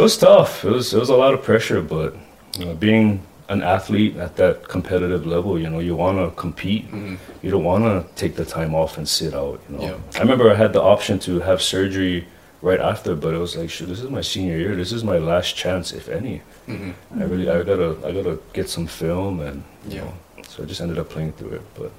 It 0.00 0.02
was 0.04 0.16
tough. 0.16 0.64
It 0.64 0.70
was 0.70 0.94
it 0.94 0.98
was 0.98 1.10
a 1.10 1.14
lot 1.24 1.34
of 1.34 1.42
pressure, 1.42 1.82
but 1.82 2.16
you 2.58 2.64
know, 2.64 2.72
being 2.74 3.20
an 3.50 3.60
athlete 3.62 4.16
at 4.16 4.32
that 4.36 4.66
competitive 4.66 5.26
level, 5.26 5.58
you 5.62 5.68
know, 5.68 5.78
you 5.88 5.94
want 5.94 6.16
to 6.24 6.26
compete. 6.40 6.90
Mhm. 6.90 7.18
You 7.42 7.50
don't 7.50 7.64
want 7.72 7.84
to 7.84 7.98
take 8.22 8.34
the 8.34 8.46
time 8.46 8.72
off 8.74 8.96
and 8.96 9.06
sit 9.06 9.34
out. 9.34 9.60
You 9.68 9.76
know, 9.76 9.82
Yeah. 9.82 9.96
I 10.18 10.20
remember 10.20 10.44
I 10.50 10.54
had 10.54 10.72
the 10.72 10.80
option 10.94 11.18
to 11.26 11.40
have 11.40 11.60
surgery 11.60 12.16
right 12.62 12.80
after, 12.80 13.14
but 13.14 13.34
it 13.34 13.40
was 13.46 13.52
like, 13.58 13.68
shoot, 13.68 13.88
this 13.92 14.00
is 14.00 14.08
my 14.08 14.22
senior 14.32 14.56
year. 14.64 14.74
This 14.74 14.90
is 14.98 15.02
my 15.12 15.18
last 15.18 15.50
chance, 15.62 15.86
if 16.00 16.08
any. 16.08 16.36
Mhm. 16.66 16.92
I 17.20 17.24
really, 17.32 17.48
I 17.50 17.62
gotta, 17.70 17.90
I 18.06 18.10
gotta 18.18 18.38
get 18.58 18.70
some 18.70 18.86
film, 18.86 19.34
and 19.46 19.56
you 19.86 19.96
Yeah. 19.96 20.04
know, 20.04 20.12
so 20.50 20.62
I 20.62 20.66
just 20.72 20.80
ended 20.80 20.98
up 21.02 21.08
playing 21.14 21.32
through 21.36 21.52
it. 21.58 21.64
But 21.78 21.90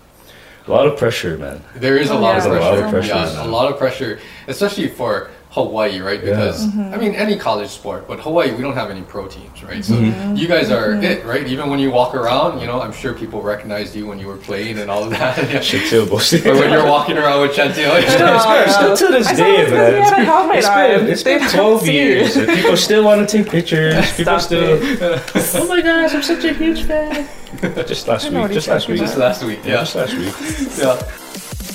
a 0.67 0.71
lot 0.77 0.85
of 0.89 0.93
pressure, 0.97 1.37
man. 1.37 1.57
There 1.85 1.97
is 2.03 2.09
a 2.09 2.13
Oh, 2.15 2.19
lot, 2.25 2.31
yeah. 2.31 2.37
of 2.37 2.43
There's 2.43 2.45
a 2.45 2.49
pressure. 2.49 2.75
lot 2.75 2.83
of 2.85 2.89
pressure, 2.95 3.15
Yeah, 3.15 3.25
man. 3.37 3.47
a 3.49 3.51
lot 3.59 3.67
of 3.71 3.77
pressure, 3.77 4.13
especially 4.47 4.87
for 4.99 5.13
Hawaii, 5.51 5.99
right? 5.99 6.23
Yeah. 6.23 6.29
Because 6.31 6.65
Mm-hmm. 6.67 6.93
I 6.93 6.97
mean, 6.97 7.13
any 7.13 7.35
college 7.37 7.69
sport, 7.69 8.07
but 8.07 8.19
Hawaii, 8.21 8.51
we 8.55 8.61
don't 8.61 8.73
have 8.73 8.89
any 8.89 9.01
pro 9.01 9.27
teams, 9.27 9.61
right? 9.63 9.83
So 9.83 9.95
Mm-hmm. 9.95 10.35
you 10.37 10.47
guys 10.47 10.71
are 10.71 10.89
Mm-hmm. 10.93 11.03
it, 11.03 11.25
right? 11.25 11.45
Even 11.45 11.69
when 11.69 11.77
you 11.79 11.91
walk 11.91 12.15
around, 12.15 12.61
you 12.61 12.67
know, 12.67 12.81
I'm 12.81 12.93
sure 12.93 13.13
people 13.13 13.41
recognized 13.41 13.93
you 13.93 14.07
when 14.07 14.17
you 14.17 14.27
were 14.27 14.37
playing 14.37 14.79
and 14.79 14.89
all 14.89 15.03
of 15.03 15.09
that. 15.11 15.35
Chantil 15.69 16.05
Bosti. 16.07 16.45
or 16.49 16.55
when 16.55 16.71
you're 16.71 16.85
walking 16.87 17.17
around 17.17 17.41
with 17.41 17.51
Chantil. 17.51 17.91
Still, 18.15 18.95
still 18.95 18.97
to 18.97 19.13
this 19.17 19.27
I 19.27 19.35
day, 19.35 19.57
saw 19.57 19.57
this 19.57 19.69
because 19.69 19.69
he 19.69 19.75
man. 19.75 20.03
had 20.03 20.13
a 20.21 20.23
helmet 20.23 20.63
been, 20.63 21.11
it's 21.11 21.23
been 21.23 21.49
12 21.49 21.87
years. 21.87 22.35
and 22.37 22.47
people 22.47 22.77
still 22.77 23.03
want 23.03 23.27
to 23.27 23.37
take 23.37 23.51
pictures. 23.51 23.95
People 24.15 24.39
Stop 24.39 24.41
still. 24.41 24.79
oh 25.61 25.67
my 25.67 25.81
gosh, 25.81 26.13
I'm 26.15 26.23
such 26.23 26.45
a 26.45 26.53
huge 26.53 26.83
fan. 26.85 27.27
Just 27.85 28.07
last 28.07 28.31
week. 28.31 28.51
Just 28.51 28.67
last 28.69 28.87
week. 28.87 28.99
Just 28.99 29.17
last 29.17 29.43
week, 29.43 29.59
Yeah, 29.65 29.71
yeah. 29.71 29.79
just 29.83 29.95
last 29.95 30.13
week. 30.15 30.33
yeah. 30.79 31.17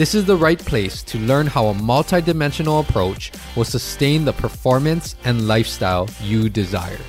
This 0.00 0.14
is 0.14 0.24
the 0.24 0.34
right 0.34 0.58
place 0.58 1.02
to 1.02 1.18
learn 1.18 1.46
how 1.46 1.66
a 1.66 1.74
multidimensional 1.74 2.80
approach 2.80 3.30
will 3.54 3.66
sustain 3.66 4.24
the 4.24 4.32
performance 4.32 5.14
and 5.24 5.46
lifestyle 5.46 6.08
you 6.22 6.48
desire. 6.48 7.00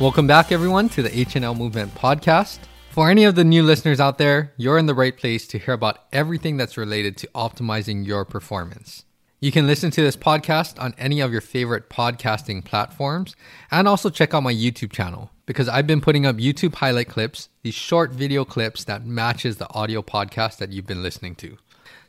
Welcome 0.00 0.26
back, 0.26 0.50
everyone, 0.50 0.88
to 0.88 1.02
the 1.02 1.10
HNL 1.10 1.56
Movement 1.56 1.94
Podcast. 1.94 2.58
For 2.90 3.08
any 3.08 3.22
of 3.22 3.36
the 3.36 3.44
new 3.44 3.62
listeners 3.62 4.00
out 4.00 4.18
there, 4.18 4.52
you're 4.56 4.78
in 4.78 4.86
the 4.86 4.96
right 4.96 5.16
place 5.16 5.46
to 5.46 5.60
hear 5.60 5.74
about 5.74 6.00
everything 6.12 6.56
that's 6.56 6.76
related 6.76 7.16
to 7.18 7.28
optimizing 7.36 8.04
your 8.04 8.24
performance. 8.24 9.04
You 9.38 9.52
can 9.52 9.68
listen 9.68 9.92
to 9.92 10.02
this 10.02 10.16
podcast 10.16 10.82
on 10.82 10.92
any 10.98 11.20
of 11.20 11.30
your 11.30 11.40
favorite 11.40 11.88
podcasting 11.88 12.64
platforms 12.64 13.36
and 13.70 13.86
also 13.86 14.10
check 14.10 14.34
out 14.34 14.42
my 14.42 14.52
YouTube 14.52 14.90
channel 14.90 15.30
because 15.46 15.68
I've 15.68 15.86
been 15.86 16.00
putting 16.00 16.26
up 16.26 16.36
YouTube 16.36 16.76
highlight 16.76 17.08
clips, 17.08 17.48
these 17.62 17.74
short 17.74 18.12
video 18.12 18.44
clips 18.44 18.84
that 18.84 19.06
matches 19.06 19.56
the 19.56 19.70
audio 19.72 20.02
podcast 20.02 20.58
that 20.58 20.72
you've 20.72 20.86
been 20.86 21.02
listening 21.02 21.34
to. 21.36 21.58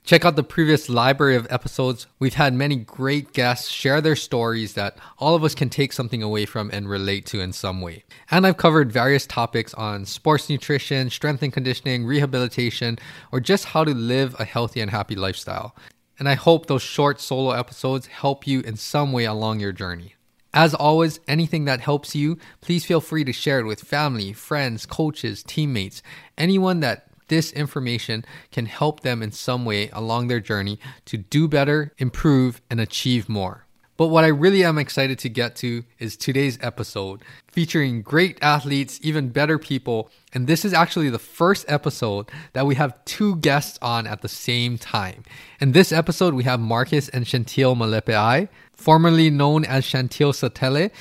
Check 0.05 0.23
out 0.23 0.35
the 0.35 0.43
previous 0.43 0.87
library 0.87 1.35
of 1.35 1.47
episodes. 1.49 2.05
We've 2.19 2.35
had 2.35 2.53
many 2.53 2.75
great 2.75 3.33
guests 3.33 3.69
share 3.69 4.01
their 4.01 4.15
stories 4.15 4.73
that 4.75 4.97
all 5.17 5.33
of 5.33 5.43
us 5.43 5.55
can 5.55 5.67
take 5.67 5.93
something 5.93 6.21
away 6.21 6.45
from 6.45 6.69
and 6.71 6.87
relate 6.87 7.25
to 7.27 7.41
in 7.41 7.53
some 7.53 7.81
way. 7.81 8.03
And 8.29 8.45
I've 8.45 8.57
covered 8.57 8.91
various 8.91 9.25
topics 9.25 9.73
on 9.73 10.05
sports 10.05 10.47
nutrition, 10.47 11.09
strength 11.09 11.41
and 11.41 11.51
conditioning, 11.51 12.05
rehabilitation, 12.05 12.99
or 13.31 13.39
just 13.39 13.65
how 13.65 13.83
to 13.83 13.95
live 13.95 14.35
a 14.37 14.45
healthy 14.45 14.79
and 14.79 14.91
happy 14.91 15.15
lifestyle. 15.15 15.75
And 16.19 16.29
I 16.29 16.35
hope 16.35 16.67
those 16.67 16.83
short 16.83 17.19
solo 17.19 17.51
episodes 17.51 18.07
help 18.07 18.45
you 18.45 18.61
in 18.61 18.77
some 18.77 19.11
way 19.11 19.25
along 19.25 19.59
your 19.59 19.71
journey. 19.71 20.14
As 20.55 20.73
always, 20.73 21.19
anything 21.27 21.65
that 21.65 21.81
helps 21.81 22.15
you, 22.15 22.37
please 22.61 22.85
feel 22.85 23.01
free 23.01 23.25
to 23.25 23.33
share 23.33 23.59
it 23.59 23.65
with 23.65 23.81
family, 23.81 24.31
friends, 24.31 24.85
coaches, 24.85 25.43
teammates, 25.43 26.01
anyone 26.37 26.79
that 26.79 27.07
this 27.27 27.51
information 27.51 28.23
can 28.53 28.65
help 28.65 29.01
them 29.01 29.21
in 29.21 29.33
some 29.33 29.65
way 29.65 29.89
along 29.89 30.27
their 30.27 30.39
journey 30.39 30.79
to 31.05 31.17
do 31.17 31.49
better, 31.49 31.91
improve, 31.97 32.61
and 32.69 32.79
achieve 32.79 33.27
more. 33.27 33.65
But 33.97 34.07
what 34.07 34.25
I 34.25 34.27
really 34.27 34.63
am 34.63 34.77
excited 34.77 35.19
to 35.19 35.29
get 35.29 35.55
to 35.57 35.83
is 35.99 36.17
today's 36.17 36.59
episode 36.61 37.23
featuring 37.47 38.01
great 38.01 38.37
athletes, 38.41 38.99
even 39.01 39.29
better 39.29 39.57
people. 39.57 40.09
And 40.33 40.47
this 40.47 40.65
is 40.65 40.73
actually 40.73 41.09
the 41.09 41.19
first 41.19 41.65
episode 41.69 42.29
that 42.51 42.65
we 42.65 42.75
have 42.75 43.03
two 43.05 43.37
guests 43.37 43.79
on 43.81 44.05
at 44.05 44.21
the 44.21 44.27
same 44.27 44.77
time. 44.77 45.23
In 45.61 45.71
this 45.71 45.93
episode, 45.93 46.33
we 46.33 46.43
have 46.43 46.59
Marcus 46.59 47.07
and 47.07 47.25
Chantil 47.25 47.77
Malepeai, 47.77 48.49
formerly 48.85 49.31
known 49.31 49.65
as 49.65 49.83
Chantil 49.83 50.31
Satele. 50.31 50.91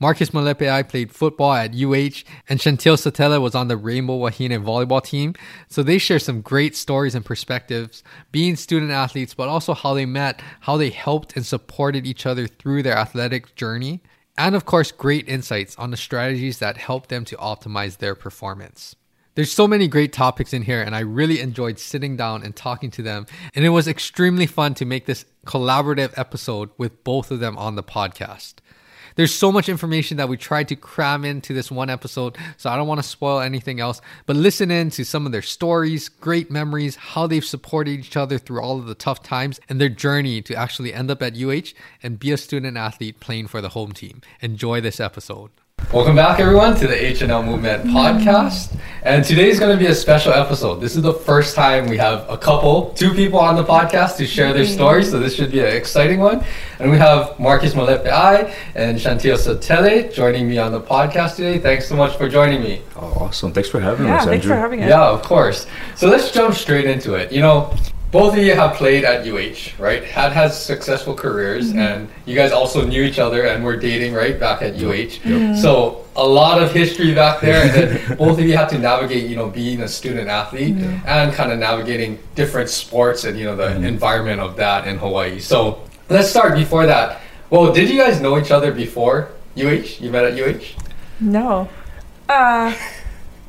Marcus 0.00 0.30
Malepeai 0.30 0.88
played 0.88 1.12
football 1.12 1.52
at 1.52 1.74
UH, 1.74 2.24
and 2.48 2.58
Chantil 2.58 2.96
Satele 2.96 3.38
was 3.38 3.54
on 3.54 3.68
the 3.68 3.76
Rainbow 3.76 4.16
Wahine 4.16 4.64
volleyball 4.64 5.04
team. 5.04 5.34
So 5.68 5.82
they 5.82 5.98
share 5.98 6.18
some 6.18 6.40
great 6.40 6.74
stories 6.74 7.14
and 7.14 7.22
perspectives, 7.22 8.02
being 8.32 8.56
student 8.56 8.92
athletes, 8.92 9.34
but 9.34 9.50
also 9.50 9.74
how 9.74 9.92
they 9.92 10.06
met, 10.06 10.40
how 10.60 10.78
they 10.78 10.88
helped 10.88 11.36
and 11.36 11.44
supported 11.44 12.06
each 12.06 12.24
other 12.24 12.46
through 12.46 12.82
their 12.82 12.96
athletic 12.96 13.54
journey, 13.56 14.00
and 14.38 14.56
of 14.56 14.64
course, 14.64 14.90
great 14.90 15.28
insights 15.28 15.76
on 15.76 15.90
the 15.90 15.98
strategies 15.98 16.60
that 16.60 16.78
help 16.78 17.08
them 17.08 17.26
to 17.26 17.36
optimize 17.36 17.98
their 17.98 18.14
performance. 18.14 18.96
There's 19.34 19.50
so 19.50 19.66
many 19.66 19.88
great 19.88 20.12
topics 20.12 20.52
in 20.52 20.62
here, 20.62 20.80
and 20.80 20.94
I 20.94 21.00
really 21.00 21.40
enjoyed 21.40 21.80
sitting 21.80 22.16
down 22.16 22.44
and 22.44 22.54
talking 22.54 22.92
to 22.92 23.02
them. 23.02 23.26
And 23.54 23.64
it 23.64 23.70
was 23.70 23.88
extremely 23.88 24.46
fun 24.46 24.74
to 24.74 24.84
make 24.84 25.06
this 25.06 25.24
collaborative 25.44 26.16
episode 26.16 26.70
with 26.78 27.02
both 27.02 27.32
of 27.32 27.40
them 27.40 27.58
on 27.58 27.74
the 27.74 27.82
podcast. 27.82 28.54
There's 29.16 29.34
so 29.34 29.50
much 29.50 29.68
information 29.68 30.16
that 30.18 30.28
we 30.28 30.36
tried 30.36 30.68
to 30.68 30.76
cram 30.76 31.24
into 31.24 31.52
this 31.52 31.70
one 31.70 31.90
episode, 31.90 32.36
so 32.56 32.70
I 32.70 32.76
don't 32.76 32.86
want 32.86 33.02
to 33.02 33.08
spoil 33.08 33.40
anything 33.40 33.80
else. 33.80 34.00
But 34.26 34.36
listen 34.36 34.70
in 34.70 34.90
to 34.90 35.04
some 35.04 35.26
of 35.26 35.32
their 35.32 35.42
stories, 35.42 36.08
great 36.08 36.50
memories, 36.50 36.94
how 36.94 37.26
they've 37.26 37.44
supported 37.44 37.92
each 37.98 38.16
other 38.16 38.38
through 38.38 38.60
all 38.60 38.78
of 38.78 38.86
the 38.86 38.94
tough 38.94 39.22
times, 39.22 39.58
and 39.68 39.80
their 39.80 39.88
journey 39.88 40.42
to 40.42 40.54
actually 40.54 40.94
end 40.94 41.10
up 41.10 41.22
at 41.22 41.36
UH 41.36 41.74
and 42.04 42.20
be 42.20 42.30
a 42.30 42.36
student 42.36 42.76
athlete 42.76 43.18
playing 43.18 43.48
for 43.48 43.60
the 43.60 43.70
home 43.70 43.92
team. 43.92 44.20
Enjoy 44.40 44.80
this 44.80 45.00
episode. 45.00 45.50
Welcome 45.92 46.16
back, 46.16 46.40
everyone, 46.40 46.74
to 46.76 46.86
the 46.88 46.94
HNL 46.94 47.44
Movement 47.44 47.84
mm-hmm. 47.84 47.96
podcast. 47.96 48.76
And 49.02 49.24
today's 49.24 49.60
going 49.60 49.76
to 49.76 49.78
be 49.78 49.86
a 49.90 49.94
special 49.94 50.32
episode. 50.32 50.76
This 50.76 50.96
is 50.96 51.02
the 51.02 51.12
first 51.12 51.54
time 51.54 51.88
we 51.88 51.96
have 51.98 52.28
a 52.28 52.36
couple, 52.36 52.90
two 52.94 53.12
people 53.12 53.38
on 53.38 53.54
the 53.54 53.62
podcast 53.62 54.16
to 54.16 54.26
share 54.26 54.52
their 54.52 54.64
mm-hmm. 54.64 54.72
stories, 54.74 55.10
so 55.10 55.20
this 55.20 55.34
should 55.36 55.52
be 55.52 55.60
an 55.60 55.76
exciting 55.76 56.20
one. 56.20 56.44
And 56.80 56.90
we 56.90 56.98
have 56.98 57.38
Marcus 57.38 57.74
Malepeai 57.74 58.52
and 58.74 58.98
Chantil 58.98 59.36
Satele 59.36 60.12
joining 60.12 60.48
me 60.48 60.58
on 60.58 60.72
the 60.72 60.80
podcast 60.80 61.36
today. 61.36 61.58
Thanks 61.58 61.88
so 61.88 61.96
much 61.96 62.16
for 62.16 62.28
joining 62.28 62.62
me. 62.62 62.82
Oh, 62.96 63.12
awesome. 63.20 63.52
Thanks 63.52 63.68
for 63.68 63.78
having 63.78 64.06
Yeah, 64.06 64.16
us, 64.16 64.24
thanks 64.24 64.44
Andrew. 64.44 64.56
for 64.56 64.60
having 64.60 64.82
us. 64.82 64.88
Yeah, 64.88 65.04
of 65.04 65.22
course. 65.22 65.66
So 65.96 66.08
let's 66.08 66.30
jump 66.32 66.54
straight 66.54 66.86
into 66.86 67.14
it. 67.14 67.30
You 67.30 67.42
know, 67.42 67.74
both 68.14 68.32
of 68.38 68.42
you 68.44 68.54
have 68.54 68.74
played 68.76 69.02
at 69.04 69.26
UH, 69.26 69.74
right? 69.82 70.04
Had 70.04 70.30
had 70.32 70.52
successful 70.52 71.14
careers, 71.16 71.72
and 71.72 72.08
you 72.26 72.36
guys 72.36 72.52
also 72.52 72.86
knew 72.86 73.02
each 73.02 73.18
other 73.18 73.42
and 73.50 73.64
were 73.64 73.76
dating, 73.76 74.14
right, 74.14 74.38
back 74.38 74.62
at 74.62 74.74
UH. 74.80 75.56
So 75.60 76.04
a 76.14 76.24
lot 76.24 76.62
of 76.62 76.72
history 76.72 77.12
back 77.12 77.40
there, 77.40 77.60
and 77.64 77.72
then 77.74 78.16
both 78.22 78.38
of 78.38 78.44
you 78.46 78.56
had 78.56 78.68
to 78.68 78.78
navigate, 78.78 79.28
you 79.28 79.34
know, 79.34 79.48
being 79.50 79.80
a 79.82 79.88
student 79.88 80.28
athlete 80.28 80.76
and 81.04 81.34
kind 81.34 81.50
of 81.50 81.58
navigating 81.58 82.20
different 82.36 82.68
sports 82.70 83.24
and 83.24 83.36
you 83.36 83.46
know 83.46 83.56
the 83.56 83.70
environment 83.94 84.40
of 84.40 84.54
that 84.62 84.86
in 84.86 84.96
Hawaii. 84.96 85.40
So 85.40 85.82
let's 86.08 86.28
start 86.30 86.54
before 86.54 86.86
that. 86.86 87.20
Well, 87.50 87.72
did 87.72 87.90
you 87.90 87.98
guys 87.98 88.20
know 88.20 88.38
each 88.38 88.52
other 88.52 88.70
before 88.70 89.30
UH? 89.56 89.98
You 90.02 90.10
met 90.12 90.24
at 90.24 90.34
UH? 90.38 90.62
No. 91.18 91.68
Uh, 92.28 92.72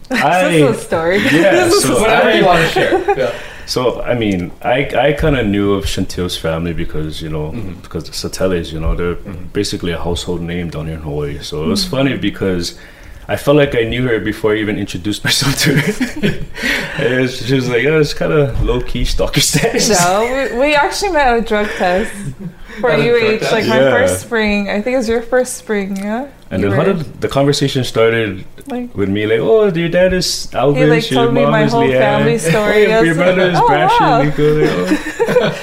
I- 0.10 0.50
this 0.50 0.70
is 0.72 0.78
a 0.78 0.82
story. 0.82 1.18
Yeah, 1.32 1.70
so 1.70 2.02
Whatever 2.02 2.30
I- 2.30 2.34
you 2.40 2.46
want 2.46 2.62
to 2.66 2.70
share. 2.70 3.18
Yeah. 3.18 3.34
So 3.66 4.02
I 4.02 4.14
mean, 4.14 4.52
I 4.62 4.78
I 5.08 5.14
kind 5.14 5.36
of 5.38 5.46
knew 5.48 5.74
of 5.74 5.86
Chantil's 5.88 6.38
family 6.38 6.74
because 6.74 7.22
you 7.22 7.30
know 7.30 7.52
Mhm. 7.52 7.82
because 7.82 8.04
the 8.06 8.12
Sateles, 8.14 8.72
you 8.72 8.80
know, 8.80 8.96
they're 8.96 9.16
Mhm. 9.16 9.52
basically 9.54 9.92
a 9.92 9.98
household 10.00 10.42
name 10.42 10.70
down 10.70 10.86
here 10.88 10.96
in 10.96 11.02
Hawaii. 11.02 11.40
So 11.42 11.64
it 11.64 11.68
was 11.68 11.84
funny 11.86 12.16
because 12.18 12.78
I 13.28 13.38
felt 13.38 13.58
like 13.58 13.74
I 13.74 13.84
knew 13.86 14.04
her 14.08 14.20
before 14.20 14.54
I 14.54 14.58
even 14.58 14.78
introduced 14.78 15.24
myself 15.28 15.56
to 15.64 15.70
her. 15.76 16.46
it 17.00 17.22
was, 17.22 17.46
she 17.48 17.56
was 17.56 17.68
like, 17.68 17.84
oh, 17.86 18.00
it's 18.00 18.14
kind 18.14 18.32
of 18.32 18.62
low 18.64 18.82
key 18.82 19.04
stalker 19.04 19.42
status. 19.42 19.90
No, 19.90 20.22
we, 20.52 20.60
we 20.60 20.76
actually 20.76 21.12
met 21.12 21.28
at 21.28 21.38
a 21.40 21.42
drug 21.42 21.68
test 21.78 22.12
for 22.82 22.92
At 22.92 23.00
UH, 23.00 23.40
test? 23.40 23.52
like 23.52 23.66
my 23.66 23.80
first 23.80 24.22
spring. 24.22 24.70
I 24.70 24.80
think 24.82 24.94
it 24.94 24.98
was 24.98 25.10
your 25.10 25.24
first 25.24 25.56
spring, 25.58 25.98
yeah? 25.98 26.28
And 26.52 26.62
You 26.62 26.70
then 26.70 26.78
how 26.78 26.86
did 26.86 27.22
the 27.22 27.28
conversation 27.28 27.84
started 27.84 28.46
like 28.68 28.94
with 28.96 29.10
me 29.10 29.26
like, 29.26 29.40
oh, 29.40 29.66
your 29.74 29.90
dad 29.90 30.14
is 30.14 30.54
Alvin, 30.54 30.84
He, 30.84 30.90
like, 30.90 31.10
your 31.10 31.24
told 31.24 31.34
me 31.34 31.42
mom 31.42 31.52
my 31.52 31.64
is 31.64 31.72
whole 31.72 31.82
Leanne. 31.84 32.00
family 32.00 32.34
oh, 32.36 32.38
story. 32.38 32.86
Oh, 32.94 33.00
I 33.00 33.02
your 33.02 33.16
brother 33.16 33.42
is 33.50 33.58
oh, 33.60 33.68
Brashton, 33.68 34.00
wow. 34.00 34.24
Liko. 34.24 35.38
like, 35.42 35.56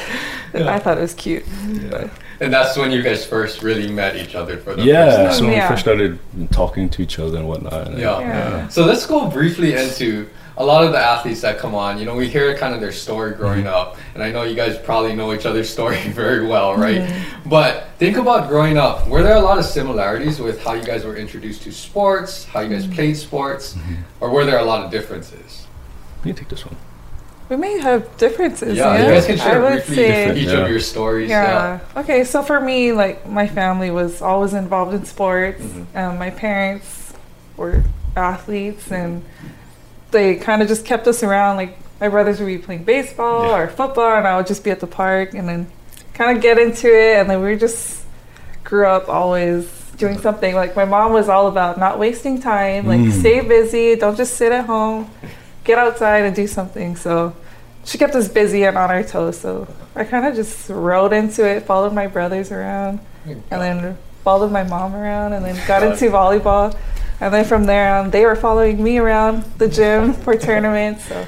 oh. 0.54 0.68
I 0.74 0.78
thought 0.80 0.98
it 0.98 1.02
was 1.02 1.14
cute. 1.14 1.44
Yeah. 1.68 2.08
And 2.40 2.52
that's 2.52 2.76
when 2.76 2.90
you 2.90 3.02
guys 3.02 3.24
first 3.24 3.62
really 3.62 3.88
met 3.90 4.16
each 4.16 4.34
other 4.34 4.58
for 4.58 4.74
the 4.74 4.82
Yeah, 4.82 5.26
first 5.28 5.38
so 5.38 5.44
time. 5.44 5.46
when 5.50 5.56
Yeah. 5.56 5.68
we 5.68 5.72
first 5.72 5.82
started 5.82 6.18
talking 6.50 6.88
to 6.90 7.02
each 7.02 7.18
other 7.20 7.38
and 7.38 7.46
whatnot. 7.48 7.86
and- 7.86 7.98
Yeah. 8.00 8.18
Yeah. 8.20 8.68
So 8.68 8.84
let's 8.84 9.06
go 9.06 9.28
briefly 9.28 9.74
into 9.74 10.28
a 10.58 10.64
lot 10.64 10.84
of 10.84 10.92
the 10.92 10.98
athletes 10.98 11.40
that 11.40 11.58
come 11.58 11.74
on, 11.74 11.98
you 11.98 12.04
know, 12.04 12.14
we 12.14 12.28
hear 12.28 12.56
kind 12.58 12.74
of 12.74 12.80
their 12.80 12.92
story 12.92 13.32
growing 13.34 13.64
Mm-hmm. 13.64 13.74
up, 13.74 13.96
and 14.14 14.22
I 14.22 14.30
know 14.30 14.42
you 14.42 14.54
guys 14.54 14.76
probably 14.78 15.14
know 15.16 15.32
each 15.32 15.46
other's 15.46 15.68
story 15.70 15.96
very 16.08 16.46
well, 16.46 16.74
right? 16.76 17.00
Mm-hmm. 17.02 17.48
But 17.48 17.88
think 17.98 18.16
about 18.18 18.48
growing 18.48 18.76
up. 18.76 19.08
Were 19.08 19.22
there 19.22 19.36
a 19.36 19.40
lot 19.40 19.58
of 19.58 19.64
similarities 19.64 20.40
with 20.40 20.62
how 20.62 20.74
you 20.74 20.82
guys 20.84 21.04
were 21.04 21.16
introduced 21.16 21.62
to 21.62 21.72
sports, 21.72 22.44
how 22.44 22.60
you 22.60 22.68
guys 22.68 22.84
Mm-hmm. 22.84 22.94
played 22.94 23.16
sports, 23.16 23.74
Mm-hmm. 23.74 23.94
or 24.20 24.30
were 24.30 24.44
there 24.44 24.58
a 24.58 24.64
lot 24.64 24.84
of 24.84 24.90
differences? 24.90 25.66
You 26.24 26.32
take 26.34 26.48
this 26.48 26.64
one. 26.66 26.76
We 27.48 27.56
may 27.56 27.78
have 27.80 28.16
differences. 28.16 28.78
Yeah, 28.78 28.94
Yeah, 28.94 29.00
you 29.08 29.12
guys 29.14 29.26
can 29.26 29.40
I 29.40 29.44
share 29.44 29.60
would 29.60 29.72
briefly 29.84 29.94
say. 29.96 30.36
each 30.38 30.48
Yeah. 30.48 30.58
of 30.64 30.70
your 30.70 30.80
stories. 30.80 31.28
Yeah. 31.28 31.80
Okay, 31.96 32.24
so 32.24 32.42
for 32.42 32.60
me, 32.60 32.92
like 32.92 33.28
my 33.28 33.46
family 33.46 33.90
was 33.90 34.22
always 34.22 34.54
involved 34.54 34.94
in 34.94 35.04
sports. 35.04 35.62
Mhm. 35.62 35.86
Um, 35.96 36.18
my 36.18 36.30
parents 36.30 37.12
were 37.56 37.82
athletes, 38.16 38.90
and 38.90 39.22
they 40.12 40.36
kind 40.36 40.62
of 40.62 40.68
just 40.68 40.84
kept 40.84 41.06
us 41.08 41.22
around. 41.22 41.56
Like 41.56 41.76
my 42.00 42.08
brothers 42.08 42.38
would 42.40 42.46
be 42.46 42.58
playing 42.58 42.84
baseball 42.84 43.46
Yeah. 43.48 43.58
or 43.58 43.68
football, 43.68 44.16
and 44.16 44.26
I 44.26 44.36
would 44.36 44.46
just 44.46 44.62
be 44.64 44.70
at 44.70 44.80
the 44.80 44.86
park, 44.86 45.34
and 45.34 45.48
then 45.48 45.66
kind 46.14 46.36
of 46.36 46.42
get 46.42 46.58
into 46.58 46.86
it. 46.88 47.16
And 47.18 47.28
then 47.30 47.42
we 47.42 47.56
just 47.56 48.04
grew 48.64 48.86
up 48.86 49.08
always 49.08 49.66
doing 49.96 50.18
something. 50.18 50.54
Like 50.54 50.74
my 50.76 50.84
mom 50.84 51.12
was 51.12 51.28
all 51.28 51.48
about 51.48 51.78
not 51.78 51.98
wasting 51.98 52.40
time. 52.40 52.86
Like 52.86 53.00
Mm. 53.00 53.12
stay 53.20 53.40
busy, 53.40 53.96
don't 53.96 54.16
just 54.16 54.34
sit 54.36 54.52
at 54.52 54.66
home. 54.66 55.10
Get 55.64 55.78
outside 55.78 56.24
and 56.24 56.34
do 56.34 56.46
something. 56.46 56.96
So 56.96 57.34
she 57.84 57.98
kept 57.98 58.14
us 58.14 58.28
busy 58.28 58.64
and 58.64 58.76
on 58.76 58.90
our 58.90 59.02
toes. 59.04 59.38
So 59.38 59.66
I 59.94 60.04
kind 60.04 60.26
of 60.26 60.34
just 60.34 60.68
rode 60.68 61.12
into 61.12 61.46
it, 61.46 61.64
followed 61.64 61.92
my 61.92 62.06
brothers 62.08 62.50
around, 62.50 62.98
and 63.26 63.42
then 63.50 63.96
followed 64.24 64.50
my 64.50 64.64
mom 64.64 64.94
around, 64.94 65.32
and 65.34 65.44
then 65.44 65.54
got 65.68 65.82
Got 65.82 65.84
into 65.84 66.06
volleyball. 66.10 66.74
And 67.22 67.32
then 67.32 67.44
from 67.44 67.64
there 67.66 67.94
on, 67.94 68.10
they 68.10 68.24
were 68.26 68.34
following 68.34 68.82
me 68.82 68.98
around 68.98 69.44
the 69.58 69.68
gym 69.68 70.12
for 70.12 70.34
tournaments. 70.36 71.04
So 71.06 71.24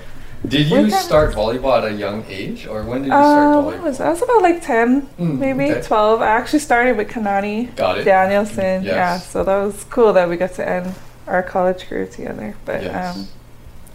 Did 0.47 0.67
you 0.69 0.91
start 0.91 1.33
volleyball 1.35 1.79
at 1.79 1.85
a 1.85 1.93
young 1.95 2.25
age, 2.29 2.67
or 2.67 2.83
when 2.83 3.03
did 3.03 3.07
you 3.07 3.13
start 3.13 3.55
uh, 3.57 3.63
volleyball? 3.63 3.83
was? 3.85 4.01
I 4.01 4.09
was 4.11 4.21
about 4.21 4.43
like 4.43 4.61
10, 4.61 5.03
Mm, 5.21 5.39
maybe 5.39 5.71
okay. 5.71 5.83
12. 5.87 6.21
I 6.21 6.27
actually 6.27 6.59
started 6.59 6.97
with 6.97 7.09
Kanani 7.09 7.75
Got 7.77 7.99
it. 7.99 8.05
Danielson. 8.05 8.83
Yes. 8.83 8.85
Yeah, 8.85 9.19
so 9.19 9.45
that 9.45 9.57
was 9.65 9.85
cool 9.85 10.13
that 10.15 10.29
we 10.29 10.37
got 10.37 10.55
to 10.55 10.69
end 10.69 10.93
our 11.29 11.45
college 11.45 11.87
career 11.87 12.07
together. 12.07 12.57
But 12.65 12.83
Yes. 12.83 13.17
um, 13.17 13.29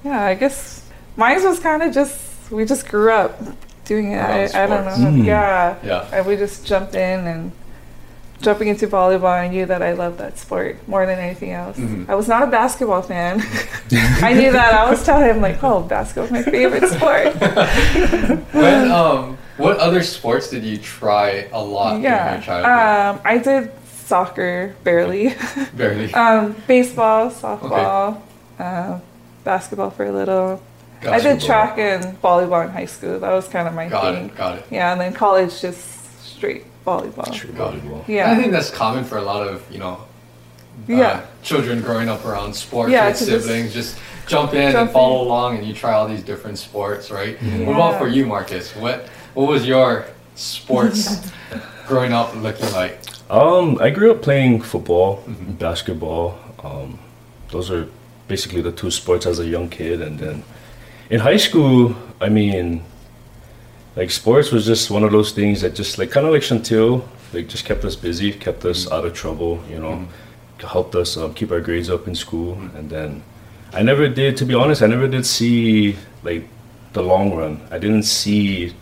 yeah, 0.06 0.24
I 0.24 0.36
guess 0.36 0.88
mine 1.18 1.44
was 1.44 1.60
kind 1.60 1.84
of 1.84 1.94
just, 1.94 2.50
we 2.50 2.64
just 2.64 2.88
grew 2.88 3.12
up 3.12 3.38
doing 3.84 4.14
it. 4.14 4.22
I, 4.56 4.64
I 4.64 4.68
don't 4.68 4.86
know. 4.86 5.20
Mm. 5.22 5.26
Yeah. 5.26 5.76
Yeah. 5.84 6.08
And 6.14 6.26
we 6.26 6.38
just 6.38 6.66
jumped 6.66 6.96
in 6.96 7.28
and 7.28 7.52
jumping 8.42 8.68
into 8.70 8.88
volleyball. 8.88 9.26
I 9.38 9.48
knew 9.48 9.66
that 9.66 9.82
I 9.82 9.94
loved 9.94 10.18
that 10.20 10.38
sport 10.38 10.78
more 10.88 11.06
than 11.06 11.20
anything 11.20 11.52
else. 11.52 11.78
Mhm. 11.78 12.10
I 12.10 12.16
was 12.16 12.28
not 12.28 12.44
a 12.44 12.48
basketball 12.48 13.02
fan. 13.02 13.42
I 14.24 14.34
knew 14.34 14.52
that. 14.52 14.74
I 14.74 14.90
was 14.90 15.04
telling 15.06 15.30
him 15.30 15.42
like, 15.42 15.64
"Oh, 15.64 15.82
basketball's 15.82 16.32
my 16.32 16.44
favorite 16.44 16.90
sport." 16.90 17.36
When 18.54 18.92
um, 18.92 19.38
what 19.58 19.78
other 19.78 20.04
sports 20.04 20.50
did 20.50 20.64
you 20.64 20.78
try 20.78 21.48
a 21.52 21.62
lot 21.62 21.90
during 21.92 22.04
your 22.04 22.12
yeah. 22.12 22.42
childhood? 22.42 23.20
Um, 23.20 23.22
I 23.26 23.38
did 23.38 23.72
soccer 23.86 24.76
barely. 24.84 25.36
Barely. 25.76 26.12
um, 26.14 26.56
baseball, 26.68 27.30
softball, 27.30 28.22
um, 28.58 29.02
basketball 29.44 29.92
for 29.92 30.06
a 30.06 30.12
little. 30.12 30.62
I 31.04 31.20
did 31.20 31.40
track 31.42 31.78
and 31.78 32.20
volleyball 32.22 32.66
in 32.66 32.72
high 32.72 32.86
school. 32.86 33.20
That 33.20 33.32
was 33.32 33.48
kind 33.48 33.68
of 33.68 33.74
my 33.74 33.88
Got 33.88 34.16
thing. 34.16 34.26
it. 34.26 34.36
Got 34.36 34.58
it. 34.60 34.66
Yeah, 34.72 34.92
and 34.92 35.00
then 35.00 35.14
college 35.14 35.62
just 35.62 35.80
straight 36.26 36.66
volleyball. 36.86 37.34
True 37.34 37.52
volleyball. 37.52 38.08
Yeah. 38.08 38.32
I 38.32 38.36
think 38.36 38.52
that's 38.52 38.70
common 38.72 39.04
for 39.04 39.18
a 39.18 39.22
lot 39.22 39.48
of 39.48 39.62
you 39.72 39.80
know 39.80 39.98
uh, 40.90 40.94
Yeah. 40.94 41.22
children 41.44 41.82
growing 41.82 42.10
up 42.10 42.26
around 42.26 42.54
sports 42.54 42.92
Yeah, 42.92 43.08
with 43.08 43.18
siblings. 43.18 43.74
Just, 43.74 43.98
jump 44.28 44.54
in 44.54 44.72
jump 44.72 44.82
and 44.88 44.92
follow 44.92 45.22
in. 45.22 45.28
along, 45.28 45.58
and 45.58 45.66
you 45.68 45.74
try 45.74 45.94
all 45.94 46.08
these 46.08 46.22
different 46.24 46.58
sports, 46.60 47.10
right? 47.12 47.36
What 47.66 47.76
about 47.76 47.98
for 48.00 48.08
you, 48.08 48.26
Marcus? 48.26 48.76
What 48.76 49.08
what 49.34 49.48
was 49.48 49.66
your 49.68 50.06
sports 50.36 51.32
growing 51.88 52.14
up 52.14 52.36
looking 52.36 52.72
like? 52.74 53.00
Um, 53.30 53.78
I 53.80 53.90
grew 53.92 54.12
up 54.12 54.22
playing 54.22 54.62
football, 54.62 55.24
Mhm. 55.28 55.58
basketball. 55.60 56.36
Um, 56.64 57.00
those 57.52 57.70
are 57.72 57.88
basically 58.28 58.62
the 58.62 58.72
two 58.72 58.92
sports 58.92 59.26
as 59.26 59.40
a 59.40 59.46
young 59.46 59.70
kid, 59.70 60.02
and 60.02 60.20
then 60.20 60.44
in 61.10 61.20
high 61.20 61.38
school, 61.38 61.96
I 62.22 62.30
mean, 62.30 62.84
like 64.00 64.12
sports 64.12 64.50
was 64.50 64.66
just 64.66 64.90
one 64.90 65.04
of 65.04 65.12
those 65.12 65.34
things 65.34 65.60
that 65.60 65.76
just 65.76 65.98
like 65.98 66.10
kind 66.10 66.26
of 66.26 66.32
like 66.32 66.42
Chantil, 66.42 67.06
like 67.34 67.50
just 67.50 67.66
kept 67.66 67.84
us 67.84 67.98
busy, 67.98 68.32
kept 68.32 68.64
us 68.64 68.90
out 68.90 69.04
of 69.04 69.14
trouble, 69.14 69.62
you 69.70 69.78
know, 69.78 70.08
helped 70.60 70.96
us 70.96 71.18
um, 71.18 71.34
keep 71.34 71.52
our 71.52 71.60
grades 71.60 71.90
up 71.90 72.08
in 72.08 72.16
school, 72.16 72.54
and 72.76 72.90
then 72.90 73.22
I 73.74 73.82
never 73.82 74.08
did, 74.08 74.38
to 74.38 74.46
be 74.46 74.54
honest, 74.54 74.82
I 74.82 74.88
never 74.88 75.10
did 75.10 75.26
see 75.26 75.98
like 76.24 76.48
the 76.94 77.04
long 77.04 77.36
run. 77.36 77.60
I 77.72 77.78
didn't 77.78 78.04
see 78.04 78.74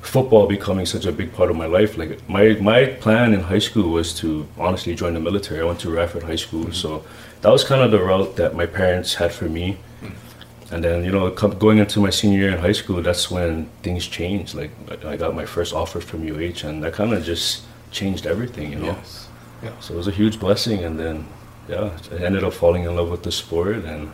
football 0.00 0.46
becoming 0.46 0.86
such 0.86 1.04
a 1.04 1.12
big 1.12 1.34
part 1.34 1.50
of 1.50 1.56
my 1.56 1.66
life. 1.66 1.98
Like 1.98 2.26
my 2.26 2.54
my 2.54 2.86
plan 3.04 3.34
in 3.34 3.40
high 3.40 3.64
school 3.68 3.90
was 3.90 4.14
to 4.20 4.48
honestly 4.56 4.94
join 4.94 5.12
the 5.12 5.20
military. 5.20 5.60
I 5.60 5.64
went 5.64 5.80
to 5.80 5.90
Radford 5.90 6.22
High 6.22 6.40
School, 6.46 6.72
so 6.72 7.04
that 7.42 7.50
was 7.52 7.62
kind 7.62 7.82
of 7.82 7.90
the 7.90 8.02
route 8.02 8.36
that 8.36 8.54
my 8.54 8.64
parents 8.64 9.16
had 9.16 9.32
for 9.32 9.50
me. 9.50 9.76
And 10.72 10.82
then 10.82 11.04
you 11.04 11.12
know, 11.12 11.30
going 11.30 11.78
into 11.78 12.00
my 12.00 12.10
senior 12.10 12.38
year 12.38 12.52
in 12.52 12.58
high 12.58 12.72
school, 12.72 13.02
that's 13.02 13.30
when 13.30 13.66
things 13.82 14.06
changed. 14.06 14.54
Like 14.54 14.70
I 15.04 15.12
I 15.12 15.16
got 15.16 15.34
my 15.34 15.46
first 15.46 15.74
offer 15.74 16.00
from 16.00 16.20
UH, 16.26 16.64
and 16.66 16.82
that 16.82 16.92
kind 16.94 17.12
of 17.12 17.22
just 17.24 17.62
changed 17.90 18.26
everything. 18.26 18.72
You 18.72 18.78
know, 18.78 18.96
Yes. 18.96 19.28
so 19.80 19.94
it 19.94 19.96
was 19.96 20.08
a 20.08 20.16
huge 20.20 20.38
blessing. 20.40 20.82
And 20.84 20.98
then 20.98 21.16
yeah, 21.68 21.90
I 22.10 22.24
ended 22.24 22.42
up 22.44 22.52
falling 22.54 22.84
in 22.84 22.96
love 22.96 23.10
with 23.10 23.22
the 23.22 23.32
sport 23.32 23.84
and. 23.84 24.10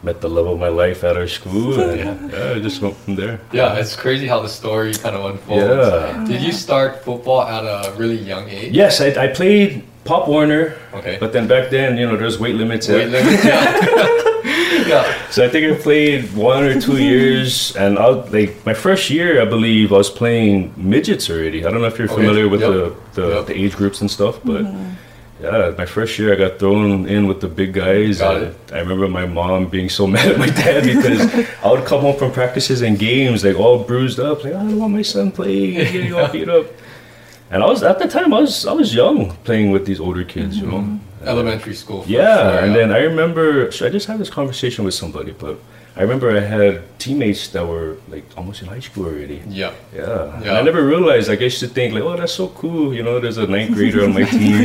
Met 0.00 0.20
the 0.20 0.28
love 0.28 0.46
of 0.46 0.60
my 0.60 0.68
life 0.68 1.02
at 1.02 1.16
our 1.16 1.26
school, 1.26 1.80
and 1.80 1.98
yeah, 2.32 2.52
I 2.54 2.60
just 2.60 2.80
went 2.80 2.96
from 2.98 3.16
there. 3.16 3.40
Yeah, 3.52 3.80
it's 3.80 3.96
crazy 3.96 4.28
how 4.28 4.38
the 4.40 4.48
story 4.48 4.94
kind 4.94 5.16
of 5.16 5.24
unfolds. 5.24 5.66
Yeah. 5.66 6.24
Did 6.24 6.40
you 6.40 6.52
start 6.52 7.02
football 7.02 7.42
at 7.42 7.64
a 7.66 7.90
really 7.98 8.14
young 8.32 8.48
age? 8.48 8.70
Yes, 8.72 9.00
I, 9.00 9.08
I 9.24 9.26
played 9.26 9.82
Pop 10.04 10.28
Warner, 10.28 10.76
Okay. 10.94 11.16
but 11.18 11.32
then 11.32 11.48
back 11.48 11.70
then, 11.70 11.98
you 11.98 12.06
know, 12.06 12.16
there's 12.16 12.38
weight 12.38 12.54
limits. 12.54 12.86
Weight 12.88 13.10
yeah. 13.10 13.18
limit, 13.18 13.44
yeah. 13.50 14.22
yeah. 14.88 15.30
So 15.30 15.44
I 15.44 15.48
think 15.48 15.72
I 15.72 15.80
played 15.80 16.32
one 16.34 16.64
or 16.64 16.80
two 16.80 16.98
years, 16.98 17.76
and 17.76 17.98
I 17.98 18.06
like 18.06 18.64
my 18.66 18.74
first 18.74 19.10
year, 19.10 19.40
I 19.40 19.44
believe 19.44 19.92
I 19.92 19.98
was 19.98 20.10
playing 20.10 20.72
midgets 20.76 21.30
already. 21.30 21.64
I 21.64 21.70
don't 21.70 21.80
know 21.80 21.86
if 21.86 21.98
you're 21.98 22.10
Okay, 22.10 22.22
familiar 22.22 22.48
with 22.48 22.60
yep, 22.60 22.70
the 22.70 22.96
the, 23.20 23.28
yep. 23.28 23.46
the 23.46 23.54
age 23.56 23.76
groups 23.76 24.00
and 24.00 24.10
stuff, 24.10 24.40
but 24.44 24.62
mm-hmm. 24.64 25.44
yeah, 25.44 25.74
my 25.76 25.86
first 25.86 26.18
year 26.18 26.32
I 26.32 26.36
got 26.36 26.58
thrown 26.58 27.06
in 27.08 27.26
with 27.28 27.40
the 27.40 27.48
big 27.48 27.72
guys. 27.72 28.18
Got 28.18 28.42
it. 28.42 28.56
I 28.72 28.78
remember 28.80 29.08
my 29.08 29.26
mom 29.26 29.66
being 29.68 29.88
so 29.88 30.06
mad 30.14 30.26
at 30.32 30.38
my 30.38 30.50
dad 30.50 30.84
because 30.84 31.20
I 31.62 31.70
would 31.70 31.84
come 31.84 32.00
home 32.00 32.16
from 32.16 32.32
practices 32.32 32.82
and 32.82 32.98
games 32.98 33.44
like 33.44 33.56
all 33.56 33.84
bruised 33.84 34.18
up, 34.20 34.44
like 34.44 34.54
"Oh, 34.54 34.58
I 34.58 34.62
don't 34.62 34.78
want 34.78 34.92
my 34.94 35.02
son 35.02 35.30
playing, 35.30 35.74
he's 35.74 35.92
getting 35.92 36.14
all 36.14 36.28
beat 36.32 36.48
up. 36.48 36.66
And 37.50 37.62
I 37.62 37.66
was 37.66 37.82
at 37.82 37.98
the 37.98 38.08
time 38.08 38.34
I 38.34 38.40
was 38.40 38.66
I 38.66 38.72
was 38.72 38.94
young 38.94 39.34
playing 39.44 39.70
with 39.70 39.86
these 39.86 40.00
older 40.00 40.24
kids, 40.24 40.58
you 40.58 40.66
know. 40.66 40.80
Mm-hmm. 40.80 41.07
Elementary 41.28 41.74
school. 41.74 42.02
for 42.02 42.08
Yeah, 42.10 42.24
sure, 42.50 42.58
and 42.64 42.72
yeah. 42.72 42.78
then 42.78 42.92
I 42.92 42.98
remember. 43.00 43.70
So 43.72 43.86
I 43.86 43.90
just 43.90 44.06
had 44.06 44.18
this 44.18 44.30
conversation 44.30 44.84
with 44.84 44.94
somebody, 44.94 45.32
but 45.32 45.58
I 45.96 46.02
remember 46.02 46.30
I 46.36 46.40
had 46.40 46.82
teammates 47.00 47.48
that 47.48 47.66
were 47.66 47.96
like 48.08 48.24
almost 48.36 48.62
in 48.62 48.68
high 48.68 48.78
school 48.80 49.06
already. 49.06 49.42
Yeah. 49.48 49.72
Yeah, 49.94 50.34
and 50.36 50.44
Yeah. 50.44 50.58
I 50.58 50.62
never 50.62 50.82
realized. 50.86 51.28
Like 51.28 51.40
I 51.40 51.44
used 51.50 51.58
to 51.60 51.66
think 51.66 51.92
like, 51.94 52.04
oh, 52.04 52.16
that's 52.16 52.32
so 52.32 52.48
cool. 52.48 52.94
You 52.94 53.02
know, 53.02 53.18
there's 53.18 53.36
a 53.38 53.46
ninth 53.48 53.74
grader 53.74 54.04
on 54.04 54.14
my 54.14 54.22
team, 54.38 54.62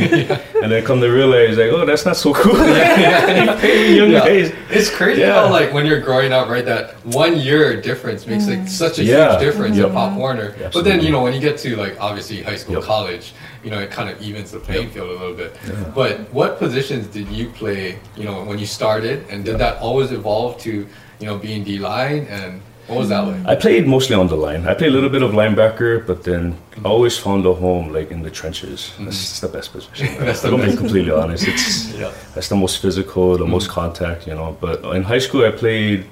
and 0.62 0.70
then 0.70 0.84
come 0.84 1.00
to 1.00 1.08
realize 1.10 1.58
like, 1.58 1.72
oh, 1.72 1.84
that's 1.84 2.04
not 2.06 2.16
so 2.16 2.32
cool. 2.34 2.54
young 2.58 4.10
Yeah. 4.10 4.20
guys. 4.20 4.52
It's 4.70 4.90
crazy 4.90 5.20
Yeah. 5.22 5.34
how 5.46 5.50
like 5.50 5.72
when 5.72 5.86
you're 5.86 6.00
growing 6.00 6.32
up, 6.32 6.48
right? 6.48 6.64
That 6.64 6.94
one 7.04 7.36
year 7.36 7.80
difference 7.80 8.26
makes 8.26 8.46
like 8.46 8.60
mm. 8.60 8.68
such 8.68 8.98
a 8.98 9.04
Yeah. 9.04 9.32
huge 9.32 9.40
difference 9.46 9.76
Yep. 9.76 9.88
in 9.88 9.92
Pop 9.92 10.16
Warner. 10.16 10.54
But 10.72 10.84
then 10.84 11.00
you 11.00 11.10
know 11.10 11.22
when 11.22 11.34
you 11.34 11.40
get 11.40 11.58
to 11.58 11.76
like 11.76 11.96
obviously 12.00 12.42
high 12.42 12.56
school, 12.56 12.76
Yep. 12.76 12.84
college, 12.84 13.32
you 13.64 13.70
know 13.70 13.80
it 13.80 13.90
kind 13.90 14.08
of 14.10 14.20
evens 14.20 14.50
the 14.50 14.60
playing 14.60 14.90
field 14.90 15.08
a 15.08 15.12
little 15.12 15.34
bit. 15.34 15.56
But 15.94 16.32
what 16.32 16.58
positions 16.58 17.06
did 17.08 17.28
you 17.28 17.48
play? 17.50 17.98
You 18.16 18.24
know 18.24 18.44
when 18.44 18.58
you 18.58 18.66
started, 18.66 19.26
and 19.30 19.44
did 19.44 19.58
that 19.58 19.80
always 19.80 20.12
evolve 20.12 20.60
to 20.60 20.86
you 21.20 21.26
know 21.26 21.38
being 21.38 21.64
D 21.64 21.78
line 21.78 22.26
and 22.26 22.60
what 22.86 22.98
was 22.98 23.08
that 23.08 23.20
like? 23.20 23.46
I 23.46 23.54
played 23.54 23.86
mostly 23.86 24.14
on 24.14 24.26
the 24.26 24.36
line. 24.36 24.68
I 24.68 24.74
played 24.74 24.90
a 24.90 24.92
little 24.92 25.08
bit 25.08 25.22
of 25.22 25.30
linebacker, 25.30 26.06
but 26.06 26.22
then 26.22 26.58
I 26.84 26.88
always 26.88 27.16
found 27.16 27.46
a 27.46 27.54
home 27.54 27.92
like 27.92 28.10
in 28.10 28.22
the 28.22 28.30
trenches. 28.30 28.80
Mm-hmm. 28.80 29.04
That's, 29.06 29.16
that's 29.16 29.40
the 29.40 29.48
best 29.48 29.72
position. 29.72 30.06
That's 30.18 30.42
the 30.42 30.52
I'm 30.52 30.60
best. 30.60 30.76
completely 30.76 31.10
honest. 31.10 31.48
It's 31.48 31.94
Yeah. 31.98 32.12
That's 32.34 32.48
the 32.48 32.56
most 32.56 32.82
physical, 32.82 33.38
the 33.38 33.46
most 33.46 33.68
mm-hmm. 33.68 33.80
contact, 33.80 34.26
you 34.26 34.34
know. 34.34 34.56
But 34.60 34.84
in 34.96 35.02
high 35.02 35.18
school, 35.18 35.46
I 35.46 35.50
played 35.50 36.04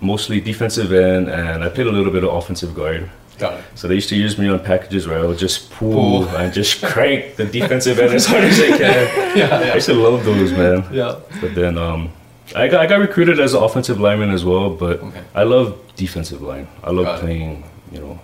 mostly 0.00 0.40
defensive 0.40 0.92
end, 0.92 1.28
and 1.28 1.64
I 1.64 1.68
played 1.68 1.88
a 1.88 1.92
little 1.92 2.12
bit 2.12 2.22
of 2.22 2.32
offensive 2.34 2.74
guard. 2.74 3.10
It. 3.42 3.64
So 3.74 3.88
they 3.88 3.94
used 3.94 4.08
to 4.10 4.16
use 4.16 4.38
me 4.38 4.48
on 4.48 4.58
packages 4.60 5.06
where 5.06 5.18
I 5.18 5.24
would 5.26 5.38
just 5.38 5.70
pull, 5.70 5.92
Pull. 6.26 6.28
and 6.36 6.52
just 6.52 6.82
crank 6.82 7.36
the 7.36 7.44
defensive 7.44 7.98
end 7.98 8.12
as 8.14 8.26
hard 8.26 8.44
as 8.44 8.60
I 8.60 8.68
can. 8.78 8.78
Yeah. 9.36 9.58
I 9.58 9.64
Yeah. 9.66 9.74
used 9.74 9.86
to 9.86 9.94
love 9.94 10.24
those, 10.24 10.52
man. 10.52 10.84
Yeah. 10.92 11.16
But 11.40 11.54
then 11.54 11.78
um, 11.78 12.10
I 12.54 12.68
got 12.68 12.80
I 12.80 12.86
got 12.86 12.98
recruited 13.00 13.38
as 13.40 13.54
an 13.54 13.62
offensive 13.62 13.98
lineman 14.00 14.30
as 14.30 14.44
well. 14.44 14.70
But 14.70 15.00
Okay. 15.00 15.22
I 15.34 15.44
love 15.44 15.78
defensive 15.96 16.42
line. 16.42 16.66
I 16.82 16.90
love 16.90 17.04
Got 17.06 17.18
it. 17.18 17.20
playing, 17.22 17.64
you 17.92 18.00
know, 18.00 18.18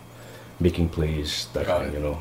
making 0.60 0.88
plays. 0.88 1.46
That 1.54 1.66
Got 1.66 1.78
kind, 1.82 1.88
it. 1.94 1.96
you 1.98 2.00
know, 2.04 2.18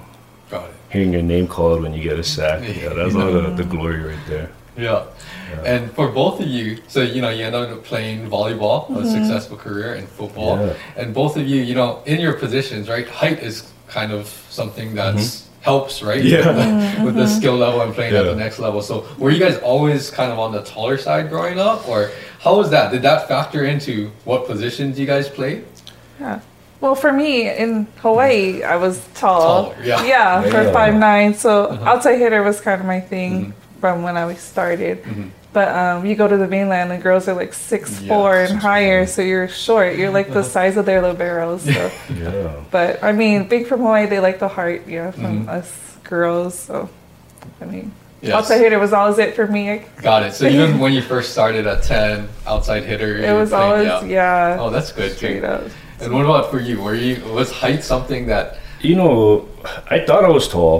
Got 0.51 0.65
it. 0.69 0.75
hearing 0.91 1.11
your 1.13 1.21
name 1.23 1.47
called 1.47 1.81
when 1.81 1.93
you 1.93 2.03
get 2.03 2.19
a 2.19 2.23
sack. 2.23 2.61
Yeah, 2.63 2.89
that's 2.93 3.15
all 3.15 3.31
the, 3.37 3.49
the 3.55 3.63
glory 3.63 4.01
right 4.01 4.25
there. 4.27 4.49
Yeah. 4.77 5.05
And 5.65 5.91
for 5.91 6.07
both 6.09 6.39
of 6.41 6.47
you, 6.47 6.77
so 6.87 7.01
you 7.01 7.21
know, 7.21 7.29
you 7.29 7.43
ended 7.45 7.69
up 7.71 7.83
playing 7.83 8.29
volleyball, 8.29 8.89
a 8.95 9.05
successful 9.05 9.57
career 9.57 9.95
in 9.95 10.05
football, 10.07 10.57
Yeah. 10.57 10.73
and 10.97 11.13
both 11.13 11.37
of 11.37 11.47
you, 11.47 11.61
you 11.61 11.75
know, 11.75 12.01
in 12.05 12.19
your 12.19 12.33
positions, 12.33 12.87
right? 12.89 13.07
Height 13.07 13.39
is 13.39 13.71
kind 13.87 14.11
of 14.11 14.27
something 14.49 14.95
that's 14.95 15.47
helps, 15.61 16.03
right? 16.03 16.23
Yeah. 16.23 16.45
With 16.47 16.57
the, 16.97 17.03
with 17.05 17.15
the 17.15 17.27
skill 17.27 17.55
level 17.55 17.81
and 17.81 17.93
playing 17.93 18.13
at 18.15 18.25
the 18.25 18.35
next 18.35 18.59
level. 18.59 18.81
So, 18.83 19.05
were 19.17 19.31
you 19.31 19.39
guys 19.39 19.57
always 19.59 20.11
kind 20.11 20.31
of 20.31 20.37
on 20.37 20.51
the 20.51 20.61
taller 20.63 20.97
side 20.97 21.29
growing 21.29 21.59
up, 21.59 21.87
or 21.89 22.11
how 22.39 22.57
was 22.57 22.69
that? 22.69 22.91
Did 22.91 23.01
that 23.01 23.27
factor 23.27 23.65
into 23.65 24.11
what 24.25 24.45
positions 24.45 24.99
you 24.99 25.07
guys 25.07 25.27
played? 25.27 25.65
Yeah. 26.19 26.39
Well, 26.81 26.93
for 26.93 27.11
me 27.11 27.49
in 27.49 27.87
Hawaii, 27.97 28.61
I 28.61 28.75
was 28.75 29.07
tall. 29.15 29.71
Taller, 29.71 29.83
yeah. 29.83 30.03
Yeah, 30.05 30.41
for 30.43 30.61
Yeah. 30.63 30.71
five 30.71 30.93
nine. 30.93 31.33
So 31.33 31.65
Uh-huh. 31.65 31.89
outside 31.91 32.19
hitter 32.19 32.43
was 32.43 32.61
kind 32.61 32.79
of 32.79 32.85
my 32.85 32.99
thing 32.99 33.31
Mm-hmm. 33.33 33.51
From 33.85 34.01
when 34.03 34.17
I 34.17 34.33
started. 34.35 35.03
But 35.53 35.69
um, 35.69 36.05
you 36.05 36.15
go 36.15 36.27
to 36.27 36.35
the 36.37 36.47
mainland, 36.47 36.91
and 36.91 37.01
girls 37.01 37.27
are 37.29 37.33
like 37.35 37.53
six 37.53 38.01
Yeah, 38.01 38.09
four 38.09 38.35
and 38.39 38.49
six, 38.49 38.61
higher, 38.61 39.05
so 39.05 39.21
you're 39.21 39.47
short. 39.47 39.95
You're 39.95 40.09
like 40.09 40.33
the 40.33 40.43
size 40.55 40.75
of 40.75 40.85
their 40.85 41.01
liberos. 41.01 41.61
So. 41.61 41.91
Yeah. 42.13 42.63
But 42.71 43.01
I 43.03 43.11
mean, 43.13 43.47
being 43.47 43.65
from 43.65 43.79
Hawaii, 43.79 44.05
they 44.07 44.19
like 44.19 44.39
the 44.39 44.49
heart, 44.49 44.87
yeah, 44.87 45.11
from 45.11 45.45
Mhm. 45.45 45.49
us 45.57 45.69
girls. 46.03 46.57
So, 46.59 46.89
I 47.61 47.65
mean, 47.65 47.91
Yes. 48.21 48.33
outside 48.33 48.57
hitter 48.59 48.79
was 48.79 48.91
always 48.91 49.17
it 49.19 49.35
for 49.35 49.47
me. 49.47 49.69
I- 49.71 49.85
Got 50.01 50.23
it. 50.23 50.33
So 50.33 50.45
even 50.55 50.79
when 50.79 50.91
you 50.93 51.01
first 51.01 51.31
started 51.31 51.67
at 51.67 51.83
ten, 51.83 52.27
outside 52.47 52.83
hitter, 52.83 53.11
you 53.17 53.23
It 53.23 53.33
was 53.33 53.51
playing- 53.51 53.89
always 53.89 54.09
yeah, 54.11 54.57
Oh, 54.59 54.69
that's 54.71 54.91
good. 54.91 55.11
straight 55.15 55.41
too. 55.41 55.47
up. 55.47 55.61
And 56.01 56.11
what 56.13 56.25
about 56.25 56.51
for 56.51 56.59
you? 56.59 56.81
Were 56.81 56.95
you 56.95 57.13
was 57.39 57.49
height 57.51 57.81
something 57.83 58.25
that? 58.33 58.57
You 58.81 58.95
know, 59.01 59.47
I 59.89 59.97
thought 60.05 60.23
I 60.25 60.29
was 60.29 60.47
tall, 60.49 60.77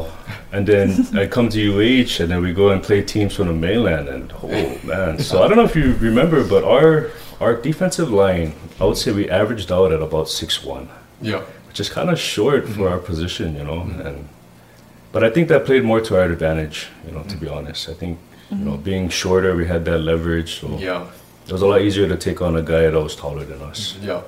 and 0.56 0.66
then 0.66 1.18
I 1.18 1.28
come 1.28 1.50
to 1.50 1.60
UH, 1.60 2.22
and 2.22 2.32
then 2.32 2.42
we 2.42 2.54
go 2.54 2.70
and 2.70 2.82
play 2.82 3.02
teams 3.02 3.36
from 3.36 3.48
the 3.48 3.54
mainland, 3.54 4.08
and 4.08 4.32
oh 4.42 4.80
man! 4.84 5.20
So 5.20 5.44
I 5.44 5.48
don't 5.48 5.58
know 5.58 5.66
if 5.66 5.76
you 5.76 5.94
remember, 5.96 6.48
but 6.48 6.64
our 6.64 7.12
our 7.42 7.54
defensive 7.70 8.10
line, 8.10 8.54
I 8.80 8.86
would 8.86 8.98
say 8.98 9.12
we 9.12 9.30
averaged 9.30 9.70
out 9.72 9.92
at 9.92 10.02
about 10.02 10.30
six 10.30 10.64
one, 10.64 10.88
Yeah. 11.22 11.42
which 11.68 11.80
is 11.82 11.90
kind 11.90 12.10
of 12.10 12.18
short 12.18 12.64
for 12.64 12.72
mm-hmm. 12.72 12.94
our 12.94 13.00
position, 13.00 13.56
you 13.58 13.66
know. 13.66 13.82
And 14.06 14.30
but 15.12 15.24
I 15.26 15.30
think 15.30 15.50
that 15.50 15.66
played 15.66 15.84
more 15.84 16.00
to 16.08 16.16
our 16.20 16.28
advantage, 16.32 16.88
you 17.06 17.12
know. 17.12 17.24
To 17.24 17.36
be 17.36 17.48
mm-hmm. 17.48 17.58
honest, 17.58 17.90
I 17.90 17.94
think 17.94 18.18
you 18.50 18.66
know 18.66 18.76
mm-hmm. 18.76 18.90
being 18.90 19.10
shorter, 19.10 19.56
we 19.56 19.68
had 19.68 19.84
that 19.86 20.00
leverage, 20.00 20.52
so 20.62 20.68
Yeah. 20.78 21.08
it 21.48 21.52
was 21.52 21.64
a 21.64 21.68
lot 21.68 21.82
easier 21.82 22.08
to 22.08 22.18
take 22.28 22.42
on 22.42 22.56
a 22.56 22.66
guy 22.74 22.84
that 22.90 23.02
was 23.10 23.16
taller 23.16 23.44
than 23.44 23.62
us. 23.62 23.98
Yeah. 24.02 24.22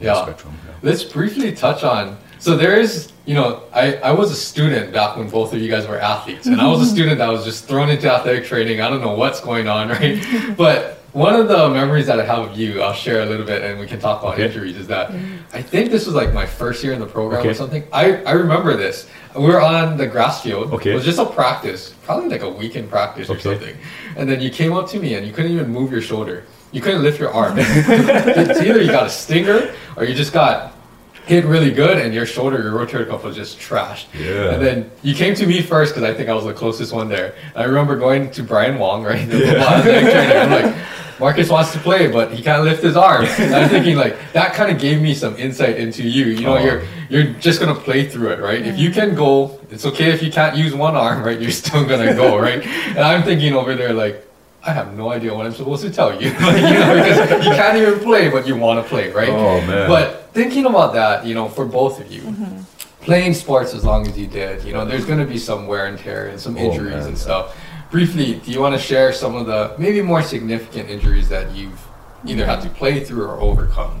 Yeah. 0.00 0.22
spectrum, 0.22 0.54
yeah. 0.66 0.88
Let's 0.88 1.04
briefly 1.04 1.52
touch 1.52 1.82
on. 1.84 2.18
So 2.38 2.56
there 2.56 2.76
is, 2.78 3.12
you 3.26 3.34
know, 3.34 3.62
I, 3.72 3.94
I 3.96 4.12
was 4.12 4.30
a 4.30 4.34
student 4.36 4.92
back 4.92 5.16
when 5.16 5.28
both 5.30 5.52
of 5.54 5.60
you 5.60 5.70
guys 5.70 5.86
were 5.86 5.98
athletes, 5.98 6.46
and 6.46 6.60
I 6.60 6.66
was 6.66 6.82
a 6.82 6.86
student 6.94 7.18
that 7.18 7.28
was 7.28 7.44
just 7.44 7.66
thrown 7.66 7.88
into 7.90 8.12
athletic 8.12 8.44
training. 8.44 8.80
I 8.80 8.90
don't 8.90 9.00
know 9.00 9.14
what's 9.14 9.40
going 9.40 9.68
on, 9.68 9.88
right? 9.96 10.22
but 10.56 11.00
one 11.12 11.34
of 11.36 11.46
the 11.46 11.68
memories 11.70 12.06
that 12.08 12.18
I 12.18 12.24
have 12.24 12.50
of 12.50 12.58
you, 12.58 12.82
I'll 12.82 12.92
share 12.92 13.22
a 13.22 13.26
little 13.26 13.46
bit, 13.46 13.62
and 13.62 13.78
we 13.78 13.86
can 13.86 14.00
talk 14.00 14.20
about 14.20 14.34
Okay. 14.34 14.46
injuries. 14.46 14.76
Is 14.76 14.88
that 14.88 15.10
mm-hmm. 15.10 15.56
I 15.56 15.62
think 15.62 15.90
this 15.90 16.06
was 16.06 16.14
like 16.16 16.34
my 16.34 16.44
first 16.44 16.82
year 16.82 16.92
in 16.92 16.98
the 16.98 17.06
program 17.06 17.46
or 17.46 17.54
something. 17.54 17.84
I, 17.92 18.16
I 18.24 18.32
remember 18.32 18.76
this. 18.76 19.08
We 19.36 19.46
were 19.46 19.60
on 19.60 19.96
the 19.96 20.08
grass 20.08 20.42
field. 20.42 20.72
Okay. 20.72 20.90
It 20.90 20.94
was 20.94 21.04
just 21.04 21.20
a 21.20 21.24
practice, 21.26 21.94
probably 22.02 22.28
like 22.28 22.42
a 22.42 22.50
weekend 22.50 22.90
practice 22.90 23.30
or 23.30 23.34
Okay. 23.34 23.42
something. 23.42 23.76
And 24.16 24.28
then 24.28 24.40
you 24.40 24.50
came 24.50 24.72
up 24.72 24.88
to 24.90 24.98
me 24.98 25.14
and 25.14 25.24
you 25.26 25.32
couldn't 25.32 25.52
even 25.52 25.70
move 25.70 25.92
your 25.92 26.02
shoulder. 26.02 26.44
You 26.72 26.80
couldn't 26.80 27.02
lift 27.02 27.20
your 27.20 27.32
arm. 27.32 27.54
it's 27.58 28.60
either 28.60 28.82
you 28.82 28.90
got 28.90 29.06
a 29.06 29.10
stinger 29.10 29.72
or 29.96 30.04
you 30.04 30.14
just 30.14 30.32
got 30.32 30.74
hit 31.26 31.44
really 31.44 31.70
good 31.70 31.98
and 31.98 32.12
your 32.12 32.26
shoulder, 32.26 32.58
your 32.62 32.72
rotator 32.72 33.08
cuff 33.08 33.24
was 33.24 33.34
just 33.36 33.58
trashed. 33.58 34.06
Yeah. 34.18 34.52
And 34.54 34.62
then 34.64 34.90
you 35.02 35.14
came 35.14 35.34
to 35.36 35.46
me 35.46 35.62
first 35.62 35.94
because 35.94 36.08
I 36.08 36.14
think 36.14 36.28
I 36.28 36.34
was 36.34 36.44
the 36.44 36.52
closest 36.54 36.92
one 36.92 37.08
there. 37.08 37.34
I 37.54 37.64
remember 37.64 37.96
going 37.96 38.30
to 38.32 38.42
Brian 38.42 38.78
Wong, 38.78 39.02
right? 39.04 39.26
The 39.28 39.38
football 39.40 39.82
trainer. 39.82 40.38
I'm 40.40 40.50
like, 40.50 40.76
Marcus 41.20 41.48
wants 41.48 41.72
to 41.72 41.78
play, 41.78 42.08
but 42.08 42.32
he 42.32 42.42
can't 42.42 42.64
lift 42.64 42.82
his 42.82 42.96
arm. 42.96 43.24
And 43.38 43.54
I'm 43.54 43.68
thinking 43.70 43.96
like 43.96 44.16
that 44.32 44.52
kind 44.54 44.70
of 44.70 44.80
gave 44.80 45.00
me 45.00 45.14
some 45.14 45.36
insight 45.36 45.76
into 45.78 46.02
you. 46.02 46.26
You 46.26 46.40
know, 46.42 46.56
Oh. 46.58 46.64
you're 46.64 46.82
you're 47.08 47.32
just 47.34 47.60
gonna 47.60 47.74
play 47.74 48.08
through 48.08 48.30
it, 48.32 48.40
right? 48.40 48.60
If 48.66 48.76
you 48.78 48.90
can 48.90 49.14
go, 49.14 49.60
it's 49.70 49.86
okay 49.86 50.10
if 50.10 50.22
you 50.22 50.30
can't 50.32 50.56
use 50.56 50.74
one 50.74 50.96
arm, 50.96 51.22
right? 51.22 51.40
You're 51.40 51.52
still 51.52 51.84
gonna 51.86 52.14
go, 52.14 52.36
right? 52.38 52.62
And 52.66 52.98
I'm 53.00 53.22
thinking 53.22 53.54
over 53.54 53.74
there 53.74 53.92
like. 53.92 54.20
I 54.66 54.72
have 54.72 54.96
no 54.96 55.10
idea 55.12 55.34
what 55.34 55.44
I'm 55.44 55.52
supposed 55.52 55.82
to 55.82 55.90
tell 55.90 56.18
you. 56.18 56.30
Like, 56.40 56.56
you 56.56 56.62
know, 56.80 56.94
because 56.94 57.44
you 57.44 57.50
can't 57.52 57.76
even 57.76 57.98
play, 58.00 58.30
but 58.30 58.46
you 58.46 58.56
want 58.56 58.82
to 58.82 58.88
play, 58.88 59.12
right? 59.12 59.28
Oh 59.28 59.60
man! 59.60 59.86
But 59.86 60.23
thinking 60.34 60.66
about 60.66 60.92
that, 60.94 61.24
you 61.24 61.34
know, 61.34 61.48
for 61.48 61.64
both 61.64 62.00
of 62.00 62.10
you, 62.12 62.34
playing 63.00 63.34
sports 63.34 63.72
as 63.74 63.84
long 63.84 64.06
as 64.06 64.18
you 64.18 64.26
did, 64.26 64.64
you 64.64 64.72
know, 64.72 64.84
there's 64.84 65.04
going 65.06 65.18
to 65.20 65.26
be 65.26 65.38
some 65.38 65.66
wear 65.66 65.86
and 65.86 65.98
tear 65.98 66.28
and 66.28 66.40
some 66.40 66.56
Oh, 66.56 66.60
injuries 66.60 66.94
man. 66.94 67.06
and 67.08 67.18
stuff. 67.18 67.56
Briefly, 67.90 68.34
do 68.44 68.50
you 68.50 68.60
want 68.60 68.74
to 68.74 68.80
share 68.80 69.12
some 69.12 69.36
of 69.36 69.46
the 69.46 69.74
maybe 69.78 70.02
more 70.02 70.22
significant 70.22 70.90
injuries 70.90 71.28
that 71.28 71.54
you've 71.54 71.80
either 72.26 72.44
had 72.44 72.60
to 72.62 72.68
play 72.70 73.04
through 73.04 73.24
or 73.24 73.38
overcome? 73.40 74.00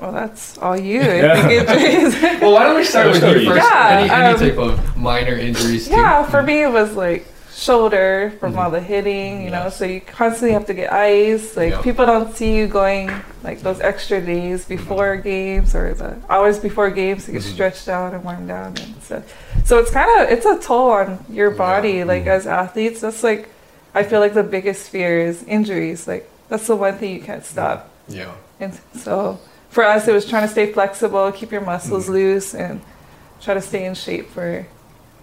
Well, 0.00 0.12
that's 0.12 0.58
all 0.58 0.76
you. 0.76 1.00
I 1.00 1.40
think 1.42 1.68
injuries. 1.68 2.22
Well, 2.40 2.52
why 2.52 2.64
don't 2.64 2.76
we 2.76 2.84
start 2.84 3.08
with 3.10 3.22
you 3.22 3.28
with 3.30 3.42
you. 3.42 3.48
first? 3.48 3.66
Yeah, 3.66 3.88
any 4.00 4.10
any 4.10 4.34
um, 4.34 4.38
type 4.38 4.58
of 4.58 4.96
minor 4.96 5.34
injuries 5.36 5.86
too? 5.88 5.92
yeah, 5.94 6.22
for 6.28 6.42
me 6.42 6.62
it 6.62 6.70
was 6.70 6.94
like 6.94 7.26
shoulder 7.54 8.32
from 8.40 8.58
all 8.58 8.70
the 8.70 8.80
hitting, 8.80 9.42
you 9.44 9.50
know. 9.50 9.68
So 9.70 9.84
you 9.84 10.00
constantly 10.00 10.52
have 10.52 10.66
to 10.66 10.74
get 10.74 10.92
ice. 10.92 11.56
Like 11.56 11.72
Yeah. 11.72 11.82
people 11.82 12.04
don't 12.06 12.34
see 12.36 12.54
you 12.56 12.66
going 12.66 13.10
like 13.42 13.60
those 13.62 13.80
extra 13.80 14.20
days 14.20 14.64
before 14.64 15.16
games 15.16 15.74
or 15.74 15.94
the 15.94 16.16
hours 16.28 16.58
before 16.58 16.90
games 16.90 17.26
to 17.26 17.32
get 17.32 17.42
Mhm. 17.42 17.52
stretched 17.54 17.88
out 17.88 18.12
and 18.14 18.24
warmed 18.24 18.48
down 18.48 18.74
and 18.82 18.94
stuff. 19.02 19.22
So 19.64 19.78
it's 19.78 19.90
kind 19.90 20.10
of 20.20 20.30
it's 20.30 20.46
a 20.46 20.58
toll 20.58 20.90
on 20.90 21.24
your 21.30 21.50
Yeah. 21.52 21.56
body. 21.58 22.04
Like 22.04 22.24
Mhm. 22.24 22.36
as 22.36 22.46
athletes, 22.46 23.00
that's 23.00 23.22
like 23.22 23.48
I 23.94 24.02
feel 24.02 24.18
like 24.18 24.34
the 24.34 24.42
biggest 24.42 24.88
fear 24.90 25.20
is 25.20 25.44
injuries. 25.44 26.08
Like 26.08 26.28
that's 26.48 26.66
the 26.66 26.74
one 26.76 26.94
thing 26.98 27.12
you 27.14 27.20
can't 27.20 27.44
stop. 27.44 27.88
Yeah. 28.08 28.32
And 28.60 28.72
so 28.98 29.38
for 29.70 29.84
us, 29.84 30.08
it 30.08 30.12
was 30.12 30.24
trying 30.26 30.42
to 30.42 30.48
stay 30.48 30.72
flexible, 30.72 31.30
keep 31.32 31.52
your 31.52 31.60
muscles 31.60 32.08
loose, 32.08 32.54
and 32.54 32.80
try 33.40 33.54
to 33.54 33.60
stay 33.60 33.84
in 33.84 33.94
shape 33.94 34.30
for 34.32 34.66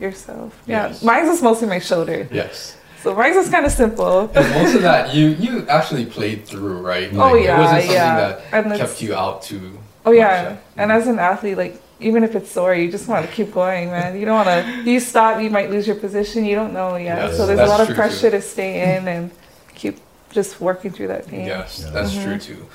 yourself. 0.02 0.52
Yeah, 0.66 0.88
Yes. 0.88 1.04
mine's 1.04 1.30
is 1.30 1.42
mostly 1.42 1.68
my 1.68 1.80
shoulder. 1.80 2.28
Yes. 2.32 2.76
So 3.04 3.16
mine's 3.16 3.38
is 3.38 3.50
kind 3.50 3.66
of 3.66 3.72
simple. 3.72 4.30
And 4.36 4.50
most 4.56 4.76
of 4.76 4.82
that 4.82 5.14
you 5.14 5.30
you 5.30 5.66
actually 5.68 6.06
played 6.06 6.46
through, 6.46 6.80
right? 6.82 7.10
Oh, 7.14 7.36
yeah, 7.36 7.56
It 7.56 7.60
wasn't 7.60 7.82
something 7.82 7.96
yeah. 7.96 8.16
that 8.52 8.66
And 8.66 8.74
kept 8.80 9.02
you 9.02 9.16
out 9.16 9.42
too. 9.44 9.78
Oh 10.06 10.10
much, 10.12 10.18
yeah, 10.18 10.58
and 10.78 10.92
as 10.92 11.08
an 11.08 11.20
athlete, 11.20 11.58
like 11.58 11.82
even 12.00 12.24
if 12.24 12.36
it's 12.36 12.50
sore, 12.52 12.74
you 12.74 12.90
just 12.92 13.08
want 13.08 13.24
to 13.28 13.32
keep 13.32 13.54
going, 13.54 13.92
man. 13.92 14.18
You 14.20 14.26
don't 14.26 14.44
want 14.44 14.50
to. 14.50 14.92
You 14.92 15.00
stop, 15.00 15.40
you 15.40 15.52
might 15.52 15.70
lose 15.70 15.86
your 15.86 15.96
position. 15.96 16.44
You 16.46 16.56
don't 16.56 16.74
know 16.74 16.96
yet. 16.96 17.18
Yes, 17.20 17.38
so 17.38 17.46
there's 17.46 17.60
a 17.60 17.66
lot 17.76 17.82
of 17.88 17.94
pressure 17.96 18.32
too. 18.32 18.38
to 18.38 18.42
stay 18.42 18.96
in 18.98 19.08
and 19.08 19.30
keep 19.76 20.00
just 20.32 20.60
working 20.60 20.90
through 20.92 21.10
that 21.10 21.28
pain. 21.28 21.46
Yes, 21.46 21.70
Yeah. 21.86 21.92
that's 21.92 22.14
Mhm. 22.16 22.24
true 22.24 22.38
too. 22.40 22.66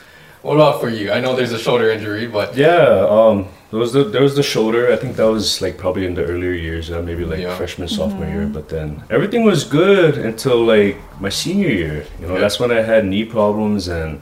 What 0.46 0.54
about 0.54 0.80
for 0.80 0.88
you? 0.88 1.10
I 1.10 1.18
know 1.20 1.34
there's 1.34 1.52
a 1.52 1.58
shoulder 1.58 1.90
injury, 1.90 2.26
but 2.28 2.56
Yeah, 2.56 3.04
um, 3.18 3.46
there 3.70 3.80
was 3.80 3.92
the 3.92 4.04
there 4.04 4.22
was 4.22 4.36
the 4.36 4.44
shoulder. 4.54 4.92
I 4.92 4.96
think 4.96 5.16
that 5.16 5.26
was 5.38 5.60
like 5.60 5.76
probably 5.76 6.06
in 6.06 6.14
the 6.14 6.24
earlier 6.24 6.52
years, 6.68 6.84
uh, 6.90 7.02
maybe 7.02 7.24
like 7.24 7.40
Yeah. 7.40 7.56
freshman 7.56 7.88
sophomore 7.88 8.26
year. 8.36 8.46
But 8.46 8.68
then 8.68 9.02
everything 9.10 9.42
was 9.52 9.64
good 9.64 10.12
until 10.30 10.58
like 10.74 10.94
my 11.20 11.30
senior 11.42 11.72
year. 11.82 11.96
You 12.20 12.26
know, 12.28 12.34
Yeah. 12.34 12.42
that's 12.42 12.58
when 12.60 12.70
I 12.70 12.82
had 12.92 13.04
knee 13.12 13.24
problems 13.24 13.88
and 13.88 14.20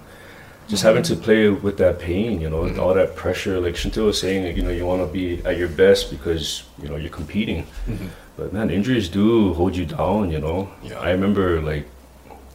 just 0.72 0.82
having 0.82 1.02
to 1.10 1.14
play 1.26 1.42
with 1.66 1.76
that 1.76 1.98
pain. 1.98 2.40
You 2.40 2.48
know, 2.48 2.62
with 2.66 2.76
Mhm. 2.76 2.82
all 2.82 2.94
that 3.00 3.10
pressure. 3.22 3.60
Like 3.66 3.74
Chantil 3.80 4.06
was 4.06 4.18
saying, 4.24 4.40
like, 4.46 4.56
you 4.56 4.62
know, 4.66 4.74
you 4.78 4.86
want 4.86 5.02
to 5.06 5.10
be 5.20 5.26
at 5.44 5.58
your 5.58 5.68
best 5.84 6.02
because 6.14 6.44
you 6.82 6.88
know 6.88 6.96
you're 7.02 7.16
competing. 7.20 7.60
Mhm. 7.86 8.08
But 8.38 8.46
man, 8.56 8.70
injuries 8.78 9.08
do 9.20 9.52
hold 9.60 9.76
you 9.76 9.84
down. 9.98 10.30
You 10.34 10.40
know, 10.46 10.58
Yeah. 10.88 10.98
I 11.06 11.10
remember 11.16 11.60
like 11.60 11.84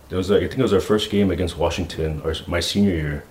there 0.09 0.17
was 0.17 0.29
like 0.29 0.43
I 0.43 0.47
think 0.47 0.59
it 0.59 0.63
was 0.63 0.73
our 0.73 0.79
first 0.81 1.09
game 1.09 1.31
against 1.31 1.57
Washington 1.57 2.21
or 2.25 2.33
my 2.47 2.59
senior 2.59 2.91
year. 2.95 3.23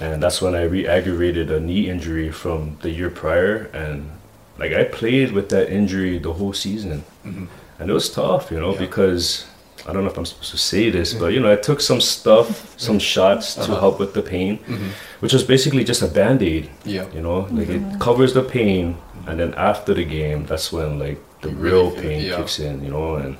And 0.00 0.22
that's 0.22 0.42
when 0.42 0.54
I 0.54 0.62
re-aggravated 0.64 1.50
a 1.50 1.60
knee 1.60 1.88
injury 1.88 2.30
from 2.30 2.76
the 2.82 2.90
year 2.90 3.10
prior, 3.10 3.70
and 3.72 4.10
like 4.58 4.72
I 4.72 4.84
played 4.84 5.32
with 5.32 5.48
that 5.50 5.70
injury 5.72 6.18
the 6.18 6.32
whole 6.32 6.52
season, 6.52 7.04
Mhm. 7.26 7.46
and 7.78 7.90
it 7.90 7.92
was 7.92 8.08
tough, 8.10 8.50
you 8.50 8.58
know, 8.60 8.72
Yeah. 8.72 8.78
because 8.86 9.46
I 9.86 9.92
don't 9.92 10.02
know 10.04 10.10
if 10.10 10.18
I'm 10.18 10.26
supposed 10.26 10.50
to 10.50 10.58
say 10.58 10.90
this, 10.90 11.14
but 11.14 11.32
you 11.32 11.40
know, 11.40 11.50
I 11.50 11.56
took 11.56 11.80
some 11.80 12.00
stuff, 12.00 12.74
some 12.76 12.98
shots 12.98 13.54
to 13.54 13.60
Uh-huh. 13.62 13.80
help 13.80 13.98
with 14.00 14.12
the 14.14 14.20
pain, 14.22 14.58
Mhm. 14.66 14.90
which 15.20 15.32
was 15.32 15.44
basically 15.44 15.84
just 15.84 16.02
a 16.02 16.08
band-aid, 16.08 16.68
yeah, 16.84 17.04
you 17.14 17.22
know, 17.22 17.46
like 17.52 17.70
it 17.70 17.82
covers 18.00 18.32
the 18.34 18.42
pain, 18.42 18.96
and 19.28 19.38
then 19.40 19.54
after 19.56 19.94
the 19.94 20.04
game, 20.04 20.44
that's 20.48 20.72
when 20.72 20.98
like 20.98 21.18
the 21.40 21.50
You 21.50 21.56
real 21.56 21.74
really 21.84 21.90
feel 21.90 21.98
it, 21.98 22.02
pain 22.08 22.20
yeah. 22.26 22.36
kicks 22.36 22.58
in, 22.58 22.84
you 22.84 22.90
know, 22.90 23.14
and. 23.14 23.36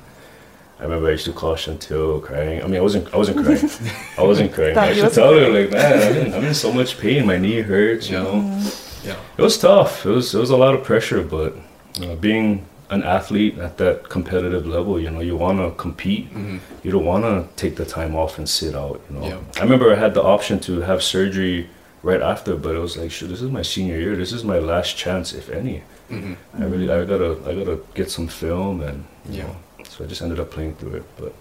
I 0.79 0.83
remember 0.83 1.07
I 1.07 1.11
used 1.11 1.25
to 1.25 1.33
call 1.33 1.55
Chantil 1.55 2.21
crying. 2.23 2.63
I 2.63 2.67
mean, 2.67 2.77
I 2.77 2.81
wasn't. 2.81 3.13
I 3.13 3.17
wasn't 3.17 3.43
crying. 3.45 3.69
I 4.17 4.23
wasn't 4.23 4.53
crying. 4.53 4.77
I 4.83 4.91
you 4.91 5.01
should 5.01 5.13
tell 5.13 5.33
her 5.33 5.49
like, 5.49 5.71
man, 5.71 6.01
I'm 6.01 6.27
in, 6.27 6.33
I'm 6.35 6.43
in 6.45 6.53
so 6.53 6.71
much 6.71 6.97
pain. 6.97 7.25
My 7.25 7.37
knee 7.37 7.61
hurts. 7.61 8.09
You 8.09 8.17
Yeah. 8.17 8.23
know, 8.23 8.69
yeah, 9.03 9.15
it 9.37 9.41
was 9.41 9.57
tough. 9.57 10.05
It 10.05 10.09
was. 10.09 10.33
It 10.33 10.39
was 10.39 10.49
a 10.51 10.57
lot 10.57 10.73
of 10.75 10.83
pressure. 10.83 11.21
But 11.21 11.55
uh, 12.01 12.15
being 12.15 12.65
an 12.91 13.03
athlete 13.03 13.57
at 13.59 13.77
that 13.77 14.07
competitive 14.09 14.65
level, 14.65 14.99
you 14.99 15.09
know, 15.11 15.19
you 15.19 15.35
want 15.35 15.59
to 15.59 15.71
compete. 15.81 16.33
Mhm. 16.33 16.59
You 16.83 16.91
don't 16.91 17.05
want 17.05 17.23
to 17.25 17.47
take 17.61 17.75
the 17.75 17.85
time 17.85 18.15
off 18.15 18.37
and 18.37 18.47
sit 18.47 18.73
out. 18.73 19.01
You 19.09 19.15
know. 19.19 19.27
Yeah. 19.27 19.37
I 19.59 19.63
remember 19.63 19.91
I 19.91 19.95
had 19.95 20.13
the 20.13 20.23
option 20.23 20.59
to 20.61 20.79
have 20.81 21.03
surgery 21.03 21.69
right 22.03 22.21
after, 22.21 22.55
but 22.55 22.73
it 22.75 22.79
was 22.79 22.95
like, 22.97 23.11
shit, 23.11 23.27
this 23.29 23.41
is 23.41 23.51
my 23.51 23.61
senior 23.63 23.99
year. 23.99 24.15
This 24.15 24.31
is 24.31 24.43
my 24.45 24.59
last 24.59 24.95
chance, 24.95 25.33
if 25.33 25.49
any. 25.49 25.83
Mhm. 26.09 26.37
I 26.57 26.63
really, 26.63 26.89
I 26.89 27.03
gotta, 27.03 27.31
I 27.45 27.53
gotta 27.53 27.79
get 27.93 28.09
some 28.09 28.27
film, 28.27 28.79
and 28.81 29.03
you 29.29 29.39
Yeah. 29.39 29.43
know, 29.43 29.55
so 29.99 30.05
I 30.05 30.07
just 30.07 30.21
ended 30.21 30.39
up 30.39 30.49
playing 30.49 30.75
through 30.75 30.95
it. 30.95 31.03
But 31.17 31.33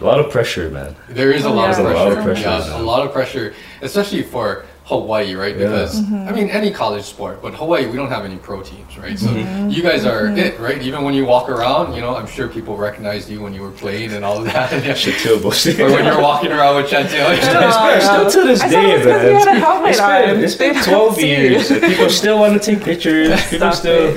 a 0.00 0.04
lot 0.04 0.18
of 0.18 0.30
pressure, 0.32 0.70
man. 0.70 0.96
There 1.10 1.30
is 1.30 1.44
a 1.44 1.48
Oh, 1.48 1.52
lot, 1.52 1.64
yeah. 1.64 1.70
of 1.70 1.76
There's 1.76 1.78
a 1.78 1.82
pressure. 1.84 2.08
lot 2.08 2.18
of 2.18 2.24
pressure, 2.24 2.42
Yeah, 2.42 2.66
yeah. 2.76 2.80
a 2.80 2.82
lot 2.82 3.06
of 3.06 3.12
pressure, 3.12 3.54
especially 3.82 4.22
for 4.22 4.64
Hawaii, 4.86 5.34
right? 5.36 5.56
Yeah. 5.56 5.66
Because 5.68 6.00
Mm-hmm. 6.00 6.28
I 6.28 6.32
mean, 6.32 6.48
any 6.50 6.70
college 6.72 7.04
sport, 7.04 7.40
but 7.40 7.54
Hawaii, 7.54 7.86
we 7.86 7.96
don't 7.96 8.08
have 8.08 8.24
any 8.24 8.34
pro 8.36 8.62
teams, 8.62 8.98
right? 8.98 9.16
So 9.16 9.28
Mm-hmm. 9.28 9.68
you 9.70 9.80
guys 9.82 10.04
are 10.04 10.26
it, 10.26 10.58
right? 10.58 10.82
Even 10.82 11.04
when 11.04 11.14
you 11.14 11.24
walk 11.24 11.48
around, 11.48 11.94
you 11.94 12.00
know, 12.00 12.16
I'm 12.16 12.26
sure 12.26 12.48
people 12.48 12.76
recognized 12.76 13.28
you 13.30 13.40
when 13.40 13.52
you 13.54 13.62
were 13.62 13.70
playing 13.70 14.12
and 14.12 14.24
all 14.24 14.38
of 14.38 14.44
that. 14.46 14.70
Chantil 14.96 15.40
Bossy. 15.40 15.80
or 15.82 15.90
when 15.92 16.04
you're 16.04 16.20
walking 16.20 16.50
around 16.50 16.76
with 16.82 16.90
Chantil. 16.90 17.36
Still, 17.40 17.62
Oh, 17.62 17.98
still, 18.00 18.30
still 18.30 18.42
to 18.42 18.48
this 18.48 18.60
I 18.62 18.68
thought 18.68 18.82
day, 18.82 18.90
it 18.92 18.96
was 18.96 19.06
'cause 19.06 19.22
had 19.22 19.48
a 19.48 19.52
man. 19.52 19.60
helmet 19.60 19.90
It's 19.90 20.00
been, 20.00 20.44
it's 20.44 20.56
been 20.56 20.82
12 20.82 21.20
years. 21.20 21.68
People 21.68 22.10
still 22.10 22.38
want 22.40 22.54
to 22.54 22.58
take 22.74 22.82
pictures. 22.82 23.40
People 23.50 23.70
Stop 23.72 23.74
still. 23.74 24.14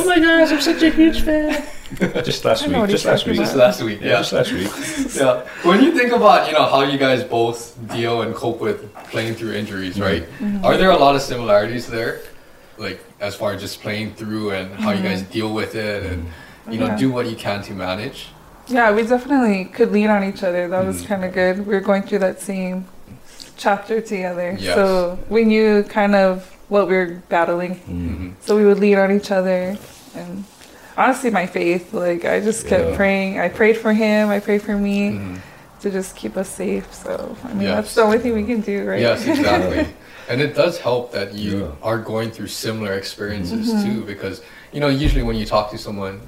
oh 0.00 0.04
my 0.04 0.18
gosh, 0.18 0.50
I'm 0.50 0.60
such 0.60 0.82
a 0.82 0.90
huge 0.90 1.20
fan. 1.22 1.62
Just 2.24 2.44
last 2.44 2.66
week. 2.66 2.88
Just 2.90 3.04
last 3.04 3.20
talking 3.20 3.32
week. 3.32 3.40
Just 3.40 3.56
last 3.56 3.82
week, 3.82 4.00
Yeah, 4.00 4.06
yeah. 4.08 4.16
just 4.18 4.32
last 4.32 4.52
week. 4.52 4.70
yeah. 5.14 5.46
When 5.62 5.82
you 5.82 5.92
think 5.96 6.12
about, 6.12 6.48
you 6.48 6.52
know, 6.54 6.64
how 6.64 6.82
you 6.82 6.98
guys 6.98 7.22
both 7.22 7.76
deal 7.92 8.22
and 8.22 8.34
cope 8.34 8.60
with 8.60 8.92
playing 9.12 9.34
through 9.36 9.52
injuries, 9.52 10.00
right? 10.00 10.22
Mm-hmm. 10.24 10.64
Are 10.64 10.76
there 10.76 10.90
a 10.90 10.96
lot 10.96 11.14
of 11.14 11.22
similarities 11.22 11.86
there? 11.86 12.20
Like 12.76 13.00
as 13.20 13.34
far 13.36 13.52
as 13.52 13.60
just 13.60 13.80
playing 13.82 14.14
through 14.14 14.50
and 14.50 14.72
how 14.74 14.90
you 14.90 15.02
guys 15.02 15.22
deal 15.22 15.54
with 15.54 15.74
it 15.76 16.02
and 16.10 16.26
you 16.70 16.78
know, 16.80 16.86
Mm-hmm. 16.86 16.92
Yeah. 16.94 16.96
do 16.98 17.12
what 17.12 17.26
you 17.30 17.36
can 17.36 17.62
to 17.62 17.72
manage? 17.72 18.28
Yeah, 18.66 18.90
we 18.92 19.04
definitely 19.06 19.66
could 19.66 19.92
lean 19.92 20.10
on 20.10 20.24
each 20.24 20.42
other. 20.42 20.66
That 20.68 20.84
was 20.84 21.02
Mm. 21.02 21.06
kind 21.06 21.24
of 21.24 21.32
good. 21.32 21.64
We 21.66 21.72
were 21.74 21.80
going 21.80 22.02
through 22.02 22.18
that 22.18 22.40
same 22.40 22.86
chapter 23.56 24.00
together. 24.00 24.56
Yes. 24.58 24.74
So 24.74 25.18
we 25.28 25.44
knew 25.44 25.84
kind 25.84 26.16
of 26.16 26.50
what 26.68 26.88
we 26.88 26.96
were 26.96 27.22
battling. 27.28 27.76
Mm-hmm. 27.76 28.30
So 28.40 28.56
we 28.56 28.64
would 28.66 28.80
lean 28.80 28.98
on 28.98 29.12
each 29.12 29.30
other. 29.30 29.78
And 30.16 30.44
honestly, 30.96 31.30
my 31.30 31.46
faith, 31.46 31.92
like, 31.92 32.24
I 32.24 32.40
just 32.40 32.66
kept 32.66 32.90
Yeah. 32.90 32.96
praying. 32.96 33.38
I 33.40 33.48
prayed 33.48 33.76
for 33.76 33.92
him, 33.92 34.28
I 34.30 34.40
prayed 34.40 34.62
for 34.62 34.76
me 34.76 35.10
Mhm. 35.12 35.36
to 35.82 35.90
just 35.90 36.16
keep 36.16 36.36
us 36.36 36.48
safe. 36.48 36.86
So, 36.92 37.36
I 37.44 37.48
mean, 37.52 37.62
Yes. 37.62 37.74
that's 37.76 37.94
the 37.94 38.02
only 38.02 38.18
thing 38.18 38.34
we 38.34 38.44
can 38.44 38.60
do, 38.60 38.84
right? 38.84 39.00
Yes, 39.00 39.26
exactly. 39.26 39.86
and 40.28 40.40
it 40.40 40.54
does 40.56 40.78
help 40.78 41.12
that 41.12 41.34
you 41.34 41.58
Yeah. 41.58 41.66
are 41.88 41.98
going 41.98 42.30
through 42.30 42.48
similar 42.48 42.94
experiences 42.94 43.68
Mm-hmm. 43.72 43.84
too, 43.84 44.00
because 44.04 44.40
you 44.72 44.80
know 44.80 44.88
usually 44.88 45.22
when 45.22 45.36
you 45.36 45.46
talk 45.46 45.70
to 45.70 45.78
someone, 45.78 46.20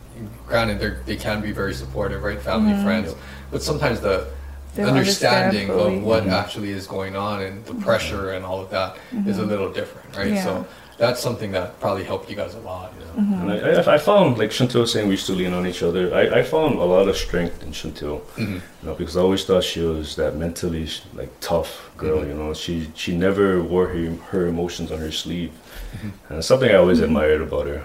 granted 0.46 0.78
they 0.80 0.92
they 1.14 1.16
can 1.16 1.40
be 1.40 1.52
very 1.52 1.74
supportive, 1.74 2.22
right, 2.22 2.40
family, 2.40 2.74
friends, 2.84 3.14
but 3.50 3.62
sometimes 3.62 4.00
the 4.00 4.08
Mm-hmm. 4.18 4.34
They 4.76 4.82
don't 4.84 4.98
understand 4.98 5.46
understanding 5.46 5.68
fully. 5.68 5.96
of 5.96 6.02
what 6.04 6.28
actually 6.28 6.70
is 6.70 6.86
going 6.86 7.16
on 7.16 7.40
and 7.42 7.64
the 7.64 7.74
pressure 7.74 8.30
and 8.34 8.44
all 8.44 8.60
of 8.60 8.70
that 8.70 8.96
is 9.26 9.38
a 9.38 9.42
little 9.42 9.70
different, 9.72 10.08
right? 10.16 10.26
Mm-hmm. 10.26 10.34
Yeah. 10.36 10.44
So 10.44 10.66
that's 10.98 11.20
something 11.20 11.52
that 11.52 11.78
probably 11.80 12.04
helped 12.04 12.28
you 12.28 12.36
guys 12.36 12.54
a 12.54 12.58
lot. 12.60 12.92
You 12.98 13.04
know? 13.06 13.12
Mm-hmm. 13.36 13.50
And 13.50 13.52
I, 13.86 13.92
I, 13.92 13.94
I 13.94 13.98
found, 13.98 14.36
like 14.38 14.50
Chantil 14.50 14.80
was 14.80 14.92
saying, 14.92 15.06
we 15.08 15.12
used 15.14 15.26
to 15.26 15.32
lean 15.32 15.52
on 15.52 15.66
each 15.66 15.82
other. 15.82 16.12
I, 16.14 16.40
I 16.40 16.42
found 16.42 16.74
a 16.78 16.84
lot 16.84 17.08
of 17.08 17.16
strength 17.16 17.62
in 17.62 17.70
Chantil, 17.72 18.20
Mhm. 18.36 18.54
you 18.54 18.62
know, 18.82 18.94
because 18.94 19.16
I 19.16 19.20
always 19.20 19.44
thought 19.44 19.64
she 19.64 19.80
was 19.80 20.16
that 20.16 20.36
mentally 20.36 20.88
like 21.14 21.30
tough 21.40 21.90
girl. 21.96 22.18
Mhm. 22.20 22.28
You 22.28 22.34
know, 22.34 22.54
she 22.54 22.90
she 22.94 23.16
never 23.16 23.62
wore 23.62 23.86
her 23.88 24.10
her 24.32 24.46
emotions 24.46 24.90
on 24.92 24.98
her 24.98 25.12
sleeve, 25.12 25.52
and 26.28 26.38
it's 26.38 26.46
something 26.46 26.70
I 26.70 26.74
always 26.74 27.00
admired 27.00 27.42
about 27.42 27.66
her. 27.66 27.82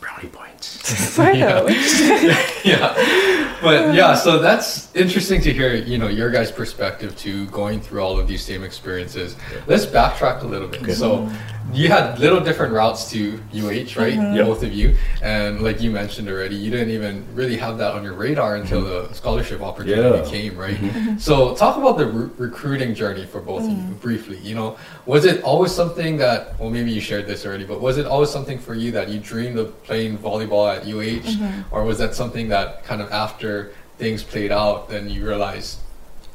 Brownie 0.00 0.28
points. 0.28 1.18
I 1.18 1.32
know. 1.32 1.66
yeah. 2.64 3.56
But 3.62 3.94
yeah 3.94 4.14
so 4.14 4.38
that's 4.38 4.94
interesting 4.94 5.40
to 5.42 5.52
hear 5.52 5.74
you 5.74 5.98
know 5.98 6.08
your 6.08 6.30
guys 6.30 6.50
perspective 6.50 7.16
to 7.18 7.46
going 7.46 7.80
through 7.80 8.00
all 8.00 8.18
of 8.18 8.26
these 8.26 8.42
same 8.42 8.64
experiences. 8.64 9.36
Let's 9.66 9.86
backtrack 9.86 10.42
a 10.42 10.46
little 10.46 10.68
bit. 10.68 10.82
Okay. 10.82 10.94
so 10.94 11.30
you 11.72 11.88
had 11.88 12.18
little 12.18 12.40
different 12.40 12.72
routes 12.72 13.10
to 13.10 13.34
UH 13.54 13.94
right? 14.00 14.14
Mm-hmm. 14.14 14.36
Yeah. 14.36 14.42
both 14.44 14.62
of 14.62 14.72
you. 14.72 14.96
And 15.22 15.62
like 15.62 15.80
you 15.80 15.90
mentioned 15.90 16.28
already 16.28 16.56
you 16.56 16.70
didn't 16.70 16.90
even 16.90 17.26
really 17.34 17.56
have 17.58 17.78
that 17.78 17.94
on 17.94 18.02
your 18.02 18.14
radar 18.14 18.56
until 18.56 18.82
mm-hmm. 18.82 19.08
the 19.08 19.14
scholarship 19.14 19.60
opportunity 19.60 20.18
Yeah. 20.18 20.30
came 20.30 20.56
right? 20.56 20.76
Mm-hmm. 20.76 21.18
So 21.18 21.54
talk 21.54 21.76
about 21.76 21.98
the 21.98 22.06
re- 22.06 22.30
recruiting 22.38 22.94
journey 22.94 23.26
for 23.26 23.40
both 23.40 23.64
of 23.64 23.70
you 23.70 23.76
mm. 23.76 24.00
briefly 24.00 24.38
you 24.38 24.54
know 24.54 24.76
was 25.06 25.24
it 25.24 25.42
always 25.42 25.72
something 25.72 26.16
that 26.18 26.58
well 26.60 26.70
maybe 26.70 26.90
you 26.90 27.00
shared 27.00 27.26
this 27.26 27.44
already 27.46 27.64
but 27.64 27.80
was 27.80 27.96
it 27.98 28.06
always 28.06 28.30
something 28.30 28.58
for 28.58 28.74
you 28.74 28.90
that 28.92 29.08
you 29.08 29.18
dreamed 29.18 29.58
of 29.58 29.82
playing 29.84 30.18
volleyball 30.18 30.64
at 30.74 30.86
UH 30.86 31.64
or 31.70 31.84
was 31.84 31.98
that 31.98 32.14
something 32.14 32.48
that 32.48 32.84
kind 32.84 33.00
of 33.00 33.10
after 33.10 33.72
things 33.98 34.22
played 34.22 34.52
out 34.52 34.88
then 34.88 35.08
you 35.10 35.26
realized 35.26 35.78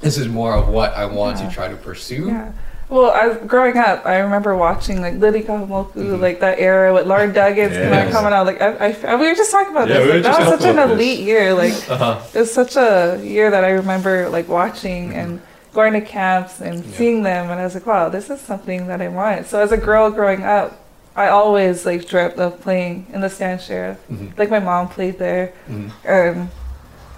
this 0.02 0.18
is 0.18 0.28
more 0.28 0.54
of 0.56 0.68
what 0.68 0.94
I 0.94 1.06
want 1.06 1.40
Yeah. 1.40 1.48
to 1.50 1.54
try 1.54 1.68
to 1.68 1.76
pursue 1.76 2.28
Yeah. 2.28 2.52
Well, 2.88 3.10
as 3.10 3.38
growing 3.48 3.78
up, 3.80 4.06
I 4.06 4.18
remember 4.20 4.56
watching 4.56 5.02
like 5.02 5.16
Lily 5.16 5.42
Kahumoku, 5.42 5.94
Mhm. 5.96 6.22
like 6.22 6.40
that 6.42 6.60
era 6.60 6.94
with 6.94 7.08
Lauren 7.08 7.34
Duggins 7.40 7.74
kind 7.74 7.90
Yes. 7.90 8.08
of 8.08 8.14
coming 8.14 8.32
out. 8.32 8.46
Like 8.46 8.62
I, 8.62 8.94
I, 9.08 9.16
we 9.16 9.26
were 9.28 9.34
just 9.34 9.50
talking 9.50 9.72
about 9.72 9.88
Yeah, 9.88 9.96
this. 9.96 10.04
we 10.06 10.10
were 10.10 10.14
Like, 10.20 10.24
that 10.24 10.40
was 10.40 10.50
such 10.60 10.70
an 10.70 10.78
about 10.78 10.88
this. 10.90 10.94
elite 10.96 11.20
year. 11.22 11.54
Like 11.56 11.74
uh-huh. 11.90 12.20
it 12.36 12.40
was 12.40 12.54
such 12.54 12.76
a 12.76 13.20
year 13.24 13.50
that 13.50 13.64
I 13.64 13.70
remember 13.72 14.30
like 14.30 14.48
watching 14.48 15.14
and 15.16 15.42
going 15.76 15.94
to 15.94 16.02
camps 16.02 16.62
and 16.62 16.84
Yeah. 16.84 16.98
seeing 16.98 17.22
them, 17.24 17.52
and 17.52 17.60
I 17.60 17.64
was 17.66 17.76
like, 17.76 17.86
wow, 17.86 18.10
this 18.10 18.30
is 18.30 18.40
something 18.40 18.88
that 18.88 19.02
I 19.02 19.10
want. 19.10 19.46
So 19.48 19.60
as 19.62 19.72
a 19.72 19.78
girl 19.78 20.10
growing 20.10 20.44
up, 20.44 20.78
I 21.16 21.28
always 21.28 21.86
like 21.86 22.08
dreamt 22.08 22.38
of 22.40 22.60
playing 22.62 23.06
in 23.14 23.20
the 23.22 23.30
Stan 23.30 23.60
Sheriff. 23.60 23.98
Mhm. 24.12 24.38
Like 24.38 24.50
my 24.50 24.60
mom 24.60 24.88
played 24.88 25.20
there, 25.20 25.52
Mhm. 25.70 25.92
and 26.06 26.50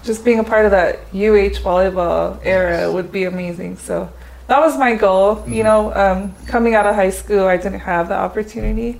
just 0.03 0.25
being 0.25 0.39
a 0.39 0.43
part 0.43 0.65
of 0.65 0.71
that 0.71 0.99
UH 1.13 1.59
volleyball 1.67 2.37
era 2.43 2.91
would 2.91 3.11
be 3.11 3.23
amazing. 3.25 3.77
So 3.77 4.09
that 4.47 4.59
was 4.59 4.77
my 4.77 4.95
goal. 4.95 5.43
You 5.47 5.61
Mhm. 5.63 5.65
know, 5.69 5.81
um, 6.03 6.19
coming 6.47 6.73
out 6.75 6.85
of 6.87 6.95
high 6.95 7.09
school, 7.21 7.45
I 7.47 7.57
didn't 7.57 7.81
have 7.81 8.07
the 8.09 8.15
opportunity 8.15 8.99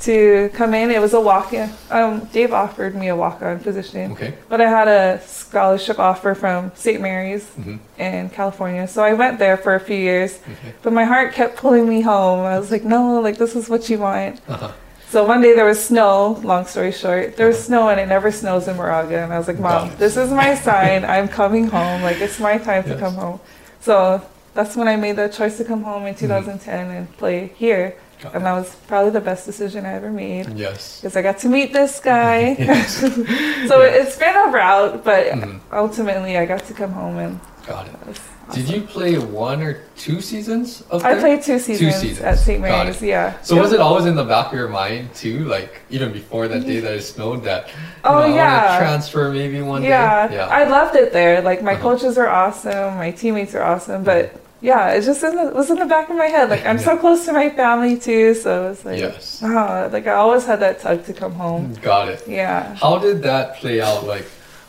to 0.00 0.50
come 0.54 0.74
in. 0.74 0.90
It 0.90 1.00
was 1.00 1.14
a 1.14 1.20
walk-in. 1.20 1.70
Um, 1.90 2.28
Dave 2.32 2.52
offered 2.52 2.94
me 2.94 3.08
a 3.08 3.16
walk-on 3.16 3.60
position, 3.60 4.12
okay 4.12 4.34
but 4.48 4.60
I 4.60 4.68
had 4.68 4.88
a 4.88 5.20
scholarship 5.26 5.98
offer 5.98 6.34
from 6.34 6.72
St. 6.74 7.00
Mary's 7.00 7.46
Mhm. 7.58 7.78
in 7.98 8.30
California, 8.30 8.86
so 8.88 9.02
I 9.02 9.12
went 9.14 9.38
there 9.38 9.56
for 9.56 9.74
a 9.74 9.80
few 9.80 9.96
years. 9.96 10.38
okay 10.50 10.74
But 10.82 10.92
my 10.92 11.04
heart 11.04 11.32
kept 11.32 11.56
pulling 11.56 11.88
me 11.88 12.00
home. 12.02 12.40
I 12.44 12.58
was 12.58 12.70
like, 12.70 12.84
no, 12.84 13.20
like 13.20 13.38
this 13.38 13.54
is 13.56 13.68
what 13.70 13.88
you 13.88 13.98
want. 13.98 14.40
uh-huh. 14.48 14.68
So 15.10 15.22
one 15.24 15.40
day 15.42 15.54
there 15.54 15.64
was 15.64 15.82
snow, 15.82 16.40
long 16.42 16.64
story 16.66 16.90
short. 16.90 17.36
There 17.36 17.46
was 17.46 17.62
snow 17.62 17.88
and 17.88 18.00
it 18.00 18.08
never 18.08 18.32
snows 18.32 18.66
in 18.66 18.76
Moraga. 18.76 19.18
And 19.22 19.32
I 19.32 19.38
was 19.38 19.46
like, 19.46 19.60
Mom, 19.60 19.90
this 19.96 20.16
is 20.16 20.30
my 20.30 20.56
sign. 20.56 21.04
I'm 21.14 21.28
coming 21.28 21.68
home. 21.68 22.02
Like, 22.02 22.20
it's 22.20 22.40
my 22.40 22.58
time 22.58 22.82
to 22.84 22.96
come 22.98 23.14
home. 23.14 23.38
So 23.80 24.22
that's 24.54 24.74
when 24.76 24.88
I 24.88 24.96
made 24.96 25.14
that 25.16 25.32
choice 25.32 25.56
to 25.58 25.64
come 25.64 25.84
home 25.84 26.04
in 26.06 26.16
2010 26.16 26.90
and 26.90 27.16
play 27.16 27.52
here. 27.54 27.94
Got 28.24 28.34
And 28.34 28.42
it. 28.42 28.44
that 28.44 28.52
was 28.52 28.74
probably 28.88 29.10
the 29.10 29.20
best 29.20 29.44
decision 29.46 29.84
I 29.86 29.92
ever 29.94 30.10
made 30.10 30.48
yes 30.56 31.00
because 31.00 31.14
I 31.16 31.22
got 31.22 31.38
to 31.44 31.48
meet 31.48 31.72
this 31.72 32.00
guy. 32.00 32.56
Yes. 32.58 32.96
so 33.68 33.82
Yeah. 33.82 33.98
it's 34.00 34.16
been 34.16 34.34
a 34.34 34.48
route, 34.50 35.04
but 35.04 35.26
Mhm. 35.26 35.60
ultimately 35.72 36.38
I 36.38 36.44
got 36.46 36.64
to 36.66 36.74
come 36.74 36.92
home 36.92 37.18
and 37.18 37.38
got 37.66 37.86
it 37.86 37.92
was 38.06 38.18
did 38.52 38.68
you 38.68 38.82
play 38.82 39.16
one 39.16 39.62
or 39.62 39.80
two 39.96 40.20
seasons 40.20 40.84
of 40.90 41.02
I 41.02 41.12
there? 41.14 41.20
played 41.22 41.42
two 41.42 41.58
seasons, 41.58 41.96
seasons. 41.96 42.20
at 42.20 42.38
St. 42.38 42.60
Mary's. 42.60 43.00
Yeah. 43.00 43.32
so 43.42 43.56
was 43.56 43.72
it 43.72 43.80
always 43.80 44.04
in 44.04 44.16
the 44.16 44.24
back 44.34 44.48
of 44.52 44.58
your 44.58 44.68
mind 44.68 45.14
too 45.14 45.38
like 45.56 45.80
even 45.90 46.12
before 46.12 46.46
that 46.48 46.62
day 46.66 46.78
that 46.84 46.92
it 46.92 47.02
snowed 47.02 47.42
that 47.44 47.70
Oh, 48.04 48.20
know, 48.28 48.34
yeah. 48.34 48.72
to 48.78 48.84
transfer 48.84 49.30
maybe 49.32 49.60
one 49.62 49.82
yeah, 49.82 50.28
day 50.28 50.34
yeah 50.36 50.46
I 50.60 50.64
loved 50.64 50.94
it 50.94 51.12
there. 51.12 51.40
Like 51.40 51.62
my 51.62 51.72
Uh-huh. 51.74 51.82
coaches 51.96 52.18
are 52.18 52.28
awesome, 52.28 52.96
my 53.04 53.10
teammates 53.12 53.54
are 53.54 53.62
awesome, 53.62 54.04
but 54.04 54.24
yeah, 54.64 54.94
it 54.96 55.02
just 55.02 55.22
in 55.22 55.36
the, 55.36 55.48
it 55.48 55.54
was 55.54 55.70
in 55.70 55.78
the 55.78 55.84
back 55.94 56.06
of 56.10 56.16
my 56.16 56.30
head. 56.36 56.48
Like 56.48 56.64
I'm 56.70 56.78
so 56.78 56.96
close 56.96 57.20
to 57.26 57.32
my 57.32 57.48
family 57.50 57.94
too, 57.98 58.34
so 58.34 58.50
it's 58.70 58.84
like 58.84 58.98
yes 58.98 59.42
wow, 59.42 59.88
like 59.96 60.06
I 60.06 60.14
always 60.24 60.44
had 60.50 60.58
that 60.60 60.80
tug 60.80 61.04
to 61.08 61.12
come 61.12 61.34
home. 61.44 61.74
got 61.92 62.08
it 62.08 62.20
Yeah. 62.26 62.74
How 62.84 62.94
did 62.98 63.22
that 63.28 63.56
play 63.60 63.80
out? 63.88 64.00
Like, 64.14 64.26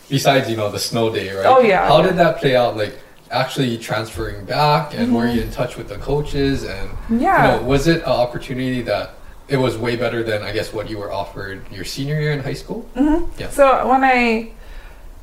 besides 0.10 0.50
you 0.50 0.58
know 0.58 0.70
the 0.70 0.84
snow 0.90 1.06
day, 1.18 1.28
right? 1.36 1.46
Oh, 1.46 1.60
yeah, 1.62 1.88
How 1.88 2.00
yeah. 2.00 2.08
did 2.08 2.16
that 2.24 2.34
play 2.42 2.56
out? 2.62 2.76
Like, 2.84 2.96
actually 3.32 3.78
transferring 3.90 4.40
back, 4.46 4.94
and 4.94 5.14
were 5.16 5.24
Mm-hmm. 5.26 5.36
you 5.38 5.42
in 5.48 5.52
touch 5.52 5.74
with 5.80 5.88
the 5.94 5.98
coaches? 5.98 6.64
And 6.64 6.88
Yeah. 7.10 7.38
you 7.38 7.44
know, 7.62 7.68
was 7.74 7.88
it 7.88 8.00
an 8.04 8.14
opportunity 8.26 8.82
that 8.92 9.08
it 9.48 9.58
was 9.66 9.74
way 9.86 9.96
better 9.96 10.22
than 10.30 10.40
I 10.50 10.52
guess 10.58 10.70
what 10.74 10.86
you 10.92 10.98
were 11.02 11.12
offered 11.22 11.58
your 11.78 11.86
senior 11.86 12.20
year 12.24 12.34
in 12.38 12.42
high 12.50 12.54
school? 12.64 12.82
Mm-hmm. 12.96 13.22
Yeah. 13.42 13.50
So 13.50 13.66
when 13.92 14.04
I 14.04 14.52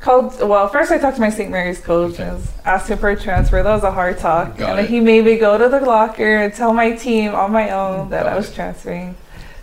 called, 0.02 0.38
well, 0.46 0.68
first 0.68 0.90
I 0.92 0.98
talked 0.98 1.16
to 1.16 1.20
my 1.22 1.30
St. 1.30 1.50
Mary's 1.50 1.80
coach 1.80 2.14
Okay. 2.14 2.24
and 2.24 2.32
was 2.34 2.52
asking 2.64 2.98
for 2.98 3.10
a 3.10 3.16
transfer. 3.18 3.62
That 3.62 3.72
was 3.72 3.84
a 3.84 3.90
hard 3.92 4.18
talk, 4.18 4.58
Got 4.58 4.70
and 4.78 4.80
it. 4.80 4.90
he 4.90 5.00
made 5.00 5.24
me 5.24 5.38
go 5.38 5.56
to 5.56 5.68
the 5.68 5.80
locker 5.80 6.36
and 6.36 6.52
tell 6.52 6.72
my 6.74 6.92
team 6.92 7.34
on 7.34 7.52
my 7.52 7.70
own 7.70 8.10
that 8.10 8.24
Got 8.24 8.32
I 8.32 8.36
was 8.36 8.50
it. 8.50 8.54
transferring. 8.54 9.14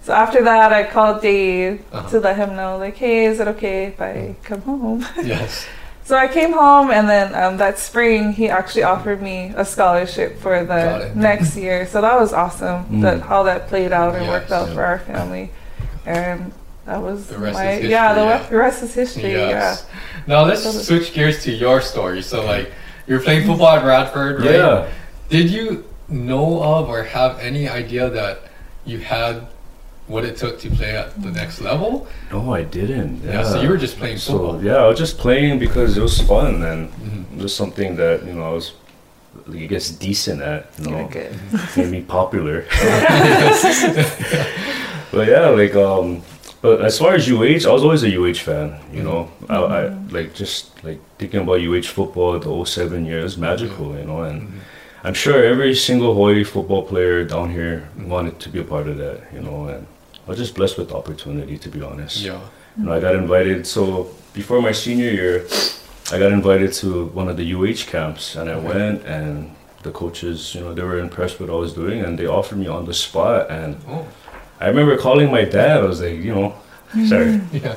So 0.02 0.13
after 0.13 0.41
that, 0.43 0.73
I 0.73 0.84
called 0.86 1.21
Dave 1.21 1.84
Uh-huh. 1.91 2.10
to 2.10 2.19
let 2.19 2.38
him 2.38 2.56
know, 2.56 2.78
like, 2.78 2.95
hey, 2.95 3.25
is 3.25 3.39
it 3.39 3.47
okay 3.49 3.86
if 3.88 4.02
I 4.02 4.36
come 4.43 4.62
home? 4.62 5.06
Yes. 5.23 5.67
So 6.06 6.17
I 6.17 6.28
came 6.28 6.54
home, 6.54 6.89
and 6.89 7.08
then 7.08 7.36
um, 7.36 7.58
that 7.58 7.78
spring 7.78 8.34
he 8.34 8.49
actually 8.49 8.82
offered 8.82 9.21
me 9.21 9.54
a 9.56 9.63
scholarship 9.63 10.39
for 10.39 10.63
the 10.65 11.12
next 11.13 11.56
year. 11.56 11.86
So 11.86 12.02
that 12.02 12.19
was 12.19 12.34
awesome. 12.34 12.86
Mm. 12.86 13.02
That 13.04 13.21
how 13.21 13.43
that 13.43 13.67
played 13.67 13.91
out 13.91 14.15
and 14.15 14.28
worked 14.28 14.49
Yes. 14.49 14.58
out 14.69 14.73
for 14.73 14.84
our 14.84 14.97
family, 14.97 15.52
and 16.08 16.52
that 16.89 17.02
was 17.04 17.28
The 17.28 17.38
rest 17.38 17.54
my 17.54 17.71
is 17.73 17.89
yeah. 17.89 18.13
The, 18.17 18.21
yeah. 18.25 18.49
the 18.49 18.58
rest 18.58 18.82
is 18.84 18.93
history. 18.95 19.32
Yes. 19.32 19.86
Now 20.25 20.43
let's 20.45 20.63
So 20.63 20.71
the- 20.71 20.80
switch 20.89 21.13
gears 21.13 21.43
to 21.43 21.52
your 21.52 21.82
story. 21.82 22.21
So 22.23 22.43
like, 22.45 22.71
you're 23.08 23.21
playing 23.21 23.45
football 23.47 23.69
at 23.78 23.86
Radford, 23.86 24.39
right? 24.41 24.56
Yeah. 24.56 24.89
Did 25.30 25.52
you 25.52 25.86
know 26.10 26.63
of 26.63 26.89
or 26.89 27.04
have 27.04 27.39
any 27.39 27.69
idea 27.69 28.10
that 28.10 28.36
you 28.86 28.97
had 28.99 29.45
what 30.08 30.25
it 30.25 30.36
took 30.38 30.60
to 30.62 30.69
play 30.71 30.95
at 30.97 31.08
the 31.21 31.30
next 31.30 31.62
level? 31.62 32.08
No, 32.32 32.52
I 32.60 32.63
didn't. 32.63 33.21
Yeah, 33.23 33.43
so 33.43 33.62
you 33.62 33.69
were 33.69 33.78
just 33.78 33.97
playing 33.99 34.17
So 34.17 34.32
football. 34.34 34.63
yeah, 34.63 34.78
I 34.78 34.88
was 34.88 34.97
just 34.97 35.19
playing 35.19 35.60
because 35.60 35.95
it 35.97 36.02
was 36.02 36.19
fun 36.21 36.63
and 36.63 36.89
Mhm. 36.91 37.38
it 37.38 37.43
was 37.43 37.54
something 37.56 37.95
that 37.97 38.25
you 38.25 38.34
know 38.34 38.45
I 38.49 38.54
was, 38.60 38.73
I 39.47 39.65
guess, 39.73 39.89
decent 39.91 40.41
at. 40.41 40.65
You 40.82 40.89
know, 40.89 41.08
good. 41.12 41.38
made 41.78 41.91
me 41.97 42.02
popular. 42.02 42.65
but 45.12 45.28
yeah, 45.28 45.49
like 45.49 45.75
um, 45.75 46.21
but 46.62 46.82
as 46.82 46.98
far 47.00 47.13
as 47.15 47.28
UH, 47.30 47.67
I 47.69 47.72
was 47.74 47.84
always 47.84 48.04
a 48.04 48.10
UH 48.19 48.39
fan. 48.48 48.76
You 48.93 49.04
know, 49.04 49.30
I, 49.50 49.56
I 49.58 49.88
like 50.12 50.34
just 50.34 50.84
like 50.84 51.00
thinking 51.17 51.41
about 51.41 51.60
UH 51.62 51.88
football 51.98 52.38
the 52.39 52.65
07 52.65 53.06
years, 53.06 53.38
magical. 53.38 53.95
You 53.98 54.06
know, 54.06 54.22
and 54.24 54.41
Mhm. 54.41 54.52
I'm 55.04 55.13
sure 55.13 55.43
every 55.43 55.74
single 55.76 56.13
Hawaii 56.13 56.43
football 56.43 56.84
player 56.84 57.24
down 57.24 57.52
here 57.52 57.88
wanted 58.15 58.39
to 58.41 58.50
be 58.50 58.60
a 58.60 58.63
part 58.63 58.88
of 58.88 58.98
that. 58.98 59.17
You 59.34 59.41
know, 59.41 59.65
and 59.74 59.86
I 60.26 60.30
was 60.30 60.38
just 60.38 60.56
blessed 60.56 60.78
with 60.78 60.89
the 60.89 60.95
opportunity 60.95 61.58
to 61.58 61.69
be 61.69 61.82
honest. 61.82 62.22
Yeah. 62.22 62.39
You 62.78 62.84
know, 62.86 62.93
I 62.93 63.00
got 63.00 63.15
invited. 63.15 63.65
So 63.65 64.10
before 64.34 64.62
my 64.62 64.74
senior 64.74 65.10
year, 65.12 65.45
I 66.12 66.17
got 66.19 66.32
invited 66.32 66.74
to 66.82 67.06
one 67.13 67.28
of 67.30 67.38
the 67.38 67.45
UH 67.56 67.86
camps, 67.93 68.36
and 68.36 68.50
I 68.50 68.54
Okay. 68.54 68.67
went. 68.67 69.06
And 69.06 69.52
the 69.84 69.91
coaches, 69.91 70.54
you 70.56 70.62
know, 70.62 70.74
they 70.74 70.84
were 70.84 71.00
impressed 71.00 71.39
with 71.39 71.50
what 71.50 71.56
I 71.56 71.60
was 71.60 71.74
doing, 71.74 72.02
and 72.04 72.17
they 72.19 72.26
offered 72.28 72.58
me 72.58 72.67
on 72.67 72.84
the 72.86 72.93
spot. 72.93 73.50
And 73.50 73.78
Oh. 73.89 74.06
I 74.60 74.67
remember 74.67 74.98
calling 74.98 75.32
my 75.32 75.45
dad. 75.45 75.78
I 75.80 75.84
was 75.84 76.02
like, 76.02 76.17
you 76.19 76.34
know, 76.36 76.54
sorry, 77.08 77.39
Yeah. 77.52 77.76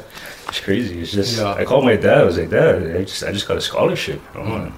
it's 0.49 0.61
crazy. 0.61 1.01
It's 1.01 1.13
just 1.13 1.39
Yeah. 1.39 1.53
I 1.55 1.65
called 1.65 1.85
my 1.85 1.97
dad. 1.97 2.19
I 2.19 2.25
was 2.25 2.39
like, 2.39 2.51
Dad, 2.51 2.97
I 2.97 3.03
just 3.05 3.23
I 3.25 3.33
just 3.33 3.47
got 3.49 3.57
a 3.57 3.61
scholarship. 3.61 4.21
Mm. 4.35 4.73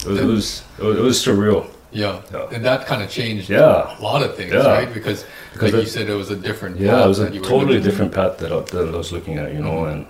It 0.00 0.06
was, 0.08 0.20
it 0.20 0.24
was 0.24 0.62
it 0.78 0.84
was 0.84 0.98
it 0.98 1.02
was 1.02 1.18
surreal. 1.24 1.66
Yeah. 1.92 2.20
Yeah. 2.32 2.48
And 2.52 2.64
that 2.64 2.86
kind 2.86 3.02
of 3.02 3.08
changed 3.10 3.48
Yeah. 3.48 3.98
a 3.98 4.02
lot 4.02 4.22
of 4.22 4.36
things, 4.36 4.52
Yeah. 4.52 4.66
right? 4.66 4.92
Because, 4.92 5.24
Because 5.52 5.72
like 5.72 5.82
you 5.82 5.88
said, 5.88 6.08
it 6.10 6.14
was 6.14 6.30
a 6.30 6.36
different 6.36 6.78
Yeah, 6.78 6.92
path 6.92 7.04
it 7.04 7.08
was 7.08 7.18
a 7.20 7.24
that 7.24 7.34
you 7.34 7.40
were 7.40 7.46
totally 7.48 7.66
looking- 7.74 7.82
different 7.88 8.12
path 8.12 8.38
that 8.38 8.52
I, 8.52 8.60
that 8.60 8.94
I 8.94 8.96
was 8.96 9.12
looking 9.12 9.38
at, 9.38 9.52
you 9.54 9.60
know, 9.60 9.78
Mhm. 9.84 9.92
and 9.92 10.06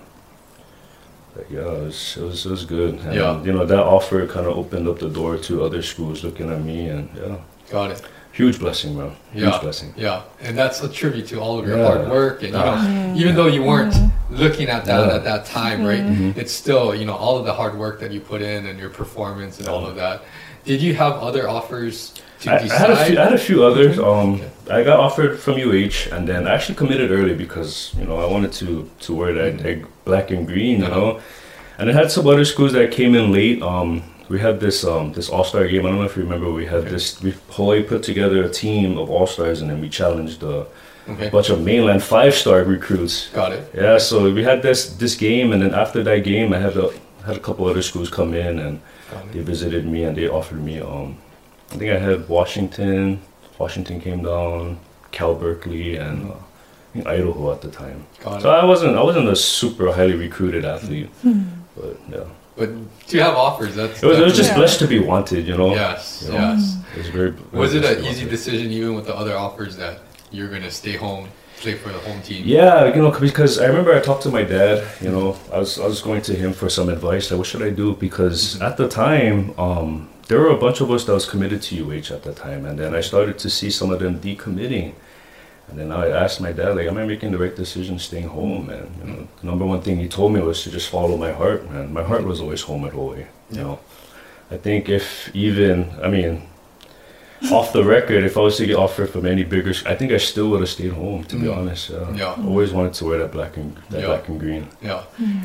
like, 1.37 1.51
yeah, 1.51 1.61
it 1.61 1.83
was, 1.85 2.17
it 2.19 2.25
was 2.25 2.47
it 2.47 2.51
was 2.51 2.65
good. 2.65 2.95
And, 3.05 3.15
Yeah. 3.15 3.43
you 3.45 3.53
know, 3.53 3.65
that 3.65 3.79
offer 3.97 4.27
kind 4.27 4.47
of 4.47 4.57
opened 4.59 4.89
up 4.89 4.99
the 4.99 5.09
door 5.09 5.37
to 5.47 5.65
other 5.65 5.83
schools 5.83 6.25
looking 6.25 6.51
at 6.51 6.61
me, 6.63 6.89
and 6.89 7.09
yeah, 7.17 7.37
Got 7.71 7.91
it. 7.93 8.03
Huge 8.37 8.59
blessing, 8.59 8.97
man. 8.99 9.13
Huge 9.33 9.45
Yeah. 9.45 9.59
blessing. 9.63 9.95
Yeah, 9.97 10.21
and 10.43 10.57
that's 10.61 10.83
a 10.83 10.89
tribute 10.89 11.27
to 11.29 11.37
all 11.41 11.59
of 11.59 11.67
your 11.67 11.79
Yeah. 11.79 11.87
hard 11.91 12.09
work, 12.11 12.43
and 12.43 12.53
you 12.53 12.59
know, 12.69 13.15
even 13.17 13.35
though 13.35 13.47
you 13.57 13.63
weren't 13.63 13.95
looking 14.31 14.69
at 14.69 14.85
that 14.85 15.01
Yeah. 15.07 15.15
at 15.17 15.25
that 15.25 15.47
time, 15.47 15.85
right? 15.85 16.05
Mhm. 16.07 16.37
It's 16.37 16.53
still, 16.53 16.95
you 16.95 17.07
know, 17.09 17.15
all 17.15 17.37
of 17.39 17.45
the 17.47 17.55
hard 17.55 17.75
work 17.79 18.01
that 18.01 18.11
you 18.13 18.21
put 18.21 18.43
in 18.43 18.67
and 18.67 18.79
your 18.79 18.91
performance 18.91 19.59
and 19.61 19.69
all 19.69 19.87
of 19.87 19.95
that. 19.97 20.17
Did 20.65 20.83
you 20.83 20.95
have 20.95 21.15
other 21.29 21.49
offers 21.49 22.13
to 22.43 22.51
I, 22.51 22.57
I 22.57 22.59
had 22.83 22.91
a 22.91 22.97
few, 23.07 23.19
I 23.21 23.23
had 23.25 23.33
a 23.33 23.39
few 23.39 23.65
others. 23.65 23.99
Um, 23.99 24.35
Okay. 24.35 24.79
I 24.79 24.83
got 24.91 24.99
offered 25.07 25.39
from 25.45 25.55
UH, 25.59 25.99
and 26.13 26.23
then 26.29 26.47
I 26.47 26.51
actually 26.57 26.75
committed 26.83 27.11
early 27.11 27.35
because 27.35 27.95
you 27.99 28.05
know 28.09 28.17
I 28.25 28.27
wanted 28.35 28.53
to 28.61 28.69
to 29.05 29.11
wear 29.19 29.33
that, 29.33 29.53
that 29.63 29.79
black 30.05 30.31
and 30.31 30.47
green, 30.47 30.77
you 30.85 30.89
know. 30.95 31.09
And 31.79 31.85
I 31.91 31.93
had 32.01 32.11
some 32.11 32.27
other 32.27 32.45
schools 32.45 32.73
that 32.73 32.91
came 32.91 33.15
in 33.15 33.33
late. 33.33 33.63
Um, 33.63 34.03
we 34.29 34.39
had 34.41 34.61
this 34.61 34.85
um 34.85 35.13
this 35.13 35.29
All 35.29 35.45
Star 35.45 35.67
game. 35.69 35.85
I 35.87 35.91
don't 35.91 35.99
know 35.99 36.05
if 36.11 36.17
you 36.17 36.23
remember. 36.25 36.51
We 36.53 36.67
had 36.67 36.81
Okay. 36.81 36.91
this. 36.91 37.21
We 37.23 37.35
Hawaii 37.51 37.83
put 37.83 38.03
together 38.03 38.43
a 38.45 38.49
team 38.49 38.99
of 38.99 39.11
All 39.11 39.27
Stars, 39.27 39.61
and 39.61 39.71
then 39.71 39.81
we 39.81 39.89
challenged 39.89 40.43
a 40.43 40.67
okay, 41.09 41.29
bunch 41.31 41.51
of 41.51 41.61
mainland 41.61 42.03
five 42.03 42.35
star 42.35 42.63
recruits. 42.65 43.29
got 43.33 43.53
it. 43.53 43.63
Yeah, 43.75 43.99
so 43.99 44.33
we 44.33 44.43
had 44.45 44.63
this 44.63 44.97
this 44.97 45.15
game, 45.17 45.53
and 45.53 45.61
then 45.63 45.75
after 45.75 46.03
that 46.05 46.25
game, 46.25 46.53
I 46.53 46.59
had 46.59 46.77
a 46.77 46.91
had 47.27 47.37
a 47.37 47.41
couple 47.41 47.67
other 47.67 47.83
schools 47.83 48.09
come 48.11 48.35
in 48.35 48.59
and 48.59 48.81
they 49.33 49.41
visited 49.41 49.85
me 49.85 50.05
and 50.05 50.17
they 50.17 50.29
offered 50.29 50.63
me 50.63 50.81
um 50.81 51.17
I 51.73 51.77
think 51.79 51.91
I 51.93 51.99
had 51.99 52.29
Washington 52.29 53.21
Washington 53.59 54.01
came 54.01 54.23
down 54.23 54.79
Cal 55.11 55.35
Berkeley 55.35 55.97
and 55.97 56.31
uh, 56.31 57.09
Idaho 57.11 57.53
at 57.53 57.61
the 57.63 57.71
time 57.71 58.07
Got 58.23 58.43
so 58.43 58.49
it. 58.51 58.55
I 58.63 58.65
wasn't 58.65 58.97
I 58.97 59.03
wasn't 59.03 59.29
a 59.29 59.35
super 59.35 59.93
highly 59.93 60.15
recruited 60.15 60.65
athlete 60.65 61.11
but 61.77 61.97
yeah 62.09 62.25
But 62.57 62.71
do 63.07 63.17
you 63.17 63.23
have 63.23 63.35
offers? 63.37 63.75
That's 63.75 64.03
it 64.03 64.07
was, 64.07 64.19
it 64.19 64.25
was 64.25 64.37
just 64.37 64.51
Yeah. 64.51 64.57
blessed 64.57 64.79
to 64.81 64.87
be 64.87 64.99
wanted 64.99 65.47
you 65.47 65.57
know 65.57 65.75
yes, 65.75 66.23
You 66.25 66.33
know? 66.33 66.39
yes. 66.39 66.77
it 66.95 66.99
was 66.99 67.09
very 67.09 67.35
Was 67.53 67.75
it 67.75 67.85
an 67.85 67.99
easy 68.05 68.25
wanted. 68.25 68.31
decision, 68.31 68.71
even 68.73 68.95
with 68.95 69.07
the 69.07 69.15
other 69.15 69.37
offers, 69.37 69.77
that 69.77 69.99
you're 70.31 70.49
gonna 70.49 70.71
stay 70.71 70.97
home, 70.97 71.29
play 71.61 71.75
for 71.75 71.91
the 71.91 71.99
home 71.99 72.21
team? 72.23 72.43
Yeah, 72.47 72.95
you 72.95 73.01
know, 73.03 73.11
because 73.29 73.59
I 73.61 73.67
remember 73.67 73.95
I 73.95 74.01
talked 74.01 74.23
to 74.25 74.31
my 74.31 74.43
dad. 74.43 74.83
You 75.05 75.11
know, 75.11 75.37
I 75.53 75.59
was 75.59 75.79
I 75.79 75.87
was 75.87 76.01
going 76.09 76.23
to 76.23 76.35
him 76.35 76.53
for 76.61 76.69
some 76.71 76.89
advice. 76.89 77.31
Like, 77.31 77.39
what 77.39 77.47
should 77.47 77.63
I 77.63 77.71
do? 77.83 77.95
Because 78.07 78.61
at 78.69 78.77
the 78.81 78.89
time, 78.89 79.37
um, 79.59 80.09
there 80.29 80.41
were 80.41 80.51
a 80.59 80.61
bunch 80.67 80.81
of 80.81 80.91
us 80.91 81.05
that 81.05 81.13
was 81.21 81.27
committed 81.33 81.61
to 81.69 81.71
UH 81.83 82.11
at 82.17 82.23
the 82.29 82.33
time, 82.33 82.65
and 82.69 82.79
then 82.81 82.95
I 82.95 83.03
started 83.03 83.37
to 83.45 83.49
see 83.51 83.71
some 83.71 83.91
of 83.95 83.99
them 84.01 84.15
decommitting. 84.29 84.93
And 85.69 85.79
then 85.79 85.91
I 85.93 86.09
asked 86.09 86.41
my 86.41 86.53
dad, 86.53 86.77
like, 86.77 86.87
am 86.87 86.97
I 86.97 87.05
making 87.05 87.33
the 87.33 87.39
right 87.39 87.55
decision 87.55 87.99
staying 87.99 88.29
home? 88.29 88.71
And 88.71 88.89
you 89.01 89.13
know, 89.13 89.29
the 89.41 89.47
number 89.47 89.67
one 89.67 89.81
thing 89.83 89.97
he 89.99 90.09
told 90.09 90.33
me 90.33 90.41
was 90.41 90.63
to 90.63 90.71
just 90.71 90.89
follow 90.89 91.17
my 91.17 91.33
heart. 91.33 91.69
Man, 91.71 91.93
my 91.93 92.03
heart 92.05 92.25
was 92.25 92.41
always 92.41 92.63
home 92.63 92.85
at 92.87 92.93
Hawaii. 92.93 93.25
You 93.51 93.61
know, 93.63 93.79
I 94.51 94.57
think 94.59 94.89
if 94.89 95.35
even, 95.35 95.91
I 96.03 96.09
mean, 96.09 96.43
off 97.51 97.73
the 97.73 97.85
record, 97.85 98.25
if 98.25 98.37
I 98.37 98.41
was 98.41 98.57
to 98.59 98.67
get 98.67 98.77
offered 98.77 99.11
from 99.11 99.27
any 99.27 99.43
bigger, 99.45 99.73
I 99.87 99.95
think 99.97 100.13
I 100.13 100.17
still 100.19 100.49
would 100.51 100.61
have 100.61 100.69
stayed 100.71 100.93
home. 100.93 101.25
To 101.25 101.37
be 101.37 101.47
Mm. 101.47 101.57
honest, 101.57 101.91
yeah. 101.91 102.15
Yeah. 102.17 102.47
Always 102.47 102.73
wanted 102.73 102.95
to 102.95 103.05
wear 103.05 103.19
that 103.19 103.33
black 103.33 103.57
and 103.57 103.77
that 103.91 104.01
Yeah. 104.01 104.07
black 104.07 104.29
and 104.29 104.39
green. 104.41 104.69
Yeah, 104.81 105.03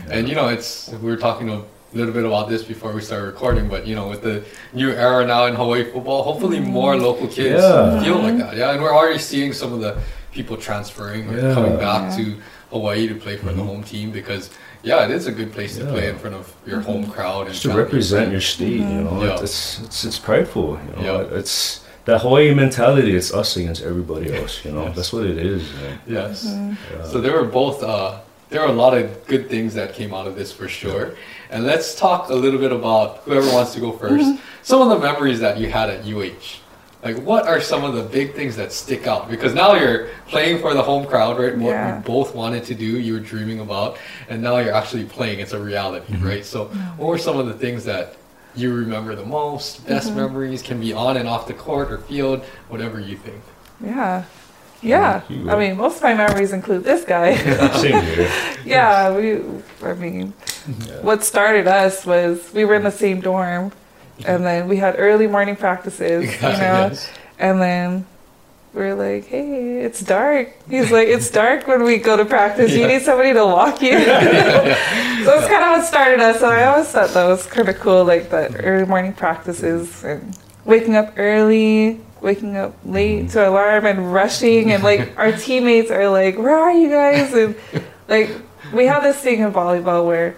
and 0.10 0.30
you 0.30 0.36
know, 0.36 0.48
it's 0.48 0.90
we 1.02 1.10
were 1.10 1.18
talking 1.18 1.50
a 1.94 1.98
little 1.98 2.14
bit 2.14 2.24
about 2.26 2.48
this 2.50 2.64
before 2.64 2.94
we 2.94 3.02
start 3.02 3.24
recording, 3.24 3.68
but 3.68 3.86
you 3.86 3.96
know, 3.96 4.08
with 4.08 4.22
the 4.22 4.44
new 4.74 4.92
era 4.92 5.26
now 5.26 5.46
in 5.46 5.56
Hawaii 5.56 5.84
football, 5.84 6.24
hopefully 6.24 6.60
more 6.60 6.96
local 6.96 7.28
kids 7.28 7.62
Yeah. 7.62 8.02
feel 8.04 8.20
like 8.20 8.38
that. 8.38 8.56
Yeah, 8.56 8.72
and 8.72 8.82
we're 8.82 8.96
already 8.96 9.20
seeing 9.20 9.52
some 9.54 9.74
of 9.74 9.82
the 9.82 9.98
people 10.32 10.56
transferring 10.58 11.28
or 11.30 11.38
Yeah. 11.38 11.54
coming 11.54 11.76
back 11.78 12.12
Yeah. 12.18 12.24
to 12.24 12.36
Hawaii 12.72 13.08
to 13.10 13.16
play 13.16 13.36
for 13.36 13.48
the 13.48 13.62
Mhm. 13.62 13.66
home 13.68 13.84
team 13.84 14.12
because 14.12 14.50
yeah, 14.84 15.04
it 15.06 15.12
is 15.12 15.28
a 15.28 15.32
good 15.32 15.52
place 15.54 15.78
to 15.78 15.86
play 15.86 16.08
in 16.08 16.18
front 16.18 16.36
of 16.36 16.52
your 16.66 16.80
home 16.80 17.06
crowd 17.08 17.46
and 17.48 17.52
Just 17.54 17.64
to 17.64 17.72
represent 17.74 18.24
right? 18.28 18.32
your 18.32 18.42
state, 18.42 18.80
you 18.96 19.02
know, 19.08 19.22
Yeah. 19.24 19.40
it's, 19.44 19.80
it's 19.84 20.06
it's 20.06 20.18
prideful. 20.18 20.80
You 20.98 21.04
know, 21.06 21.22
Yeah. 21.30 21.38
it's 21.40 21.82
that 22.06 22.22
Hawaii 22.22 22.54
mentality. 22.54 23.16
It's 23.16 23.32
us 23.34 23.58
against 23.58 23.84
everybody 23.84 24.34
else. 24.36 24.62
You 24.66 24.72
know, 24.72 24.86
Yes. 24.86 24.96
that's 24.96 25.14
what 25.14 25.26
it 25.26 25.38
is. 25.38 25.62
Man. 25.82 26.00
Yes. 26.08 26.48
Yeah. 26.48 27.04
So 27.12 27.20
they 27.20 27.30
were 27.30 27.44
both. 27.44 27.84
Uh, 27.84 28.14
there 28.52 28.62
are 28.62 28.68
a 28.68 28.74
lot 28.74 28.94
of 28.96 29.26
good 29.28 29.50
things 29.50 29.74
that 29.74 29.94
came 29.94 30.14
out 30.14 30.28
of 30.28 30.36
this 30.36 30.52
for 30.52 30.68
sure. 30.68 31.16
And 31.50 31.66
let's 31.66 31.96
talk 31.96 32.30
a 32.30 32.36
little 32.36 32.60
bit 32.60 32.74
about 32.74 33.20
whoever 33.20 33.48
wants 33.52 33.74
to 33.74 33.80
go 33.80 33.94
1st 33.94 34.40
Some 34.62 34.82
of 34.82 34.90
the 34.90 35.00
memories 35.00 35.40
that 35.40 35.58
you 35.58 35.70
had 35.72 35.90
at 35.90 36.06
UH. 36.06 36.60
Like, 37.02 37.18
what 37.24 37.48
are 37.48 37.60
some 37.62 37.84
of 37.84 37.96
the 37.96 38.04
big 38.04 38.36
things 38.36 38.56
that 38.58 38.72
stick 38.74 39.08
out? 39.08 39.30
Because 39.30 39.56
now 39.56 39.74
you're 39.74 40.10
playing 40.28 40.60
for 40.60 40.74
the 40.74 40.84
home 40.84 41.08
crowd, 41.08 41.40
right? 41.40 41.58
What 41.58 41.70
Yeah. 41.72 41.96
you 41.98 42.04
both 42.04 42.36
wanted 42.36 42.64
to 42.66 42.76
do, 42.76 43.00
you 43.00 43.14
were 43.14 43.20
dreaming 43.20 43.60
about, 43.62 43.98
and 44.30 44.44
now 44.44 44.58
you're 44.58 44.76
actually 44.76 45.06
playing. 45.06 45.40
It's 45.40 45.54
a 45.54 45.60
reality, 45.60 46.14
right? 46.18 46.46
So, 46.46 46.66
what 46.98 47.08
were 47.08 47.18
some 47.18 47.40
of 47.40 47.48
the 47.48 47.54
things 47.54 47.86
that 47.86 48.18
you 48.54 48.72
remember 48.74 49.16
the 49.16 49.26
most? 49.26 49.88
Best 49.88 50.14
memories 50.14 50.62
can 50.62 50.80
be 50.80 50.94
on 50.94 51.18
and 51.18 51.28
off 51.28 51.48
the 51.48 51.54
court 51.54 51.92
or 51.92 51.98
field, 52.00 52.44
whatever 52.70 53.00
you 53.00 53.16
think. 53.16 53.42
Yeah. 53.84 54.26
Yeah. 54.82 55.22
I 55.30 55.56
mean, 55.58 55.78
most 55.78 55.98
of 55.98 56.04
my 56.04 56.14
memories 56.16 56.54
include 56.54 56.84
this 56.84 57.04
guy. 57.06 57.36
Same 57.82 58.02
here. 58.04 58.32
yeah, 58.66 59.16
we, 59.16 59.42
I 59.84 59.94
mean, 59.94 60.34
what 61.02 61.24
started 61.24 61.68
us 61.68 62.06
was 62.06 62.52
we 62.54 62.66
were 62.66 62.76
in 62.76 62.84
the 62.84 62.92
same 62.92 63.22
dorm 63.22 63.72
and 64.26 64.46
then 64.46 64.68
we 64.68 64.78
had 64.78 64.96
early 65.00 65.28
morning 65.28 65.56
practices, 65.56 66.26
you 66.36 66.42
know, 66.42 66.90
Yes. 66.90 67.10
and 67.40 67.62
then 67.62 68.06
we 68.74 68.84
are 68.84 68.96
like, 68.96 69.26
hey, 69.26 69.82
it's 69.82 70.00
dark. 70.02 70.50
He's 70.70 70.92
like, 70.92 71.08
it's 71.10 71.30
dark 71.30 71.68
when 71.68 71.84
we 71.84 71.98
go 71.98 72.16
to 72.16 72.24
practice. 72.24 72.72
You 72.72 72.88
need 72.88 73.02
somebody 73.02 73.34
to 73.34 73.46
walk 73.46 73.82
you. 73.82 74.00
so 74.00 74.06
it's 74.06 75.48
kind 75.48 75.64
of 75.64 75.78
what 75.78 75.86
started 75.86 76.22
us. 76.22 76.38
And 76.38 76.46
I 76.54 76.64
always 76.66 76.88
thought 76.88 77.10
that 77.10 77.26
was 77.28 77.46
kind 77.48 77.68
of 77.68 77.78
cool, 77.80 78.06
like 78.06 78.30
the 78.30 78.56
early 78.64 78.86
morning 78.86 79.14
practices 79.14 80.04
and 80.06 80.38
waking 80.64 80.96
up 80.96 81.14
early, 81.18 82.00
waking 82.22 82.56
up 82.58 82.76
late 82.86 83.30
to 83.32 83.48
alarm 83.50 83.86
and 83.86 84.14
rushing. 84.14 84.72
And 84.72 84.84
like 84.84 85.14
our 85.18 85.32
teammates 85.32 85.92
are 85.92 86.10
like, 86.10 86.38
where 86.38 86.58
are 86.58 86.72
you 86.72 86.90
guys? 86.90 87.34
And 87.34 87.56
like 88.08 88.30
we 88.74 88.86
have 88.86 89.04
this 89.04 89.18
thing 89.18 89.40
in 89.42 89.52
volleyball 89.52 90.06
where 90.06 90.36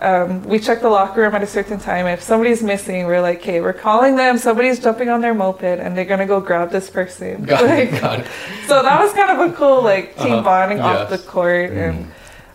um, 0.00 0.42
we 0.44 0.58
check 0.58 0.80
the 0.82 0.88
locker 0.90 1.22
room 1.22 1.34
at 1.34 1.42
a 1.42 1.46
certain 1.46 1.78
time. 1.78 2.06
If 2.06 2.20
somebody's 2.22 2.62
missing, 2.62 3.06
we're 3.06 3.22
like, 3.22 3.38
okay, 3.38 3.60
we're 3.60 3.72
calling 3.72 4.16
them. 4.16 4.36
Somebody's 4.38 4.78
jumping 4.80 5.08
on 5.08 5.20
their 5.22 5.32
moped, 5.34 5.62
and 5.62 5.96
they're 5.96 6.04
gonna 6.04 6.26
go 6.26 6.40
grab 6.40 6.70
this 6.70 6.90
person. 6.90 7.44
Got 7.44 7.64
Like, 7.64 7.92
it, 7.92 8.00
got 8.00 8.20
it. 8.20 8.26
so 8.66 8.82
that 8.82 9.00
was 9.00 9.12
kind 9.12 9.30
of 9.30 9.50
a 9.50 9.52
cool 9.54 9.82
like 9.82 10.16
team 10.18 10.34
Uh-huh. 10.34 10.42
bonding 10.42 10.80
off 10.80 11.08
the 11.08 11.16
Yes. 11.16 11.24
court, 11.26 11.70
and 11.70 12.04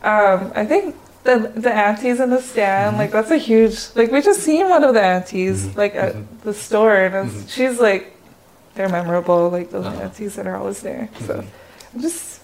um, 0.03 0.51
I 0.55 0.65
think 0.65 0.95
the 1.23 1.51
the 1.55 1.73
aunties 1.73 2.19
in 2.19 2.29
the 2.29 2.41
stand, 2.41 2.97
like 2.97 3.11
that's 3.11 3.31
a 3.31 3.37
huge 3.37 3.77
like 3.95 4.11
we 4.11 4.21
just 4.21 4.41
seen 4.41 4.69
one 4.69 4.83
of 4.83 4.93
the 4.93 5.01
aunties 5.01 5.75
like 5.75 5.95
at 5.95 6.15
the 6.43 6.53
store, 6.53 6.95
and 6.95 7.31
it's, 7.31 7.51
she's 7.51 7.79
like 7.79 8.15
they're 8.79 8.87
memorable, 8.89 9.49
like 9.49 9.71
those 9.71 9.85
Uh-huh. 9.85 10.03
aunties 10.03 10.35
that 10.35 10.47
are 10.47 10.55
always 10.55 10.79
there. 10.81 11.09
So 11.27 11.43
I'm 11.93 12.01
just, 12.01 12.39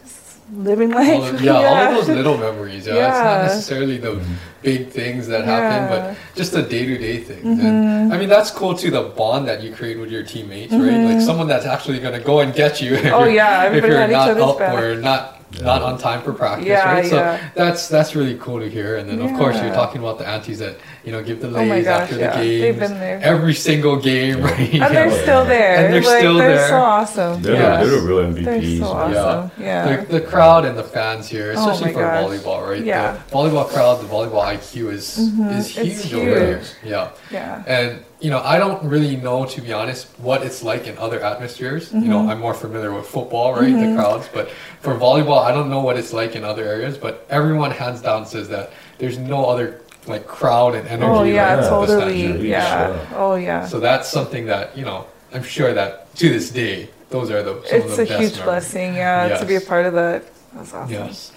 just 0.00 0.38
living 0.52 0.94
all 0.94 1.00
life. 1.02 1.34
of, 1.34 1.40
yeah, 1.42 1.54
all 1.54 1.74
of 1.76 1.94
those 1.96 2.08
little 2.20 2.38
memories. 2.38 2.86
Yeah, 2.86 2.94
it's 3.08 3.18
not 3.18 3.42
necessarily 3.50 3.98
the 3.98 4.24
big 4.62 4.90
things 4.90 5.26
that 5.26 5.44
happen, 5.44 5.90
Yeah. 5.90 5.98
Mm-hmm. 5.98 6.14
but 6.14 6.36
just 6.36 6.52
the 6.52 6.62
day 6.62 6.86
to 6.86 6.96
day 6.98 7.18
things. 7.18 7.58
And 7.64 8.14
I 8.14 8.16
mean, 8.16 8.28
that's 8.28 8.52
cool 8.52 8.74
too. 8.76 8.92
The 8.92 9.02
bond 9.02 9.48
that 9.48 9.60
you 9.64 9.74
create 9.74 9.98
with 9.98 10.10
your 10.12 10.22
teammates, 10.22 10.72
right? 10.72 11.02
Like 11.10 11.20
someone 11.20 11.48
that's 11.48 11.66
actually 11.66 11.98
gonna 11.98 12.20
go 12.20 12.38
and 12.40 12.54
get 12.54 12.80
you. 12.80 12.94
If 12.94 13.06
Oh, 13.12 13.24
you're- 13.24 13.34
yeah, 13.34 13.72
if 13.72 13.84
you're 13.84 13.98
had 13.98 14.10
not 14.10 14.30
other's 14.30 14.42
up 14.44 14.58
back. 14.60 14.78
or 14.80 14.94
not. 14.94 15.32
Not 15.62 15.80
on 15.80 15.96
time 15.96 16.22
for 16.22 16.32
practice, 16.34 16.66
Yeah, 16.66 16.92
right? 16.92 17.06
So 17.06 17.16
yeah. 17.16 17.38
that's 17.54 17.88
that's 17.88 18.16
really 18.16 18.36
cool 18.36 18.58
to 18.58 18.68
hear. 18.68 18.96
And 18.98 19.08
then 19.08 19.20
of 19.22 19.32
course 19.38 19.54
you're 19.62 19.72
talking 19.72 20.00
about 20.02 20.18
the 20.18 20.26
aunties 20.26 20.58
that 20.58 20.74
you 21.06 21.12
know 21.12 21.22
give 21.22 21.40
the 21.40 21.46
Oh 21.48 21.64
my 21.64 21.80
gosh, 21.82 22.02
after 22.10 22.18
yeah. 22.18 22.36
the 22.36 22.44
game. 22.44 22.60
They've 22.60 22.78
been 22.78 22.98
there. 22.98 23.20
every 23.22 23.54
single 23.54 23.96
game, 23.96 24.42
right? 24.42 24.58
And 24.58 24.74
Yeah. 24.82 24.88
they're 24.88 25.22
still 25.22 25.44
there. 25.44 25.76
And 25.76 25.94
they're 25.94 26.02
like, 26.02 26.18
still 26.18 26.34
they're 26.36 26.56
there. 26.56 26.68
so 26.68 26.76
awesome. 26.76 27.42
They're, 27.42 27.54
Yeah. 27.54 27.76
they're 27.84 28.00
the 28.00 28.06
real 28.06 28.32
They're 28.32 28.78
so 28.80 28.86
awesome. 28.86 29.50
Yeah. 29.58 29.96
The, 30.04 30.12
the 30.18 30.20
crowd 30.20 30.64
and 30.64 30.76
the 30.76 30.82
fans 30.82 31.28
here, 31.28 31.54
Oh 31.56 31.70
especially 31.70 31.86
my 31.86 31.92
for 31.92 32.00
gosh. 32.00 32.24
volleyball, 32.24 32.68
right? 32.68 32.84
Yeah. 32.84 33.20
The 33.28 33.32
volleyball 33.36 33.68
crowd, 33.68 34.00
the 34.02 34.08
volleyball 34.08 34.44
IQ 34.44 34.90
is 34.92 35.16
is 35.16 35.30
Mm-hmm. 35.30 35.50
It's 35.58 35.68
huge 36.02 36.14
over 36.14 36.24
here. 36.46 36.62
Yeah. 36.84 37.10
Yeah. 37.30 37.62
And 37.68 38.02
you 38.18 38.30
know, 38.30 38.40
I 38.40 38.58
don't 38.58 38.82
really 38.82 39.14
know, 39.16 39.44
to 39.44 39.60
be 39.60 39.72
honest, 39.74 40.08
what 40.18 40.42
it's 40.42 40.62
like 40.62 40.86
in 40.88 40.96
other 40.98 41.20
atmospheres. 41.22 41.92
You 41.92 42.00
know, 42.00 42.16
Mm-hmm. 42.20 42.30
I'm 42.30 42.40
more 42.40 42.54
familiar 42.54 42.90
with 42.92 43.06
football, 43.06 43.52
right? 43.54 43.72
The 43.72 43.94
crowds, 43.94 44.26
but 44.32 44.50
for 44.80 44.94
volleyball, 44.96 45.40
I 45.44 45.52
don't 45.52 45.68
know 45.70 45.82
what 45.82 45.96
it's 45.98 46.12
like 46.12 46.34
in 46.34 46.42
other 46.42 46.64
areas. 46.64 46.96
But 46.98 47.26
everyone 47.30 47.70
hands 47.70 48.00
down 48.00 48.26
says 48.26 48.48
that 48.48 48.72
there's 48.98 49.18
no 49.18 49.44
other 49.44 49.80
like 50.08 50.26
crowd 50.26 50.74
and 50.74 50.86
energy. 50.88 51.10
Oh 51.10 51.22
yeah, 51.24 51.54
like 51.56 51.64
the 51.64 51.68
totally. 51.68 52.48
Yeah. 52.48 52.88
yeah. 52.90 53.12
Oh 53.16 53.34
yeah. 53.34 53.66
So 53.66 53.80
that's 53.80 54.08
something 54.08 54.46
that 54.46 54.76
you 54.76 54.84
know, 54.84 55.06
I'm 55.32 55.42
sure 55.42 55.72
that 55.74 56.14
to 56.16 56.28
this 56.28 56.50
day, 56.50 56.88
those 57.10 57.30
are 57.30 57.42
the 57.42 57.62
some 57.66 57.80
It's 57.80 57.90
of 57.90 57.96
the 57.96 58.02
a 58.02 58.06
best 58.06 58.20
huge 58.20 58.32
memories. 58.32 58.40
blessing, 58.44 58.94
yeah, 58.94 59.38
to 59.38 59.44
be 59.46 59.56
a 59.56 59.60
part 59.60 59.86
of 59.86 59.94
that. 59.94 60.24
That's 60.54 60.72
awesome. 60.74 60.92
Yes. 60.92 61.32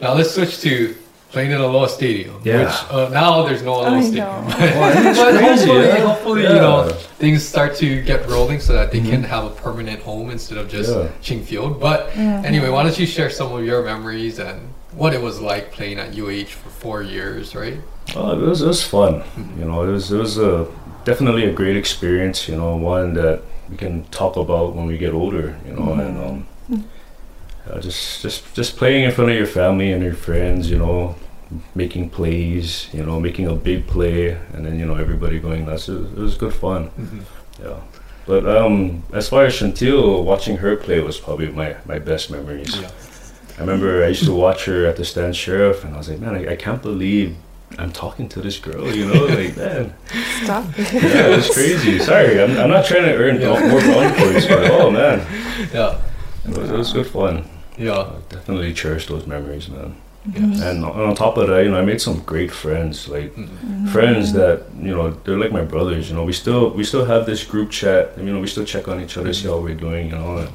now 0.00 0.12
let's 0.14 0.30
switch 0.32 0.60
to 0.60 0.94
playing 1.30 1.50
in 1.52 1.60
Aloha 1.60 1.86
Stadium. 1.86 2.40
Yeah. 2.44 2.64
Which 2.64 2.92
uh, 2.92 3.08
now 3.10 3.42
there's 3.46 3.62
no 3.62 3.74
Aloha 3.74 3.96
I 3.96 4.00
Stadium. 4.02 4.26
know. 4.26 4.48
but 4.58 5.38
crazy, 5.38 5.66
hopefully, 5.66 5.82
yeah. 5.82 5.98
hopefully 6.06 6.42
you 6.42 6.48
know 6.48 6.88
things 7.18 7.46
start 7.46 7.76
to 7.76 8.02
get 8.02 8.26
rolling 8.28 8.60
so 8.60 8.72
that 8.74 8.90
they 8.92 9.00
can 9.00 9.22
have 9.22 9.44
a 9.44 9.50
permanent 9.50 10.00
home 10.02 10.30
instead 10.30 10.58
of 10.58 10.68
just 10.68 10.90
Yeah. 10.90 11.08
Ching 11.22 11.42
Field. 11.44 11.80
But 11.80 12.14
anyway, 12.16 12.68
why 12.70 12.82
don't 12.82 12.98
you 12.98 13.06
share 13.06 13.30
some 13.30 13.52
of 13.52 13.64
your 13.64 13.82
memories 13.84 14.38
and 14.38 14.70
what 14.92 15.14
it 15.14 15.20
was 15.22 15.40
like 15.40 15.70
playing 15.70 15.98
at 15.98 16.18
UH 16.18 16.46
for 16.48 16.70
four 16.70 17.02
years, 17.02 17.54
right? 17.54 17.78
Oh, 18.16 18.32
it 18.32 18.46
was 18.46 18.62
it 18.62 18.66
was 18.66 18.82
fun. 18.82 19.22
You 19.58 19.64
know, 19.64 19.82
it 19.82 19.92
was 19.92 20.10
it 20.10 20.18
was 20.18 20.38
a 20.38 20.66
definitely 21.04 21.44
a 21.44 21.52
great 21.52 21.76
experience. 21.76 22.48
You 22.48 22.56
know, 22.56 22.76
one 22.76 23.14
that 23.14 23.42
we 23.70 23.76
can 23.76 24.04
talk 24.04 24.36
about 24.36 24.74
when 24.74 24.86
we 24.86 24.98
get 24.98 25.12
older. 25.12 25.58
You 25.66 25.74
know, 25.74 25.92
and 25.92 26.18
um, 26.18 26.46
uh, 27.70 27.80
just 27.80 28.22
just 28.22 28.54
just 28.54 28.76
playing 28.76 29.04
in 29.04 29.12
front 29.12 29.30
of 29.30 29.36
your 29.36 29.46
family 29.46 29.92
and 29.92 30.02
your 30.02 30.14
friends. 30.14 30.70
You 30.70 30.78
know, 30.78 31.16
making 31.74 32.10
plays. 32.10 32.88
You 32.92 33.04
know, 33.04 33.20
making 33.20 33.46
a 33.46 33.54
big 33.54 33.86
play, 33.86 34.38
and 34.52 34.64
then 34.64 34.78
you 34.78 34.86
know 34.86 34.96
everybody 34.96 35.38
going 35.38 35.66
nuts. 35.66 35.88
It 35.88 35.98
was, 36.00 36.12
it 36.12 36.18
was 36.18 36.34
good 36.36 36.54
fun. 36.54 36.90
Yeah. 37.62 37.80
But 38.26 38.46
um, 38.46 39.04
as 39.14 39.28
far 39.30 39.46
as 39.46 39.54
Chantil, 39.54 40.22
watching 40.22 40.58
her 40.58 40.76
play 40.76 41.00
was 41.00 41.18
probably 41.18 41.48
my, 41.48 41.76
my 41.86 41.98
best 41.98 42.30
memories. 42.30 42.78
Yeah. 42.78 42.90
I 43.56 43.62
remember 43.62 44.04
I 44.04 44.08
used 44.08 44.26
to 44.26 44.34
watch 44.34 44.66
her 44.66 44.84
at 44.84 44.96
the 44.96 45.04
Stan 45.04 45.32
Sheriff, 45.32 45.82
and 45.82 45.94
I 45.94 45.96
was 45.96 46.10
like, 46.10 46.20
man, 46.20 46.34
I, 46.34 46.52
I 46.52 46.56
can't 46.56 46.82
believe 46.82 47.36
I'm 47.76 47.92
talking 47.92 48.28
to 48.30 48.40
this 48.40 48.58
girl. 48.58 48.94
You 48.94 49.06
know, 49.06 49.24
like 49.26 49.56
man, 49.64 49.94
Stop. 50.42 50.64
yeah, 50.78 51.36
it's 51.36 51.52
crazy. 51.52 51.98
Sorry, 51.98 52.40
I'm, 52.42 52.56
I'm 52.56 52.70
not 52.70 52.86
trying 52.86 53.04
to 53.04 53.14
earn 53.14 53.40
Yeah. 53.40 53.68
more 53.68 53.80
brownie 53.80 54.16
points, 54.16 54.46
but 54.46 54.70
oh 54.70 54.90
man, 54.90 55.26
Yeah. 55.72 56.00
it 56.46 56.56
was, 56.56 56.70
it 56.70 56.76
was 56.76 56.92
good 56.92 57.06
fun. 57.06 57.44
Yeah. 57.76 57.98
I 57.98 58.16
definitely 58.28 58.72
cherish 58.74 59.06
those 59.06 59.26
memories, 59.26 59.68
man. 59.68 59.96
Yes. 60.32 60.60
And 60.60 60.84
on 60.84 61.00
on 61.00 61.14
top 61.14 61.36
of 61.36 61.48
that, 61.48 61.64
you 61.64 61.70
know, 61.70 61.78
I 61.78 61.84
made 61.84 62.00
some 62.00 62.20
great 62.20 62.50
friends, 62.50 63.08
like 63.08 63.34
mm-hmm. 63.34 63.86
friends 63.86 64.32
that 64.32 64.64
you 64.78 64.94
know 64.94 65.10
they're 65.24 65.38
like 65.38 65.52
my 65.52 65.62
brothers. 65.62 66.10
You 66.10 66.16
know, 66.16 66.24
we 66.24 66.32
still 66.32 66.70
we 66.70 66.84
still 66.84 67.04
have 67.04 67.24
this 67.24 67.44
group 67.44 67.70
chat. 67.70 68.18
You 68.18 68.32
know, 68.32 68.40
we 68.40 68.46
still 68.46 68.64
check 68.64 68.88
on 68.88 69.00
each 69.00 69.16
other, 69.16 69.32
see 69.32 69.48
how 69.48 69.58
we're 69.58 69.74
doing. 69.74 70.06
You 70.06 70.16
know, 70.16 70.38
and 70.38 70.50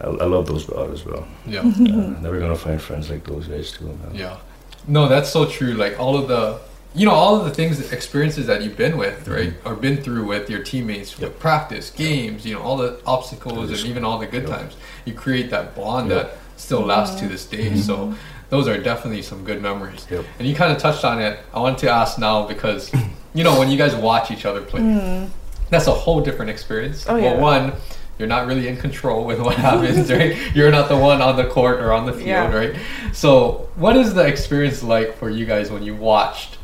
I, 0.00 0.24
I 0.24 0.26
love 0.26 0.46
those 0.46 0.64
brothers, 0.64 1.02
bro. 1.02 1.24
Yeah. 1.46 1.62
Yeah, 1.62 1.62
mm-hmm. 1.62 2.22
never 2.22 2.40
gonna 2.40 2.56
find 2.56 2.80
friends 2.80 3.10
like 3.10 3.24
those 3.24 3.46
guys 3.46 3.70
too, 3.70 3.86
man. 3.86 4.14
Yeah. 4.14 4.38
No, 4.86 5.08
that's 5.08 5.30
so 5.30 5.46
true. 5.46 5.74
Like 5.74 5.98
all 5.98 6.16
of 6.16 6.28
the, 6.28 6.60
you 6.94 7.06
know, 7.06 7.12
all 7.12 7.36
of 7.36 7.44
the 7.44 7.50
things, 7.50 7.92
experiences 7.92 8.46
that 8.46 8.62
you've 8.62 8.76
been 8.76 8.96
with, 8.96 9.26
right, 9.26 9.50
mm-hmm. 9.50 9.68
or 9.68 9.74
been 9.74 9.96
through 10.02 10.26
with 10.26 10.48
your 10.50 10.62
teammates, 10.62 11.18
with 11.18 11.38
practice, 11.38 11.90
games, 11.90 12.44
you 12.46 12.54
know, 12.54 12.60
all 12.60 12.76
the 12.76 13.00
obstacles 13.06 13.70
and 13.70 13.90
even 13.90 14.04
all 14.04 14.18
the 14.18 14.26
good 14.26 14.46
Yep. 14.48 14.58
times. 14.58 14.76
You 15.04 15.14
create 15.14 15.50
that 15.50 15.74
bond 15.74 16.10
Yep. 16.10 16.22
that 16.22 16.38
still 16.56 16.80
lasts 16.82 17.18
to 17.20 17.28
this 17.28 17.46
day. 17.46 17.76
So 17.76 17.96
mm-hmm. 17.96 18.14
those 18.50 18.68
are 18.68 18.78
definitely 18.78 19.22
some 19.22 19.44
good 19.44 19.60
memories. 19.60 20.06
Yep. 20.10 20.24
And 20.38 20.48
you 20.48 20.54
kind 20.54 20.72
of 20.72 20.78
touched 20.78 21.04
on 21.04 21.20
it. 21.20 21.38
I 21.52 21.60
wanted 21.60 21.78
to 21.78 21.90
ask 21.90 22.18
now 22.18 22.46
because, 22.46 22.92
you 23.34 23.44
know, 23.44 23.58
when 23.58 23.70
you 23.70 23.78
guys 23.78 23.94
watch 23.94 24.30
each 24.30 24.44
other 24.44 24.60
play, 24.60 24.80
mm. 24.80 25.28
that's 25.70 25.86
a 25.86 25.92
whole 25.92 26.20
different 26.20 26.50
experience. 26.50 27.06
Oh, 27.08 27.20
Well, 27.20 27.40
one, 27.40 27.72
you're 28.18 28.28
not 28.28 28.46
really 28.46 28.68
in 28.68 28.76
control 28.76 29.24
with 29.24 29.40
what 29.40 29.56
happens, 29.68 30.10
right? 30.12 30.36
You're 30.54 30.70
not 30.70 30.88
the 30.88 30.96
one 30.96 31.20
on 31.20 31.36
the 31.36 31.46
court 31.46 31.80
or 31.80 31.92
on 31.92 32.06
the 32.06 32.12
field, 32.12 32.26
Yeah. 32.26 32.52
right? 32.52 32.76
So, 33.12 33.68
what 33.76 33.96
is 33.96 34.14
the 34.14 34.26
experience 34.26 34.82
like 34.82 35.16
for 35.18 35.30
you 35.30 35.46
guys 35.46 35.70
when 35.70 35.82
you 35.82 35.94
watched 35.96 36.58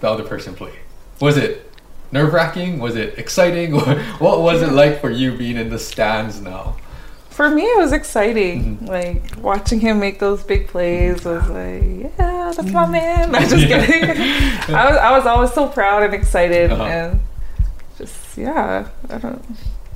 the 0.00 0.08
other 0.10 0.24
person 0.24 0.54
play? 0.54 0.72
Was 1.20 1.36
it 1.36 1.70
nerve 2.12 2.32
wracking? 2.32 2.78
Was 2.78 2.96
it 2.96 3.18
exciting? 3.18 3.72
What 4.18 4.40
was 4.40 4.62
it 4.62 4.72
like 4.72 5.00
for 5.00 5.10
you 5.10 5.36
being 5.36 5.56
in 5.56 5.68
the 5.70 5.78
stands 5.78 6.40
now? 6.40 6.76
For 7.30 7.50
me, 7.50 7.64
it 7.64 7.76
was 7.76 7.92
exciting. 7.92 8.78
Mm-hmm. 8.78 8.86
Like 8.86 9.22
watching 9.42 9.78
him 9.80 10.00
make 10.00 10.20
those 10.20 10.42
big 10.42 10.68
plays 10.68 11.22
was 11.22 11.46
like, 11.50 11.82
yeah, 12.18 12.52
that's 12.56 12.62
my 12.72 12.86
man. 12.86 13.34
I'm 13.34 13.46
just 13.46 13.66
Yeah. 13.68 13.84
kidding. 13.84 14.74
I 14.74 14.88
was, 14.90 14.96
I 14.98 15.10
was 15.18 15.26
always 15.26 15.52
so 15.52 15.68
proud 15.68 16.02
and 16.02 16.14
excited, 16.14 16.72
Uh-huh. 16.72 16.82
and 16.84 17.20
just 17.98 18.38
yeah, 18.38 18.88
I 19.10 19.18
don't. 19.18 19.44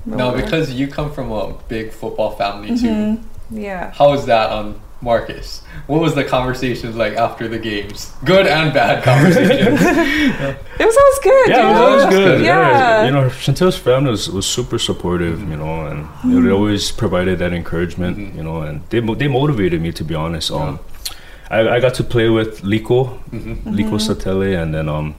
Know 0.07 0.17
Now, 0.17 0.33
where- 0.33 0.43
because 0.43 0.73
you 0.73 0.87
come 0.89 1.13
from 1.13 1.31
a 1.33 1.53
big 1.69 1.93
football 1.93 2.31
family 2.31 2.69
too, 2.79 2.87
Mhm. 2.89 3.19
yeah, 3.51 3.93
how 3.93 4.13
is 4.15 4.25
that 4.27 4.51
on 4.51 4.75
Marcus? 5.03 5.63
What 5.87 6.01
was 6.01 6.15
the 6.15 6.25
conversations 6.25 6.97
like 6.97 7.17
after 7.17 7.49
the 7.49 7.59
games? 7.59 8.13
Good 8.25 8.47
and 8.47 8.73
bad 8.73 9.03
conversations. 9.11 9.81
it 9.83 10.85
was 10.91 10.97
always 11.03 11.19
good. 11.23 11.49
Yeah, 11.49 11.63
you 11.63 11.71
it 11.71 11.75
know? 11.75 11.95
was 11.97 12.07
good. 12.07 12.41
Yeah. 12.45 13.05
you 13.05 13.11
know, 13.13 13.25
Chantil's 13.29 13.77
family 13.77 14.11
was, 14.11 14.29
was 14.31 14.47
super 14.47 14.79
supportive. 14.79 15.41
You 15.49 15.57
know, 15.57 15.87
and 15.87 16.07
you 16.25 16.41
know, 16.41 16.47
they 16.47 16.53
always 16.53 16.91
provided 16.93 17.39
that 17.41 17.53
encouragement. 17.53 18.17
Mhm. 18.19 18.37
You 18.37 18.43
know, 18.43 18.63
and 18.63 18.81
they 18.91 19.01
they 19.01 19.29
motivated 19.29 19.81
me 19.83 19.93
to 19.93 20.05
be 20.05 20.15
honest. 20.15 20.51
Um, 20.51 20.79
I, 21.51 21.69
I 21.77 21.81
got 21.81 21.95
to 21.95 22.05
play 22.05 22.29
with 22.29 22.63
Liko, 22.63 23.19
Mhm. 23.33 23.65
Liko 23.77 23.97
Satele, 24.07 24.61
and 24.63 24.73
then 24.75 24.89
um, 24.89 25.15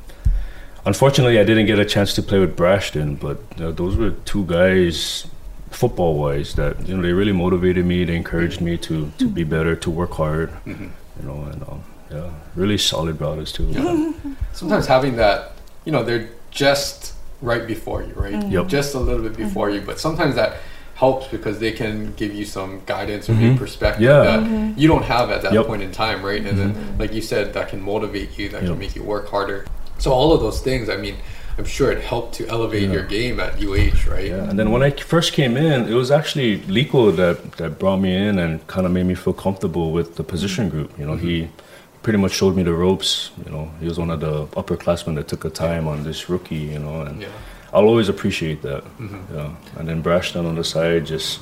unfortunately 0.85 1.39
I 1.39 1.43
didn't 1.43 1.65
get 1.65 1.79
a 1.79 1.85
chance 1.85 2.13
to 2.15 2.23
play 2.23 2.39
with 2.39 2.55
Brashton. 2.57 3.19
But 3.19 3.37
you 3.57 3.63
know, 3.65 3.71
those 3.71 3.95
were 3.95 4.11
two 4.25 4.45
guys, 4.45 5.27
football 5.69 6.17
wise, 6.17 6.53
that 6.55 6.87
you 6.87 6.95
know 6.95 7.01
they 7.01 7.13
really 7.13 7.31
motivated 7.33 7.85
me. 7.85 8.03
They 8.05 8.15
encouraged 8.15 8.61
me 8.61 8.77
to 8.77 9.11
to 9.17 9.27
be 9.27 9.43
better, 9.43 9.75
to 9.75 9.89
work 9.89 10.11
hard. 10.11 10.49
Mhm. 10.65 10.89
You 11.19 11.27
know, 11.27 11.43
and 11.51 11.61
um, 11.63 11.83
yeah, 12.11 12.29
really 12.55 12.77
solid 12.77 13.17
brothers 13.17 13.51
too. 13.51 14.13
Sometimes 14.53 14.87
having 14.87 15.15
that, 15.17 15.53
you 15.85 15.91
know, 15.91 16.03
they're 16.03 16.29
just 16.51 17.13
right 17.41 17.65
before 17.65 18.03
you, 18.03 18.13
right? 18.15 18.47
Yep. 18.49 18.67
Just 18.67 18.93
a 18.95 18.99
little 18.99 19.23
bit 19.23 19.35
before 19.37 19.69
you, 19.69 19.81
but 19.81 19.99
sometimes 19.99 20.35
that 20.35 20.57
helps 20.95 21.27
because 21.29 21.57
they 21.59 21.71
can 21.71 22.13
give 22.13 22.31
you 22.35 22.45
some 22.45 22.81
guidance 22.85 23.27
or 23.27 23.33
Mhm. 23.33 23.39
maybe 23.39 23.57
perspective 23.57 24.03
Yeah. 24.03 24.21
that 24.23 24.77
you 24.77 24.87
don't 24.87 25.03
have 25.05 25.31
at 25.31 25.41
that 25.41 25.51
Yep. 25.53 25.65
point 25.65 25.81
in 25.81 25.91
time, 25.91 26.21
right? 26.23 26.45
And 26.45 26.55
then, 26.59 26.75
like 26.99 27.11
you 27.13 27.21
said, 27.21 27.53
that 27.53 27.69
can 27.69 27.81
motivate 27.81 28.37
you, 28.37 28.49
that 28.49 28.61
Yep. 28.61 28.69
can 28.71 28.79
make 28.79 28.95
you 28.95 29.01
work 29.03 29.29
harder. 29.29 29.65
So 30.01 30.11
all 30.11 30.33
of 30.33 30.41
those 30.41 30.61
things, 30.61 30.89
I 30.89 30.97
mean, 30.97 31.15
I'm 31.59 31.65
sure 31.77 31.91
it 31.91 32.01
helped 32.01 32.33
to 32.39 32.47
elevate 32.47 32.83
Yeah. 32.87 32.93
your 32.95 33.03
game 33.17 33.39
at 33.39 33.51
UH, 33.61 33.99
right? 34.13 34.29
Yeah, 34.33 34.49
and 34.49 34.57
then 34.57 34.71
when 34.71 34.81
I 34.81 34.89
first 35.13 35.29
came 35.33 35.55
in, 35.55 35.87
it 35.87 35.93
was 35.93 36.09
actually 36.09 36.51
Liko 36.75 37.15
that, 37.21 37.37
that 37.59 37.77
brought 37.77 37.99
me 38.05 38.11
in 38.27 38.39
and 38.39 38.65
kind 38.65 38.85
of 38.87 38.91
made 38.91 39.05
me 39.05 39.13
feel 39.15 39.33
comfortable 39.33 39.91
with 39.91 40.15
the 40.15 40.23
position 40.23 40.69
group. 40.69 40.89
You 40.99 41.05
know, 41.05 41.17
he 41.27 41.49
pretty 42.01 42.17
much 42.17 42.31
showed 42.31 42.55
me 42.55 42.63
the 42.63 42.73
ropes. 42.73 43.29
You 43.45 43.51
know, 43.53 43.69
he 43.79 43.85
was 43.91 43.99
one 43.99 44.09
of 44.09 44.19
the 44.21 44.47
upperclassmen 44.59 45.13
that 45.17 45.27
took 45.27 45.45
a 45.45 45.51
time 45.51 45.87
on 45.87 46.03
this 46.03 46.29
rookie. 46.31 46.65
You 46.73 46.79
know, 46.79 47.01
and 47.01 47.21
Yeah. 47.21 47.27
I'll 47.73 47.85
always 47.91 48.09
appreciate 48.09 48.59
that. 48.63 48.83
Yeah, 49.35 49.49
and 49.77 49.87
then 49.87 50.01
Brashton 50.01 50.43
on 50.49 50.55
the 50.55 50.63
side 50.63 51.05
just 51.05 51.39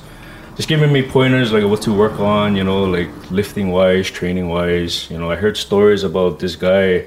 just 0.56 0.68
giving 0.68 0.92
me 0.92 1.00
pointers 1.02 1.50
like 1.56 1.64
what 1.64 1.80
to 1.88 1.92
work 2.04 2.20
on. 2.20 2.56
You 2.58 2.64
know, 2.64 2.80
like 2.84 3.08
lifting 3.30 3.68
wise, 3.78 4.10
training 4.10 4.48
wise. 4.50 4.94
You 5.10 5.18
know, 5.20 5.30
I 5.30 5.36
heard 5.36 5.56
stories 5.56 6.02
about 6.04 6.40
this 6.40 6.56
guy. 6.56 7.06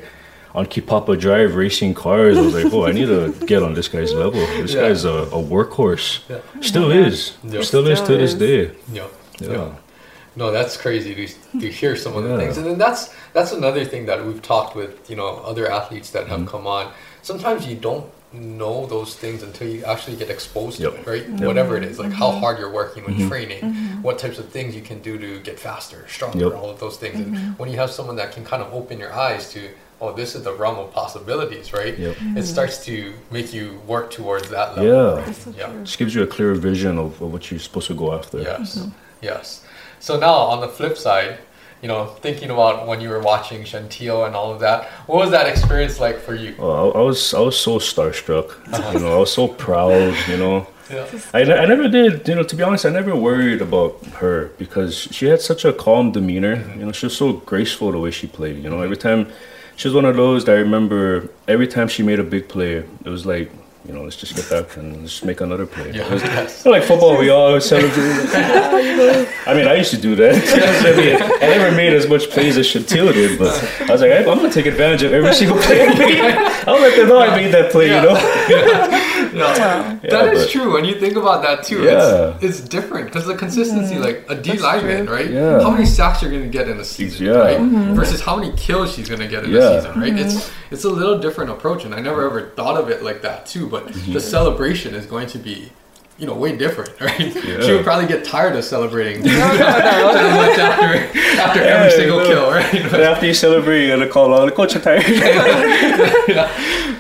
On 0.56 0.66
Kipapa 0.68 1.20
Drive 1.20 1.56
racing 1.56 1.96
cars, 1.96 2.38
I 2.38 2.42
was 2.42 2.54
like, 2.54 2.72
"Oh, 2.72 2.86
I 2.86 2.92
need 2.92 3.08
to 3.08 3.34
get 3.48 3.64
on 3.64 3.74
this 3.74 3.88
guy's 3.88 4.14
level. 4.14 4.40
This 4.62 4.74
Yeah. 4.74 4.82
guy's 4.82 5.04
a, 5.04 5.10
a 5.10 5.42
workhorse. 5.44 6.20
Yeah. 6.30 6.42
Still 6.62 6.92
is. 6.92 7.36
Yeah. 7.44 7.62
Still 7.64 7.88
is 7.88 7.98
Still 7.98 8.08
to 8.10 8.18
this 8.18 8.34
is. 8.34 8.40
day. 8.40 8.72
Yeah. 8.92 9.08
Yeah. 9.40 9.76
No, 10.36 10.52
that's 10.52 10.78
crazy 10.78 11.14
to, 11.16 11.60
to 11.60 11.72
hear 11.72 11.96
some 11.96 12.16
of 12.16 12.24
the 12.24 12.38
things, 12.38 12.58
and 12.58 12.66
then 12.68 12.78
that's 12.78 13.14
that's 13.34 13.52
another 13.52 13.84
thing 13.86 14.06
that 14.06 14.24
we've 14.26 14.42
talked 14.44 14.76
with 14.76 15.10
you 15.10 15.16
know 15.16 15.28
other 15.52 15.70
athletes 15.72 16.12
that 16.12 16.28
have 16.28 16.42
Mm-hmm. 16.42 16.48
come 16.50 16.68
on. 16.68 16.92
Sometimes 17.24 17.66
you 17.68 17.76
don't 17.76 18.06
know 18.34 18.86
those 18.88 19.16
things 19.16 19.44
until 19.44 19.68
you 19.70 19.84
actually 19.86 20.18
get 20.18 20.30
exposed 20.30 20.80
to 20.82 20.92
it, 20.94 21.06
right? 21.08 21.28
Yep. 21.30 21.42
Whatever 21.42 21.78
it 21.78 21.84
is, 21.84 21.98
like 22.00 22.12
how 22.12 22.32
hard 22.32 22.58
you're 22.60 22.72
working 22.72 23.06
with 23.06 23.16
Mhm. 23.16 23.28
training, 23.30 23.62
what 24.02 24.18
types 24.18 24.40
of 24.40 24.50
things 24.50 24.76
you 24.76 24.82
can 24.82 25.00
do 25.02 25.18
to 25.20 25.40
get 25.42 25.60
faster, 25.60 26.06
stronger, 26.10 26.46
Yep. 26.46 26.56
all 26.58 26.70
of 26.70 26.80
those 26.80 26.98
things. 26.98 27.16
And 27.20 27.58
when 27.60 27.70
you 27.72 27.78
have 27.78 27.92
someone 27.92 28.16
that 28.18 28.32
can 28.32 28.44
kind 28.44 28.62
of 28.64 28.74
open 28.74 28.98
your 29.00 29.14
eyes 29.14 29.52
to, 29.54 29.60
oh, 30.04 30.14
this 30.14 30.36
is 30.36 30.44
the 30.44 30.54
realm 30.54 30.78
of 30.78 30.92
possibilities, 30.92 31.74
right? 31.74 31.98
Yep. 31.98 32.12
It 32.12 32.20
mm-hmm. 32.20 32.42
starts 32.42 32.84
to 32.86 33.14
make 33.32 33.54
you 33.54 33.80
work 33.88 34.12
towards 34.12 34.50
that 34.50 34.76
level. 34.76 34.86
Yeah. 34.86 35.26
right? 35.26 35.36
So 35.36 35.54
Yeah. 35.58 35.68
true. 35.68 35.84
Just 35.84 35.98
gives 35.98 36.14
you 36.16 36.24
a 36.24 36.28
clearer 36.28 36.56
vision 36.56 36.98
of, 36.98 37.22
of 37.22 37.32
what 37.32 37.50
you're 37.50 37.60
supposed 37.60 37.88
to 37.88 37.94
go 37.94 38.14
after. 38.14 38.40
Yes. 38.40 38.78
Mm-hmm. 38.78 38.90
Yes. 39.22 39.64
So 40.00 40.20
now 40.20 40.36
on 40.54 40.60
the 40.60 40.68
flip 40.68 40.98
side, 40.98 41.38
you 41.82 41.88
know, 41.88 42.06
thinking 42.26 42.50
about 42.50 42.88
when 42.88 43.00
you 43.02 43.10
were 43.10 43.22
watching 43.22 43.64
Chantil 43.64 44.26
and 44.26 44.36
all 44.36 44.54
of 44.54 44.60
that, 44.60 44.86
what 45.08 45.18
was 45.18 45.32
that 45.32 45.48
experience 45.48 46.00
like 46.00 46.18
for 46.20 46.36
you? 46.36 46.56
Oh, 46.60 46.92
I, 46.92 47.00
I 47.00 47.02
was 47.02 47.34
I 47.34 47.40
was 47.40 47.58
so 47.60 47.78
starstruck. 47.78 48.48
You 48.94 49.00
know, 49.00 49.16
I 49.16 49.18
was 49.18 49.34
so 49.34 49.48
proud. 49.48 50.16
You 50.30 50.38
know, 50.38 50.68
Yeah. 50.90 51.08
I, 51.34 51.42
I 51.42 51.66
never 51.66 51.88
did. 51.88 52.28
You 52.28 52.36
know, 52.36 52.44
to 52.44 52.56
be 52.56 52.64
honest, 52.64 52.86
I 52.86 52.90
never 52.90 53.16
worried 53.16 53.62
about 53.62 54.06
her 54.22 54.48
because 54.58 54.96
she 54.98 55.28
had 55.28 55.42
such 55.42 55.66
a 55.66 55.74
calm 55.74 56.12
demeanor. 56.12 56.58
Mm-hmm. 56.58 56.80
You 56.80 56.86
know, 56.88 56.92
she 56.92 57.06
was 57.06 57.18
so 57.18 57.34
graceful 57.34 57.92
the 57.92 58.00
way 58.00 58.12
she 58.12 58.28
played. 58.28 58.64
You 58.64 58.70
know, 58.70 58.82
every 58.82 58.98
time 58.98 59.32
she 59.84 59.90
was 59.90 59.96
one 59.96 60.06
of 60.06 60.16
those 60.16 60.46
that 60.46 60.56
I 60.56 60.60
remember. 60.60 61.28
Every 61.46 61.68
time 61.68 61.90
she 61.90 62.04
made 62.04 62.18
a 62.18 62.24
big 62.24 62.48
play, 62.48 62.76
it 62.76 63.10
was 63.10 63.26
like. 63.26 63.52
You 63.86 63.94
know, 63.94 64.04
let's 64.04 64.16
just 64.16 64.34
get 64.36 64.50
back 64.50 64.78
and 64.78 65.02
let's 65.02 65.26
make 65.26 65.42
another 65.42 65.66
play. 65.66 65.92
Yeah. 65.92 66.10
Was- 66.12 66.24
Yes. 66.34 66.66
like 66.66 66.84
football, 66.84 67.18
we 67.18 67.30
all 67.30 67.60
celebrate. 67.60 67.98
Like, 67.98 68.86
you 68.86 68.96
know. 68.96 69.28
I 69.46 69.54
mean, 69.54 69.68
I 69.68 69.76
used 69.76 69.92
to 69.92 69.98
do 70.00 70.16
that. 70.16 70.36
I, 70.36 70.96
mean, 70.98 71.22
I 71.22 71.58
never 71.58 71.76
made 71.76 71.92
as 71.94 72.08
much 72.08 72.30
plays 72.30 72.58
as 72.58 72.66
Chantil 72.66 73.12
did, 73.14 73.38
but 73.38 73.52
I 73.82 73.92
was 73.92 74.00
like, 74.02 74.12
I, 74.12 74.20
I'm 74.20 74.38
gonna 74.38 74.50
take 74.50 74.68
advantage 74.68 75.04
of 75.04 75.12
every 75.12 75.34
single 75.42 75.58
play 75.58 75.82
I 75.86 75.98
made. 76.00 76.20
I'll 76.66 76.80
let 76.80 76.96
them 76.96 77.10
know 77.10 77.20
I 77.20 77.36
made 77.36 77.54
that 77.54 77.72
play. 77.74 77.88
You 77.88 78.02
know. 78.02 78.16
Yeah. 78.50 79.04
Wow. 79.34 80.00
Yeah, 80.04 80.10
that 80.12 80.34
is 80.34 80.44
but- 80.44 80.52
true. 80.52 80.74
When 80.74 80.86
you 80.86 80.98
think 81.00 81.16
about 81.18 81.42
that 81.44 81.64
too, 81.64 81.84
Yeah. 81.84 82.38
it's, 82.40 82.60
it's 82.60 82.70
different 82.70 83.08
because 83.08 83.26
the 83.26 83.36
consistency, 83.36 83.98
like 83.98 84.26
a 84.30 84.36
D 84.36 84.52
That's 84.52 84.62
lineman, 84.62 85.08
right? 85.08 85.30
Yeah. 85.30 85.60
How 85.62 85.72
many 85.72 85.86
sacks 85.86 86.22
you're 86.22 86.32
gonna 86.32 86.48
get 86.48 86.70
in 86.70 86.80
a 86.80 86.86
season, 86.86 87.26
Yeah. 87.28 87.34
right? 87.34 87.58
Mm-hmm. 87.60 87.96
Versus 87.96 88.22
how 88.22 88.36
many 88.38 88.54
kills 88.56 88.94
she's 88.94 89.10
gonna 89.10 89.28
get 89.28 89.44
in 89.44 89.52
Yeah. 89.52 89.60
a 89.60 89.82
season, 89.82 90.00
right? 90.00 90.14
It's 90.18 90.50
it's 90.72 90.84
a 90.86 90.90
little 90.90 91.20
different 91.20 91.52
approach, 91.52 91.84
and 91.84 91.94
I 91.94 92.00
never 92.00 92.26
ever 92.26 92.50
thought 92.56 92.78
of 92.80 92.90
it 92.90 93.04
like 93.04 93.22
that 93.24 93.46
too. 93.46 93.68
But 93.74 93.84
Mm-hmm. 93.88 94.14
the 94.14 94.20
celebration 94.36 94.94
is 95.00 95.06
going 95.14 95.28
to 95.36 95.40
be. 95.50 95.58
You 96.20 96.28
know, 96.28 96.36
way 96.46 96.56
different, 96.56 96.92
right? 97.10 97.34
Yeah. 97.44 97.62
She 97.66 97.72
would 97.74 97.84
probably 97.84 98.06
get 98.14 98.24
tired 98.24 98.56
of 98.56 98.64
celebrating 98.64 99.24
No, 99.24 99.32
no, 99.32 99.58
no. 100.20 100.36
much 100.42 100.58
after 100.70 100.90
after 101.46 101.62
every 101.74 101.92
single 102.00 102.20
no. 102.20 102.28
kill, 102.30 102.46
right? 102.52 102.72
And 102.94 103.02
after 103.12 103.26
you 103.26 103.34
celebrate, 103.34 103.80
you're 103.88 103.98
gonna 103.98 104.12
call 104.18 104.30
out 104.36 104.46
the 104.46 104.52
coach. 104.60 104.76
I'm 104.76 104.82
tired. 104.84 105.04
yeah. 106.28 106.48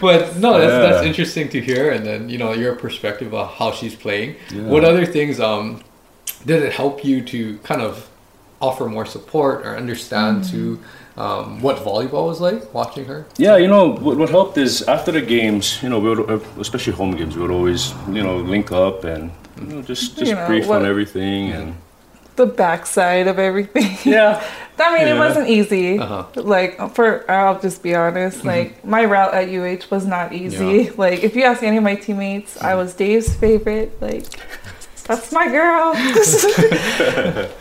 But 0.02 0.20
no, 0.38 0.58
that's, 0.60 0.78
that's 0.86 1.06
interesting 1.06 1.48
to 1.50 1.62
hear, 1.62 1.92
and 1.92 2.04
then 2.04 2.28
you 2.28 2.40
know 2.42 2.52
your 2.64 2.74
perspective 2.76 3.32
of 3.36 3.54
how 3.60 3.72
she's 3.72 3.96
playing. 3.96 4.30
Yeah. 4.52 4.64
What 4.74 4.84
other 4.84 5.06
things 5.06 5.40
um 5.40 5.84
did 6.50 6.64
it 6.64 6.74
help 6.74 7.06
you 7.06 7.22
to 7.34 7.40
kind 7.60 7.82
of 7.82 8.10
offer 8.68 8.86
more 8.88 9.06
support 9.06 9.56
or 9.66 9.78
understand 9.84 10.44
to 10.54 10.80
um, 11.18 11.62
what 11.62 11.78
volleyball 11.78 12.28
was 12.28 12.42
like 12.42 12.74
watching 12.74 13.06
her? 13.06 13.26
Yeah, 13.38 13.58
you 13.58 13.68
know 13.68 13.90
what, 13.92 14.18
what 14.18 14.30
helped 14.30 14.58
is 14.58 14.82
after 14.84 15.12
the 15.12 15.22
games, 15.22 15.82
you 15.84 15.90
know, 15.90 16.00
we 16.00 16.10
would, 16.16 16.30
uh, 16.30 16.40
especially 16.60 16.94
home 16.94 17.16
games, 17.16 17.36
we 17.36 17.42
would 17.44 17.52
always, 17.52 17.94
you 18.10 18.24
know, 18.24 18.38
link 18.38 18.72
up 18.72 19.04
and 19.04 19.32
you 19.60 19.68
know, 19.68 19.82
just 19.82 20.18
just 20.18 20.30
You 20.30 20.36
know, 20.36 20.48
brief 20.48 20.68
what- 20.68 20.82
on 20.82 20.86
everything 20.88 21.52
and 21.52 21.76
The 22.36 22.48
backside 22.48 23.28
of 23.28 23.38
everything. 23.38 23.96
yeah, 24.12 24.42
I 24.80 24.98
mean, 24.98 25.08
it 25.08 25.16
wasn't 25.20 25.50
easy. 25.50 26.00
Uh-huh. 26.00 26.26
Like 26.42 26.80
for, 26.96 27.30
I'll 27.30 27.60
just 27.62 27.84
be 27.84 27.94
honest. 27.94 28.44
Like 28.44 28.84
my 28.84 29.06
route 29.06 29.36
at 29.36 29.48
UH 29.50 29.86
was 29.94 30.06
not 30.08 30.34
easy. 30.34 30.90
Like 30.98 31.22
if 31.24 31.36
you 31.36 31.44
ask 31.44 31.62
any 31.62 31.78
of 31.78 31.84
my 31.84 31.94
teammates, 31.94 32.58
I 32.60 32.74
was 32.74 32.96
Dave's 32.96 33.36
favorite. 33.36 34.02
Like 34.02 34.26
that's 35.04 35.32
my 35.32 35.48
girl. 35.50 35.94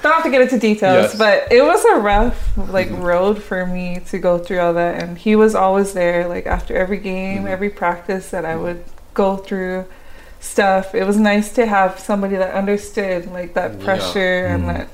Don't 0.02 0.12
have 0.14 0.22
to 0.24 0.30
get 0.30 0.42
into 0.42 0.58
details, 0.58 1.12
Yes. 1.12 1.18
but 1.18 1.50
it 1.52 1.62
was 1.62 1.84
a 1.84 1.96
rough 2.00 2.56
like 2.56 2.90
road 2.92 3.42
for 3.42 3.66
me 3.66 4.00
to 4.06 4.18
go 4.18 4.38
through 4.38 4.60
all 4.60 4.74
that. 4.74 5.02
And 5.02 5.18
he 5.18 5.36
was 5.36 5.54
always 5.54 5.92
there. 5.92 6.28
Like 6.28 6.46
after 6.46 6.76
every 6.76 6.98
game, 6.98 7.46
every 7.46 7.70
practice 7.70 8.30
that 8.30 8.44
I 8.44 8.56
would 8.56 8.84
go 9.14 9.36
through 9.36 9.86
stuff. 10.40 10.94
It 10.94 11.04
was 11.04 11.16
nice 11.18 11.52
to 11.54 11.66
have 11.66 11.98
somebody 11.98 12.36
that 12.36 12.54
understood 12.54 13.30
like 13.30 13.54
that 13.54 13.78
Yeah. 13.78 13.84
pressure 13.84 14.46
and 14.46 14.64
Mhm. 14.64 14.66
that 14.76 14.88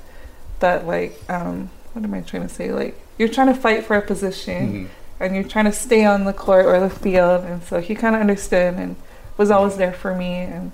that 0.61 0.87
like 0.87 1.19
um 1.29 1.71
what 1.95 2.05
am 2.05 2.15
I 2.15 2.21
trying 2.21 2.47
to 2.47 2.53
say? 2.55 2.71
Like 2.73 2.95
you're 3.19 3.29
trying 3.29 3.47
to 3.49 3.55
fight 3.55 3.85
for 3.85 3.97
a 3.97 4.03
position 4.03 4.63
Mhm. 4.73 4.87
and 5.21 5.35
you're 5.35 5.45
trying 5.45 5.65
to 5.65 5.73
stay 5.73 6.05
on 6.05 6.25
the 6.25 6.33
court 6.33 6.67
or 6.67 6.79
the 6.81 6.91
field 6.91 7.45
and 7.45 7.63
so 7.65 7.81
he 7.81 7.95
kind 7.95 8.15
of 8.15 8.21
understood 8.21 8.75
and 8.75 8.97
was 9.37 9.51
always 9.51 9.77
there 9.77 9.93
for 9.93 10.15
me 10.15 10.35
and 10.41 10.73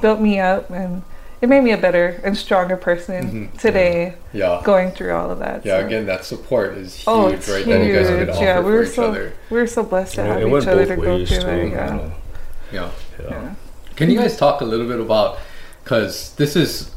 built 0.00 0.20
me 0.20 0.38
up 0.40 0.70
and 0.70 1.02
it 1.44 1.48
made 1.48 1.62
me 1.62 1.72
a 1.72 1.76
better 1.76 2.18
and 2.24 2.34
stronger 2.38 2.74
person 2.74 3.50
Mhm. 3.52 3.60
today 3.60 4.14
Yeah. 4.32 4.62
going 4.64 4.92
through 4.92 5.14
all 5.14 5.30
of 5.30 5.40
that. 5.40 5.60
Yeah, 5.64 5.78
so. 5.80 5.86
again, 5.86 6.06
that 6.06 6.24
support 6.24 6.78
is 6.78 6.94
huge, 6.96 7.04
Oh, 7.06 7.28
it's 7.28 7.48
right? 7.50 7.66
That 7.66 7.84
you 7.84 7.94
guys 7.94 8.06
could 8.08 8.18
huge. 8.20 8.28
offer 8.30 8.44
Yeah, 8.44 8.58
we 8.60 8.64
for 8.64 8.70
were 8.70 8.82
each 8.84 8.88
so 8.94 9.04
other. 9.04 9.32
we 9.50 9.58
were 9.60 9.66
so 9.66 9.82
blessed 9.82 10.14
to 10.14 10.22
it, 10.22 10.26
have 10.26 10.48
each 10.48 10.66
other 10.66 10.86
to 10.86 10.96
go 10.96 11.02
through 11.02 11.26
too. 11.26 11.40
that. 11.40 11.68
Yeah. 11.68 11.98
Yeah. 12.72 12.88
Yeah. 13.20 13.26
yeah. 13.30 13.48
Can 13.94 14.10
you 14.10 14.18
guys 14.18 14.38
talk 14.38 14.62
a 14.62 14.64
little 14.64 14.88
bit 14.88 14.98
about 15.00 15.38
because 15.84 16.32
this 16.36 16.56
is 16.56 16.90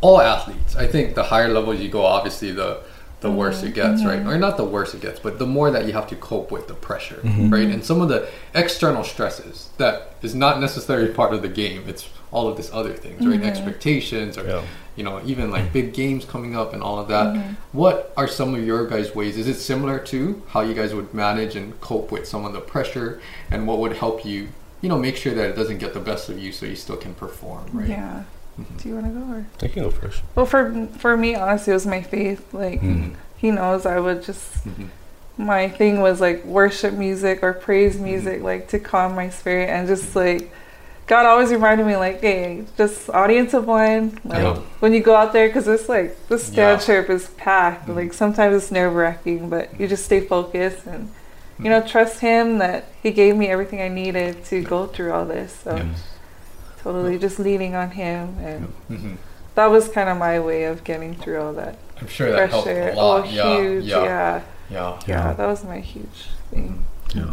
all 0.00 0.20
athletes. 0.20 0.76
I 0.76 0.86
think 0.86 1.16
the 1.16 1.24
higher 1.24 1.48
levels 1.48 1.80
you 1.80 1.88
go, 1.88 2.04
obviously 2.06 2.52
the 2.52 2.78
the 3.26 3.32
worse 3.32 3.62
it 3.62 3.74
gets, 3.74 4.04
right? 4.04 4.24
Or 4.26 4.38
not 4.38 4.56
the 4.56 4.64
worse 4.64 4.94
it 4.94 5.00
gets, 5.00 5.18
but 5.18 5.38
the 5.38 5.46
more 5.46 5.70
that 5.70 5.86
you 5.86 5.92
have 5.92 6.06
to 6.08 6.16
cope 6.16 6.50
with 6.50 6.68
the 6.68 6.74
pressure, 6.74 7.20
mm-hmm. 7.22 7.50
right? 7.50 7.68
And 7.68 7.84
some 7.84 8.00
of 8.00 8.08
the 8.08 8.28
external 8.54 9.04
stresses 9.04 9.70
that 9.78 10.14
is 10.22 10.34
not 10.34 10.60
necessarily 10.60 11.12
part 11.12 11.34
of 11.34 11.42
the 11.42 11.48
game. 11.48 11.84
It's 11.88 12.08
all 12.30 12.48
of 12.48 12.56
this 12.56 12.70
other 12.72 12.92
things, 12.92 13.26
right? 13.26 13.40
Mm-hmm. 13.40 13.48
Expectations 13.48 14.38
or 14.38 14.46
Yeah. 14.46 14.62
you 14.96 15.04
know, 15.04 15.20
even 15.24 15.50
like 15.50 15.72
big 15.72 15.92
games 15.92 16.24
coming 16.24 16.56
up 16.56 16.72
and 16.72 16.82
all 16.82 16.98
of 16.98 17.08
that. 17.08 17.34
Mm-hmm. 17.34 17.54
What 17.72 18.12
are 18.16 18.28
some 18.28 18.54
of 18.54 18.64
your 18.64 18.86
guys' 18.86 19.14
ways? 19.14 19.36
Is 19.36 19.48
it 19.48 19.56
similar 19.56 19.98
to 20.12 20.42
how 20.48 20.60
you 20.62 20.74
guys 20.74 20.94
would 20.94 21.12
manage 21.12 21.56
and 21.56 21.78
cope 21.80 22.12
with 22.12 22.26
some 22.26 22.44
of 22.44 22.52
the 22.52 22.60
pressure 22.60 23.20
and 23.50 23.66
what 23.66 23.78
would 23.78 23.94
help 23.94 24.24
you, 24.24 24.48
you 24.80 24.88
know, 24.88 24.98
make 24.98 25.16
sure 25.16 25.34
that 25.34 25.50
it 25.50 25.56
doesn't 25.56 25.78
get 25.78 25.94
the 25.94 26.00
best 26.00 26.28
of 26.28 26.38
you 26.38 26.52
so 26.52 26.66
you 26.66 26.76
still 26.76 26.96
can 26.96 27.14
perform, 27.14 27.66
right? 27.72 27.88
Yeah. 27.88 28.24
Do 28.78 28.88
you 28.88 28.94
want 28.94 29.06
to 29.06 29.12
go 29.12 29.32
or? 29.32 29.46
I 29.62 29.68
can 29.68 29.82
go 29.82 29.90
first. 29.90 30.22
Well, 30.34 30.46
for 30.46 30.86
for 30.98 31.16
me, 31.16 31.34
honestly, 31.34 31.72
it 31.72 31.74
was 31.74 31.86
my 31.86 32.02
faith. 32.02 32.52
Like 32.54 32.80
Mhm. 32.80 33.14
he 33.36 33.50
knows, 33.50 33.84
I 33.86 34.00
would 34.00 34.22
just. 34.22 34.66
Mhm. 34.66 34.88
My 35.38 35.68
thing 35.68 36.00
was 36.00 36.20
like 36.20 36.44
worship 36.46 36.94
music 36.94 37.42
or 37.42 37.52
praise 37.52 37.98
music, 37.98 38.42
like 38.42 38.68
to 38.68 38.78
calm 38.78 39.14
my 39.14 39.28
spirit 39.30 39.68
and 39.68 39.86
just 39.86 40.16
like. 40.16 40.50
God 41.08 41.24
always 41.24 41.52
reminded 41.52 41.86
me, 41.86 41.94
like, 41.94 42.20
hey, 42.20 42.64
just 42.76 43.08
audience 43.10 43.54
of 43.54 43.64
one. 43.68 44.18
Like, 44.24 44.42
Yeah. 44.42 44.58
when 44.80 44.92
you 44.92 44.98
go 44.98 45.14
out 45.14 45.32
there, 45.32 45.46
because 45.46 45.68
it's 45.68 45.88
like 45.88 46.16
the 46.26 46.36
stand 46.36 46.80
Yeah. 46.80 46.84
chirp 46.86 47.10
is 47.10 47.28
packed. 47.36 47.86
Mhm. 47.86 47.94
Like, 47.94 48.12
sometimes 48.12 48.56
it's 48.60 48.72
nerve 48.72 48.92
wracking, 48.92 49.48
but 49.48 49.68
you 49.78 49.86
just 49.86 50.04
stay 50.04 50.18
focused 50.18 50.84
and, 50.84 51.10
you 51.60 51.70
know, 51.70 51.80
trust 51.80 52.18
Him 52.18 52.58
that 52.58 52.86
He 53.04 53.12
gave 53.12 53.36
me 53.36 53.46
everything 53.46 53.80
I 53.80 53.86
needed 53.86 54.44
to 54.46 54.62
go 54.62 54.86
through 54.86 55.12
all 55.12 55.24
this. 55.24 55.54
So. 55.62 55.78
Totally 56.86 57.18
just 57.18 57.40
leaning 57.40 57.74
on 57.74 57.90
Him. 57.90 58.36
And 58.40 58.72
Mhm. 58.88 59.16
that 59.56 59.66
was 59.66 59.88
kind 59.88 60.08
of 60.08 60.16
my 60.18 60.38
way 60.38 60.62
of 60.66 60.84
getting 60.84 61.16
through 61.16 61.40
all 61.42 61.52
that 61.54 61.76
I'm 62.00 62.06
sure 62.06 62.30
that 62.30 62.48
helped 62.50 62.68
a 62.68 62.92
lot. 62.94 63.24
Oh, 63.24 63.28
yeah, 63.28 63.56
huge. 63.58 63.84
yeah, 63.86 64.04
Yeah. 64.04 64.40
yeah, 64.70 64.92
Yeah. 65.08 65.32
That 65.32 65.48
was 65.48 65.64
my 65.64 65.80
huge 65.80 66.28
thing. 66.52 66.84
Yeah. 67.12 67.24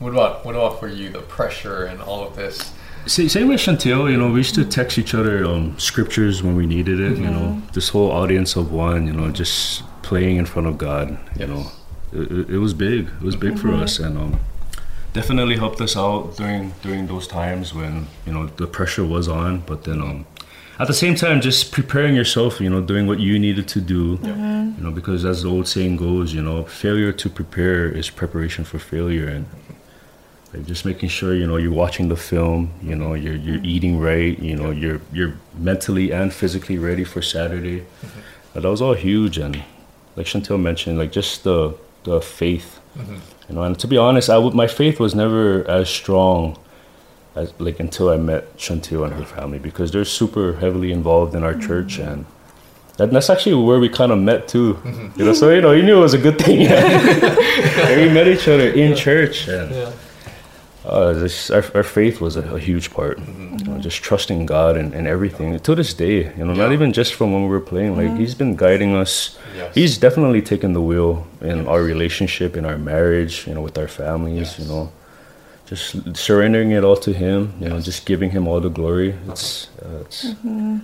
What 0.00 0.08
about 0.10 0.44
what 0.44 0.56
about 0.56 0.80
for 0.80 0.88
you? 0.88 1.08
The 1.10 1.20
pressure 1.20 1.84
and 1.84 2.02
all 2.02 2.26
of 2.26 2.34
this. 2.34 2.72
Sa- 3.06 3.28
Same 3.28 3.46
with 3.46 3.60
Chantil, 3.60 4.10
you 4.10 4.16
know, 4.16 4.28
we 4.32 4.38
used 4.38 4.56
to 4.56 4.64
text 4.64 4.98
each 4.98 5.14
other 5.14 5.44
um, 5.44 5.78
scriptures 5.78 6.42
when 6.42 6.56
we 6.56 6.66
needed 6.66 6.98
it. 6.98 7.16
You 7.16 7.30
know, 7.30 7.62
this 7.74 7.90
whole 7.90 8.10
audience 8.10 8.56
of 8.56 8.72
one, 8.72 9.06
you 9.06 9.12
know, 9.12 9.30
just 9.30 9.84
playing 10.02 10.36
in 10.36 10.46
front 10.46 10.66
of 10.66 10.78
God. 10.78 11.10
You 11.10 11.46
Yes. 11.46 11.48
know, 11.48 11.66
it, 12.12 12.32
it- 12.32 12.50
it 12.56 12.58
was 12.58 12.74
big. 12.74 13.06
It 13.20 13.24
was 13.24 13.36
big 13.36 13.56
for 13.56 13.72
us, 13.72 14.00
and 14.00 14.18
um, 14.18 14.40
definitely 15.12 15.56
helped 15.56 15.80
us 15.80 15.96
out 15.96 16.36
during 16.36 16.72
during 16.82 17.06
those 17.06 17.26
times 17.26 17.74
when 17.74 18.06
you 18.26 18.32
know 18.32 18.46
the 18.46 18.66
pressure 18.66 19.04
was 19.04 19.28
on. 19.28 19.60
But 19.60 19.84
then, 19.84 20.00
um, 20.00 20.26
at 20.78 20.86
the 20.86 20.94
same 20.94 21.14
time, 21.14 21.40
just 21.40 21.72
preparing 21.72 22.14
yourself. 22.14 22.60
You 22.60 22.70
know, 22.70 22.80
doing 22.80 23.06
what 23.06 23.18
you 23.20 23.38
needed 23.38 23.68
to 23.68 23.80
do. 23.80 24.18
You 24.78 24.84
know, 24.84 24.90
because 24.90 25.24
as 25.24 25.42
the 25.42 25.48
old 25.50 25.66
saying 25.68 25.96
goes, 25.96 26.32
you 26.32 26.42
know, 26.42 26.64
failure 26.64 27.12
to 27.12 27.28
prepare 27.28 27.88
is 27.88 28.08
preparation 28.10 28.64
for 28.64 28.78
failure, 28.78 29.28
and 29.28 29.46
like 30.52 30.66
just 30.66 30.84
making 30.84 31.08
sure 31.08 31.34
you 31.34 31.46
know 31.46 31.56
you're 31.56 31.72
watching 31.72 32.08
the 32.08 32.16
film 32.16 32.70
you 32.82 32.96
know 32.96 33.14
you're 33.14 33.36
you're 33.36 33.62
eating 33.62 34.00
right 34.00 34.36
you 34.40 34.56
know 34.56 34.70
you're 34.72 35.00
you're 35.12 35.34
mentally 35.56 36.10
and 36.12 36.32
physically 36.34 36.76
ready 36.76 37.04
for 37.04 37.22
saturday 37.22 37.84
Uh, 38.54 38.58
that 38.58 38.68
was 38.68 38.82
all 38.82 38.94
huge 38.94 39.38
and 39.38 39.62
like 40.16 40.26
Chantil 40.26 40.58
mentioned 40.60 40.98
like 40.98 41.12
just 41.12 41.44
the 41.44 41.74
the 42.02 42.20
faith 42.20 42.80
you 43.50 43.56
know 43.56 43.62
and 43.64 43.78
to 43.78 43.86
be 43.86 43.96
honest 43.96 44.30
i 44.30 44.38
would 44.38 44.54
my 44.54 44.66
faith 44.66 45.00
was 45.00 45.14
never 45.14 45.68
as 45.68 45.90
strong 45.90 46.56
as 47.34 47.52
like 47.58 47.80
until 47.80 48.08
i 48.08 48.16
met 48.16 48.56
Chantil 48.56 49.04
and 49.04 49.12
her 49.12 49.24
family 49.24 49.58
because 49.58 49.90
they're 49.90 50.04
super 50.04 50.54
heavily 50.54 50.92
involved 50.92 51.34
in 51.34 51.42
our 51.42 51.54
church 51.54 51.98
mm-hmm. 51.98 52.12
and 52.12 52.26
that, 52.96 53.10
that's 53.10 53.30
actually 53.30 53.54
where 53.54 53.80
we 53.80 53.88
kind 53.88 54.12
of 54.12 54.18
met 54.18 54.46
too. 54.46 54.78
You 55.16 55.24
know 55.24 55.32
so 55.32 55.48
you 55.48 55.62
know 55.62 55.72
you 55.72 55.82
knew 55.82 55.96
it 55.96 56.02
was 56.02 56.12
a 56.12 56.18
good 56.18 56.38
thing. 56.38 56.66
And 56.70 58.00
we 58.02 58.08
met 58.12 58.28
each 58.28 58.46
other 58.46 58.68
in 58.70 58.94
church 58.94 59.48
and 59.48 59.72
Uh, 60.84 61.12
this, 61.12 61.50
our, 61.50 61.64
our 61.74 61.82
faith 61.82 62.20
was 62.20 62.36
a, 62.36 62.54
a 62.54 62.58
huge 62.58 62.90
part. 62.90 63.18
You 63.18 63.64
know, 63.64 63.78
just 63.78 64.02
trusting 64.02 64.46
God 64.46 64.76
and, 64.76 64.94
and 64.94 65.06
everything. 65.06 65.58
To 65.58 65.74
this 65.74 65.92
day, 65.92 66.34
you 66.36 66.44
know, 66.44 66.54
not 66.54 66.72
even 66.72 66.92
just 66.92 67.14
from 67.14 67.32
when 67.32 67.42
we 67.42 67.48
were 67.48 67.60
playing. 67.60 67.96
Like 67.96 68.16
He's 68.18 68.34
been 68.34 68.56
guiding 68.56 68.94
us. 68.94 69.38
Yes. 69.54 69.74
He's 69.74 69.98
definitely 69.98 70.40
taken 70.40 70.72
the 70.72 70.80
wheel 70.80 71.26
in 71.42 71.66
our 71.66 71.82
relationship, 71.82 72.56
in 72.56 72.64
our 72.64 72.78
marriage, 72.78 73.46
you 73.46 73.54
know, 73.54 73.60
with 73.60 73.76
our 73.76 73.88
families. 73.88 74.58
You 74.58 74.66
know, 74.66 74.92
just 75.70 76.16
surrendering 76.16 76.72
it 76.72 76.82
all 76.82 76.96
to 76.96 77.12
Him. 77.12 77.54
You 77.60 77.68
know, 77.68 77.80
just 77.80 78.04
giving 78.04 78.28
Him 78.30 78.48
all 78.48 78.60
the 78.60 78.68
glory. 78.68 79.14
It's 79.28 79.68
uh, 79.80 80.00
it's 80.00 80.24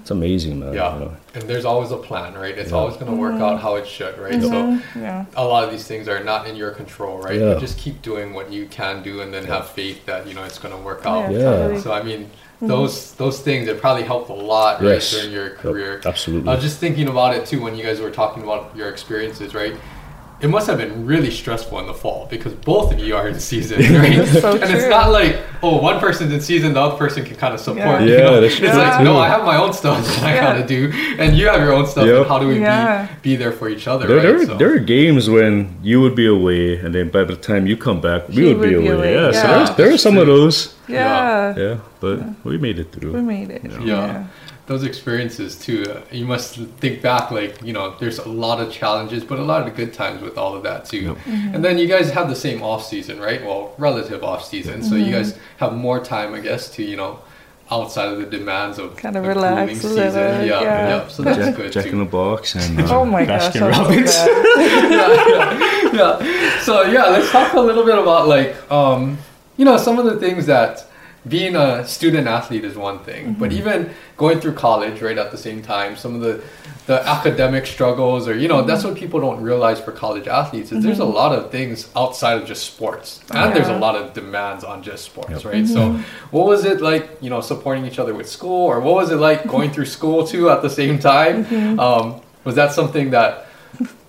it's 0.01 0.11
amazing, 0.13 0.61
man. 0.61 0.75
Yeah. 0.75 0.95
You 0.95 1.01
know? 1.01 1.17
And 1.35 1.43
there's 1.51 1.65
always 1.65 1.91
a 1.91 1.97
plan, 2.09 2.35
right? 2.35 2.57
It's 2.57 2.71
Yeah. 2.71 2.77
always 2.79 2.95
going 2.97 3.11
to 3.15 3.19
work 3.27 3.35
out 3.47 3.61
how 3.61 3.75
it 3.75 3.87
should, 3.87 4.17
right? 4.19 4.41
So 4.41 4.49
Mm-hmm. 4.51 5.03
Yeah. 5.03 5.25
a 5.37 5.45
lot 5.45 5.65
of 5.65 5.71
these 5.73 5.87
things 5.91 6.07
are 6.09 6.23
not 6.23 6.47
in 6.49 6.55
your 6.63 6.71
control, 6.71 7.19
right? 7.19 7.39
Yeah. 7.41 7.55
You 7.55 7.61
just 7.61 7.79
keep 7.79 8.01
doing 8.01 8.33
what 8.33 8.47
you 8.53 8.67
can 8.67 9.03
do 9.03 9.21
and 9.23 9.35
then 9.35 9.45
have 9.47 9.67
faith 9.69 10.07
that, 10.07 10.27
you 10.29 10.35
know, 10.35 10.45
it's 10.45 10.59
going 10.65 10.75
to 10.79 10.83
work 10.91 11.05
out. 11.05 11.33
Yeah, 11.33 11.39
Yeah. 11.39 11.45
totally. 11.57 11.81
So 11.81 11.93
I 11.93 12.03
mean, 12.05 12.31
those 12.63 12.95
those 13.23 13.41
things 13.41 13.67
it 13.69 13.81
probably 13.81 14.05
helped 14.13 14.31
a 14.31 14.41
lot 14.55 14.81
right, 14.81 14.93
Yes. 14.95 15.11
during 15.11 15.33
your 15.33 15.49
Yep, 15.49 15.59
career. 15.65 16.01
absolutely. 16.07 16.49
I 16.49 16.55
was 16.55 16.65
just 16.65 16.79
thinking 16.79 17.09
about 17.09 17.35
it 17.37 17.45
too 17.51 17.61
when 17.65 17.75
you 17.77 17.83
guys 17.89 17.99
were 18.01 18.13
talking 18.23 18.43
about 18.45 18.63
your 18.79 18.89
experiences, 18.89 19.53
right? 19.53 19.75
It 20.39 20.49
must 20.49 20.67
have 20.67 20.77
been 20.77 21.07
really 21.07 21.31
stressful 21.31 21.79
in 21.81 21.87
the 21.87 21.95
fall 21.95 22.27
because 22.29 22.53
both 22.53 22.93
of 22.93 22.99
you 22.99 23.17
are 23.17 23.27
in 23.27 23.41
season, 23.41 23.79
right? 23.95 24.27
So 24.29 24.53
and 24.53 24.65
it's 24.71 24.87
not 24.89 25.11
like 25.11 25.39
oh 25.63 25.81
one 25.81 25.99
person's 25.99 26.31
in 26.31 26.43
season, 26.43 26.75
the 26.75 26.81
other 26.81 26.97
person 26.99 27.25
can 27.25 27.37
kind 27.37 27.55
of 27.55 27.61
support. 27.61 27.79
Yeah. 27.87 28.01
you 28.03 28.13
Yeah, 28.13 28.21
know? 28.21 28.41
that's 28.43 28.53
it's 28.53 28.59
true, 28.61 28.69
like 28.69 29.03
no, 29.03 29.17
I 29.17 29.29
have 29.29 29.45
my 29.47 29.57
own 29.57 29.73
stuff 29.73 30.05
that 30.05 30.23
I 30.25 30.35
Yeah. 30.35 30.45
gotta 30.45 30.67
do, 30.67 30.93
and 31.19 31.35
you 31.39 31.47
have 31.49 31.61
your 31.63 31.73
own 31.73 31.87
stuff. 31.87 32.07
Yep. 32.07 32.17
And 32.19 32.27
how 32.27 32.39
do 32.39 32.49
we 32.49 32.61
Yeah. 32.61 33.07
be, 33.23 33.31
be 33.31 33.37
there 33.37 33.51
for 33.53 33.71
each 33.71 33.89
other? 33.89 34.07
There, 34.07 34.17
right? 34.19 34.23
there, 34.23 34.47
So- 34.47 34.57
there 34.59 34.75
are 34.75 34.79
games 34.79 35.31
when 35.31 35.75
you 35.83 36.03
would 36.03 36.15
be 36.15 36.27
away, 36.27 36.77
and 36.81 36.95
then 36.95 37.09
by 37.09 37.25
the 37.25 37.37
time 37.37 37.67
you 37.67 37.77
come 37.79 38.03
back, 38.03 38.29
we 38.29 38.35
He 38.35 38.43
would, 38.55 38.61
be, 38.61 38.75
would 38.77 38.83
be 38.85 38.89
away. 38.89 39.15
away, 39.15 39.15
Yeah, 39.15 39.31
so 39.33 39.39
yeah. 39.49 39.57
there's, 39.57 39.71
there 39.77 39.91
are 39.95 39.99
some 39.99 40.19
of 40.19 40.27
those. 40.27 40.75
Yeah. 40.87 41.55
Yeah, 41.57 41.77
but 42.01 42.21
we 42.45 42.59
made 42.59 42.79
it 42.79 42.93
through. 42.93 43.13
We 43.13 43.23
made 43.23 43.51
it. 43.51 43.63
Yeah. 43.83 44.25
Those 44.67 44.83
experiences 44.85 45.57
too. 45.59 45.85
Uh, 45.89 46.01
you 46.11 46.25
must 46.27 46.57
think 46.81 47.01
back, 47.03 47.31
like 47.31 47.63
you 47.63 47.73
know, 47.73 47.95
there's 48.01 48.19
a 48.19 48.29
lot 48.29 48.61
of 48.61 48.73
challenges, 48.73 49.23
but 49.25 49.39
a 49.39 49.43
lot 49.43 49.67
of 49.67 49.77
good 49.77 49.93
times 49.93 50.23
with 50.23 50.37
all 50.37 50.55
of 50.57 50.63
that 50.65 50.85
too. 50.87 51.15
Mm-hmm. 51.15 51.55
And 51.55 51.65
then 51.65 51.79
you 51.79 51.87
guys 51.87 52.11
have 52.11 52.29
the 52.29 52.35
same 52.37 52.63
off 52.63 52.85
season, 52.85 53.21
right? 53.21 53.45
Well, 53.45 53.75
relative 53.79 54.25
off 54.25 54.45
season, 54.45 54.83
so 54.83 54.95
Mm-hmm. 54.95 55.05
you 55.05 55.13
guys 55.13 55.39
have 55.59 55.73
more 55.75 56.01
time, 56.03 56.35
I 56.35 56.41
guess, 56.41 56.69
to 56.71 56.83
you 56.83 56.97
know, 56.97 57.21
outside 57.71 58.13
of 58.13 58.19
the 58.19 58.27
demands 58.27 58.79
of 58.79 58.97
Kind 58.97 59.17
of 59.17 59.23
the 59.23 59.29
relax 59.29 59.81
grueling 59.81 60.03
a 60.03 60.07
season. 60.07 60.23
little, 60.23 60.47
Yeah, 60.47 60.61
yeah. 60.63 60.89
yeah. 60.89 61.09
So 61.09 61.23
that's 61.23 61.39
Jack, 61.39 61.55
good 61.57 61.73
Jack 61.73 61.87
in 61.87 61.99
the 61.99 62.05
box 62.05 62.55
and 62.57 62.81
uh, 62.81 62.89
Oh 63.01 63.05
my 63.05 63.25
gosh. 63.25 63.43
Baskin 63.55 63.63
I 63.63 63.71
love 63.71 63.89
Robbins. 63.89 64.15
yeah, 64.91 65.91
yeah, 65.91 65.93
yeah. 65.93 66.61
So 66.61 66.83
yeah, 66.83 67.05
let's 67.07 67.31
talk 67.31 67.53
a 67.55 67.61
little 67.61 67.85
bit 67.85 67.99
about 67.99 68.27
like 68.29 68.49
um, 68.71 69.19
you 69.57 69.65
know 69.65 69.77
some 69.77 69.99
of 69.99 70.05
the 70.07 70.17
things 70.19 70.47
that 70.47 70.85
being 71.29 71.57
a 71.57 71.87
student 71.87 72.29
athlete 72.29 72.65
is 72.65 72.77
one 72.77 73.01
thing, 73.01 73.35
but 73.35 73.51
mm-hmm. 73.51 73.59
even 73.59 73.91
going 74.17 74.41
through 74.41 74.55
college 74.55 75.03
right 75.03 75.19
at 75.19 75.31
the 75.31 75.39
same 75.39 75.63
time, 75.63 75.97
some 75.97 76.15
of 76.15 76.21
the 76.21 76.43
the 76.87 77.05
academic 77.09 77.67
struggles 77.67 78.29
or 78.29 78.37
you 78.37 78.47
know 78.47 78.63
that's 78.63 78.83
mm-hmm. 78.83 78.91
what 78.91 78.99
people 78.99 79.19
don't 79.19 79.43
realize 79.43 79.81
for 79.81 79.91
college 79.91 80.29
athletes 80.29 80.71
is 80.71 80.85
there's 80.85 81.01
a 81.01 81.03
mm-hmm. 81.03 81.15
lot 81.15 81.37
of 81.37 81.51
things 81.51 81.89
outside 81.97 82.41
of 82.41 82.47
just 82.47 82.65
sports. 82.65 83.21
And 83.33 83.55
there's 83.57 83.67
a 83.67 83.77
lot 83.77 83.97
of 83.97 84.15
demands 84.15 84.63
on 84.63 84.85
just 84.85 85.05
sports 85.05 85.31
Yep. 85.31 85.45
right? 85.45 85.67
So 85.67 85.93
what 86.31 86.47
was 86.47 86.65
it 86.65 86.81
like 86.81 87.19
you 87.21 87.31
know 87.31 87.41
supporting 87.41 87.87
each 87.87 87.99
other 87.99 88.15
with 88.15 88.29
school? 88.29 88.67
Or 88.67 88.81
what 88.81 88.95
was 88.95 89.11
it 89.11 89.17
like 89.17 89.47
going 89.49 89.73
through 89.73 89.87
school 89.87 90.27
too 90.27 90.51
at 90.51 90.63
the 90.63 90.71
same 90.71 90.99
time? 90.99 91.45
Um, 91.81 92.21
was 92.45 92.55
that 92.55 92.73
something 92.73 93.11
that 93.11 93.49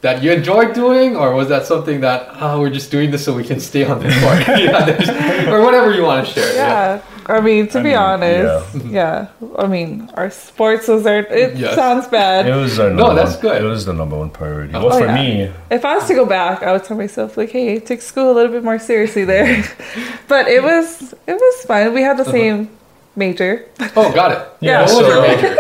that 0.02 0.22
you 0.24 0.32
enjoyed 0.32 0.74
doing, 0.74 1.16
or 1.16 1.34
was 1.34 1.50
that 1.50 1.66
something 1.66 2.02
that 2.02 2.28
oh, 2.40 2.60
we're 2.60 2.70
just 2.70 2.92
doing 2.92 3.12
this 3.12 3.26
so 3.26 3.34
we 3.34 3.44
can 3.44 3.60
stay 3.60 3.84
on 3.84 4.00
the 4.00 4.10
court, 4.22 4.48
yeah, 4.60 5.52
or 5.52 5.62
whatever 5.62 5.92
you 5.94 6.04
want 6.04 6.26
to 6.28 6.34
share? 6.34 6.56
Yeah. 6.56 7.02
I 7.30 7.42
mean, 7.42 7.68
to 7.70 7.80
I 7.80 7.82
be 7.84 7.90
mean, 7.90 7.98
honest, 7.98 8.86
yeah. 8.86 9.28
I 9.58 9.68
mean, 9.68 10.10
our 10.14 10.30
sports 10.30 10.88
was 10.88 11.06
our. 11.06 11.20
It 11.20 11.58
Yes. 11.58 11.76
sounds 11.76 12.08
bad. 12.08 12.48
It 12.48 12.56
was 12.56 12.80
our 12.80 12.90
No, 12.90 13.14
that's 13.14 13.34
one, 13.34 13.42
good. 13.42 13.62
It 13.64 13.66
was 13.66 13.86
the 13.86 13.92
number 13.92 14.18
one 14.18 14.30
priority. 14.30 14.74
Oh, 14.74 14.86
well, 14.86 14.98
for 14.98 15.08
yeah. 15.08 15.16
me, 15.48 15.52
If 15.70 15.84
I 15.84 15.96
was 15.96 16.08
to 16.08 16.14
go 16.14 16.26
back, 16.26 16.64
I 16.64 16.72
would 16.72 16.86
tell 16.86 16.96
myself 16.96 17.36
like, 17.36 17.52
"Hey, 17.52 17.80
take 17.82 18.02
school 18.02 18.32
a 18.32 18.34
little 18.34 18.52
bit 18.54 18.64
more 18.64 18.80
seriously 18.80 19.26
there." 19.26 19.62
but 20.30 20.48
it 20.48 20.64
was 20.64 21.14
it 21.28 21.36
was 21.36 21.66
fun. 21.66 21.94
We 21.94 22.02
had 22.02 22.16
the 22.18 22.22
uh-huh. 22.24 22.32
same 22.32 22.70
major, 23.18 23.66
Oh, 23.98 24.14
got 24.14 24.32
it. 24.32 24.48
Yeah, 24.62 24.84
What 24.86 24.96
was 24.96 25.08
your 25.08 25.12
so- 25.12 25.22
major? 25.28 25.58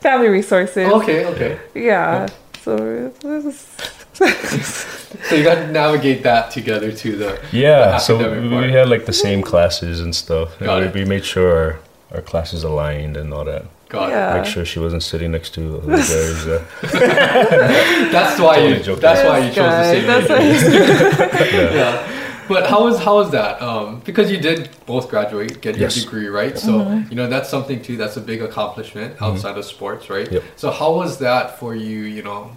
family 0.00 0.28
resources. 0.28 0.88
Okay, 0.90 1.26
okay. 1.26 1.58
Yeah. 1.74 2.26
So 2.64 2.76
it 2.76 3.24
was. 3.24 3.56
So 5.28 5.34
you 5.34 5.42
got 5.44 5.54
to 5.56 5.66
navigate 5.72 6.22
that 6.24 6.50
together 6.50 6.92
to 6.92 7.16
the 7.16 7.40
yeah. 7.52 7.92
the 7.92 7.98
So 7.98 8.40
we, 8.40 8.48
we 8.48 8.70
had 8.72 8.88
like 8.88 9.06
the 9.06 9.12
same 9.12 9.42
classes 9.42 10.00
and 10.00 10.14
stuff. 10.14 10.56
And 10.60 10.66
Got 10.66 10.80
we, 10.80 10.86
it. 10.88 10.94
we 10.94 11.04
made 11.04 11.24
sure 11.24 11.50
our, 12.12 12.16
our 12.16 12.22
classes 12.22 12.64
aligned 12.64 13.16
and 13.16 13.32
all 13.32 13.44
that. 13.44 13.64
got 13.88 14.10
Yeah. 14.10 14.36
Make 14.36 14.46
sure 14.46 14.64
she 14.64 14.78
wasn't 14.78 15.02
sitting 15.02 15.30
next 15.32 15.54
to 15.54 15.78
other 15.78 15.96
guys. 15.96 16.46
Uh. 16.46 16.64
That's 18.12 18.38
why 18.40 18.56
Totally 18.56 18.76
you. 18.78 18.82
joking. 18.82 19.00
That's 19.00 19.24
why 19.28 19.38
you 19.38 19.52
chose 19.52 19.72
the 19.80 19.90
same 19.92 20.06
that's 20.06 20.28
major. 20.28 20.80
what- 21.24 21.52
yeah. 21.74 22.19
But 22.50 22.66
how 22.68 22.84
was 22.84 22.98
how 22.98 23.14
was 23.16 23.30
that? 23.30 23.62
Um, 23.62 24.00
because 24.00 24.30
you 24.30 24.38
did 24.38 24.68
both 24.84 25.08
graduate, 25.08 25.60
get 25.60 25.76
your 25.76 25.88
Yes. 25.88 26.02
degree, 26.02 26.26
right? 26.26 26.58
So 26.58 26.72
mm-hmm. 26.72 27.08
you 27.10 27.16
know 27.16 27.28
that's 27.28 27.48
something 27.48 27.80
too. 27.80 27.96
That's 27.96 28.16
a 28.16 28.20
big 28.20 28.42
accomplishment 28.42 29.14
mm-hmm. 29.14 29.24
outside 29.24 29.56
of 29.56 29.64
sports, 29.64 30.10
right? 30.10 30.30
Yep. 30.30 30.42
So 30.56 30.70
how 30.70 30.94
was 30.94 31.18
that 31.18 31.58
for 31.60 31.74
you? 31.74 32.00
You 32.00 32.22
know, 32.22 32.56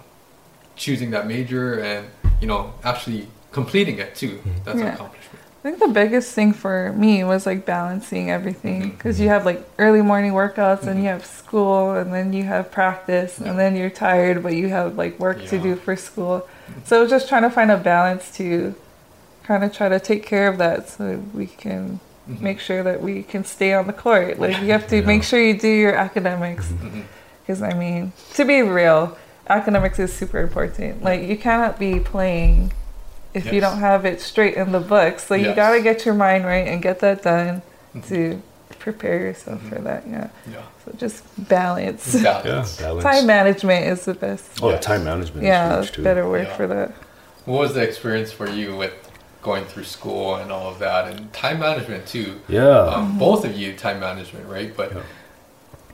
choosing 0.74 1.10
that 1.12 1.26
major 1.26 1.80
and 1.80 2.08
you 2.40 2.48
know 2.48 2.74
actually 2.82 3.28
completing 3.52 3.98
it 3.98 4.14
too. 4.16 4.36
Mm-hmm. 4.38 4.64
That's 4.64 4.80
an 4.80 4.88
accomplishment. 4.88 5.40
I 5.64 5.68
think 5.68 5.78
the 5.78 5.88
biggest 5.88 6.34
thing 6.34 6.52
for 6.52 6.92
me 6.92 7.24
was 7.24 7.46
like 7.46 7.64
balancing 7.64 8.30
everything 8.30 8.90
because 8.90 9.18
you 9.18 9.28
have 9.28 9.46
like 9.46 9.66
early 9.78 10.02
morning 10.02 10.32
workouts 10.32 10.86
and 10.86 11.00
you 11.02 11.08
have 11.08 11.24
school 11.24 11.92
and 11.92 12.12
then 12.12 12.34
you 12.34 12.42
have 12.42 12.70
practice 12.70 13.38
and 13.38 13.58
then 13.58 13.74
you're 13.74 13.88
tired 13.88 14.42
but 14.42 14.52
you 14.52 14.68
have 14.68 14.98
like 14.98 15.18
work 15.18 15.42
to 15.46 15.58
do 15.58 15.74
for 15.74 15.96
school. 15.96 16.46
So 16.84 16.98
it 16.98 17.00
was 17.00 17.10
just 17.10 17.30
trying 17.30 17.44
to 17.44 17.50
find 17.50 17.70
a 17.70 17.78
balance 17.78 18.30
to 18.36 18.74
kind 19.46 19.62
of 19.64 19.72
try 19.72 19.88
to 19.88 20.00
take 20.00 20.24
care 20.24 20.48
of 20.48 20.58
that 20.58 20.88
so 20.88 21.22
we 21.34 21.46
can 21.46 22.00
Mhm. 22.28 22.40
make 22.40 22.58
sure 22.60 22.82
that 22.82 23.02
we 23.02 23.22
can 23.22 23.44
stay 23.44 23.74
on 23.74 23.86
the 23.86 23.92
court. 23.92 24.38
Like 24.38 24.60
you 24.62 24.72
have 24.72 24.86
to 24.88 24.96
Yeah. 25.00 25.06
make 25.06 25.22
sure 25.22 25.38
you 25.40 25.58
do 25.58 25.68
your 25.68 25.94
academics 25.94 26.66
because 27.42 27.60
I 27.62 27.74
mean, 27.74 28.12
to 28.34 28.44
be 28.44 28.62
real, 28.62 29.16
academics 29.48 29.98
is 29.98 30.12
super 30.12 30.40
important. 30.40 31.02
Like 31.02 31.22
you 31.22 31.36
cannot 31.36 31.78
be 31.78 32.00
playing 32.00 32.72
if 33.34 33.52
you 33.52 33.60
don't 33.60 33.78
have 33.78 34.04
it 34.06 34.20
straight 34.22 34.54
in 34.54 34.72
the 34.72 34.80
books. 34.80 35.24
So 35.26 35.34
you 35.34 35.52
gotta 35.54 35.80
get 35.82 36.06
your 36.06 36.14
mind 36.14 36.46
right 36.46 36.66
and 36.66 36.80
get 36.80 37.00
that 37.00 37.22
done 37.22 37.60
Mhm. 37.94 38.08
to 38.08 38.42
prepare 38.78 39.18
yourself 39.18 39.60
for 39.68 39.76
that. 39.76 40.04
Yeah. 40.08 40.28
Yeah. 40.50 40.56
So 40.84 40.92
just 40.96 41.22
balance. 41.48 42.14
Balance. 42.22 42.76
balance. 42.80 43.02
Time 43.04 43.26
management 43.26 43.86
is 43.86 44.04
the 44.06 44.14
best. 44.14 44.44
Oh, 44.62 44.70
Yes. 44.70 44.82
time 44.84 45.04
management 45.04 45.44
Yeah, 45.46 45.78
is 45.80 45.86
huge 45.86 45.96
too. 45.96 46.02
better 46.02 46.26
word 46.28 46.46
Yeah. 46.48 46.56
for 46.56 46.66
that. 46.68 46.92
What 47.44 47.58
was 47.60 47.74
the 47.74 47.82
experience 47.82 48.32
for 48.32 48.48
you 48.48 48.76
with 48.76 48.92
going 49.44 49.64
through 49.66 49.84
school 49.84 50.34
and 50.36 50.50
all 50.50 50.68
of 50.68 50.78
that 50.80 51.06
and 51.12 51.32
time 51.32 51.60
management 51.60 52.06
too? 52.06 52.40
Yeah. 52.48 52.78
um, 52.94 53.18
both 53.18 53.44
of 53.44 53.56
you 53.56 53.74
time 53.74 54.00
management, 54.00 54.48
right? 54.48 54.76
But 54.76 54.92
Yeah. 54.92 55.02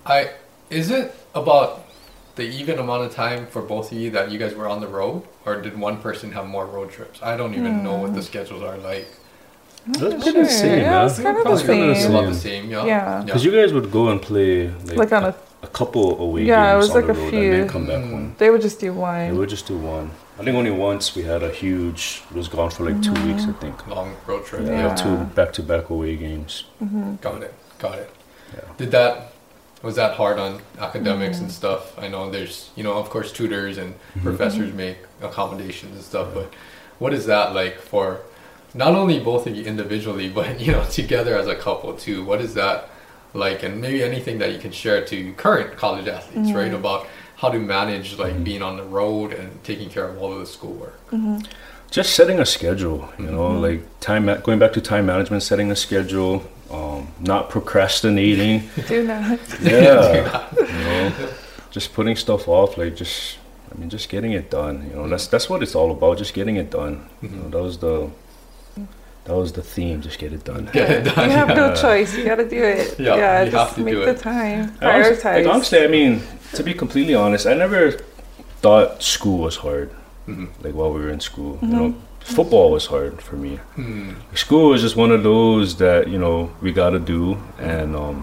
I 0.07 0.31
is 0.71 0.91
it 0.91 1.15
about 1.35 1.85
the 2.37 2.45
even 2.45 2.79
amount 2.79 3.03
of 3.05 3.13
time 3.15 3.47
for 3.49 3.61
both 3.61 3.93
of 3.93 3.99
you 3.99 4.11
that 4.13 4.31
you 4.31 4.39
guys 4.39 4.55
were 4.55 4.69
on 4.69 4.81
the 4.81 4.87
road, 4.87 5.25
or 5.45 5.61
did 5.61 5.77
one 5.79 5.97
person 6.01 6.33
have 6.33 6.47
more 6.47 6.65
road 6.65 6.91
trips? 6.91 7.21
I 7.23 7.37
don't 7.37 7.55
even 7.55 7.83
know 7.83 7.97
what 7.97 8.15
the 8.15 8.23
schedules 8.23 8.63
are 8.63 8.79
like. 8.79 9.09
That's 9.87 10.01
Not 10.01 10.21
pretty 10.23 10.41
the 10.43 10.49
same, 10.49 10.79
Yeah, 10.81 10.91
man. 10.91 11.07
it's 11.07 11.17
kind 11.21 11.29
of 11.29 11.37
the 11.37 11.43
Probably 11.43 11.65
kinda 11.67 11.85
the 11.87 11.91
it's 11.93 12.01
same. 12.03 12.15
about 12.15 12.29
the 12.33 12.35
same, 12.39 12.71
yeah. 12.71 12.85
Yeah. 12.85 13.23
Because 13.25 13.45
you 13.45 13.51
guys 13.53 13.73
would 13.73 13.91
go 13.91 14.09
and 14.09 14.21
play 14.21 14.69
like, 14.69 14.97
Like 14.97 15.13
on 15.13 15.25
a, 15.25 15.35
a 15.63 15.67
couple 15.69 16.21
away 16.21 16.43
Yeah, 16.45 16.75
it 16.75 16.77
was 16.77 16.91
on 16.91 16.97
like 16.97 17.07
the 17.07 17.13
a 17.13 17.17
road 17.17 17.31
few. 17.31 17.41
and 17.53 17.53
then 17.63 17.69
come 17.69 17.87
back 17.87 18.03
Mm. 18.03 18.11
home. 18.11 18.35
they 18.39 18.51
would 18.51 18.61
just 18.63 18.79
do 18.81 18.93
one. 18.93 19.29
They 19.31 19.37
would 19.37 19.49
just 19.49 19.67
do 19.67 19.77
one. 19.79 20.11
I 20.39 20.45
think 20.45 20.57
only 20.57 20.71
once 20.71 21.15
we 21.15 21.23
had 21.23 21.43
a 21.43 21.51
huge. 21.51 22.23
It 22.31 22.37
was 22.37 22.49
gone 22.49 22.71
for 22.71 22.85
like 22.85 23.03
two 23.03 23.11
mm-hmm. 23.13 23.29
weeks, 23.29 23.45
I 23.45 23.53
think. 23.53 23.87
long 23.87 24.17
road 24.27 24.45
trip. 24.47 24.63
Yeah, 24.67 24.73
Yeah. 24.73 24.87
Yeah. 24.89 24.95
two 24.95 25.17
back-to-back 25.35 25.91
away 25.91 26.17
games. 26.17 26.65
Mm-hmm. 26.83 27.17
got 27.21 27.43
it, 27.43 27.55
got 27.79 27.99
it. 27.99 28.11
Yeah. 28.55 28.61
Did 28.79 28.91
that 28.93 29.33
was 29.83 29.97
that 29.97 30.13
hard 30.15 30.39
on 30.39 30.61
academics 30.79 31.39
and 31.39 31.49
mm-hmm. 31.49 31.55
stuff? 31.63 31.99
I 31.99 32.07
know 32.09 32.31
there's 32.31 32.71
you 32.77 32.85
know 32.85 32.95
of 32.95 33.09
course 33.11 33.33
tutors 33.33 33.77
and 33.79 33.95
professors 34.23 34.73
make 34.75 34.99
accommodations 35.23 35.95
and 35.97 36.05
stuff, 36.05 36.29
but 36.35 36.53
what 36.99 37.13
is 37.15 37.27
that 37.27 37.55
like 37.55 37.77
for 37.79 38.21
not 38.75 38.95
only 38.95 39.19
both 39.21 39.47
of 39.47 39.55
you 39.57 39.65
individually, 39.65 40.29
but 40.35 40.61
you 40.61 40.73
know 40.73 40.85
together 40.85 41.37
as 41.39 41.47
a 41.47 41.57
couple 41.57 41.95
too? 41.95 42.25
What 42.25 42.41
is 42.41 42.55
that 42.55 42.89
like, 43.35 43.63
and 43.63 43.81
maybe 43.81 44.03
anything 44.03 44.39
that 44.39 44.53
you 44.53 44.59
can 44.59 44.73
share 44.73 45.05
to 45.05 45.33
current 45.35 45.77
college 45.77 46.09
athletes, 46.09 46.51
right, 46.53 46.73
about 46.75 47.07
how 47.37 47.49
to 47.49 47.59
manage 47.59 48.19
like 48.19 48.43
being 48.45 48.61
on 48.63 48.77
the 48.77 48.83
road 48.83 49.33
and 49.33 49.63
taking 49.65 49.89
care 49.89 50.07
of 50.09 50.19
all 50.21 50.33
of 50.33 50.41
the 50.41 50.47
schoolwork. 50.47 50.99
Just 51.91 52.15
setting 52.15 52.39
a 52.39 52.47
schedule, 52.47 53.09
you 53.19 53.27
know, 53.27 53.49
Mm-hmm. 53.51 53.63
like 53.63 54.01
time. 54.01 54.27
Going 54.43 54.59
back 54.59 54.73
to 54.75 54.81
time 54.81 55.07
management, 55.07 55.43
setting 55.43 55.71
a 55.73 55.77
schedule, 55.77 56.45
um, 56.71 57.09
not 57.19 57.51
procrastinating. 57.51 58.69
Do 58.89 59.05
not. 59.07 59.41
yeah, 59.63 60.47
you 60.57 60.67
know, 60.67 61.13
just 61.73 61.93
putting 61.95 62.15
stuff 62.17 62.47
off, 62.47 62.77
like 62.79 62.95
just, 62.95 63.39
I 63.73 63.79
mean, 63.79 63.91
just 63.91 64.09
getting 64.09 64.33
it 64.33 64.51
done. 64.51 64.89
You 64.89 64.97
know, 64.97 65.09
that's 65.09 65.27
that's 65.27 65.49
what 65.51 65.63
it's 65.65 65.75
all 65.75 65.91
about, 65.91 66.19
just 66.19 66.33
getting 66.35 66.57
it 66.57 66.71
done. 66.71 67.09
You 67.23 67.29
know, 67.31 67.49
that 67.49 67.63
was 67.63 67.79
the, 67.79 68.09
that 69.31 69.37
was 69.37 69.53
the 69.53 69.63
theme. 69.63 70.01
Just 70.03 70.19
get 70.19 70.33
it 70.33 70.43
done. 70.45 70.69
Get 70.73 70.91
it 70.91 71.05
done. 71.15 71.25
You 71.31 71.37
have 71.37 71.49
no 71.63 71.75
choice. 71.75 72.17
You 72.17 72.25
gotta 72.25 72.49
do 72.49 72.63
it. 72.63 72.99
Yeah, 72.99 73.17
Yeah, 73.17 73.45
you 73.45 73.51
just 73.51 73.67
have 73.69 73.75
to 73.77 73.83
make 73.85 73.95
do 73.95 74.01
the 74.05 74.11
it. 74.11 74.19
time. 74.19 74.61
And 74.81 74.91
honest- 74.91 75.23
Prioritize. 75.23 75.45
Like, 75.45 75.55
honestly, 75.55 75.79
I 75.85 75.87
mean, 75.87 76.23
to 76.55 76.63
be 76.63 76.75
completely 76.75 77.15
honest, 77.15 77.47
I 77.47 77.55
never 77.55 77.83
thought 78.63 79.03
school 79.03 79.39
was 79.39 79.57
hard. 79.57 79.89
Mhm. 80.29 80.49
Like 80.65 80.75
while 80.75 80.93
we 80.93 81.01
were 81.01 81.11
in 81.11 81.21
school, 81.21 81.55
Mm-hmm. 81.55 81.67
you 81.73 81.77
know, 81.81 81.95
football 82.37 82.71
was 82.77 82.87
hard 82.87 83.23
for 83.23 83.37
me. 83.37 83.53
Hmm. 83.77 84.11
School 84.35 84.71
was 84.73 84.81
just 84.87 84.97
one 85.05 85.13
of 85.17 85.23
those 85.23 85.77
that 85.85 86.09
you 86.09 86.19
know 86.25 86.37
we 86.65 86.71
got 86.83 86.91
to 86.91 86.99
do, 87.17 87.23
and 87.75 87.91
um, 88.05 88.19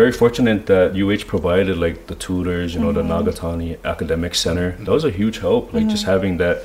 very 0.00 0.12
fortunate 0.12 0.66
that 0.72 0.86
UH 1.04 1.24
provided 1.34 1.76
like 1.86 1.96
the 2.10 2.14
tutors, 2.26 2.68
you 2.74 2.80
know, 2.84 2.92
the 2.92 3.02
Nagatani 3.02 3.70
Academic 3.84 4.34
Center. 4.44 4.68
That 4.84 4.92
was 4.98 5.04
a 5.04 5.10
huge 5.20 5.38
help. 5.46 5.72
Like 5.74 5.88
just 5.88 6.04
having 6.14 6.36
that 6.44 6.56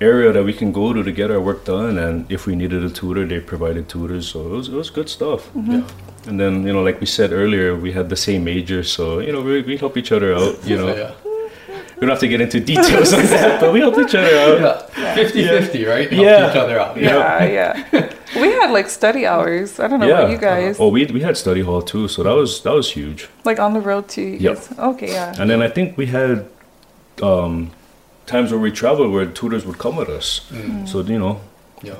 area 0.00 0.32
that 0.32 0.44
we 0.44 0.52
can 0.52 0.72
go 0.72 0.92
to 0.92 1.02
to 1.02 1.12
get 1.12 1.30
our 1.30 1.40
work 1.40 1.64
done, 1.64 1.98
and 1.98 2.30
if 2.30 2.46
we 2.46 2.54
needed 2.54 2.84
a 2.84 2.90
tutor, 2.90 3.26
they 3.26 3.40
provided 3.40 3.88
tutors. 3.88 4.28
So 4.28 4.46
it 4.46 4.50
was 4.50 4.68
it 4.68 4.74
was 4.74 4.90
good 4.90 5.08
stuff. 5.08 5.50
Yeah. 5.54 5.82
And 6.26 6.38
then, 6.38 6.66
you 6.66 6.72
know, 6.72 6.82
like 6.82 7.00
we 7.00 7.06
said 7.06 7.32
earlier, 7.32 7.74
we 7.74 7.92
had 7.92 8.08
the 8.10 8.16
same 8.16 8.44
major, 8.44 8.82
so 8.82 9.20
you 9.20 9.32
know, 9.32 9.40
we, 9.40 9.62
we 9.62 9.76
help 9.78 9.96
each 9.96 10.12
other 10.12 10.34
out. 10.34 10.62
You 10.64 10.76
know, 10.76 10.88
yeah. 10.94 11.12
we 11.96 12.00
don't 12.00 12.10
have 12.10 12.20
to 12.20 12.28
get 12.28 12.40
into 12.40 12.60
details 12.60 13.12
on 13.14 13.24
that, 13.26 13.60
but 13.60 13.72
we 13.72 13.80
help 13.80 13.98
each 13.98 14.14
other 14.14 14.36
out. 14.38 14.90
Yeah. 14.96 15.14
50 15.14 15.48
50, 15.48 15.84
right? 15.86 16.10
Help 16.10 16.24
Yeah. 16.24 16.50
each 16.50 16.56
other 16.56 16.78
out. 16.78 16.96
yeah, 16.96 17.44
yeah. 17.44 18.12
we 18.36 18.48
had 18.52 18.70
like 18.70 18.90
study 18.90 19.26
hours. 19.26 19.80
I 19.80 19.88
don't 19.88 20.00
know 20.00 20.08
about 20.10 20.30
you 20.30 20.38
guys. 20.38 20.76
Oh, 20.78 20.88
we 20.88 21.06
we 21.06 21.20
had 21.22 21.36
study 21.36 21.62
hall 21.62 21.82
too, 21.82 22.08
so 22.08 22.22
that 22.22 22.34
was 22.34 22.62
that 22.62 22.74
was 22.74 22.90
huge. 22.92 23.28
Like 23.44 23.58
on 23.58 23.72
the 23.72 23.80
road 23.80 24.08
too. 24.08 24.22
you 24.22 24.50
Yep. 24.50 24.78
Okay, 24.78 25.12
yeah. 25.12 25.40
And 25.40 25.48
then 25.50 25.62
I 25.62 25.68
think 25.68 25.96
we 25.96 26.06
had 26.06 26.46
um, 27.22 27.70
times 28.28 28.50
where 28.52 28.60
we 28.60 28.70
traveled 28.70 29.10
where 29.12 29.26
tutors 29.26 29.64
would 29.66 29.78
come 29.78 29.96
with 29.96 30.08
us. 30.08 30.28
Mm. 30.52 30.86
So 30.88 31.00
you 31.02 31.18
know, 31.18 31.40
Yeah. 31.82 31.94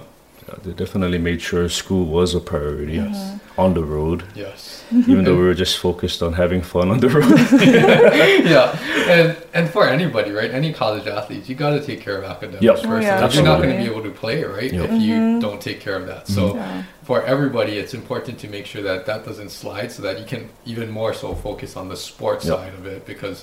uh, 0.49 0.57
they 0.64 0.72
definitely 0.72 1.18
made 1.18 1.41
sure 1.49 1.68
school 1.68 2.05
was 2.18 2.35
a 2.35 2.41
priority 2.41 2.95
Yes. 2.95 3.16
on 3.64 3.74
the 3.74 3.83
road, 3.97 4.22
Yes. 4.35 4.85
even 5.12 5.24
though 5.24 5.37
we 5.41 5.45
were 5.51 5.59
just 5.64 5.79
focused 5.79 6.22
on 6.22 6.33
having 6.35 6.62
fun 6.62 6.87
on 6.91 6.99
the 7.01 7.09
road. 7.09 7.39
yeah, 8.55 8.68
and 9.16 9.37
and 9.55 9.64
for 9.74 9.85
anybody, 9.97 10.31
right? 10.41 10.51
Any 10.61 10.70
college 10.72 11.07
athletes, 11.18 11.49
you 11.49 11.55
got 11.66 11.70
to 11.79 11.81
take 11.91 12.01
care 12.07 12.16
of 12.20 12.24
academics 12.35 12.62
Yep. 12.68 12.76
first. 12.76 12.87
Oh, 12.89 13.01
yeah, 13.01 13.20
Like, 13.24 13.35
you're 13.35 13.45
not 13.53 13.59
going 13.62 13.74
to 13.76 13.81
be 13.85 13.89
able 13.93 14.03
to 14.11 14.14
play, 14.22 14.39
right? 14.45 14.72
Yep. 14.72 14.85
If 14.91 15.03
you 15.09 15.16
don't 15.47 15.61
take 15.68 15.81
care 15.87 15.97
of 16.01 16.07
that. 16.12 16.22
So 16.37 16.43
Yeah. 16.55 16.83
for 17.11 17.18
everybody, 17.35 17.72
it's 17.83 17.95
important 18.03 18.35
to 18.43 18.47
make 18.57 18.66
sure 18.72 18.83
that 18.91 19.01
that 19.11 19.20
doesn't 19.29 19.51
slide, 19.62 19.89
so 19.97 20.01
that 20.07 20.14
you 20.20 20.26
can 20.33 20.43
even 20.72 20.89
more 21.01 21.12
so 21.22 21.29
focus 21.35 21.70
on 21.81 21.87
the 21.89 21.97
sports 21.97 22.45
Yep. 22.47 22.57
side 22.57 22.74
of 22.81 22.85
it, 22.95 23.01
because 23.12 23.39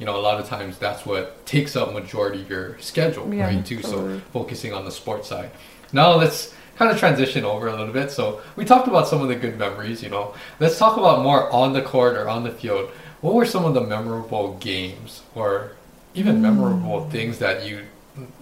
you 0.00 0.06
know 0.06 0.16
a 0.16 0.22
lot 0.22 0.40
of 0.40 0.48
times 0.48 0.78
that's 0.78 1.04
what 1.06 1.44
takes 1.46 1.76
up 1.76 1.92
majority 1.92 2.40
of 2.40 2.50
your 2.50 2.78
schedule, 2.78 3.32
Yeah, 3.32 3.44
right? 3.44 3.64
Too. 3.64 3.82
So 3.82 4.18
focusing 4.32 4.72
on 4.72 4.84
the 4.84 4.90
sports 4.90 5.28
side. 5.28 5.50
Now 5.92 6.14
let's 6.14 6.54
kind 6.76 6.90
of 6.90 6.98
transition 6.98 7.44
over 7.44 7.68
a 7.68 7.76
little 7.76 7.92
bit. 7.92 8.10
So 8.10 8.40
we 8.56 8.64
talked 8.64 8.88
about 8.88 9.06
some 9.06 9.20
of 9.20 9.28
the 9.28 9.36
good 9.36 9.58
memories, 9.58 10.02
you 10.02 10.08
know. 10.08 10.34
Let's 10.58 10.78
talk 10.78 10.96
about 10.96 11.22
more 11.22 11.52
on 11.52 11.74
the 11.74 11.82
court 11.82 12.16
or 12.16 12.26
on 12.26 12.42
the 12.42 12.50
field. 12.50 12.88
What 13.20 13.34
were 13.34 13.44
some 13.44 13.66
of 13.66 13.74
the 13.74 13.82
memorable 13.82 14.56
games 14.56 15.22
or 15.34 15.72
even 16.14 16.36
hmm. 16.36 16.42
memorable 16.42 17.08
things 17.10 17.38
that 17.38 17.68
you 17.68 17.84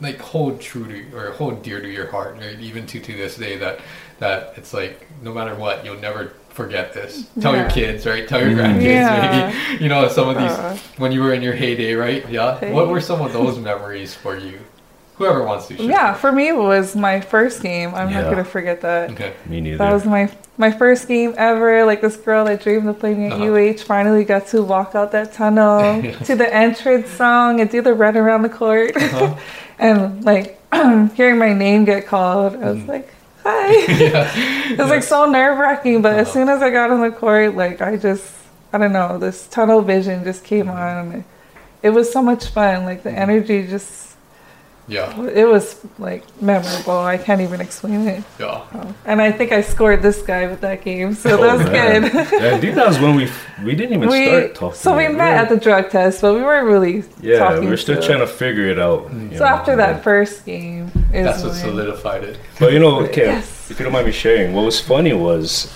like 0.00 0.18
hold 0.20 0.61
true 0.61 0.86
to 0.86 1.16
or 1.16 1.32
hold 1.32 1.62
dear 1.64 1.80
to 1.80 1.90
your 1.90 2.11
heart, 2.11 2.36
right? 2.36 2.59
Even 2.61 2.86
to 2.86 3.00
to 3.00 3.12
this 3.12 3.36
day 3.36 3.56
that 3.59 3.80
that 4.20 4.54
it's 4.56 4.72
like 4.72 5.09
no 5.22 5.34
matter 5.34 5.56
what, 5.56 5.84
you'll 5.84 5.98
never 5.98 6.32
forget 6.59 6.92
this. 6.92 7.12
Tell 7.40 7.54
your 7.56 7.70
kids, 7.70 8.04
right? 8.12 8.26
Tell 8.30 8.40
your 8.44 8.50
Mhm. 8.50 8.59
grandkids 8.61 8.82
Yeah. 8.82 9.52
maybe. 9.68 9.82
You 9.84 9.88
know, 9.92 10.09
some 10.09 10.28
of 10.32 10.36
these 10.42 10.50
Uh, 10.50 10.76
when 11.02 11.11
you 11.12 11.20
were 11.24 11.32
in 11.32 11.42
your 11.48 11.54
heyday, 11.62 11.94
right? 11.94 12.22
Yeah. 12.28 12.59
Hey. 12.59 12.72
What 12.72 12.86
were 12.92 13.00
some 13.11 13.20
of 13.26 13.32
those 13.32 13.54
memories 13.70 14.12
for 14.22 14.34
you? 14.36 14.59
Whoever 15.18 15.42
wants 15.50 15.66
to 15.68 15.76
share. 15.76 15.86
yeah, 15.86 16.14
for 16.22 16.30
me 16.38 16.44
it 16.54 16.56
was 16.56 16.94
my 16.94 17.16
first 17.20 17.56
game. 17.61 17.88
I'm 17.98 18.11
not 18.16 18.24
gonna 18.30 18.44
forget 18.56 18.80
that. 18.82 19.11
Okay. 19.14 19.32
Me 19.50 19.61
neither. 19.61 19.78
That 19.78 19.92
was 19.92 20.04
my 20.04 20.28
my 20.64 20.70
first 20.82 21.02
game 21.09 21.30
ever. 21.36 21.84
Like 21.90 22.00
this 22.06 22.16
girl 22.16 22.44
that 22.48 22.62
dreamed 22.64 22.88
of 22.88 22.96
playing 23.02 23.26
at 23.26 23.32
Uh-huh. 23.32 23.44
UH 23.56 23.78
finally 23.94 24.24
got 24.34 24.44
to 24.52 24.62
walk 24.74 24.90
out 24.98 25.11
that 25.16 25.28
tunnel 25.32 25.80
to 26.28 26.32
the 26.42 26.48
entrance 26.64 27.09
song 27.22 27.61
and 27.61 27.68
do 27.76 27.80
the 27.88 27.94
run 27.94 28.16
around 28.16 28.42
the 28.48 28.54
court. 28.62 28.92
Uh-huh. 28.96 29.34
and 29.86 30.24
like 30.24 30.46
hearing 31.18 31.38
my 31.46 31.52
name 31.52 31.84
get 31.84 32.06
called, 32.06 32.52
I 32.62 32.66
was 32.72 32.84
like, 32.94 33.09
"Hi!" 33.49 33.92
yeah. 34.05 34.72
it 34.72 34.78
was 34.78 34.90
like 34.90 35.03
so 35.03 35.24
nerve 35.30 35.59
wracking. 35.59 36.03
But 36.03 36.14
as 36.18 36.26
Uh-huh. 36.28 36.32
soon 36.34 36.49
as 36.49 36.62
I 36.62 36.70
got 36.70 36.90
on 36.90 37.01
the 37.01 37.11
court, 37.11 37.55
like 37.57 37.80
I 37.80 37.96
just 37.96 38.24
I 38.72 38.78
don't 38.78 38.92
know, 38.92 39.16
this 39.18 39.46
tunnel 39.49 39.80
vision 39.82 40.24
just 40.24 40.44
came 40.44 40.68
on. 40.68 41.12
And 41.12 41.24
it 41.82 41.90
was 41.90 42.12
so 42.12 42.20
much 42.22 42.46
fun. 42.49 42.84
Like 42.84 43.03
the 43.03 43.11
energy 43.12 43.66
just 43.66 44.07
Yeah. 44.89 45.20
it 45.26 45.45
was 45.47 45.84
like 45.99 46.24
memorable. 46.41 46.99
I 46.99 47.18
can't 47.18 47.41
even 47.43 47.61
explain 47.61 48.09
it. 48.09 48.24
Yeah. 48.41 48.62
Oh. 48.74 48.95
And 49.05 49.20
I 49.20 49.30
think 49.30 49.53
I 49.53 49.61
scored 49.61 50.01
this 50.03 50.22
guy 50.22 50.47
with 50.47 50.61
that 50.62 50.82
game, 50.82 51.14
so 51.14 51.39
Oh, 51.39 51.43
that 51.43 51.59
was 51.59 51.66
man. 51.70 52.03
good. 52.03 52.14
Yeah, 52.43 52.55
I 52.57 52.59
think 52.61 52.74
that 52.74 52.86
was 52.89 52.99
when 52.99 53.14
we 53.14 53.28
we 53.64 53.74
didn't 53.74 53.95
even 53.97 54.09
we 54.09 54.26
start 54.26 54.55
talking. 54.55 54.78
so 54.78 54.97
we 54.97 55.03
yet. 55.05 55.12
met 55.12 55.32
were- 55.34 55.41
at 55.43 55.49
the 55.51 55.57
drug 55.59 55.91
test, 55.91 56.20
but 56.22 56.32
we 56.34 56.41
weren't 56.43 56.66
really 56.66 57.05
yeah, 57.20 57.39
talking. 57.39 57.64
we 57.64 57.70
were 57.70 57.76
still 57.76 58.01
to- 58.01 58.07
trying 58.07 58.20
to 58.20 58.26
figure 58.26 58.66
it 58.68 58.78
out. 58.78 59.12
you 59.12 59.36
So 59.39 59.45
know. 59.45 59.51
after 59.57 59.76
that 59.76 60.03
first 60.03 60.47
game, 60.47 60.91
is 61.12 61.24
That's 61.26 61.43
what 61.45 61.55
solidified 61.55 62.24
it. 62.24 62.39
But 62.59 62.72
you 62.72 62.78
know, 62.78 63.01
okay, 63.07 63.26
Yes. 63.26 63.70
if 63.70 63.78
you 63.78 63.84
don't 63.84 63.93
mind 63.93 64.07
me 64.07 64.12
sharing, 64.12 64.55
what 64.55 64.64
was 64.64 64.80
funny 64.80 65.12
was, 65.12 65.68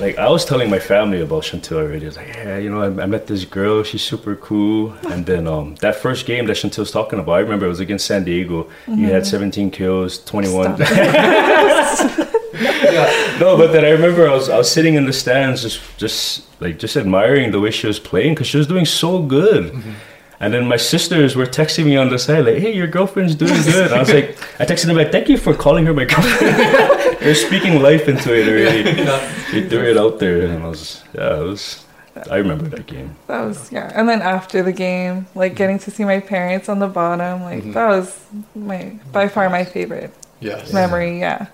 like, 0.00 0.18
I 0.18 0.28
was 0.28 0.44
telling 0.44 0.70
my 0.70 0.78
family 0.78 1.20
about 1.20 1.44
Chantil 1.44 1.76
already. 1.76 2.04
I 2.06 2.08
was 2.08 2.16
like, 2.16 2.28
yeah, 2.28 2.58
you 2.58 2.68
know, 2.70 2.82
I, 2.82 3.02
I 3.02 3.06
met 3.06 3.26
this 3.26 3.44
girl. 3.44 3.82
She's 3.84 4.02
super 4.02 4.34
cool. 4.36 4.92
And 5.08 5.24
then 5.24 5.46
um, 5.46 5.76
that 5.76 5.96
first 5.96 6.26
game 6.26 6.46
that 6.46 6.56
Chantil's 6.56 6.90
talking 6.90 7.18
about, 7.18 7.32
I 7.32 7.38
remember 7.40 7.66
it 7.66 7.68
was 7.68 7.80
against 7.80 8.06
San 8.06 8.24
Diego. 8.24 8.68
You 8.88 9.06
had 9.06 9.26
17 9.26 9.70
kills, 9.70 10.18
21. 10.24 10.76
Yeah. 12.54 13.36
no, 13.40 13.56
but 13.56 13.72
then 13.72 13.84
I 13.84 13.90
remember 13.90 14.28
I 14.28 14.32
was 14.32 14.48
I 14.48 14.56
was 14.56 14.70
sitting 14.70 14.94
in 14.94 15.06
the 15.06 15.12
stands, 15.12 15.62
just 15.62 15.80
just 15.98 16.44
like 16.60 16.78
just 16.78 16.96
admiring 16.96 17.50
the 17.50 17.58
way 17.58 17.72
she 17.72 17.88
was 17.88 17.98
playing 17.98 18.34
because 18.34 18.46
she 18.46 18.56
was 18.58 18.68
doing 18.68 18.84
so 18.86 19.20
good. 19.22 19.74
And 20.40 20.52
then 20.52 20.66
my 20.66 20.76
sisters 20.76 21.36
were 21.36 21.46
texting 21.46 21.84
me 21.86 21.96
on 21.96 22.08
the 22.10 22.18
side 22.18 22.44
like, 22.44 22.58
"Hey, 22.58 22.72
your 22.74 22.86
girlfriend's 22.88 23.34
doing 23.34 23.62
good." 23.72 23.92
I 23.92 23.98
was 24.00 24.12
like, 24.12 24.36
I 24.60 24.64
texted 24.66 24.86
them 24.86 24.96
like, 24.96 25.12
"Thank 25.12 25.28
you 25.28 25.38
for 25.38 25.54
calling 25.54 25.86
her 25.86 25.94
my 25.94 26.04
girlfriend." 26.04 26.56
They're 27.20 27.34
speaking 27.34 27.80
life 27.80 28.08
into 28.08 28.34
it 28.34 28.48
already. 28.48 29.02
Yeah. 29.04 29.20
They 29.52 29.68
threw 29.68 29.84
it 29.90 29.96
out 29.96 30.18
there, 30.18 30.42
and 30.46 30.62
I 30.64 30.68
was 30.68 31.02
yeah, 31.14 31.40
it 31.40 31.44
was. 31.44 31.84
I 32.30 32.36
remember 32.36 32.66
that 32.68 32.86
game. 32.86 33.16
That 33.26 33.42
was 33.42 33.70
yeah. 33.72 33.90
And 33.94 34.08
then 34.08 34.22
after 34.22 34.62
the 34.62 34.72
game, 34.72 35.26
like 35.34 35.54
getting 35.54 35.78
to 35.80 35.90
see 35.90 36.04
my 36.04 36.20
parents 36.20 36.68
on 36.68 36.78
the 36.78 36.86
bottom, 36.88 37.42
like 37.42 37.62
Mhm. 37.64 37.74
that 37.74 37.88
was 37.88 38.08
my 38.54 38.98
by 39.12 39.28
far 39.28 39.48
my 39.50 39.64
favorite 39.64 40.12
Yes. 40.40 40.72
memory. 40.72 41.18
Yeah. 41.20 41.46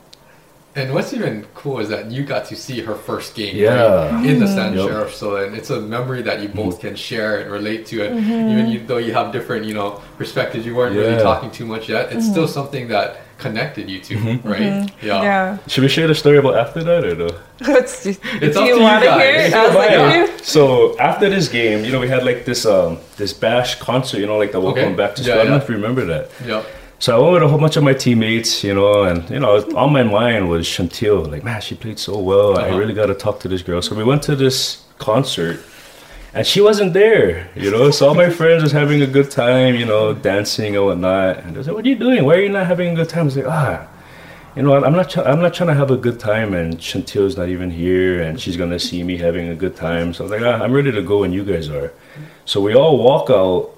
And 0.77 0.95
what's 0.95 1.13
even 1.13 1.45
cool 1.55 1.81
is 1.81 1.89
that 1.89 2.11
you 2.13 2.23
got 2.23 2.45
to 2.47 2.55
see 2.57 2.81
her 2.81 2.95
first 2.95 3.35
game 3.35 3.57
Yeah. 3.57 4.15
right, 4.15 4.25
in 4.25 4.39
the 4.39 4.47
Stan 4.47 4.73
Yep. 4.75 4.89
Sheriff. 4.89 5.15
So 5.15 5.37
and 5.37 5.57
it's 5.57 5.71
a 5.71 5.81
memory 5.81 6.23
that 6.23 6.41
you 6.43 6.49
both 6.49 6.81
can 6.81 6.95
share 6.95 7.39
and 7.41 7.51
relate 7.51 7.87
to. 7.87 8.07
And 8.07 8.21
Mm-hmm. 8.21 8.51
even 8.53 8.67
you, 8.69 8.79
though 8.87 8.99
you 8.99 9.13
have 9.13 9.33
different, 9.33 9.65
you 9.67 9.75
know, 9.75 10.01
perspectives, 10.17 10.65
you 10.65 10.77
weren't 10.77 10.95
really 10.95 11.21
talking 11.21 11.51
too 11.51 11.67
much 11.67 11.89
yet. 11.89 12.13
It's 12.13 12.25
still 12.27 12.47
something 12.47 12.87
that 12.89 13.17
connected 13.39 13.89
you 13.91 13.99
to, 14.01 14.15
right? 14.45 14.61
Yeah. 14.61 14.85
Mm-hmm. 14.85 15.07
Yeah. 15.07 15.59
Should 15.67 15.83
we 15.83 15.89
share 15.89 16.07
the 16.07 16.15
story 16.15 16.39
about 16.39 16.57
after 16.57 16.85
that 16.85 17.05
or 17.05 17.15
no? 17.17 17.29
It's, 17.81 18.07
It's 18.07 18.19
do 18.21 18.47
up 18.47 18.53
to 18.55 18.61
you 18.67 18.77
you 18.77 18.81
want 18.83 19.03
to 19.03 19.07
guys. 19.11 19.21
hear 19.23 19.47
it? 19.47 19.51
Yeah, 19.51 19.63
like, 19.83 19.91
yeah. 19.91 20.37
So 20.43 20.97
after 20.99 21.29
this 21.29 21.49
game, 21.49 21.85
you 21.85 21.91
know, 21.93 21.99
we 22.01 22.09
had 22.09 22.23
like 22.25 22.45
this 22.45 22.65
um 22.65 22.99
this 23.17 23.33
bash 23.33 23.79
concert, 23.81 24.19
you 24.21 24.27
know, 24.27 24.39
like 24.39 24.53
the 24.53 24.61
welcome 24.61 24.85
Okay. 24.85 24.95
back 24.95 25.15
to 25.17 25.23
Yeah, 25.23 25.27
school. 25.27 25.35
I 25.35 25.37
don't 25.45 25.51
know 25.51 25.57
yeah. 25.57 25.63
if 25.65 25.69
you 25.69 25.75
remember 25.75 26.05
that. 26.07 26.31
Yep. 26.47 26.63
So 27.01 27.17
I 27.17 27.19
went 27.19 27.33
with 27.33 27.43
a 27.45 27.49
whole 27.49 27.59
bunch 27.59 27.77
of 27.79 27.83
my 27.83 27.95
teammates, 27.95 28.63
you 28.63 28.75
know, 28.75 29.05
and 29.05 29.29
you 29.31 29.41
know, 29.41 29.57
on 29.75 29.91
my 29.93 30.03
mind 30.03 30.51
was 30.51 30.67
Chantil. 30.67 31.31
Like, 31.31 31.43
man, 31.43 31.61
she 31.63 31.75
played 31.75 31.99
so 31.99 32.19
well. 32.19 32.59
I 32.59 32.69
Uh-huh. 32.69 32.79
really 32.79 32.93
got 32.93 33.07
to 33.07 33.15
talk 33.15 33.41
to 33.41 33.49
this 33.49 33.63
girl. 33.63 33.81
So 33.81 33.95
we 33.95 34.05
went 34.05 34.23
to 34.25 34.37
this 34.37 34.83
concert, 34.99 35.61
and 36.35 36.47
she 36.47 36.61
wasn't 36.61 36.93
there. 36.93 37.49
You 37.57 37.71
know, 37.71 37.91
so 37.91 38.09
all 38.09 38.15
my 38.15 38.29
friends 38.29 38.63
was 38.63 38.73
having 38.73 39.01
a 39.01 39.07
good 39.07 39.31
time, 39.31 39.77
you 39.77 39.87
know, 39.87 40.13
dancing 40.13 40.77
and 40.77 40.85
whatnot. 40.85 41.39
And 41.39 41.57
they 41.57 41.63
said, 41.63 41.69
like, 41.69 41.77
"What 41.77 41.85
are 41.87 41.89
you 41.89 41.97
doing? 42.07 42.21
Why 42.27 42.35
are 42.37 42.43
you 42.43 42.51
not 42.59 42.67
having 42.67 42.89
a 42.93 42.95
good 42.95 43.09
time?" 43.09 43.23
I 43.23 43.25
was 43.25 43.37
like, 43.37 43.47
ah. 43.49 43.87
You 44.57 44.63
know, 44.65 44.75
I'm 44.75 44.93
not. 45.01 45.17
I'm 45.17 45.41
not 45.41 45.55
trying 45.55 45.69
to 45.75 45.79
have 45.83 45.93
a 45.93 45.97
good 45.97 46.19
time, 46.21 46.53
and 46.55 46.77
Chantil's 46.89 47.37
not 47.41 47.49
even 47.49 47.71
here, 47.71 48.21
and 48.21 48.39
she's 48.41 48.57
gonna 48.59 48.81
see 48.81 49.01
me 49.05 49.17
having 49.17 49.49
a 49.49 49.55
good 49.55 49.75
time. 49.77 50.13
So 50.13 50.19
I 50.21 50.27
was 50.27 50.33
like, 50.35 50.43
ah, 50.43 50.63
I'm 50.63 50.73
ready 50.73 50.91
to 50.93 51.03
go 51.03 51.21
when 51.21 51.33
you 51.33 51.45
guys 51.45 51.71
are. 51.71 51.93
So 52.45 52.61
we 52.61 52.75
all 52.75 52.99
walk 52.99 53.31
out, 53.31 53.71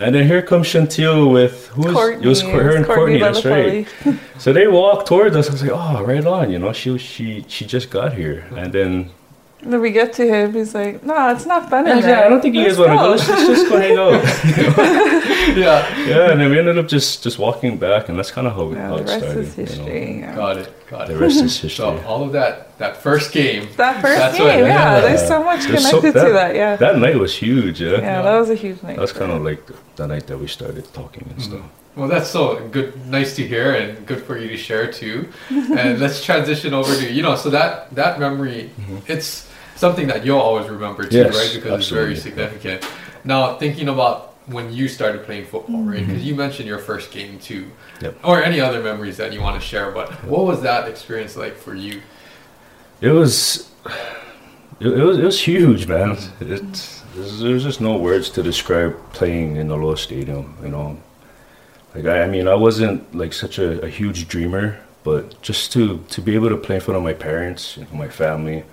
and 0.00 0.14
then 0.14 0.26
here 0.26 0.42
comes 0.42 0.66
Chantil 0.68 1.32
with 1.32 1.68
who 1.68 1.82
was 1.82 1.92
Courtney. 1.94 2.24
it 2.24 2.28
was 2.28 2.42
Co- 2.42 2.50
her 2.50 2.76
and 2.76 2.84
Courtney. 2.86 3.18
That's 3.18 3.44
right. 3.44 3.86
So 4.38 4.52
they 4.52 4.66
walk 4.68 5.06
towards 5.06 5.34
us. 5.34 5.48
I 5.48 5.52
was 5.52 5.62
like, 5.62 5.72
oh, 5.74 6.04
right 6.04 6.24
on. 6.26 6.50
You 6.50 6.58
know, 6.58 6.72
she 6.72 6.98
she 6.98 7.44
she 7.48 7.64
just 7.64 7.88
got 7.90 8.12
here, 8.12 8.44
and 8.54 8.70
then 8.72 9.10
And 9.62 9.72
then 9.72 9.80
we 9.80 9.90
get 9.90 10.12
to 10.20 10.24
him. 10.34 10.52
He's 10.52 10.74
like, 10.74 11.02
"No, 11.02 11.16
it's 11.34 11.46
not 11.46 11.70
fun 11.70 11.86
in 11.88 11.96
yeah, 11.98 12.06
there. 12.08 12.24
I 12.26 12.28
don't 12.28 12.42
think 12.42 12.54
you 12.54 12.64
guys 12.66 12.78
want 12.78 12.90
to 12.90 12.96
go. 12.96 13.04
go." 13.04 13.10
Let's 13.12 13.26
just, 13.26 13.46
just 13.46 13.68
go 13.70 13.76
hang 13.80 13.96
out. 13.96 14.20
Yeah. 15.56 15.78
yeah, 16.06 16.30
and 16.30 16.40
then 16.40 16.50
we 16.50 16.58
ended 16.58 16.76
up 16.78 16.88
just 16.88 17.22
just 17.22 17.38
walking 17.38 17.78
back, 17.78 18.08
and 18.10 18.18
that's 18.18 18.30
kind 18.30 18.46
of 18.46 18.52
how, 18.54 18.70
Yeah, 18.72 18.88
how 18.88 18.96
the 18.96 19.02
it 19.02 19.06
rest 19.08 19.24
started. 19.24 19.38
is 19.44 19.56
you 19.56 19.64
know. 19.64 19.68
history. 19.70 20.18
yeah. 20.20 20.36
Got 20.88 20.96
it. 20.96 20.98
Got 20.98 21.08
the 21.08 21.14
it. 21.14 21.20
rest 21.20 21.42
is 21.42 21.60
history. 21.62 21.70
So 21.70 21.98
all 22.06 22.22
of 22.24 22.32
that, 22.32 22.76
that 22.78 22.96
first 22.96 23.32
game. 23.32 23.68
That 23.76 24.00
first 24.00 24.18
That's 24.18 24.36
game, 24.36 24.46
what- 24.46 24.58
yeah, 24.58 24.66
yeah. 24.66 25.00
There's 25.00 25.26
so 25.26 25.42
much 25.42 25.66
There's 25.66 25.88
so- 25.88 26.00
connected 26.00 26.20
to 26.26 26.32
that. 26.32 26.54
Yeah. 26.54 26.76
That 26.76 26.98
night 26.98 27.16
was 27.16 27.34
huge. 27.36 27.80
Yeah, 27.80 27.92
yeah, 27.92 28.22
that 28.22 28.38
was 28.38 28.50
a 28.50 28.54
huge 28.54 28.82
night. 28.82 28.98
that's 28.98 29.12
kind 29.12 29.32
of 29.32 29.42
like 29.42 29.66
the, 29.66 29.74
the 29.96 30.06
night 30.06 30.26
that 30.28 30.38
we 30.38 30.46
started 30.46 30.92
talking 30.92 31.24
and 31.30 31.38
mm-hmm. 31.38 31.56
stuff. 31.56 31.70
Well, 31.96 32.08
that's 32.08 32.28
so 32.28 32.68
good, 32.68 33.06
nice 33.06 33.34
to 33.36 33.46
hear, 33.46 33.72
and 33.74 34.06
good 34.06 34.22
for 34.22 34.36
you 34.36 34.48
to 34.48 34.56
share 34.58 34.92
too. 34.92 35.28
and 35.48 35.98
let's 36.04 36.22
transition 36.22 36.74
over 36.74 36.94
to 36.94 37.10
you 37.10 37.22
know, 37.22 37.36
so 37.36 37.48
that 37.50 37.94
that 37.94 38.20
memory, 38.20 38.70
mm-hmm. 38.78 38.98
it's 39.10 39.48
something 39.76 40.06
that 40.08 40.24
you'll 40.24 40.38
always 40.38 40.68
remember 40.68 41.04
too, 41.04 41.16
Yes, 41.16 41.34
right? 41.34 41.52
Because 41.54 41.80
it's 41.80 41.88
very 41.88 42.14
significant. 42.16 42.86
Now, 43.24 43.56
thinking 43.56 43.88
about 43.88 44.35
when 44.46 44.72
you 44.72 44.88
started 44.88 45.24
playing 45.24 45.44
football, 45.46 45.82
right? 45.82 45.98
Mm-hmm. 45.98 46.06
Because 46.06 46.24
you 46.24 46.34
mentioned 46.34 46.68
your 46.68 46.78
first 46.78 47.10
game 47.10 47.38
too, 47.38 47.70
Yep. 48.00 48.16
or 48.24 48.42
any 48.42 48.60
other 48.60 48.80
memories 48.82 49.16
that 49.16 49.32
you 49.32 49.40
want 49.40 49.60
to 49.60 49.66
share. 49.66 49.90
But 49.90 50.10
what 50.24 50.44
was 50.44 50.62
that 50.62 50.88
experience 50.88 51.36
like 51.36 51.56
for 51.56 51.74
you? 51.74 52.00
It 53.00 53.10
was, 53.10 53.70
it, 54.80 54.86
it 54.88 55.02
was, 55.04 55.18
it 55.18 55.24
was 55.24 55.40
huge, 55.40 55.86
man. 55.86 56.16
It, 56.40 57.02
there's, 57.14 57.40
there's 57.40 57.62
just 57.64 57.80
no 57.80 57.96
words 57.96 58.30
to 58.30 58.42
describe 58.42 58.94
playing 59.12 59.56
in 59.56 59.68
the 59.68 59.74
Aloha 59.74 59.96
Stadium. 59.96 60.56
You 60.62 60.68
know, 60.68 60.96
like 61.94 62.04
I, 62.04 62.22
I 62.22 62.28
mean, 62.28 62.46
I 62.46 62.54
wasn't 62.54 63.14
like 63.14 63.32
such 63.32 63.58
a, 63.58 63.82
a 63.82 63.88
huge 63.88 64.28
dreamer, 64.28 64.78
but 65.02 65.40
just 65.42 65.72
to 65.72 66.04
to 66.08 66.20
be 66.20 66.34
able 66.34 66.50
to 66.50 66.56
play 66.56 66.76
in 66.76 66.80
front 66.80 66.96
of 66.98 67.02
my 67.02 67.14
parents, 67.14 67.76
you 67.76 67.84
know, 67.84 67.90
my 67.94 68.08
family, 68.08 68.64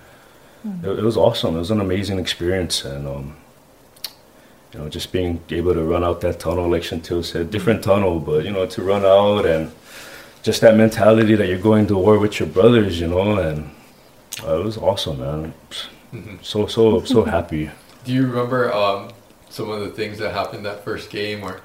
it, 0.82 0.98
it 1.00 1.02
was 1.02 1.16
awesome. 1.16 1.56
It 1.56 1.58
was 1.58 1.70
an 1.70 1.80
amazing 1.80 2.18
experience, 2.18 2.84
and 2.84 3.06
um, 3.08 3.36
you 4.74 4.80
know, 4.80 4.88
just 4.88 5.12
being 5.12 5.40
able 5.50 5.72
to 5.72 5.82
run 5.84 6.02
out 6.02 6.20
that 6.22 6.40
tunnel, 6.40 6.68
like 6.68 6.82
Chantil 6.82 7.24
said, 7.24 7.50
different 7.52 7.84
tunnel, 7.84 8.18
but 8.18 8.44
you 8.44 8.50
know, 8.50 8.66
to 8.66 8.82
run 8.82 9.04
out 9.04 9.46
and 9.46 9.70
just 10.42 10.60
that 10.62 10.76
mentality 10.76 11.36
that 11.36 11.46
you're 11.48 11.58
going 11.58 11.86
to 11.86 11.94
war 11.96 12.18
with 12.18 12.40
your 12.40 12.48
brothers, 12.48 13.00
you 13.00 13.06
know, 13.06 13.38
and 13.38 13.70
uh, 14.44 14.58
it 14.58 14.64
was 14.64 14.76
awesome, 14.76 15.20
man. 15.20 15.54
Mhm. 16.12 16.44
So 16.44 16.66
so 16.66 17.04
so 17.04 17.22
happy. 17.36 17.70
Do 18.04 18.12
you 18.12 18.26
remember 18.26 18.72
um, 18.74 19.10
some 19.48 19.70
of 19.70 19.80
the 19.80 19.90
things 19.90 20.18
that 20.18 20.32
happened 20.34 20.66
that 20.66 20.84
first 20.84 21.08
game, 21.08 21.44
or 21.44 21.60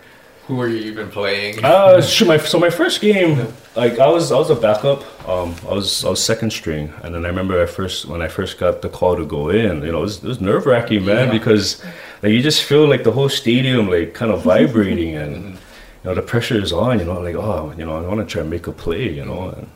who 0.45 0.55
were 0.55 0.67
you 0.67 0.77
even 0.91 1.09
playing? 1.09 1.63
Uh, 1.65 1.99
sure, 2.01 2.27
my 2.27 2.37
so 2.37 2.59
my 2.59 2.69
first 2.69 3.01
game, 3.01 3.47
like 3.75 3.97
I 3.99 4.07
was 4.07 4.31
I 4.31 4.37
was 4.37 4.51
a 4.51 4.55
backup. 4.55 5.01
Um, 5.27 5.55
I 5.67 5.73
was 5.73 6.05
I 6.05 6.09
was 6.09 6.23
second 6.23 6.51
string, 6.53 6.93
and 7.03 7.13
then 7.15 7.25
I 7.25 7.29
remember 7.29 7.59
I 7.61 7.65
first 7.65 8.05
when 8.05 8.21
I 8.21 8.27
first 8.27 8.59
got 8.59 8.81
the 8.83 8.89
call 8.89 9.15
to 9.17 9.25
go 9.25 9.49
in. 9.49 9.81
You 9.83 9.91
know, 9.91 9.97
it 9.99 10.01
was, 10.01 10.23
it 10.23 10.27
was 10.27 10.39
nerve 10.41 10.65
wracking, 10.67 11.05
man, 11.05 11.27
Yeah. 11.27 11.33
because 11.33 11.83
like 12.21 12.31
you 12.33 12.41
just 12.41 12.63
feel 12.63 12.87
like 12.87 13.03
the 13.03 13.11
whole 13.11 13.29
stadium 13.29 13.89
like 13.89 14.13
kind 14.13 14.31
of 14.31 14.43
vibrating, 14.43 15.15
and 15.15 15.53
you 15.53 15.59
know 16.05 16.15
the 16.15 16.21
pressure 16.21 16.59
is 16.61 16.71
on. 16.71 16.99
You 16.99 17.05
know, 17.05 17.19
like 17.21 17.35
oh, 17.35 17.73
you 17.77 17.85
know, 17.85 17.97
I 17.97 18.07
want 18.07 18.19
to 18.19 18.25
try 18.25 18.41
and 18.41 18.49
make 18.49 18.67
a 18.67 18.71
play. 18.71 19.09
You 19.11 19.25
know, 19.25 19.49
and 19.49 19.67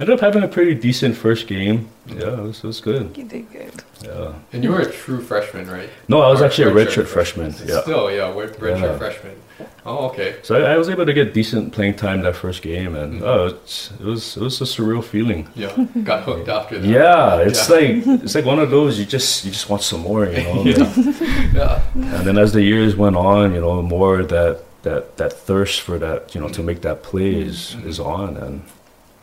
ended 0.00 0.14
up 0.14 0.20
having 0.20 0.42
a 0.42 0.48
pretty 0.48 0.74
decent 0.74 1.16
first 1.16 1.46
game. 1.46 1.88
Yeah, 2.06 2.38
it 2.38 2.42
was, 2.42 2.58
it 2.58 2.66
was 2.66 2.80
good. 2.80 3.16
You 3.16 3.24
did 3.24 3.50
good. 3.52 3.72
Yeah. 4.04 4.32
And 4.52 4.62
you 4.64 4.70
were 4.70 4.80
a 4.80 4.90
true 4.90 5.20
freshman, 5.20 5.68
right? 5.68 5.90
No, 6.08 6.20
I 6.20 6.30
was 6.30 6.40
Or 6.40 6.44
actually 6.46 6.70
a 6.70 6.74
redshirt 6.74 7.04
redshirt 7.04 7.06
freshman. 7.08 7.54
Yeah. 7.66 7.80
Still, 7.82 8.10
yeah, 8.10 8.32
redshirt 8.32 8.80
Yeah. 8.80 8.98
freshman. 8.98 9.36
Oh, 9.84 10.06
okay. 10.08 10.36
So 10.42 10.54
I, 10.56 10.74
I 10.74 10.76
was 10.76 10.88
able 10.88 11.06
to 11.06 11.12
get 11.12 11.34
decent 11.34 11.72
playing 11.72 11.94
time 11.96 12.22
that 12.22 12.36
first 12.36 12.62
game, 12.62 12.94
and 12.94 13.20
Mhm. 13.20 13.26
oh, 13.26 13.46
it's, 13.46 13.90
it 14.00 14.04
was 14.04 14.36
it 14.36 14.42
was 14.42 14.60
a 14.60 14.64
surreal 14.64 15.02
feeling. 15.02 15.48
Yeah, 15.56 15.72
got 16.04 16.22
hooked 16.24 16.48
after 16.48 16.78
that. 16.78 16.86
Yeah, 16.88 17.38
it's 17.48 17.68
Yeah. 17.68 17.76
like 17.76 18.22
it's 18.24 18.34
like 18.34 18.44
one 18.44 18.58
of 18.60 18.70
those 18.70 18.98
you 19.00 19.06
just 19.06 19.44
you 19.44 19.50
just 19.50 19.68
want 19.68 19.82
some 19.82 20.00
more, 20.02 20.26
you 20.26 20.42
know. 20.42 20.62
Yeah. 20.66 20.92
yeah. 21.54 21.82
And 21.94 22.26
then 22.26 22.38
as 22.38 22.52
the 22.52 22.62
years 22.62 22.94
went 22.96 23.16
on, 23.16 23.54
you 23.54 23.60
know, 23.60 23.82
more 23.82 24.22
that 24.22 24.54
that 24.82 25.16
that 25.16 25.32
thirst 25.32 25.80
for 25.80 25.98
that, 25.98 26.34
you 26.34 26.40
know, 26.40 26.48
to 26.48 26.62
make 26.62 26.80
that 26.82 27.02
play 27.02 27.34
is 27.48 27.76
is 27.84 27.98
on. 27.98 28.36
And 28.36 28.62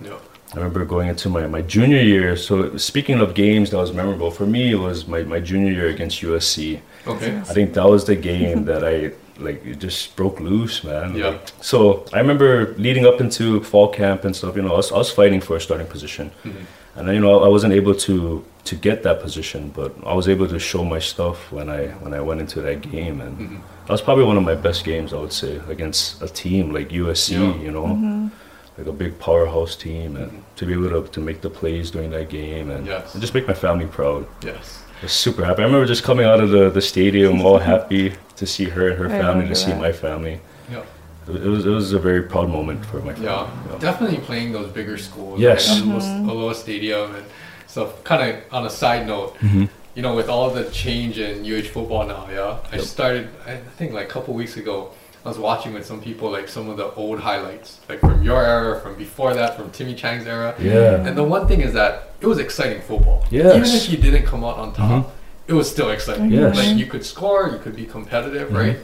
Yeah. 0.01 0.17
I 0.53 0.57
remember 0.57 0.85
going 0.85 1.09
into 1.09 1.27
my, 1.29 1.47
my 1.47 1.61
junior 1.61 2.01
year. 2.01 2.37
So 2.37 2.77
speaking 2.77 3.19
of 3.19 3.33
games 3.33 3.69
that 3.71 3.77
was 3.77 3.91
memorable 3.91 4.31
for 4.31 4.45
me, 4.45 4.71
it 4.71 4.79
was 4.79 5.05
my, 5.07 5.23
my 5.23 5.39
junior 5.39 5.71
year 5.71 5.87
against 5.89 6.21
USC. 6.21 6.79
Okay. 7.07 7.31
I 7.37 7.53
think 7.55 7.73
that 7.73 7.87
was 7.89 8.05
the 8.05 8.15
game 8.15 8.65
that 8.65 8.83
I 8.83 9.11
like 9.39 9.65
it 9.65 9.79
just 9.79 10.15
broke 10.15 10.39
loose, 10.39 10.83
man. 10.83 11.15
Yeah. 11.15 11.27
Like, 11.29 11.51
so 11.61 12.05
I 12.13 12.19
remember 12.19 12.73
leading 12.77 13.05
up 13.05 13.19
into 13.21 13.61
fall 13.63 13.89
camp 13.89 14.23
and 14.25 14.35
stuff. 14.35 14.55
You 14.55 14.61
know, 14.61 14.73
I 14.73 14.77
was, 14.77 14.91
I 14.91 14.97
was 14.97 15.11
fighting 15.11 15.41
for 15.41 15.55
a 15.57 15.61
starting 15.61 15.87
position, 15.87 16.31
Mhm. 16.43 16.65
and 16.95 17.07
then, 17.07 17.15
you 17.15 17.21
know 17.21 17.43
I 17.43 17.47
wasn't 17.47 17.73
able 17.73 17.95
to 17.95 18.43
to 18.65 18.75
get 18.75 19.03
that 19.03 19.21
position, 19.21 19.71
but 19.75 19.93
I 20.05 20.13
was 20.15 20.27
able 20.27 20.47
to 20.47 20.57
show 20.59 20.83
my 20.83 20.99
stuff 20.99 21.51
when 21.51 21.69
I 21.69 21.87
when 22.03 22.13
I 22.13 22.21
went 22.21 22.41
into 22.41 22.61
that 22.61 22.81
game, 22.81 23.21
and 23.21 23.37
Mhm. 23.37 23.59
that 23.85 23.91
was 23.91 24.01
probably 24.01 24.25
one 24.25 24.37
of 24.37 24.43
my 24.43 24.55
best 24.55 24.83
games 24.85 25.13
I 25.13 25.17
would 25.17 25.33
say 25.33 25.59
against 25.69 26.21
a 26.21 26.27
team 26.27 26.73
like 26.73 26.91
USC. 26.91 27.33
Yeah. 27.35 27.55
You 27.65 27.71
know. 27.71 28.29
Like 28.77 28.87
a 28.87 28.91
big 28.91 29.17
powerhouse 29.19 29.73
team, 29.77 30.17
and 30.17 30.43
to 30.57 30.65
be 30.65 30.73
able 30.73 30.89
to, 30.89 31.09
to 31.13 31.21
make 31.21 31.39
the 31.39 31.49
plays 31.49 31.91
during 31.91 32.09
that 32.11 32.27
game, 32.27 32.69
and, 32.69 32.85
Yes. 32.85 33.13
and 33.13 33.21
just 33.21 33.33
make 33.33 33.47
my 33.47 33.53
family 33.53 33.85
proud. 33.85 34.25
Yes. 34.43 34.79
I 35.05 35.07
was 35.07 35.13
super 35.13 35.45
happy. 35.45 35.61
I 35.61 35.65
remember 35.65 35.85
just 35.85 36.01
coming 36.03 36.25
out 36.25 36.39
of 36.39 36.49
the, 36.49 36.71
the 36.71 36.81
stadium 36.81 37.39
all 37.45 37.59
happy 37.73 38.15
to 38.37 38.45
see 38.47 38.63
her 38.65 38.89
and 38.89 38.97
her 38.97 39.05
I 39.05 39.09
family, 39.09 39.27
remember 39.27 39.49
to 39.49 39.55
see 39.55 39.69
that. 39.69 39.79
my 39.79 39.91
family. 39.91 40.39
Yeah. 40.71 40.81
It 41.27 41.43
was, 41.43 41.63
it 41.67 41.69
was 41.69 41.93
a 41.93 41.99
very 41.99 42.23
proud 42.23 42.49
moment 42.49 42.83
for 42.87 42.97
my 43.01 43.13
family. 43.13 43.27
Yeah. 43.27 43.47
Yeah. 43.71 43.77
Definitely 43.77 44.17
playing 44.17 44.51
those 44.51 44.67
bigger 44.71 44.97
schools. 44.97 45.39
Yes. 45.39 45.69
Right? 45.79 45.91
Aloha, 45.91 46.31
Aloha 46.31 46.53
Stadium 46.53 47.13
and 47.13 47.25
so 47.67 47.93
kind 48.03 48.31
of 48.31 48.51
on 48.51 48.65
a 48.65 48.69
side 48.71 49.05
note, 49.05 49.37
Mhm. 49.41 49.69
you 49.93 50.01
know, 50.01 50.15
with 50.15 50.27
all 50.27 50.49
the 50.49 50.63
change 50.71 51.19
in 51.19 51.45
UH 51.45 51.67
football 51.69 52.07
now, 52.07 52.27
yeah, 52.31 52.57
I 52.71 52.77
started. 52.79 53.29
I 53.45 53.57
think 53.77 53.93
like 53.93 54.05
a 54.05 54.09
couple 54.09 54.33
weeks 54.33 54.57
ago, 54.57 54.89
I 55.25 55.27
was 55.29 55.39
watching 55.39 55.73
with 55.73 55.87
some 55.87 55.99
people 56.01 56.29
like 56.29 56.47
some 56.47 56.69
of 56.69 56.77
the 56.77 56.91
old 56.93 57.19
highlights, 57.19 57.79
like 57.89 57.99
from 57.99 58.21
your 58.21 58.45
era, 58.45 58.79
from 58.79 58.93
before 58.95 59.33
that, 59.33 59.57
from 59.57 59.71
Timmy 59.71 59.95
Chang's 59.95 60.27
era. 60.27 60.53
Yeah. 60.59 61.03
And 61.03 61.17
the 61.17 61.23
one 61.23 61.47
thing 61.47 61.61
is 61.61 61.73
that 61.73 62.11
it 62.21 62.27
was 62.27 62.37
exciting 62.37 62.79
football. 62.83 63.25
Yes. 63.31 63.55
Even 63.55 63.69
if 63.69 63.89
you 63.89 63.97
didn't 63.97 64.27
come 64.27 64.43
out 64.43 64.57
on 64.59 64.71
top, 64.73 65.11
it 65.47 65.53
was 65.53 65.69
still 65.69 65.89
exciting. 65.89 66.29
Yes. 66.31 66.55
Like 66.55 66.77
you 66.77 66.85
could 66.85 67.03
score, 67.03 67.49
you 67.49 67.57
could 67.57 67.75
be 67.75 67.85
competitive, 67.85 68.49
Mhm. 68.49 68.55
right? 68.57 68.77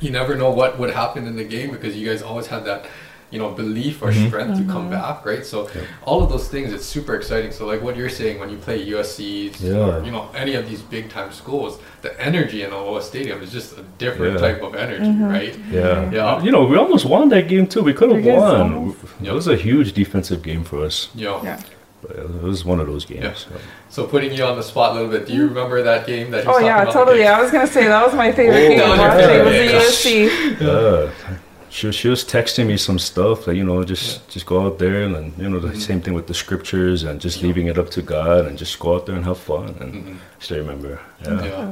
You 0.00 0.10
never 0.10 0.34
know 0.34 0.50
what 0.50 0.80
would 0.80 0.90
happen 0.90 1.28
in 1.28 1.36
the 1.36 1.44
game 1.44 1.70
because 1.70 1.96
you 1.96 2.08
guys 2.08 2.22
always 2.22 2.48
had 2.48 2.64
that, 2.64 2.86
you 3.30 3.38
know, 3.38 3.50
belief 3.50 4.00
or 4.02 4.10
Mhm. 4.10 4.28
strength 4.28 4.56
to 4.58 4.64
come 4.72 4.84
mm-hmm. 4.88 5.02
back, 5.02 5.26
right? 5.26 5.44
So 5.44 5.58
Yep. 5.74 5.84
all 6.06 6.22
of 6.24 6.30
those 6.30 6.48
things, 6.48 6.72
it's 6.72 6.86
super 6.86 7.14
exciting. 7.14 7.50
So 7.52 7.66
like 7.66 7.82
what 7.82 7.94
you're 7.96 8.08
saying, 8.20 8.40
when 8.40 8.48
you 8.48 8.56
play 8.56 8.78
usc 8.96 9.18
Yeah. 9.60 9.74
or 9.76 10.02
you 10.06 10.10
know 10.10 10.24
any 10.34 10.54
of 10.54 10.64
these 10.70 10.80
big 10.80 11.10
time 11.10 11.30
schools, 11.32 11.78
the 12.02 12.12
energy 12.28 12.62
in 12.64 12.70
Aloha 12.72 13.00
Stadium 13.00 13.42
is 13.42 13.50
just 13.52 13.76
a 13.78 13.82
different 13.98 14.34
Yeah. 14.34 14.46
type 14.46 14.62
of 14.62 14.74
energy, 14.74 15.04
mm-hmm. 15.10 15.28
right? 15.36 15.54
Yeah. 15.70 15.80
Yeah. 15.80 16.18
Mm-hmm. 16.20 16.46
You 16.46 16.52
know, 16.52 16.64
we 16.64 16.76
almost 16.78 17.04
won 17.04 17.28
that 17.30 17.48
game 17.48 17.66
too. 17.66 17.82
We 17.82 17.92
could 17.92 18.10
have 18.12 18.24
You 18.24 18.32
guys 18.32 18.40
won. 18.40 18.60
almost- 18.74 18.98
It 19.22 19.32
was 19.40 19.46
a 19.46 19.56
huge 19.56 19.92
defensive 19.92 20.40
game 20.42 20.64
for 20.64 20.78
us. 20.88 21.08
You 21.14 21.34
Yeah. 21.42 21.58
But 22.00 22.16
it 22.16 22.42
was 22.42 22.64
one 22.64 22.78
of 22.80 22.86
those 22.86 23.04
games. 23.04 23.46
Yeah. 23.50 23.58
So 23.90 24.04
putting 24.04 24.32
you 24.32 24.44
on 24.44 24.56
the 24.56 24.62
spot 24.62 24.92
a 24.92 24.94
little 24.94 25.10
bit, 25.10 25.26
do 25.26 25.32
you 25.34 25.44
remember 25.48 25.82
that 25.82 26.06
game 26.06 26.30
that? 26.30 26.44
he 26.44 26.48
oh, 26.48 26.52
was 26.52 26.56
Oh 26.58 26.60
talking 26.60 26.66
yeah, 26.66 26.82
about? 26.82 26.92
totally. 26.94 27.26
I 27.26 27.42
was 27.42 27.50
gonna 27.50 27.66
say 27.66 27.84
that 27.88 28.04
was 28.06 28.14
my 28.14 28.30
favorite 28.30 28.64
Oh, 28.66 28.68
game. 28.68 28.78
that 28.78 29.16
was 29.16 29.26
to 29.26 29.32
your. 29.34 29.42
It 29.42 29.74
was 29.74 30.02
the 30.04 30.10
USC. 30.20 30.30
Yeah. 30.60 31.36
She, 31.70 31.86
was- 31.86 31.96
she 31.96 32.08
was 32.08 32.24
texting 32.24 32.66
me 32.66 32.76
some 32.76 32.98
stuff 32.98 33.46
like 33.46 33.56
you 33.56 33.64
know 33.64 33.82
just 33.84 34.28
just 34.30 34.46
go 34.46 34.64
out 34.66 34.78
there 34.78 35.02
and 35.02 35.36
you 35.38 35.48
know 35.48 35.58
the 35.60 35.68
Mhm. 35.68 35.80
same 35.88 36.00
thing 36.00 36.14
with 36.14 36.26
the 36.26 36.34
scriptures 36.34 37.02
and 37.02 37.20
just 37.20 37.42
leaving 37.42 37.66
it 37.66 37.76
up 37.78 37.90
to 37.90 38.02
God 38.02 38.46
and 38.46 38.56
just 38.58 38.78
go 38.78 38.94
out 38.96 39.06
there 39.06 39.16
and 39.16 39.24
have 39.24 39.38
fun 39.38 39.76
and 39.80 39.92
Mhm. 39.94 40.16
still 40.40 40.58
remember 40.58 40.98
yeah 41.24 41.44
Yeah. 41.44 41.68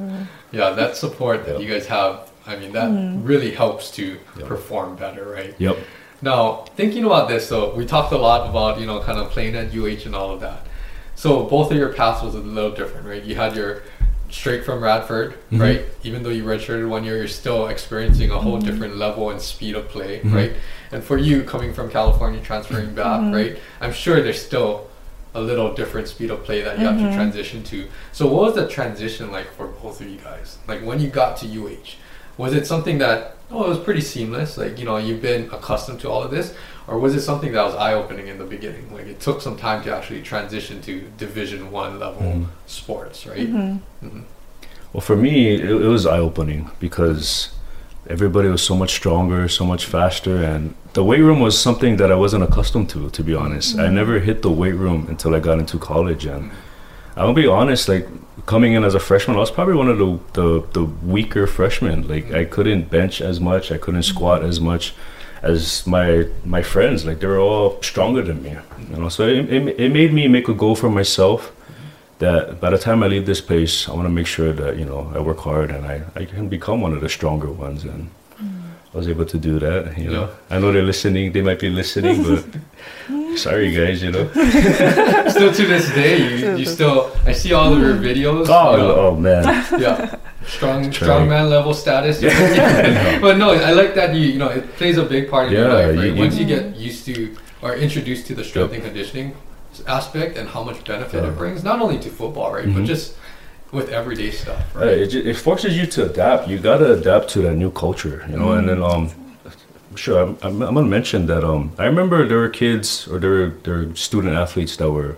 yeah, 0.52 0.70
that 0.70 0.96
support 0.96 1.46
that 1.46 1.54
Yeah. 1.54 1.66
you 1.66 1.72
guys 1.72 1.86
have, 1.86 2.30
I 2.46 2.56
mean, 2.56 2.72
that 2.72 2.90
really 3.30 3.50
helps 3.52 3.90
to 3.92 4.04
Yeah. 4.38 4.46
perform 4.46 4.96
better, 4.96 5.24
right? 5.38 5.54
yep 5.58 5.76
Now, 6.22 6.64
thinking 6.76 7.04
about 7.04 7.28
this, 7.28 7.46
so 7.46 7.74
we 7.74 7.84
talked 7.84 8.10
a 8.12 8.16
lot 8.18 8.48
about, 8.48 8.80
you 8.80 8.86
know, 8.86 8.98
kind 9.00 9.18
of 9.18 9.28
playing 9.30 9.54
at 9.54 9.66
UH 9.74 10.06
and 10.06 10.14
all 10.18 10.30
of 10.34 10.40
that. 10.40 10.60
So 11.14 11.42
both 11.44 11.70
of 11.70 11.76
your 11.76 11.90
paths 11.98 12.22
was 12.22 12.34
a 12.34 12.38
little 12.38 12.70
different, 12.80 13.06
right? 13.06 13.22
You 13.22 13.34
had 13.36 13.54
your 13.54 13.82
straight 14.30 14.64
from 14.64 14.82
Radford, 14.82 15.34
Mhm. 15.52 15.60
right? 15.60 15.84
Even 16.02 16.22
though 16.22 16.30
you 16.30 16.44
redshirted 16.44 16.88
one 16.88 17.04
year, 17.04 17.16
you're 17.18 17.28
still 17.28 17.68
experiencing 17.68 18.30
a 18.30 18.38
whole 18.38 18.58
different 18.58 18.96
level 18.96 19.30
and 19.30 19.40
speed 19.40 19.74
of 19.74 19.88
play, 19.88 20.20
Mhm. 20.24 20.34
right? 20.34 20.52
And 20.92 21.02
for 21.04 21.16
you 21.18 21.42
coming 21.42 21.72
from 21.72 21.90
California, 21.90 22.40
transferring 22.42 22.94
back, 22.94 23.32
right? 23.32 23.58
I'm 23.80 23.92
sure 23.92 24.22
there's 24.22 24.40
still 24.42 24.86
a 25.34 25.40
little 25.40 25.74
different 25.74 26.08
speed 26.08 26.30
of 26.30 26.42
play 26.44 26.62
that 26.62 26.78
you 26.78 26.86
have 26.86 26.96
to 26.98 27.12
transition 27.14 27.62
to. 27.64 27.84
So 28.12 28.26
what 28.26 28.42
was 28.42 28.54
the 28.54 28.66
transition 28.66 29.30
like 29.30 29.54
for 29.54 29.66
both 29.66 30.00
of 30.00 30.08
you 30.08 30.16
guys? 30.18 30.56
Like 30.66 30.80
when 30.82 30.98
you 31.00 31.08
got 31.08 31.36
to 31.38 31.46
UH, 31.46 31.96
was 32.38 32.52
it 32.54 32.66
something 32.66 32.98
that 32.98 33.36
oh 33.50 33.64
it 33.64 33.68
was 33.68 33.78
pretty 33.78 34.00
seamless? 34.00 34.56
Like 34.58 34.78
you 34.78 34.84
know 34.84 34.96
you've 34.96 35.22
been 35.22 35.48
accustomed 35.52 36.00
to 36.00 36.10
all 36.10 36.22
of 36.22 36.30
this, 36.30 36.54
or 36.88 36.98
was 36.98 37.14
it 37.14 37.22
something 37.22 37.52
that 37.52 37.64
was 37.64 37.74
eye 37.74 37.94
opening 37.94 38.28
in 38.28 38.38
the 38.38 38.44
beginning? 38.44 38.92
Like 38.92 39.06
it 39.06 39.20
took 39.20 39.40
some 39.40 39.56
time 39.56 39.82
to 39.84 39.96
actually 39.96 40.22
transition 40.22 40.80
to 40.82 40.92
Division 41.18 41.70
One 41.70 41.98
level 41.98 42.22
Mhm. 42.22 42.46
sports, 42.66 43.26
right? 43.26 43.48
Mm-hmm. 43.52 44.06
Mhm. 44.06 44.22
well 44.92 45.00
for 45.00 45.16
me 45.16 45.54
it, 45.54 45.64
it 45.86 45.88
was 45.96 46.06
eye-opening 46.06 46.70
because 46.80 47.50
everybody 48.08 48.48
was 48.48 48.62
so 48.62 48.74
much 48.82 48.92
stronger 49.00 49.48
so 49.48 49.64
much 49.72 49.84
faster 49.84 50.36
and 50.50 50.62
the 50.92 51.02
weight 51.10 51.20
room 51.28 51.40
was 51.40 51.54
something 51.68 51.96
that 52.00 52.10
i 52.12 52.14
wasn't 52.24 52.42
accustomed 52.48 52.88
to 52.88 53.10
to 53.10 53.22
be 53.28 53.34
honest 53.34 53.68
i 53.86 53.88
never 54.00 54.14
hit 54.28 54.38
the 54.42 54.50
weight 54.60 54.76
room 54.84 55.00
until 55.12 55.34
i 55.34 55.40
got 55.48 55.58
into 55.58 55.76
college 55.92 56.24
and 56.34 56.50
i'll 57.16 57.34
be 57.42 57.48
honest 57.58 57.88
like 57.88 58.06
coming 58.46 58.72
in 58.72 58.84
as 58.84 58.94
a 58.94 59.00
freshman 59.00 59.36
i 59.36 59.40
was 59.40 59.50
probably 59.50 59.74
one 59.74 59.88
of 59.88 59.98
the 59.98 60.18
the, 60.32 60.66
the 60.72 60.84
weaker 60.84 61.46
freshmen 61.46 62.06
like 62.08 62.32
i 62.32 62.44
couldn't 62.44 62.90
bench 62.90 63.20
as 63.20 63.40
much 63.40 63.70
i 63.72 63.78
couldn't 63.78 64.02
squat 64.02 64.42
as 64.42 64.60
much 64.60 64.94
as 65.42 65.86
my 65.86 66.26
my 66.44 66.62
friends, 66.62 67.04
like 67.04 67.20
they 67.20 67.26
were 67.26 67.38
all 67.38 67.80
stronger 67.82 68.22
than 68.22 68.42
me. 68.42 68.56
You 68.90 68.96
know, 68.96 69.08
so 69.08 69.26
it, 69.26 69.52
it, 69.52 69.80
it 69.80 69.92
made 69.92 70.12
me 70.12 70.28
make 70.28 70.48
a 70.48 70.54
goal 70.54 70.74
for 70.74 70.90
myself 70.90 71.52
that 72.18 72.60
by 72.60 72.70
the 72.70 72.78
time 72.78 73.02
I 73.02 73.08
leave 73.08 73.26
this 73.26 73.40
place, 73.40 73.88
I 73.88 73.92
want 73.92 74.06
to 74.06 74.10
make 74.10 74.26
sure 74.26 74.52
that 74.52 74.76
you 74.76 74.84
know 74.84 75.12
I 75.14 75.20
work 75.20 75.38
hard 75.40 75.70
and 75.70 75.86
I, 75.86 76.02
I 76.14 76.24
can 76.24 76.48
become 76.48 76.80
one 76.80 76.92
of 76.92 77.00
the 77.00 77.08
stronger 77.08 77.50
ones. 77.50 77.84
And 77.84 78.10
was 78.96 79.08
able 79.08 79.26
to 79.26 79.38
do 79.38 79.58
that. 79.66 79.96
You 79.98 80.10
know, 80.10 80.24
Yeah. 80.24 80.54
I 80.56 80.58
know 80.60 80.72
they're 80.72 80.82
listening. 80.92 81.32
They 81.32 81.42
might 81.42 81.60
be 81.60 81.70
listening, 81.70 82.22
but 82.28 82.42
sorry 83.46 83.70
guys. 83.72 84.02
You 84.02 84.10
know. 84.12 84.24
still 85.36 85.52
to 85.52 85.64
this 85.74 85.86
day, 85.94 86.16
you, 86.38 86.56
you 86.60 86.66
still 86.66 87.12
I 87.26 87.32
see 87.32 87.52
all 87.52 87.72
of 87.74 87.78
your 87.80 87.96
videos. 88.08 88.46
Oh, 88.48 88.70
you 88.72 88.78
know, 88.82 88.94
oh 89.04 89.14
man. 89.16 89.44
yeah, 89.78 90.16
strong 90.46 90.92
strong 90.92 91.28
man 91.28 91.50
level 91.50 91.74
status. 91.74 92.22
Yeah. 92.22 92.30
yeah. 92.30 93.20
but 93.20 93.36
no, 93.36 93.50
I 93.52 93.72
like 93.72 93.94
that 93.94 94.14
you 94.14 94.22
you 94.32 94.38
know 94.38 94.48
it 94.58 94.64
plays 94.78 94.96
a 94.98 95.04
big 95.04 95.28
part 95.30 95.48
in 95.48 95.52
your 95.52 95.68
life. 95.68 95.96
Right? 95.96 96.04
you- 96.06 96.14
you- 96.14 96.20
Once 96.24 96.36
you 96.40 96.46
get 96.46 96.64
used 96.76 97.04
to 97.06 97.14
or 97.62 97.74
introduced 97.74 98.26
to 98.28 98.34
the 98.34 98.44
strength 98.44 98.72
and 98.74 98.82
conditioning 98.82 99.28
aspect 99.86 100.38
and 100.38 100.48
how 100.48 100.62
much 100.68 100.78
benefit 100.84 101.20
Uh-huh. 101.20 101.32
it 101.32 101.36
brings, 101.36 101.62
not 101.70 101.78
only 101.84 101.98
to 102.04 102.08
football, 102.20 102.48
right, 102.56 102.64
but 102.76 102.82
Mhm. 102.84 102.86
just 102.94 103.06
with 103.76 103.88
everyday 104.00 104.30
stuff, 104.42 104.62
Uh, 104.74 104.78
right? 104.80 104.98
it, 105.04 105.14
it 105.14 105.36
forces 105.48 105.72
you 105.78 105.86
to 105.94 106.00
adapt. 106.10 106.48
You 106.48 106.58
gotta 106.70 106.88
adapt 106.98 107.28
to 107.34 107.38
that 107.46 107.54
new 107.62 107.70
culture, 107.84 108.16
you 108.30 108.36
know. 108.40 108.52
And 108.58 108.66
then, 108.70 108.80
um, 108.82 109.04
sure, 110.02 110.18
I'm, 110.22 110.32
I'm, 110.42 110.54
I'm 110.66 110.74
gonna 110.76 110.94
mention 110.98 111.26
that. 111.26 111.42
Um, 111.44 111.62
I 111.78 111.84
remember 111.92 112.16
there 112.30 112.38
were 112.44 112.54
kids 112.64 113.06
or 113.10 113.16
there 113.22 113.30
were 113.38 113.52
there 113.64 113.74
were 113.80 113.88
student 114.08 114.34
athletes 114.44 114.74
that 114.80 114.90
were, 114.98 115.12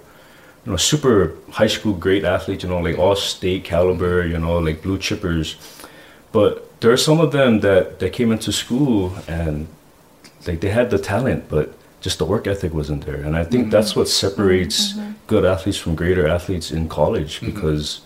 you 0.65 0.69
know, 0.73 0.77
super 0.93 1.19
high 1.61 1.71
school 1.77 1.95
great 2.07 2.25
athletes. 2.25 2.61
You 2.65 2.71
know, 2.73 2.81
like 2.89 2.99
all 2.99 3.17
state 3.17 3.63
caliber. 3.65 4.15
You 4.33 4.39
know, 4.45 4.59
like 4.69 4.83
blue 4.83 4.99
chippers. 5.07 5.49
But 6.33 6.53
there 6.81 6.91
are 6.93 7.03
some 7.09 7.19
of 7.25 7.31
them 7.39 7.61
that 7.61 7.85
that 8.01 8.11
came 8.19 8.31
into 8.37 8.51
school 8.53 9.13
and 9.29 9.67
like 10.47 10.61
they 10.65 10.71
had 10.71 10.91
the 10.91 10.99
talent, 10.99 11.41
but 11.49 11.67
just 12.01 12.19
the 12.19 12.25
work 12.25 12.47
ethic 12.47 12.73
wasn't 12.81 13.03
there. 13.07 13.21
And 13.27 13.35
I 13.43 13.45
think 13.51 13.71
that's 13.75 13.93
what 13.97 14.09
separates 14.09 14.95
good 15.27 15.45
athletes 15.45 15.79
from 15.83 15.95
greater 16.03 16.27
athletes 16.37 16.71
in 16.71 16.89
college 16.89 17.33
because 17.41 18.01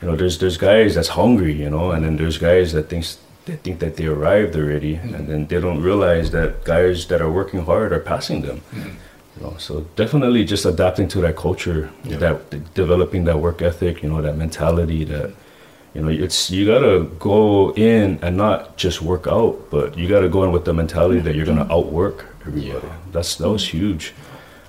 you 0.00 0.08
know 0.08 0.16
there's 0.16 0.38
there's 0.38 0.56
guys 0.56 0.94
that's 0.94 1.08
hungry, 1.08 1.54
you 1.54 1.70
know, 1.70 1.90
and 1.90 2.04
then 2.04 2.16
there's 2.16 2.38
guys 2.38 2.72
that 2.72 2.88
thinks 2.88 3.18
they 3.46 3.56
think 3.56 3.78
that 3.78 3.96
they 3.96 4.06
arrived 4.06 4.56
already, 4.56 4.94
and 4.96 5.14
mm-hmm. 5.14 5.26
then 5.26 5.46
they 5.46 5.60
don't 5.60 5.80
realize 5.80 6.30
that 6.32 6.64
guys 6.64 7.06
that 7.06 7.22
are 7.22 7.30
working 7.30 7.64
hard 7.64 7.92
are 7.92 8.00
passing 8.00 8.42
them. 8.42 8.60
Mm-hmm. 8.72 8.90
You 9.36 9.42
know, 9.42 9.54
so 9.58 9.86
definitely 9.96 10.44
just 10.44 10.64
adapting 10.64 11.08
to 11.08 11.20
that 11.20 11.36
culture, 11.36 11.90
Yeah. 12.04 12.16
that 12.18 12.74
developing 12.74 13.24
that 13.24 13.38
work 13.38 13.62
ethic, 13.62 14.02
you 14.02 14.08
know, 14.08 14.22
that 14.22 14.36
mentality 14.36 15.04
that 15.04 15.30
you 15.94 16.02
know 16.02 16.08
it's 16.08 16.50
you 16.50 16.66
gotta 16.66 17.06
go 17.18 17.72
in 17.74 18.18
and 18.20 18.36
not 18.36 18.76
just 18.76 19.00
work 19.00 19.26
out, 19.26 19.70
but 19.70 19.96
you 19.96 20.08
gotta 20.08 20.28
go 20.28 20.44
in 20.44 20.52
with 20.52 20.64
the 20.64 20.74
mentality 20.74 21.20
that 21.20 21.34
you're 21.34 21.46
gonna 21.46 21.64
mm-hmm. 21.64 21.78
outwork 21.78 22.26
everybody. 22.46 22.86
Yeah. 22.86 22.96
That's 23.12 23.36
that 23.36 23.48
was 23.48 23.66
huge, 23.68 24.12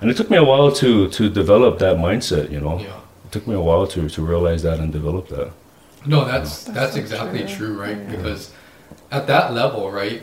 and 0.02 0.10
it 0.12 0.16
took 0.18 0.30
me 0.30 0.38
a 0.38 0.44
while 0.44 0.72
to 0.84 1.10
to 1.10 1.30
develop 1.30 1.80
that 1.80 1.98
mindset. 1.98 2.52
You 2.52 2.62
know, 2.62 2.80
Yeah. 2.80 2.97
It 3.28 3.32
took 3.34 3.46
me 3.48 3.56
a 3.56 3.60
while 3.62 3.86
to 3.88 4.08
to 4.10 4.22
realize 4.22 4.64
that 4.64 4.80
and 4.80 4.92
develop 4.92 5.28
that. 5.30 5.52
No, 6.06 6.24
that's 6.26 6.64
That's 6.64 6.76
that's 6.78 6.94
so 6.94 7.00
exactly 7.00 7.40
true. 7.42 7.56
true, 7.76 7.82
right? 7.86 8.00
Because 8.10 8.52
at 9.12 9.28
that 9.28 9.54
level, 9.54 9.92
right, 9.92 10.22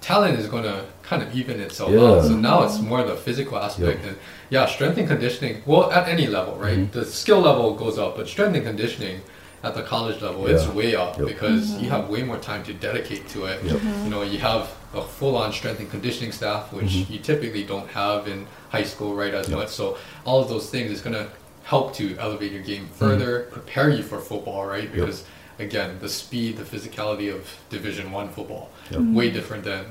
talent 0.00 0.38
is 0.38 0.46
going 0.46 0.62
to 0.62 0.84
kind 1.02 1.22
of 1.22 1.28
even 1.36 1.60
itself 1.60 1.90
Yeah. 1.90 2.00
out. 2.10 2.24
So 2.24 2.34
now 2.48 2.62
it's 2.62 2.78
more 2.80 3.02
the 3.02 3.16
physical 3.16 3.58
aspect, 3.58 4.04
and 4.06 4.16
yeah, 4.48 4.64
strength 4.66 4.96
and 4.98 5.08
conditioning. 5.08 5.54
Well, 5.66 5.90
at 5.98 6.08
any 6.08 6.26
level, 6.26 6.54
right, 6.56 6.78
Mm-hmm. 6.78 6.98
the 6.98 7.04
skill 7.04 7.40
level 7.40 7.74
goes 7.74 7.98
up, 7.98 8.16
but 8.16 8.26
strength 8.28 8.54
and 8.56 8.64
conditioning 8.64 9.20
at 9.62 9.74
the 9.74 9.82
college 9.82 10.22
level, 10.22 10.46
it's 10.46 10.66
way 10.68 10.94
up 10.94 11.18
Yep. 11.18 11.26
because 11.32 11.62
you 11.82 11.90
have 11.90 12.08
way 12.08 12.22
more 12.22 12.38
time 12.50 12.62
to 12.68 12.72
dedicate 12.72 13.28
to 13.34 13.38
it. 13.50 13.58
Yep. 13.64 13.80
You 14.04 14.10
know, 14.14 14.22
you 14.22 14.38
have 14.38 14.62
a 14.94 15.02
full-on 15.02 15.52
strength 15.52 15.80
and 15.80 15.90
conditioning 15.90 16.32
staff, 16.32 16.72
which 16.72 16.92
Mm-hmm. 16.94 17.12
you 17.12 17.18
typically 17.18 17.64
don't 17.72 17.88
have 18.02 18.20
in 18.32 18.46
high 18.70 18.84
school, 18.92 19.12
right? 19.20 19.34
As 19.34 19.48
much. 19.50 19.68
So 19.80 19.84
all 20.24 20.38
of 20.40 20.48
those 20.48 20.66
things 20.70 20.88
is 20.96 21.00
going 21.06 21.16
to 21.22 21.26
help 21.72 21.94
to 22.00 22.16
elevate 22.18 22.52
your 22.56 22.62
game 22.62 22.84
Mm-hmm. 22.86 22.94
further, 23.04 23.32
prepare 23.56 23.88
you 23.96 24.02
for 24.02 24.18
football, 24.30 24.64
right? 24.74 24.90
Because 24.90 25.18
again, 25.58 25.90
the 26.00 26.08
speed, 26.08 26.56
the 26.56 26.64
physicality 26.64 27.28
of 27.36 27.40
Division 27.70 28.06
One 28.10 28.28
football, 28.36 28.64
Yep. 28.90 29.00
way 29.18 29.30
different 29.30 29.64
than 29.64 29.82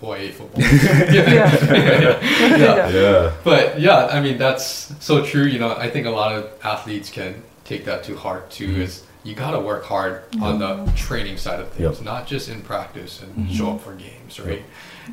Hawaii 0.00 0.30
football. 0.38 0.60
Yeah. 1.18 1.48
yeah. 2.64 2.88
Yeah, 2.88 3.32
But 3.44 3.80
yeah, 3.80 4.06
I 4.16 4.18
mean 4.20 4.36
that's 4.38 4.64
so 5.04 5.14
true. 5.24 5.44
You 5.54 5.58
know, 5.62 5.72
I 5.86 5.88
think 5.90 6.06
a 6.06 6.10
lot 6.22 6.30
of 6.38 6.42
athletes 6.64 7.08
can 7.18 7.32
take 7.64 7.84
that 7.84 8.02
to 8.04 8.16
heart 8.16 8.50
too. 8.50 8.68
Mm-hmm. 8.68 8.80
Is 8.82 9.04
you 9.24 9.34
got 9.36 9.52
to 9.52 9.60
work 9.60 9.84
hard 9.84 10.14
on 10.40 10.58
the 10.58 10.72
training 10.96 11.36
side 11.44 11.60
of 11.60 11.68
things, 11.68 11.80
Yep. 11.80 11.92
Mm-hmm. 11.92 12.04
not 12.14 12.26
just 12.26 12.48
in 12.48 12.60
practice 12.62 13.22
and 13.22 13.30
show 13.56 13.68
up 13.74 13.80
for 13.80 13.94
games, 13.94 14.40
right? 14.40 14.64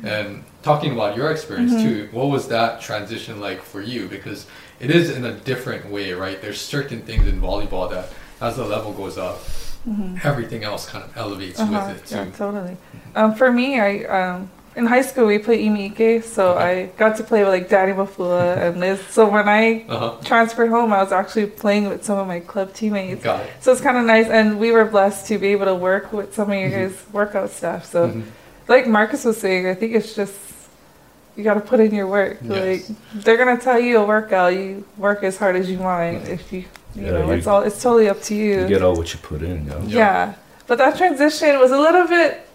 And 0.02 0.42
talking 0.62 0.92
about 0.92 1.16
your 1.16 1.30
experience 1.30 1.72
too, 1.84 2.08
what 2.10 2.26
was 2.36 2.48
that 2.48 2.80
transition 2.80 3.34
like 3.40 3.60
for 3.62 3.80
you? 3.92 4.08
Because 4.08 4.46
it 4.80 4.90
is 4.90 5.10
in 5.10 5.24
a 5.24 5.32
different 5.32 5.90
way, 5.90 6.12
right? 6.12 6.40
There's 6.40 6.60
certain 6.60 7.02
things 7.02 7.26
in 7.28 7.40
volleyball 7.40 7.90
that, 7.90 8.08
as 8.40 8.56
the 8.56 8.64
level 8.64 8.92
goes 8.92 9.18
up, 9.18 9.38
everything 10.24 10.64
else 10.64 10.86
kind 10.88 11.04
of 11.04 11.16
elevates 11.16 11.60
Uh-huh, 11.60 11.88
with 11.88 11.96
it 12.02 12.06
too. 12.06 12.14
Yeah, 12.16 12.24
totally. 12.36 12.76
Um, 13.14 13.34
for 13.34 13.50
me, 13.52 13.80
I 13.80 14.04
um, 14.04 14.50
in 14.76 14.86
high 14.86 15.02
school 15.02 15.26
we 15.26 15.38
played 15.38 15.60
Imike, 15.68 16.22
so 16.22 16.56
I 16.56 16.86
got 16.96 17.16
to 17.16 17.24
play 17.24 17.40
with 17.42 17.52
like 17.52 17.68
Danny 17.68 17.92
Mafula 17.92 18.56
and 18.68 18.78
Liz. 18.80 19.00
So 19.10 19.28
when 19.28 19.48
I 19.48 19.84
Uh 19.88 19.98
huh. 19.98 20.16
transferred 20.24 20.70
home, 20.70 20.92
I 20.92 21.02
was 21.02 21.12
actually 21.12 21.46
playing 21.46 21.88
with 21.88 22.04
some 22.04 22.18
of 22.18 22.26
my 22.26 22.40
club 22.40 22.72
teammates. 22.72 23.22
Got 23.24 23.40
it. 23.44 23.50
So 23.60 23.72
it's 23.72 23.80
kind 23.80 23.96
of 23.96 24.04
nice, 24.04 24.26
and 24.28 24.58
we 24.60 24.70
were 24.70 24.84
blessed 24.84 25.26
to 25.28 25.38
be 25.38 25.48
able 25.48 25.66
to 25.66 25.74
work 25.74 26.12
with 26.12 26.34
some 26.34 26.50
of 26.50 26.58
your 26.58 26.70
Mm-hmm. 26.70 26.94
guys' 26.94 27.12
workout 27.12 27.50
stuff. 27.50 27.84
So, 27.84 28.08
Mhm. 28.08 28.22
like 28.68 28.86
Marcus 28.86 29.24
was 29.24 29.38
saying, 29.38 29.66
I 29.66 29.74
think 29.74 29.94
it's 29.94 30.14
just 30.14 30.32
you 31.36 31.44
got 31.44 31.54
to 31.54 31.60
put 31.60 31.80
in 31.80 31.94
your 31.94 32.06
work. 32.06 32.38
Yes. 32.42 32.88
Like 32.90 32.96
they're 33.24 33.36
gonna 33.36 33.56
tell 33.60 33.78
you 33.80 33.98
a 33.98 34.04
workout, 34.04 34.52
you 34.54 34.84
work 34.96 35.22
as 35.22 35.36
hard 35.38 35.56
as 35.56 35.70
you 35.70 35.78
want. 35.78 36.28
If 36.28 36.52
you, 36.52 36.60
you 36.94 37.04
Yeah, 37.04 37.10
know, 37.12 37.26
you- 37.26 37.32
it's 37.32 37.46
all 37.46 37.62
it's 37.62 37.80
totally 37.82 38.08
up 38.08 38.20
to 38.22 38.34
you. 38.34 38.60
you 38.62 38.68
get 38.68 38.82
all 38.82 38.94
what 38.96 39.12
you 39.14 39.20
put 39.20 39.42
in. 39.42 39.66
Yeah. 39.66 39.78
Yeah. 39.82 39.86
Yeah. 39.96 40.34
But 40.66 40.78
that 40.78 40.96
transition 40.96 41.58
was 41.58 41.70
a 41.72 41.78
little 41.78 42.06
bit 42.06 42.46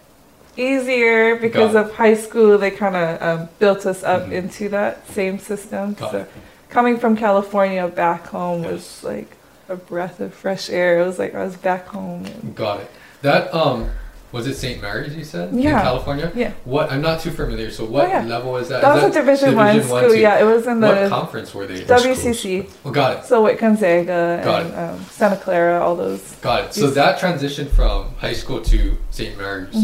easier 0.56 1.36
because 1.36 1.74
of 1.74 1.94
high 1.94 2.14
school. 2.14 2.56
They 2.58 2.70
kind 2.70 2.96
of 2.96 3.22
um, 3.22 3.48
built 3.58 3.84
us 3.86 4.02
up 4.02 4.22
Mhm. 4.26 4.32
into 4.32 4.68
that 4.70 5.06
same 5.08 5.38
system. 5.38 5.94
Got 5.94 6.10
so 6.12 6.18
it. 6.20 6.30
coming 6.70 6.98
from 6.98 7.16
California 7.16 7.86
back 7.88 8.26
home 8.28 8.62
Yes. 8.62 8.72
was 8.72 9.04
like 9.04 9.30
a 9.68 9.76
breath 9.76 10.20
of 10.20 10.32
fresh 10.32 10.70
air. 10.70 11.00
It 11.00 11.06
was 11.06 11.18
like 11.18 11.34
I 11.34 11.44
was 11.44 11.56
back 11.56 11.86
home. 11.88 12.24
And, 12.24 12.54
Got 12.54 12.80
it. 12.80 12.90
That 13.22 13.52
um 13.54 13.90
was 14.36 14.46
it 14.46 14.54
St. 14.56 14.82
Mary's 14.82 15.14
you 15.16 15.24
said 15.24 15.50
in 15.52 15.58
Yeah. 15.58 15.80
California? 15.82 16.30
yeah. 16.34 16.52
What 16.64 16.92
I'm 16.92 17.00
not 17.00 17.20
too 17.20 17.30
familiar. 17.30 17.70
So 17.70 17.84
what 17.86 18.04
Oh, 18.04 18.08
yeah. 18.08 18.22
level 18.24 18.56
is 18.58 18.68
that? 18.68 18.82
That 18.82 18.98
Is 18.98 19.04
was 19.04 19.16
a 19.16 19.20
Division, 19.20 19.56
One 19.56 19.82
school. 19.82 20.00
too? 20.10 20.18
yeah, 20.18 20.38
it 20.42 20.44
was 20.44 20.66
in 20.66 20.80
What 20.80 20.94
the 21.00 21.08
conference 21.08 21.54
were 21.54 21.66
they? 21.66 21.80
in? 21.80 21.86
WCC. 21.88 22.68
Oh, 22.84 22.90
got 22.90 23.10
it. 23.18 23.24
So 23.24 23.42
with 23.44 23.58
Gonzaga 23.58 24.40
Got 24.44 24.62
and 24.66 24.74
um, 24.76 25.00
Santa 25.10 25.36
Clara, 25.36 25.80
all 25.82 25.96
those. 25.96 26.20
Got 26.42 26.64
it. 26.64 26.74
So 26.74 26.90
that 26.90 27.18
transition 27.18 27.66
from 27.68 28.14
high 28.18 28.34
school 28.34 28.60
to 28.72 28.96
St. 29.10 29.36
Mary's, 29.38 29.74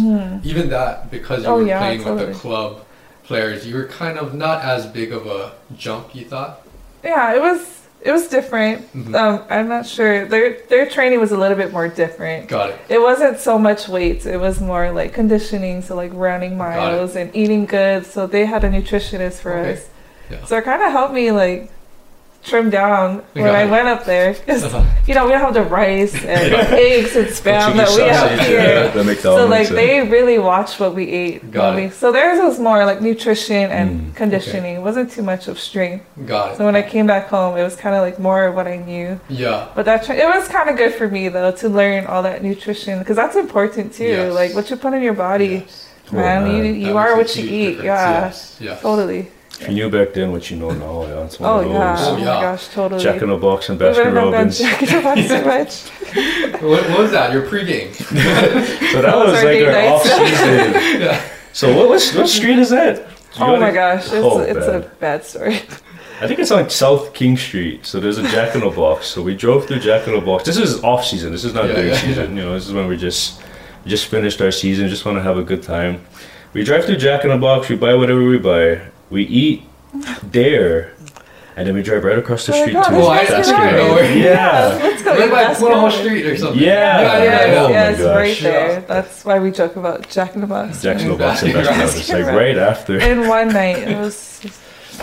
even 0.44 0.68
that 0.70 1.10
because 1.10 1.42
you 1.44 1.48
Oh, 1.48 1.56
were 1.56 1.66
yeah, 1.66 1.78
playing 1.78 2.04
with 2.04 2.18
the 2.28 2.34
club 2.34 2.84
players, 3.24 3.66
you 3.66 3.74
were 3.74 3.86
kind 3.86 4.18
of 4.18 4.34
not 4.34 4.62
as 4.64 4.84
big 4.86 5.12
of 5.12 5.26
a 5.26 5.52
jump. 5.76 6.14
You 6.14 6.24
thought? 6.26 6.60
Yeah, 7.02 7.34
it 7.34 7.40
was 7.40 7.81
it 8.04 8.12
was 8.12 8.28
different. 8.28 8.92
Mhm. 8.94 9.14
Um, 9.14 9.42
I'm 9.48 9.68
not 9.68 9.86
sure. 9.86 10.26
Their 10.26 10.56
their 10.68 10.86
training 10.86 11.20
was 11.20 11.32
a 11.32 11.36
little 11.36 11.56
bit 11.56 11.72
more 11.72 11.88
different. 11.88 12.48
Got 12.48 12.70
it. 12.70 12.78
It 12.88 13.00
wasn't 13.00 13.38
so 13.38 13.58
much 13.58 13.88
weights. 13.88 14.26
It 14.26 14.40
was 14.40 14.60
more 14.60 14.90
like 14.90 15.12
conditioning, 15.12 15.82
so 15.82 15.94
like 15.94 16.10
running 16.14 16.56
miles 16.56 17.14
and 17.16 17.30
eating 17.34 17.66
good. 17.66 18.04
So 18.06 18.26
they 18.26 18.44
had 18.46 18.64
a 18.64 18.68
nutritionist 18.70 19.40
for 19.40 19.52
Okay. 19.58 19.72
us. 19.74 19.88
Yeah. 20.30 20.44
So 20.46 20.56
it 20.58 20.64
kind 20.64 20.82
of 20.82 20.90
helped 20.92 21.14
me 21.14 21.30
like 21.30 21.70
trim 22.44 22.70
down 22.70 23.22
when 23.34 23.44
Got 23.44 23.54
I 23.54 23.66
went 23.66 23.86
up 23.88 24.04
there. 24.04 24.30
Uh-huh. 24.48 24.82
you 25.06 25.14
know, 25.14 25.24
we 25.26 25.30
don't 25.32 25.40
have 25.40 25.54
the 25.54 25.62
rice 25.62 26.14
and 26.24 26.52
eggs 26.74 27.14
and 27.14 27.28
spam 27.28 27.76
that 27.76 27.88
we 27.96 28.02
have 28.02 28.40
here. 28.40 28.88
the 28.90 29.14
So 29.16 29.46
like 29.46 29.68
and- 29.68 29.76
they 29.78 30.00
really 30.08 30.38
watched 30.38 30.80
what 30.80 30.94
we 30.94 31.08
ate. 31.08 31.50
Got 31.52 31.78
it. 31.78 31.82
we- 31.84 31.90
so 31.90 32.10
theirs 32.10 32.40
was 32.40 32.58
more 32.58 32.84
like 32.84 33.00
nutrition 33.00 33.70
and 33.70 33.92
Mm, 33.92 34.14
conditioning. 34.16 34.76
It 34.76 34.80
wasn't 34.82 35.10
too 35.10 35.22
much 35.22 35.46
of 35.48 35.58
strength. 35.58 36.04
Got 36.26 36.52
it. 36.52 36.56
So 36.56 36.64
when 36.64 36.74
I 36.76 36.82
came 36.82 37.06
back 37.06 37.28
home, 37.28 37.56
it 37.56 37.62
was 37.62 37.76
kind 37.76 37.94
of 37.94 38.02
like 38.02 38.18
more 38.18 38.44
of 38.46 38.54
what 38.54 38.66
I 38.66 38.76
knew. 38.76 39.20
Yeah. 39.28 39.68
But 39.74 39.84
that 39.84 40.04
tra- 40.04 40.16
it 40.16 40.26
was 40.26 40.48
kind 40.48 40.68
of 40.68 40.76
good 40.76 40.94
for 40.94 41.08
me 41.08 41.28
though 41.28 41.52
to 41.52 41.68
learn 41.68 42.06
all 42.06 42.22
that 42.24 42.42
nutrition 42.42 42.98
because 42.98 43.16
that's 43.16 43.36
important 43.36 43.92
too. 43.94 44.04
Yes. 44.04 44.32
Like 44.34 44.54
what 44.54 44.68
you 44.70 44.76
put 44.76 44.92
in 44.94 45.02
your 45.02 45.14
body, 45.14 45.64
Yes. 45.66 45.88
Oh, 46.12 46.16
man. 46.16 46.42
man. 46.44 46.56
You 46.56 46.64
you 46.72 46.86
That 46.88 46.96
are 46.96 47.16
what 47.16 47.36
you 47.36 47.44
eat. 47.44 47.66
difference. 47.76 47.84
Yeah, 47.84 48.20
Yes. 48.26 48.56
Yes. 48.60 48.80
totally. 48.82 49.30
If 49.60 49.68
you 49.68 49.74
knew 49.74 49.90
back 49.90 50.12
then 50.12 50.32
what 50.32 50.50
you 50.50 50.56
know 50.56 50.70
now, 50.70 51.06
yeah, 51.06 51.24
it's 51.24 51.38
one 51.38 51.48
Oh 51.50 51.58
of 51.58 51.64
those. 51.66 51.72
yeah. 51.74 51.96
Oh, 51.98 52.08
Oh 52.10 52.12
my 52.14 52.18
yeah. 52.20 52.40
gosh, 52.40 52.68
totally. 52.68 53.02
Jack 53.02 53.22
in 53.22 53.28
the 53.28 53.36
Box 53.36 53.68
and 53.68 53.78
we 53.78 53.86
Baskin 53.86 53.96
wouldn't 53.96 54.06
have 54.06 54.24
done 54.24 54.32
Robbins. 54.32 54.58
Jack 54.58 54.82
in 54.82 54.88
the 54.88 55.02
Box 55.02 55.28
so 55.28 55.44
much. 56.54 56.62
What, 56.62 56.90
what 56.90 56.98
was 56.98 57.10
that? 57.12 57.32
Your 57.32 57.42
pregame? 57.46 57.92
So 58.92 59.00
that 59.02 59.12
Those 59.12 59.26
was 59.32 59.42
are 59.42 59.44
like 59.44 59.44
date 59.44 59.66
our 59.66 59.72
nights. 59.72 60.10
off 60.10 60.28
season. 60.28 61.00
yeah. 61.02 61.28
So 61.52 61.76
what, 61.76 61.88
what 61.88 62.12
what 62.16 62.28
street 62.28 62.58
is 62.58 62.70
that? 62.70 62.96
You 62.98 63.04
Oh 63.36 63.38
gotta- 63.38 63.60
my 63.60 63.70
gosh, 63.72 64.04
it's 64.06 64.12
Oh, 64.14 64.38
it's 64.40 64.66
a 64.66 64.80
bad. 64.80 64.98
bad 65.00 65.24
story. 65.24 65.54
I 66.20 66.26
think 66.26 66.38
it's 66.40 66.50
on 66.50 66.68
South 66.70 67.14
King 67.14 67.36
Street. 67.36 67.86
So 67.86 67.98
there's 68.00 68.18
a 68.18 68.22
Jack 68.28 68.54
in 68.54 68.60
the 68.60 68.70
Box. 68.70 69.06
So 69.06 69.22
we 69.22 69.34
drove 69.34 69.66
through 69.66 69.80
Jack 69.80 70.06
in 70.08 70.14
the 70.14 70.20
Box. 70.20 70.44
This 70.44 70.56
is 70.56 70.82
off 70.84 71.04
season. 71.04 71.32
This 71.32 71.44
is 71.44 71.52
not 71.54 71.66
Yeah, 71.68 71.74
during 71.74 71.88
yeah, 71.90 71.96
season. 71.96 72.36
You 72.36 72.42
know, 72.44 72.54
this 72.54 72.66
is 72.66 72.72
when 72.72 72.86
we're 72.88 72.96
just 72.96 73.40
just 73.86 74.06
finished 74.06 74.40
our 74.40 74.50
season, 74.52 74.88
just 74.88 75.04
want 75.04 75.16
to 75.18 75.22
have 75.22 75.36
a 75.38 75.42
good 75.42 75.62
time. 75.62 76.04
We 76.52 76.62
drive 76.64 76.84
through 76.84 76.96
Jack 76.98 77.24
in 77.24 77.30
the 77.30 77.38
Box, 77.38 77.68
we 77.68 77.76
buy 77.76 77.94
whatever 77.94 78.22
we 78.22 78.38
buy, 78.38 78.80
we 79.12 79.22
eat 79.24 79.62
there, 80.22 80.92
and 81.56 81.66
then 81.68 81.74
we 81.74 81.82
drive 81.82 82.02
right 82.04 82.18
across 82.18 82.46
the 82.46 82.54
Oh 82.54 82.60
street 82.62 82.72
God, 82.72 82.88
to 82.88 82.96
Oh, 82.96 83.08
I- 83.08 83.26
that's 83.26 83.48
I 83.50 83.52
right. 83.52 83.74
know 83.76 83.94
where- 83.94 84.16
Yeah. 84.16 84.78
Let's 84.82 85.02
go. 85.02 85.10
Right 85.18 85.30
by 85.30 85.42
Let's 85.42 85.62
Oklahoma 85.62 85.90
go. 85.90 85.96
Street 85.98 86.26
or 86.26 86.36
something. 86.36 86.62
Yeah. 86.62 87.00
yeah, 87.02 87.22
Yes, 87.22 87.48
yeah. 87.52 87.60
Oh 87.60 87.64
my 87.68 87.70
yes, 87.74 87.98
gosh. 87.98 88.16
right 88.16 88.38
there. 88.42 88.80
That's 88.88 89.24
why 89.24 89.38
we 89.38 89.50
joke 89.50 89.76
about 89.76 90.08
Jack 90.08 90.34
in 90.34 90.40
the 90.40 90.46
Box. 90.46 90.80
Jack 90.82 90.96
Jackson 90.96 91.10
the 91.10 91.16
Box 91.18 91.42
and 91.42 91.52
Best 91.52 91.98
It's 91.98 92.08
like 92.10 92.26
right 92.26 92.56
after. 92.56 92.98
In 92.98 93.28
one 93.28 93.48
night, 93.48 93.78
it 93.86 93.98
was. 93.98 94.40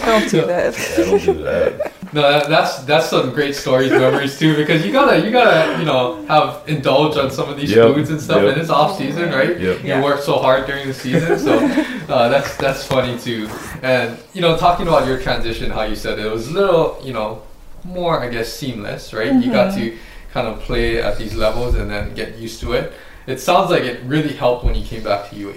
Don't 0.05 0.30
do 0.30 0.38
Yeah. 0.38 0.45
that. 0.45 0.74
Yeah, 0.97 1.05
don't 1.05 1.26
do 1.26 1.34
that. 1.43 1.91
No, 2.14 2.22
that, 2.22 2.49
that's 2.49 2.78
that's 2.86 3.07
some 3.10 3.32
great 3.34 3.55
stories, 3.55 3.91
memories 3.91 4.38
too, 4.39 4.55
because 4.55 4.84
you 4.86 4.91
gotta 4.91 5.20
you 5.24 5.32
gotta 5.32 5.78
you 5.80 5.86
know 5.86 6.24
have 6.28 6.62
indulge 6.68 7.18
on 7.18 7.30
some 7.30 7.49
of 7.49 7.57
these 7.60 7.72
Yep, 7.72 7.93
foods 7.95 8.10
and 8.10 8.20
stuff, 8.22 8.41
yep. 8.41 8.53
and 8.53 8.62
it's 8.62 8.70
off 8.72 8.97
season, 8.97 9.32
right? 9.32 9.60
Yep. 9.60 9.84
You 9.84 9.89
Yeah. 9.89 10.01
work 10.03 10.22
so 10.22 10.38
hard 10.38 10.66
during 10.68 10.88
the 10.88 10.93
season, 10.93 11.38
so 11.38 11.60
uh, 12.10 12.30
that's 12.30 12.57
that's 12.57 12.84
funny 12.86 13.18
too. 13.18 13.49
And 13.82 14.18
you 14.34 14.41
know, 14.41 14.57
talking 14.57 14.88
about 14.88 15.07
your 15.07 15.20
transition, 15.20 15.70
how 15.72 15.84
you 15.84 15.95
said 15.95 16.20
it 16.20 16.30
was 16.32 16.47
a 16.47 16.51
little 16.53 16.99
you 17.03 17.14
know 17.14 17.43
more 17.84 18.20
I 18.22 18.30
guess 18.30 18.51
seamless, 18.53 19.14
right? 19.14 19.34
You 19.34 19.51
got 19.51 19.74
to 19.76 19.97
kind 20.34 20.47
of 20.47 20.60
play 20.60 21.01
at 21.01 21.18
these 21.18 21.34
levels 21.36 21.76
and 21.76 21.89
then 21.89 22.14
get 22.16 22.38
used 22.38 22.60
to 22.62 22.74
it. 22.74 22.93
It 23.28 23.39
sounds 23.39 23.70
like 23.72 23.84
it 23.84 24.01
really 24.03 24.34
helped 24.34 24.66
when 24.66 24.76
you 24.76 24.84
came 24.84 25.03
back 25.03 25.30
to 25.30 25.49
UH. 25.49 25.55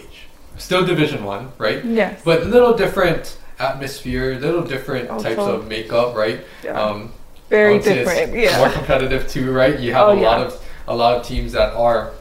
Still 0.58 0.84
Division 0.84 1.24
One, 1.24 1.52
right? 1.58 1.84
Yes. 1.84 2.20
But 2.24 2.42
a 2.42 2.44
little 2.44 2.74
different 2.76 3.38
atmosphere, 3.58 4.38
little 4.38 4.62
different 4.62 5.08
Oh, 5.10 5.18
types 5.22 5.40
of 5.40 5.66
makeup, 5.68 6.14
right? 6.14 6.40
Yeah. 6.62 6.80
Um, 6.80 7.12
Very 7.48 7.74
would 7.74 7.84
say 7.84 8.00
it's 8.00 8.10
different. 8.10 8.58
More 8.58 8.70
competitive 8.70 9.26
too, 9.28 9.52
right? 9.52 9.78
You 9.78 9.92
have 9.94 10.08
Oh, 10.08 10.12
a 10.12 10.20
lot 10.20 10.40
of 10.46 10.64
a 10.88 10.94
lot 10.96 11.16
of 11.16 11.26
teams 11.26 11.52
that 11.52 11.72
are 11.74 12.12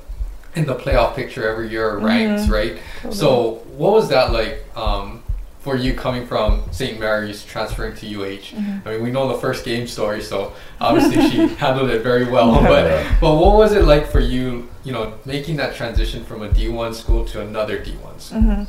in 0.55 0.65
the 0.65 0.75
playoff 0.75 1.15
picture 1.15 1.47
every 1.49 1.69
year, 1.69 1.97
ranked, 1.97 2.43
Mm-hmm. 2.43 2.51
right? 2.53 3.13
So, 3.13 3.61
what 3.77 3.93
was 3.93 4.09
that 4.09 4.31
like 4.31 4.63
um, 4.77 5.23
for 5.59 5.75
you 5.75 5.93
coming 5.93 6.25
from 6.27 6.63
St. 6.71 6.99
Mary's, 6.99 7.43
transferring 7.45 7.95
to 7.97 8.05
UH? 8.07 8.51
Mm-hmm. 8.55 8.87
I 8.87 8.91
mean, 8.93 9.03
we 9.03 9.11
know 9.11 9.27
the 9.27 9.37
first 9.39 9.63
game 9.63 9.87
story, 9.87 10.21
so 10.21 10.53
obviously 10.79 11.21
she 11.29 11.47
handled 11.55 11.89
it 11.89 12.01
very 12.03 12.25
well. 12.29 12.61
But 12.61 13.05
but 13.21 13.35
what 13.35 13.55
was 13.57 13.73
it 13.73 13.85
like 13.85 14.07
for 14.07 14.19
you? 14.19 14.67
You 14.83 14.93
know, 14.93 15.13
making 15.25 15.57
that 15.57 15.75
transition 15.75 16.25
from 16.25 16.41
a 16.41 16.49
D 16.51 16.67
one 16.69 16.93
school 16.93 17.23
to 17.25 17.41
another 17.41 17.77
D 17.83 17.91
one 18.01 18.19
school. 18.19 18.41
Mm-hmm. 18.41 18.63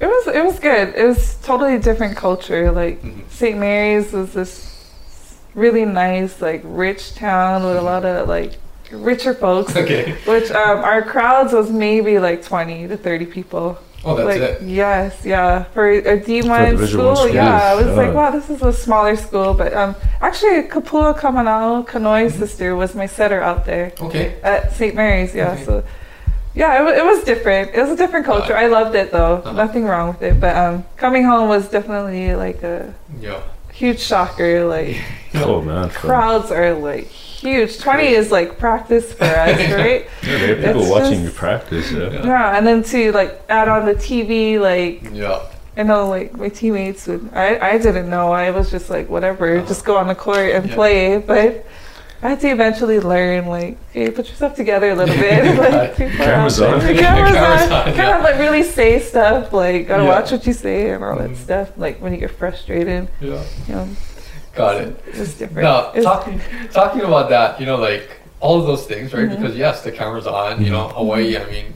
It 0.00 0.06
was 0.06 0.26
it 0.28 0.44
was 0.44 0.58
good. 0.58 0.94
It 0.96 1.04
was 1.06 1.36
totally 1.42 1.78
different 1.78 2.16
culture. 2.16 2.72
Like 2.72 3.00
Mhm. 3.02 3.28
St. 3.30 3.58
Mary's 3.58 4.12
was 4.12 4.32
this 4.32 4.72
really 5.54 5.84
nice, 5.84 6.40
like 6.40 6.62
rich 6.64 7.14
town 7.14 7.62
with 7.64 7.76
a 7.76 7.82
lot 7.82 8.04
of 8.06 8.26
like 8.28 8.54
richer 8.92 9.34
folks. 9.34 9.74
Okay. 9.76 10.12
Which 10.26 10.50
um, 10.50 10.78
our 10.78 11.02
crowds 11.02 11.52
was 11.52 11.70
maybe 11.70 12.18
like 12.18 12.44
twenty 12.44 12.86
to 12.88 12.96
thirty 12.96 13.26
people. 13.26 13.78
Oh, 14.04 14.16
that's 14.16 14.26
like 14.26 14.40
it. 14.40 14.62
yes, 14.62 15.24
yeah. 15.24 15.62
For 15.74 15.88
a 15.88 16.18
D 16.18 16.42
one 16.42 16.70
Division 16.72 16.88
school, 16.98 17.14
one 17.14 17.32
yeah, 17.32 17.72
it 17.78 17.86
was 17.86 17.96
like 17.96 18.12
wow, 18.12 18.30
this 18.30 18.50
is 18.50 18.60
a 18.62 18.72
smaller 18.72 19.14
school. 19.16 19.54
But 19.54 19.72
um, 19.74 19.94
actually, 20.20 20.62
Kapua 20.68 21.16
Kamanao, 21.18 21.86
Kanoi's 21.86 22.34
sister, 22.34 22.74
was 22.74 22.94
my 22.96 23.06
setter 23.06 23.40
out 23.40 23.64
there 23.64 23.92
Okay. 24.00 24.40
at 24.42 24.72
St. 24.72 24.94
Mary's. 24.96 25.34
Yeah, 25.36 25.52
Okay. 25.52 25.64
so 25.64 25.84
yeah, 26.54 26.80
it, 26.80 26.84
wa- 26.84 26.90
it 26.90 27.04
was 27.04 27.22
different. 27.22 27.70
It 27.74 27.80
was 27.80 27.90
a 27.90 27.96
different 27.96 28.26
culture. 28.26 28.56
I 28.56 28.66
loved 28.66 28.96
it 28.96 29.12
though. 29.12 29.36
Uh-huh. 29.36 29.52
Nothing 29.52 29.84
wrong 29.84 30.08
with 30.08 30.22
it. 30.22 30.40
But 30.40 30.56
um, 30.56 30.84
coming 30.96 31.24
home 31.24 31.48
was 31.48 31.68
definitely 31.68 32.34
like 32.34 32.64
a 32.64 32.92
Yeah. 33.20 33.40
huge 33.72 34.00
shocker. 34.00 34.64
Like 34.66 34.96
Oh 35.36 35.62
man. 35.62 35.90
fun. 35.90 36.00
crowds 36.10 36.50
are 36.50 36.74
like 36.74 37.08
huge. 37.42 37.78
Twenty 37.78 38.08
is 38.20 38.30
like 38.30 38.58
practice 38.58 39.12
for 39.12 39.24
us, 39.24 39.58
right? 39.82 40.06
Yeah, 40.22 40.38
there 40.38 40.52
are 40.52 40.62
people 40.66 40.80
It's 40.82 40.90
watching 40.90 41.10
just- 41.12 41.24
you 41.24 41.30
practice. 41.30 41.92
Yeah. 41.92 42.10
Yeah. 42.10 42.24
yeah, 42.24 42.56
and 42.56 42.66
then 42.66 42.82
to 42.84 43.12
like 43.12 43.32
add 43.48 43.68
on 43.68 43.84
the 43.86 43.94
TV, 43.94 44.58
like 44.60 45.02
Yeah. 45.12 45.40
I 45.76 45.82
know 45.84 46.08
like 46.08 46.36
my 46.36 46.48
teammates 46.48 47.06
would. 47.06 47.30
I 47.34 47.58
I 47.72 47.78
didn't 47.78 48.08
know. 48.10 48.32
I 48.32 48.50
was 48.50 48.70
just 48.70 48.88
like 48.90 49.08
whatever, 49.08 49.56
Uh-huh. 49.58 49.66
just 49.66 49.84
go 49.84 49.96
on 49.96 50.06
the 50.08 50.14
court 50.14 50.50
and 50.56 50.68
Yeah. 50.68 50.74
play. 50.74 51.18
But 51.18 51.64
I 52.24 52.28
had 52.28 52.40
to 52.42 52.48
eventually 52.50 53.00
learn 53.00 53.46
like, 53.46 53.76
hey, 53.92 54.08
put 54.10 54.28
yourself 54.28 54.54
together 54.54 54.90
a 54.90 54.94
little 54.94 55.16
bit. 55.16 55.58
like, 55.58 55.96
people 55.96 56.24
Cameras 56.24 56.60
out 56.62 56.74
on. 56.74 56.80
The 56.86 56.94
cameras, 56.94 57.32
Cameras 57.32 57.62
on. 57.62 57.72
on, 57.72 57.84
Kind 57.86 57.96
yeah. 57.96 58.16
of 58.18 58.22
like 58.22 58.38
really 58.38 58.62
say 58.62 59.00
stuff. 59.00 59.52
Like 59.52 59.88
gotta 59.88 60.04
Yeah. 60.04 60.08
watch 60.14 60.30
what 60.30 60.46
you 60.46 60.52
say 60.52 60.90
and 60.90 61.02
all 61.02 61.16
that 61.18 61.36
stuff. 61.36 61.68
Like 61.76 61.96
when 62.02 62.12
you 62.14 62.20
get 62.20 62.30
frustrated, 62.30 63.08
Yeah. 63.20 63.42
you 63.66 63.74
know, 63.74 63.88
Got 64.54 64.76
it. 64.82 65.02
it's 65.06 65.34
different. 65.34 65.62
Now, 65.68 65.88
It's- 65.90 66.04
talking 66.04 66.40
talking 66.72 67.00
about 67.02 67.30
that, 67.30 67.58
you 67.60 67.66
know, 67.66 67.76
like 67.76 68.08
all 68.40 68.60
of 68.60 68.66
those 68.66 68.84
things, 68.86 69.12
right? 69.14 69.28
Mhm. 69.28 69.36
Because 69.40 69.56
yes, 69.56 69.82
the 69.82 69.92
camera's 69.92 70.26
on. 70.26 70.62
You 70.64 70.70
know, 70.70 70.88
Hawaii. 70.88 71.36
I 71.38 71.44
mean, 71.50 71.72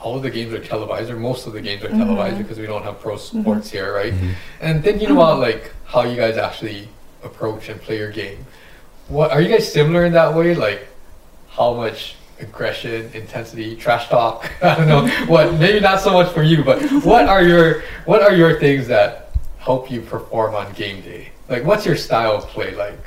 all 0.00 0.16
of 0.16 0.22
the 0.22 0.30
games 0.30 0.52
are 0.52 0.58
televised, 0.60 1.10
or 1.10 1.16
most 1.16 1.46
of 1.46 1.52
the 1.52 1.60
games 1.60 1.82
are 1.84 1.88
Mhm. 1.88 1.98
televised 1.98 2.38
because 2.38 2.58
we 2.58 2.66
don't 2.66 2.84
have 2.84 3.00
pro 3.00 3.14
Mm-hmm. 3.16 3.40
sports 3.42 3.70
here, 3.70 3.92
right? 3.94 4.12
And 4.60 4.84
thinking 4.84 5.10
about 5.10 5.38
like 5.40 5.72
how 5.86 6.02
you 6.02 6.16
guys 6.16 6.36
actually 6.36 6.88
approach 7.24 7.68
and 7.68 7.80
play 7.80 7.98
your 7.98 8.10
game. 8.10 8.46
What 9.08 9.30
are 9.32 9.40
you 9.40 9.48
guys 9.48 9.70
similar 9.72 10.04
in 10.04 10.12
that 10.12 10.34
way? 10.34 10.54
Like 10.54 10.86
how 11.50 11.74
much 11.74 12.16
aggression, 12.40 13.10
intensity, 13.14 13.76
trash 13.76 14.08
talk? 14.08 14.50
I 14.62 14.74
don't 14.76 14.88
know. 14.88 15.06
What 15.26 15.54
maybe 15.54 15.80
not 15.80 16.00
so 16.00 16.12
much 16.12 16.30
for 16.32 16.42
you, 16.42 16.62
but 16.64 16.80
what 17.04 17.26
are 17.28 17.42
your 17.42 17.82
what 18.04 18.22
are 18.22 18.32
your 18.34 18.58
things 18.60 18.86
that 18.88 19.30
help 19.58 19.90
you 19.90 20.00
perform 20.00 20.54
on 20.54 20.72
game 20.72 21.00
day? 21.00 21.28
Like 21.52 21.64
what's 21.64 21.84
your 21.86 21.96
style 21.96 22.32
of 22.38 22.44
play 22.48 22.74
like? 22.74 22.98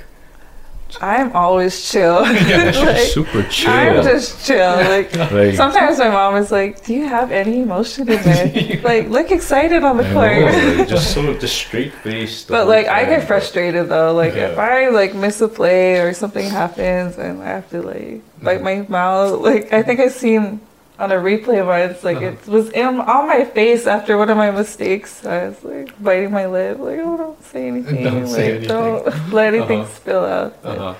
I'm 1.01 1.33
always 1.33 1.73
chill. 1.91 2.21
Like, 2.25 3.07
Super 3.09 3.43
chill. 3.49 3.71
I'm 3.71 4.03
just 4.03 4.45
chill. 4.45 4.75
Like 4.93 5.13
Like, 5.31 5.55
sometimes 5.55 5.97
my 5.99 6.09
mom 6.09 6.35
is 6.37 6.51
like, 6.51 6.85
"Do 6.85 6.93
you 6.93 7.05
have 7.07 7.31
any 7.31 7.61
emotion 7.67 8.07
in 8.07 8.21
there? 8.23 8.79
like, 8.91 9.09
look 9.09 9.29
excited 9.31 9.83
on 9.83 9.97
the 9.97 10.07
I 10.07 10.13
court." 10.13 10.39
know, 10.53 10.75
like, 10.77 10.87
just 10.87 11.13
so 11.13 11.33
just 11.37 11.55
straight 11.57 11.91
faced. 12.05 12.47
But 12.47 12.67
like 12.67 12.87
I 12.87 13.03
get 13.11 13.27
frustrated 13.27 13.89
though. 13.89 14.13
Like 14.13 14.35
if 14.35 14.57
I 14.57 14.89
like 14.89 15.11
miss 15.15 15.41
a 15.41 15.49
play 15.49 15.99
or 15.99 16.13
something 16.13 16.47
happens 16.49 17.17
and 17.17 17.41
I 17.41 17.47
have 17.57 17.67
to 17.71 17.81
like 17.81 18.21
bite 18.45 18.61
my 18.61 18.85
mouth. 18.87 19.41
Like 19.41 19.73
I 19.73 19.81
think 19.83 19.99
I 19.99 20.07
seen 20.23 20.61
on 20.97 21.11
a 21.11 21.15
replay 21.29 21.59
once, 21.65 22.05
like 22.05 22.17
Uh-huh. 22.23 22.37
it 22.39 22.47
was 22.47 22.69
in 22.69 23.01
on 23.01 23.27
my 23.27 23.43
face 23.43 23.83
after 23.97 24.17
one 24.21 24.29
of 24.29 24.37
my 24.37 24.51
mistakes. 24.51 25.25
I 25.25 25.47
was 25.49 25.59
like 25.63 25.74
biting 25.99 26.31
my 26.31 26.45
lip, 26.47 26.79
like 26.79 26.99
oh 26.99 27.17
don't 27.17 27.43
say 27.43 27.67
anything, 27.67 28.03
Don't 28.03 28.27
say 28.27 28.51
anything. 28.51 28.67
don't 28.69 29.31
let 29.33 29.53
anything 29.53 29.81
Uh-huh. 29.81 29.89
spill 29.95 30.25
out. 30.25 30.61
But, 30.63 30.77
Uh-huh. 30.77 30.93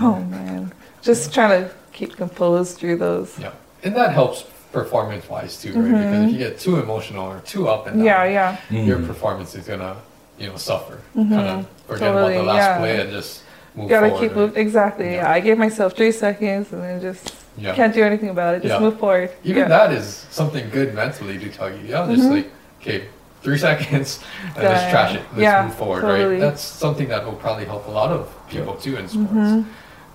Oh 0.00 0.20
man, 0.20 0.72
just 1.02 1.32
trying 1.34 1.62
to 1.64 1.70
keep 1.92 2.16
composed 2.16 2.78
through 2.78 2.96
those. 2.98 3.38
Yeah. 3.38 3.50
And 3.82 3.94
that 3.96 4.12
helps 4.12 4.44
performance 4.72 5.28
wise 5.28 5.60
too, 5.60 5.72
right? 5.72 5.90
Because 5.90 6.24
if 6.26 6.32
you 6.32 6.38
get 6.38 6.58
too 6.60 6.78
emotional 6.78 7.26
or 7.26 7.40
too 7.40 7.68
up 7.68 7.86
and 7.86 7.96
down, 7.96 8.06
Mm-hmm. 8.06 8.32
Yeah, 8.32 8.56
yeah. 8.70 8.84
your 8.84 8.98
Mm. 8.98 9.06
performance 9.06 9.54
is 9.56 9.66
gonna, 9.66 9.96
you 10.38 10.46
know, 10.48 10.56
suffer. 10.56 10.98
Mhm. 11.16 11.28
Kind 11.30 11.48
of 11.48 11.66
forget 11.88 12.00
Totally, 12.12 12.34
about 12.36 12.42
the 12.44 12.48
last 12.52 12.56
yeah. 12.66 12.78
play 12.78 13.00
and 13.00 13.10
just 13.10 13.42
move 13.74 13.88
Gotta 13.88 14.08
forward. 14.10 14.20
keep 14.22 14.30
right? 14.30 14.36
moving. 14.46 14.62
Exactly. 14.62 15.06
Yeah. 15.06 15.22
Yeah. 15.22 15.30
I 15.32 15.40
gave 15.40 15.58
myself 15.58 15.96
three 15.96 16.12
seconds 16.12 16.72
and 16.72 16.82
then 16.84 17.00
just 17.00 17.34
Yeah. 17.58 17.74
can't 17.74 17.92
do 17.92 18.04
anything 18.04 18.28
about 18.30 18.54
it. 18.54 18.62
Just 18.62 18.74
Yeah. 18.74 18.80
move 18.86 18.98
forward. 19.00 19.30
Even 19.42 19.62
yeah. 19.62 19.68
that 19.68 19.92
is 19.92 20.26
something 20.30 20.70
good 20.70 20.94
mentally 20.94 21.36
to 21.38 21.48
tell 21.48 21.68
you. 21.68 21.80
Yeah, 21.88 22.06
just 22.06 22.28
Mhm. 22.28 22.30
like, 22.36 22.48
okay, 22.80 23.04
three 23.42 23.58
seconds 23.58 24.20
and 24.54 24.62
just 24.62 24.84
Yeah. 24.84 24.90
trash 24.90 25.14
it. 25.14 25.22
Let's 25.32 25.42
Yeah, 25.42 25.64
move 25.66 25.74
forward, 25.74 26.00
totally. 26.02 26.24
right? 26.34 26.40
That's 26.40 26.62
something 26.62 27.08
that 27.08 27.24
will 27.24 27.32
probably 27.44 27.64
help 27.64 27.86
a 27.88 27.90
lot 27.90 28.10
of 28.10 28.28
people 28.50 28.74
too 28.74 28.96
in 28.96 29.08
sports. 29.08 29.32
Mhm. 29.32 29.64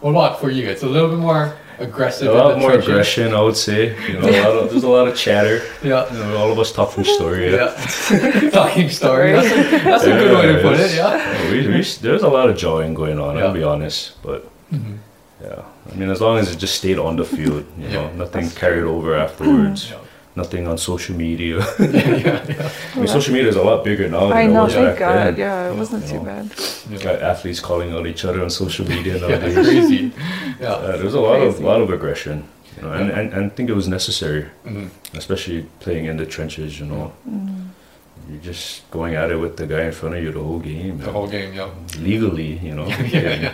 What 0.02 0.12
about 0.12 0.40
for 0.40 0.50
you? 0.52 0.68
It's 0.70 0.84
a 0.84 0.88
little 0.88 1.10
bit 1.10 1.20
more 1.20 1.54
aggressive. 1.80 2.28
a 2.28 2.34
lot 2.34 2.58
more 2.60 2.70
trenches. 2.72 2.90
aggression, 2.90 3.34
I 3.34 3.42
would 3.42 3.58
say. 3.58 3.96
You 4.08 4.14
know, 4.20 4.30
a 4.30 4.32
lot 4.44 4.52
of, 4.64 4.70
there's 4.70 4.84
a 4.84 4.90
lot 4.98 5.08
of 5.08 5.16
chatter. 5.16 5.62
Yeah. 5.84 6.06
You 6.14 6.20
know, 6.20 6.38
all 6.38 6.52
of 6.52 6.60
us 6.60 6.72
talking 6.72 7.04
story. 7.04 7.52
Yeah. 7.54 7.72
Yeah. 8.12 8.50
Talking 8.62 8.90
story. 8.90 9.32
That's 9.34 9.52
a, 9.52 9.84
that's 9.90 10.04
a 10.04 10.12
good 10.22 10.32
way 10.38 10.46
to 10.54 10.60
put 10.62 10.74
it, 10.74 10.80
it's- 10.82 10.96
yeah. 10.96 11.52
we, 11.52 11.68
we, 11.68 11.82
there's 12.06 12.22
a 12.24 12.30
lot 12.38 12.50
of 12.50 12.56
jawing 12.58 12.94
going 12.94 13.20
on. 13.20 13.36
Yeah. 13.38 13.46
I'll 13.46 13.54
be 13.54 13.64
honest, 13.64 14.22
but 14.22 14.48
Mhm. 14.74 14.98
yeah, 15.44 15.62
I 15.92 15.96
mean, 15.96 16.10
as 16.12 16.22
long 16.22 16.38
as 16.38 16.52
it 16.52 16.58
just 16.60 16.76
stayed 16.76 17.00
on 17.00 17.16
the 17.16 17.26
field, 17.26 17.66
you 17.80 17.90
know, 17.90 18.04
Yeah. 18.12 18.18
nothing 18.24 18.50
carried 18.52 18.84
over 18.84 19.16
afterwards. 19.16 19.90
Yeah. 19.92 19.98
Nothing 20.36 20.68
on 20.68 20.78
social 20.78 21.16
media. 21.16 21.58
yeah, 21.60 21.66
yeah, 21.80 22.46
yeah. 22.50 22.72
I 22.94 22.98
mean, 23.00 23.08
social 23.08 23.34
media 23.34 23.50
is 23.50 23.56
a 23.56 23.64
lot 23.64 23.84
bigger 23.86 24.10
now. 24.10 24.28
Than 24.28 24.38
I 24.38 24.42
it 24.42 24.48
know, 24.50 24.64
was 24.66 24.74
thank 24.74 24.88
back 24.90 25.00
God. 25.00 25.16
then. 25.16 25.36
Yeah, 25.38 25.72
it 25.72 25.76
wasn't 25.78 26.04
you 26.04 26.10
too 26.10 26.18
know. 26.18 26.24
bad. 26.26 26.46
You 26.90 27.00
got 27.00 27.22
athletes 27.22 27.60
calling 27.62 27.94
out 27.94 28.06
each 28.06 28.26
other 28.26 28.42
on 28.44 28.50
social 28.50 28.86
media 28.88 29.16
Yeah, 29.30 29.40
crazy. 29.54 30.12
Yeah. 30.60 30.68
Uh, 30.74 30.98
there's 30.98 31.14
a 31.14 31.22
lot 31.22 31.40
of 31.42 31.60
lot 31.62 31.80
of 31.82 31.90
aggression, 31.90 32.44
you 32.76 32.82
know, 32.84 32.92
and, 32.92 33.08
Yeah. 33.10 33.20
and, 33.20 33.34
and 33.34 33.46
I 33.46 33.50
think 33.56 33.70
it 33.70 33.76
was 33.76 33.88
necessary, 33.88 34.46
Mhm. 34.66 34.90
especially 35.14 35.66
playing 35.80 36.06
in 36.06 36.18
the 36.18 36.26
trenches. 36.26 36.80
You 36.82 36.88
know, 36.88 37.14
Mm. 37.30 37.70
you're 38.30 38.42
just 38.52 38.90
going 38.92 39.16
at 39.16 39.32
it 39.32 39.38
with 39.38 39.56
the 39.56 39.66
guy 39.68 39.84
in 39.86 39.94
front 39.94 40.16
of 40.16 40.22
you 40.24 40.32
the 40.34 40.42
whole 40.44 40.60
game, 40.60 40.98
The 41.00 41.12
whole 41.12 41.28
game, 41.28 41.54
yeah. 41.54 41.70
legally. 42.00 42.60
You 42.62 42.76
know, 42.76 42.88
Yeah, 42.88 42.98
and, 43.00 43.12
yeah, 43.14 43.52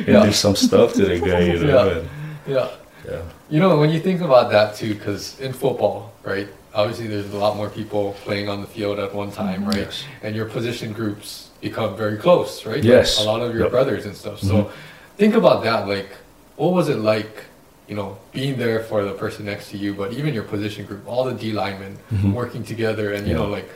and 0.00 0.08
yeah. 0.08 0.24
do 0.26 0.32
some 0.32 0.56
stuff 0.56 0.94
to 0.94 1.04
the 1.04 1.18
guy. 1.20 1.40
You 1.52 1.58
know, 1.60 2.02
Yeah. 2.48 2.68
And, 3.04 3.12
Yeah. 3.12 3.18
yeah. 3.18 3.24
You 3.50 3.60
know, 3.60 3.76
when 3.78 3.90
you 3.90 4.00
think 4.00 4.20
about 4.20 4.50
that 4.50 4.74
too, 4.74 4.94
because 4.94 5.38
in 5.40 5.52
football, 5.52 6.12
right? 6.22 6.48
Obviously, 6.74 7.06
there's 7.06 7.32
a 7.32 7.36
lot 7.38 7.56
more 7.56 7.68
people 7.70 8.14
playing 8.24 8.48
on 8.48 8.60
the 8.60 8.66
field 8.66 8.98
at 8.98 9.14
one 9.14 9.30
time, 9.30 9.64
right? 9.64 9.76
Yes. 9.86 10.04
And 10.22 10.34
your 10.34 10.46
position 10.46 10.92
groups 10.92 11.50
become 11.60 11.96
very 11.96 12.16
close, 12.16 12.66
right? 12.66 12.76
Like, 12.76 12.84
Yes. 12.84 13.20
a 13.20 13.24
lot 13.24 13.40
of 13.40 13.54
your 13.54 13.64
Yep. 13.64 13.70
brothers 13.70 14.06
and 14.06 14.16
stuff. 14.16 14.40
So 14.40 14.54
Mhm. 14.54 14.70
think 15.16 15.34
about 15.36 15.62
that. 15.64 15.86
Like, 15.88 16.10
what 16.56 16.72
was 16.72 16.88
it 16.88 16.98
like 16.98 17.44
you 17.86 17.94
know, 17.94 18.16
being 18.32 18.56
there 18.56 18.80
for 18.80 19.04
the 19.04 19.12
person 19.12 19.44
next 19.44 19.68
to 19.70 19.76
you, 19.76 19.92
but 19.92 20.10
even 20.14 20.32
your 20.32 20.42
position 20.42 20.86
group, 20.86 21.02
all 21.06 21.22
the 21.24 21.34
D 21.34 21.52
linemen 21.52 21.98
working 22.32 22.64
together, 22.64 23.12
and 23.12 23.26
you 23.28 23.34
Mm-hmm. 23.34 23.42
Yeah. 23.42 23.46
know, 23.46 23.52
like 23.58 23.68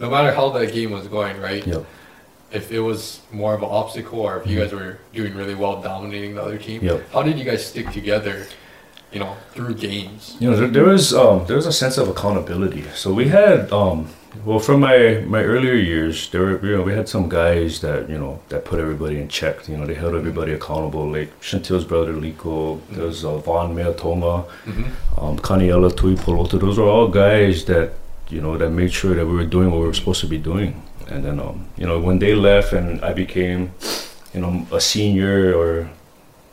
no 0.00 0.10
matter 0.10 0.32
how 0.32 0.48
that 0.50 0.72
game 0.72 0.90
was 0.90 1.06
going, 1.06 1.40
right? 1.40 1.64
Yep. 1.64 1.84
If 2.50 2.72
it 2.72 2.80
was 2.80 3.20
more 3.30 3.54
of 3.54 3.62
an 3.62 3.68
obstacle, 3.70 4.18
or 4.18 4.38
if 4.40 4.48
you 4.48 4.58
guys 4.58 4.72
were 4.72 4.98
doing 5.14 5.32
really 5.36 5.54
well, 5.54 5.80
dominating 5.80 6.34
the 6.34 6.42
other 6.42 6.58
team, 6.58 6.80
Mm-hmm. 6.80 6.86
Yep. 6.88 7.12
how 7.12 7.22
did 7.22 7.38
you 7.38 7.44
guys 7.44 7.64
stick 7.64 7.88
together? 7.92 8.46
You 9.12 9.20
know, 9.20 9.36
through 9.52 9.74
games. 9.74 10.36
You 10.40 10.50
know, 10.50 10.56
there, 10.56 10.68
there 10.68 10.84
was 10.84 11.12
um, 11.12 11.46
there 11.46 11.56
was 11.56 11.66
a 11.66 11.72
sense 11.72 11.98
of 11.98 12.08
accountability. 12.08 12.84
So 12.94 13.12
we 13.12 13.28
had 13.28 13.70
um, 13.72 14.08
well, 14.44 14.58
from 14.58 14.80
my 14.80 15.22
my 15.26 15.42
earlier 15.42 15.74
years, 15.74 16.30
there 16.30 16.40
were 16.40 16.66
you 16.66 16.76
know 16.76 16.82
we 16.82 16.94
had 16.94 17.08
some 17.08 17.28
guys 17.28 17.80
that 17.80 18.08
you 18.08 18.16
know 18.16 18.40
that 18.48 18.64
put 18.64 18.80
everybody 18.80 19.20
in 19.20 19.28
check. 19.28 19.68
You 19.68 19.76
know, 19.76 19.86
they 19.86 19.94
held 19.94 20.14
everybody 20.14 20.52
accountable. 20.52 21.06
Like 21.06 21.30
Chantil's 21.42 21.84
brother 21.84 22.14
Liko, 22.14 22.80
there 22.90 23.04
was 23.04 23.24
uh, 23.24 23.36
Von 23.38 23.74
Meatoma, 23.74 24.48
um, 25.18 25.38
Kaniela 25.38 25.90
Tuipulotu. 25.90 26.58
Those 26.58 26.78
are 26.78 26.88
all 26.88 27.08
guys 27.08 27.66
that 27.66 27.92
you 28.30 28.40
know 28.40 28.56
that 28.56 28.70
made 28.70 28.92
sure 28.92 29.14
that 29.14 29.26
we 29.26 29.34
were 29.34 29.44
doing 29.44 29.70
what 29.70 29.80
we 29.80 29.86
were 29.86 29.94
supposed 29.94 30.20
to 30.22 30.26
be 30.26 30.38
doing. 30.38 30.82
And 31.08 31.22
then 31.22 31.38
um, 31.38 31.68
you 31.76 31.86
know 31.86 32.00
when 32.00 32.18
they 32.18 32.34
left 32.34 32.72
and 32.72 33.04
I 33.04 33.12
became 33.12 33.72
you 34.32 34.40
know 34.40 34.66
a 34.72 34.80
senior 34.80 35.54
or 35.54 35.90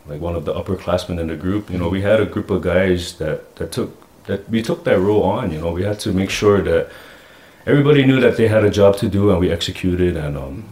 like 0.10 0.22
one 0.22 0.36
of 0.36 0.46
the 0.46 0.54
upperclassmen 0.54 1.20
in 1.20 1.28
the 1.28 1.36
group. 1.36 1.70
You 1.70 1.78
know, 1.78 1.90
we 1.90 2.02
had 2.02 2.20
a 2.20 2.26
group 2.26 2.50
of 2.50 2.62
guys 2.62 3.14
that 3.18 3.56
that 3.58 3.72
took 3.72 3.90
that 4.28 4.50
we 4.50 4.62
took 4.62 4.84
that 4.84 5.00
role 5.00 5.24
on. 5.24 5.52
You 5.52 5.60
know, 5.62 5.72
we 5.72 5.84
had 5.84 6.00
to 6.02 6.12
make 6.14 6.30
sure 6.30 6.62
that 6.62 6.90
everybody 7.66 8.06
knew 8.06 8.20
that 8.22 8.38
they 8.38 8.48
had 8.48 8.64
a 8.64 8.70
job 8.70 8.98
to 8.98 9.08
do 9.08 9.30
and 9.32 9.40
we 9.40 9.52
executed. 9.52 10.16
And 10.18 10.38
um, 10.38 10.64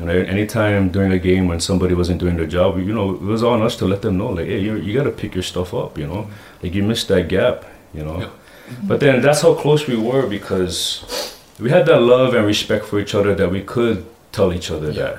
you 0.00 0.06
know, 0.06 0.12
anytime 0.12 0.90
during 0.90 1.12
a 1.12 1.18
game 1.18 1.48
when 1.48 1.60
somebody 1.60 1.94
wasn't 1.94 2.20
doing 2.20 2.36
their 2.36 2.46
job, 2.46 2.78
you 2.78 2.94
know, 2.94 3.14
it 3.14 3.20
was 3.20 3.42
on 3.42 3.62
us 3.62 3.76
to 3.76 3.84
let 3.86 4.00
them 4.02 4.16
know, 4.18 4.30
like, 4.30 4.46
hey, 4.46 4.60
you 4.60 4.76
you 4.76 4.92
got 4.98 5.04
to 5.04 5.10
pick 5.22 5.34
your 5.34 5.44
stuff 5.44 5.74
up. 5.74 5.98
You 5.98 6.06
know, 6.06 6.28
like 6.62 6.74
you 6.74 6.82
missed 6.82 7.08
that 7.08 7.28
gap. 7.28 7.64
You 7.94 8.04
know, 8.04 8.18
Yeah. 8.20 8.28
but 8.86 9.00
then 9.00 9.22
that's 9.22 9.40
how 9.42 9.54
close 9.54 9.86
we 9.88 9.96
were 9.96 10.26
because 10.26 11.34
we 11.58 11.70
had 11.70 11.86
that 11.86 12.00
love 12.02 12.34
and 12.34 12.46
respect 12.46 12.84
for 12.84 12.98
each 13.00 13.14
other 13.14 13.34
that 13.34 13.50
we 13.50 13.62
could 13.62 14.04
tell 14.30 14.52
each 14.52 14.70
other 14.70 14.90
Yeah. 14.92 15.02
that. 15.02 15.16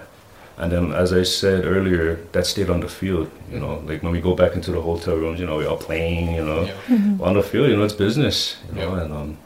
And 0.59 0.71
then, 0.71 0.91
as 0.91 1.13
I 1.13 1.23
said 1.23 1.63
earlier, 1.65 2.19
that 2.33 2.45
stayed 2.45 2.69
on 2.69 2.81
the 2.81 2.89
field. 2.89 3.31
You 3.51 3.59
know, 3.59 3.81
like 3.87 4.03
when 4.03 4.11
we 4.11 4.19
go 4.19 4.35
back 4.35 4.53
into 4.55 4.71
the 4.71 4.81
hotel 4.81 5.15
rooms, 5.15 5.39
you 5.39 5.45
know, 5.45 5.57
we're 5.57 5.69
all 5.69 5.77
playing. 5.77 6.35
You 6.35 6.43
know, 6.43 6.61
Yeah. 6.63 7.25
on 7.27 7.33
the 7.35 7.43
field, 7.43 7.69
you 7.69 7.77
know, 7.77 7.83
it's 7.85 7.93
business. 7.93 8.57
You 8.69 8.81
know, 8.81 8.95
Yeah. 8.95 9.01
and 9.03 9.13
um, 9.13 9.37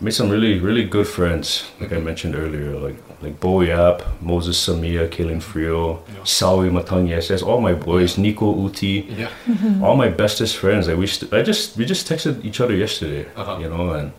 I 0.00 0.04
made 0.04 0.14
some 0.14 0.30
really, 0.30 0.58
really 0.60 0.84
good 0.84 1.08
friends. 1.08 1.64
Like 1.80 1.92
I 1.92 1.98
mentioned 1.98 2.34
earlier, 2.36 2.78
like 2.86 2.96
like 3.22 3.38
Bo 3.40 3.60
Yap, 3.60 4.02
Moses 4.22 4.56
Samia, 4.66 5.08
Kalen 5.08 5.42
Frio, 5.42 5.82
Yeah. 6.08 6.22
Sawi 6.24 6.70
Matang 6.70 7.06
Yeses, 7.08 7.42
all 7.42 7.60
my 7.60 7.74
boys, 7.74 8.16
Nico 8.16 8.54
Uti, 8.66 9.06
Yeah. 9.18 9.28
all 9.82 9.96
my 9.96 10.08
bestest 10.08 10.56
friends. 10.56 10.86
Like 10.88 10.96
we, 10.96 11.06
st- 11.06 11.32
I 11.34 11.42
just 11.42 11.76
we 11.76 11.84
just 11.84 12.08
texted 12.08 12.44
each 12.44 12.60
other 12.62 12.74
yesterday. 12.74 13.26
Uh-huh. 13.36 13.58
You 13.62 13.68
know, 13.68 13.90
and 13.98 14.12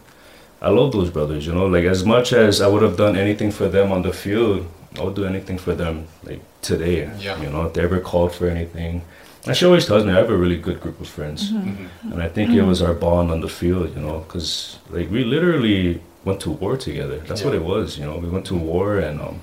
I 0.61 0.69
love 0.69 0.91
those 0.91 1.09
brothers. 1.09 1.47
You 1.47 1.53
know, 1.53 1.65
like 1.75 1.85
as 1.85 2.03
much 2.03 2.33
as 2.33 2.59
I 2.61 2.67
would 2.67 2.83
have 2.83 2.97
done 2.97 3.15
anything 3.15 3.49
for 3.51 3.67
them 3.69 3.91
on 3.91 4.01
the 4.03 4.11
field, 4.13 4.65
I 4.99 5.03
would 5.03 5.15
do 5.15 5.25
anything 5.25 5.57
for 5.57 5.73
them 5.73 6.07
like 6.23 6.41
today. 6.61 7.09
Yeah. 7.19 7.41
You 7.41 7.49
know, 7.49 7.65
if 7.67 7.73
they 7.73 7.81
ever 7.83 7.99
called 7.99 8.33
for 8.35 8.47
anything. 8.47 9.01
And 9.47 9.55
she 9.57 9.65
always 9.65 9.85
tells 9.87 10.03
me 10.05 10.11
I 10.11 10.17
have 10.17 10.29
a 10.29 10.37
really 10.37 10.57
good 10.57 10.79
group 10.81 11.01
of 11.01 11.07
friends, 11.07 11.51
Mhm. 11.51 11.87
and 12.11 12.21
I 12.21 12.29
think 12.29 12.51
it 12.51 12.61
was 12.61 12.79
our 12.81 12.93
bond 12.93 13.31
on 13.31 13.41
the 13.41 13.47
field. 13.49 13.95
You 13.95 14.01
know, 14.05 14.19
because 14.19 14.77
like 14.91 15.09
we 15.09 15.23
literally 15.23 15.99
went 16.25 16.39
to 16.41 16.51
war 16.51 16.77
together. 16.77 17.17
That's 17.27 17.43
what 17.43 17.55
it 17.55 17.63
was. 17.63 17.97
You 17.97 18.05
know, 18.05 18.17
we 18.17 18.29
went 18.29 18.45
to 18.47 18.55
war 18.55 18.99
and 18.99 19.19
um, 19.19 19.39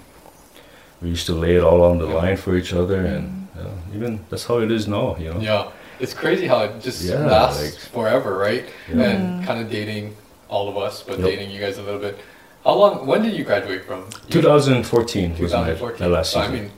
we 1.02 1.08
used 1.08 1.26
to 1.26 1.34
lay 1.34 1.56
it 1.56 1.64
all 1.64 1.82
on 1.82 1.98
the 1.98 2.06
Yeah. 2.06 2.14
line 2.22 2.36
for 2.36 2.56
each 2.56 2.72
other, 2.72 3.00
and 3.14 3.48
uh, 3.58 3.96
even 3.96 4.20
that's 4.30 4.44
how 4.46 4.58
it 4.60 4.70
is 4.70 4.86
now. 4.86 5.16
You 5.18 5.34
know. 5.34 5.40
Yeah, 5.40 5.64
it's 5.98 6.14
crazy 6.14 6.46
how 6.46 6.60
it 6.66 6.80
just 6.80 7.02
Yeah, 7.02 7.26
lasts 7.26 7.62
like- 7.64 7.78
forever, 7.96 8.38
right? 8.38 8.64
Yeah. 8.94 9.02
And 9.08 9.44
kind 9.46 9.58
of 9.60 9.68
dating 9.68 10.14
all 10.48 10.68
of 10.68 10.76
us, 10.76 11.02
but 11.02 11.18
Yep. 11.18 11.26
dating 11.28 11.50
you 11.50 11.60
guys 11.60 11.76
a 11.78 11.82
little 11.82 12.00
bit. 12.00 12.16
How 12.68 12.74
long? 12.74 13.06
When 13.06 13.22
did 13.22 13.32
you 13.32 13.44
graduate 13.44 13.86
from? 13.86 14.00
You- 14.26 14.42
2014 14.42 15.30
was 15.30 15.52
my, 15.54 15.72
2014. 15.72 16.06
my 16.06 16.14
last 16.16 16.32
So, 16.32 16.40
season. 16.42 16.54
I 16.54 16.58
mean, 16.60 16.70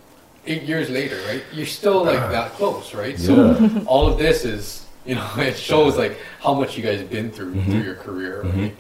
eight 0.47 0.63
years 0.63 0.89
later, 0.89 1.19
right? 1.27 1.43
You're 1.53 1.67
still 1.67 2.05
like 2.05 2.21
that 2.31 2.53
close, 2.53 2.95
right? 2.95 3.19
Yeah. 3.19 3.27
So 3.27 3.83
all 3.87 4.07
of 4.07 4.17
this 4.17 4.45
is, 4.45 4.87
you 5.05 5.17
know, 5.17 5.29
it 5.39 5.57
shows 5.59 5.97
like 5.97 6.17
how 6.41 6.55
much 6.55 6.77
you 6.77 6.85
guys 6.85 7.01
have 7.01 7.11
been 7.11 7.33
through 7.33 7.55
Mhm. 7.55 7.65
through 7.65 7.83
your 7.83 7.97
career, 7.97 8.43
Mhm. 8.47 8.71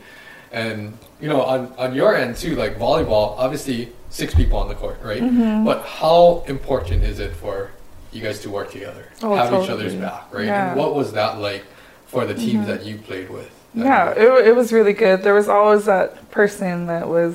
And 0.53 0.97
you 1.21 1.29
know, 1.29 1.43
on 1.43 1.73
on 1.79 1.97
your 1.97 2.15
end 2.15 2.37
too, 2.37 2.55
like 2.55 2.79
volleyball, 2.79 3.35
obviously 3.45 3.89
six 4.11 4.33
people 4.33 4.57
on 4.63 4.69
the 4.69 4.75
court, 4.77 4.99
right? 5.03 5.23
Mm-hmm. 5.23 5.65
But 5.65 5.83
how 5.85 6.45
important 6.47 7.03
is 7.03 7.19
it 7.19 7.33
for 7.43 7.71
you 8.13 8.21
guys 8.23 8.39
to 8.45 8.51
work 8.51 8.71
together, 8.71 9.05
Oh, 9.23 9.35
have 9.35 9.53
each 9.63 9.71
other's 9.71 9.95
back, 9.95 10.27
right? 10.33 10.47
Yeah. 10.47 10.53
Mm-hmm. 10.61 10.69
And 10.71 10.79
what 10.81 10.95
was 10.95 11.13
that 11.15 11.39
like 11.41 11.65
for 12.07 12.25
the 12.25 12.35
teams 12.35 12.67
that 12.69 12.85
you 12.85 12.97
played 12.99 13.31
with? 13.31 13.51
Yeah, 13.75 14.11
it, 14.11 14.49
it 14.49 14.57
was 14.57 14.73
really 14.73 14.93
good. 14.93 15.23
There 15.23 15.35
was 15.35 15.49
always 15.49 15.85
that 15.87 16.31
person 16.31 16.87
that 16.87 17.09
was 17.09 17.35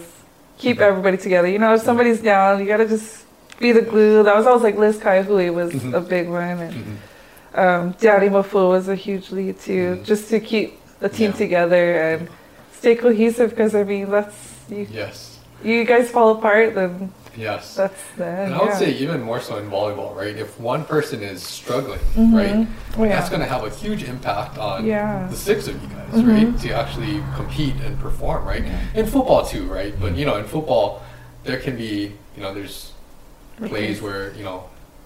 keep 0.58 0.78
Mhm. 0.78 0.82
everybody 0.82 1.18
together. 1.18 1.48
You 1.48 1.60
know, 1.60 1.74
if 1.74 1.82
somebody's 1.82 2.22
down, 2.22 2.60
you 2.60 2.66
gotta 2.66 2.88
just 2.88 3.24
be 3.60 3.72
the 3.72 3.82
glue. 3.82 4.24
That 4.24 4.36
was 4.36 4.46
always 4.46 4.64
like 4.64 4.78
Liz 4.78 4.98
Kaihui 4.98 5.54
was 5.54 5.72
Mhm. 5.74 5.94
a 5.94 6.02
big 6.02 6.28
one, 6.30 6.60
and 6.60 6.74
Mhm. 6.74 7.58
um, 7.60 7.96
Daddy 8.00 8.28
Mafu 8.30 8.70
was 8.70 8.88
a 8.90 8.96
huge 8.96 9.32
lead 9.32 9.60
too, 9.60 9.98
Mhm. 9.98 10.04
just 10.04 10.30
to 10.30 10.40
keep 10.40 10.78
the 11.00 11.10
team 11.10 11.32
Yeah. 11.32 11.38
together 11.38 11.94
and 12.00 12.28
stay 12.78 12.96
cohesive. 12.96 13.50
Because 13.52 13.74
I 13.76 13.84
mean, 13.84 14.10
that's 14.12 14.36
you, 14.70 14.88
Yes. 14.92 15.35
You 15.64 15.84
guys 15.86 16.10
fall 16.10 16.38
apart, 16.38 16.76
then 16.76 17.12
Yes. 17.38 17.76
that's 17.76 18.02
the 18.18 18.26
end. 18.26 18.54
And 18.54 18.56
I 18.56 18.64
would 18.64 18.74
say 18.76 18.92
even 18.92 19.22
more 19.22 19.42
so 19.42 19.58
in 19.58 19.70
volleyball, 19.70 20.16
right? 20.16 20.36
If 20.38 20.58
one 20.60 20.86
person 20.86 21.22
is 21.22 21.44
struggling, 21.44 22.00
Mhm. 22.16 22.34
right, 22.34 22.68
Oh, 22.98 23.04
yeah. 23.04 23.16
that's 23.18 23.30
going 23.30 23.42
to 23.42 23.48
have 23.48 23.64
a 23.66 23.70
huge 23.70 24.04
impact 24.04 24.58
on 24.58 24.86
Yeah. 24.86 25.28
the 25.30 25.36
six 25.36 25.68
of 25.68 25.82
you 25.82 25.90
guys, 25.90 26.22
Mhm. 26.24 26.28
right? 26.54 26.60
To 26.62 26.72
actually 26.72 27.22
compete 27.36 27.76
and 27.86 28.00
perform, 28.00 28.46
right? 28.46 28.64
In 28.94 29.06
football 29.06 29.46
too, 29.46 29.66
right? 29.66 29.94
But 30.00 30.16
you 30.16 30.26
know, 30.26 30.38
in 30.38 30.46
football, 30.46 31.02
there 31.44 31.58
can 31.58 31.76
be, 31.76 32.14
you 32.38 32.42
know, 32.44 32.54
there's 32.54 32.92
plays 33.66 34.02
where 34.02 34.32
you 34.38 34.44
know 34.44 34.64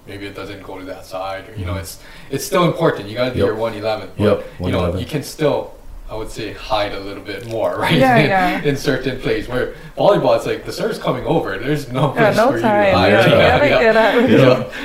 maybe 0.08 0.26
it 0.26 0.36
doesn't 0.36 0.62
go 0.64 0.78
to 0.80 0.86
that 0.86 1.06
side, 1.06 1.44
or 1.50 1.60
you 1.60 1.66
know, 1.66 1.76
it's 1.76 1.98
it's 2.30 2.46
still 2.46 2.66
important. 2.66 3.08
You 3.10 3.16
got 3.18 3.26
to 3.30 3.32
do 3.34 3.40
Yep. 3.40 3.46
your 3.48 3.56
one 3.56 3.74
eleven, 3.74 4.10
but 4.18 4.24
Yep, 4.24 4.38
you 4.60 4.72
know, 4.72 4.80
111. 4.80 5.00
you 5.00 5.06
can 5.08 5.24
still. 5.24 5.72
I 6.10 6.16
would 6.16 6.30
say 6.32 6.54
hide 6.54 6.94
a 6.94 7.00
little 7.00 7.24
bit 7.24 7.46
more, 7.48 7.76
right? 7.78 7.94
Yeah, 7.98 8.18
in, 8.18 8.30
yeah. 8.30 8.62
in 8.64 8.76
certain 8.78 9.20
plays 9.20 9.48
where 9.48 9.76
volleyball, 9.98 10.36
it's 10.36 10.46
like 10.46 10.66
the 10.66 10.72
serve's 10.72 10.98
coming 10.98 11.26
over. 11.26 11.58
There's 11.58 11.92
no 11.92 12.14
Yeah, 12.16 12.26
place 12.32 12.38
no 12.38 12.48
for 12.50 12.56
you 12.58 12.62
to 12.64 12.68
hide. 12.68 12.92
Yeah, 12.92 13.26
you 13.26 13.32
Yeah, 13.32 13.50
gotta 13.60 13.68
yeah. 13.70 13.80
get 13.80 13.98
out. 13.98 14.30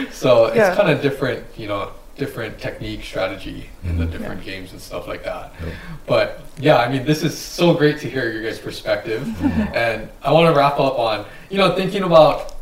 Yeah. 0.05 0.11
So 0.11 0.47
it's 0.47 0.77
kind 0.77 0.91
of 0.91 1.01
different, 1.01 1.45
you 1.57 1.67
know, 1.69 1.91
different 2.17 2.59
technique, 2.61 3.03
strategy 3.03 3.69
in 3.85 3.99
the 3.99 4.05
Mhm. 4.05 4.13
different 4.13 4.45
games 4.45 4.71
and 4.73 4.81
stuff 4.81 5.09
like 5.09 5.25
that. 5.25 5.53
Yep. 5.65 5.75
But 6.07 6.41
yeah, 6.59 6.77
I 6.77 6.89
mean, 6.89 7.05
this 7.05 7.25
is 7.25 7.37
so 7.37 7.75
great 7.75 7.99
to 8.01 8.09
hear 8.11 8.31
your 8.31 8.43
guys' 8.43 8.59
perspective. 8.59 9.23
Mm-hmm. 9.23 9.75
and 9.75 10.09
I 10.23 10.31
want 10.31 10.53
to 10.53 10.57
wrap 10.59 10.79
up 10.79 10.99
on, 10.99 11.25
you 11.51 11.59
know, 11.59 11.75
thinking 11.75 12.03
about. 12.03 12.54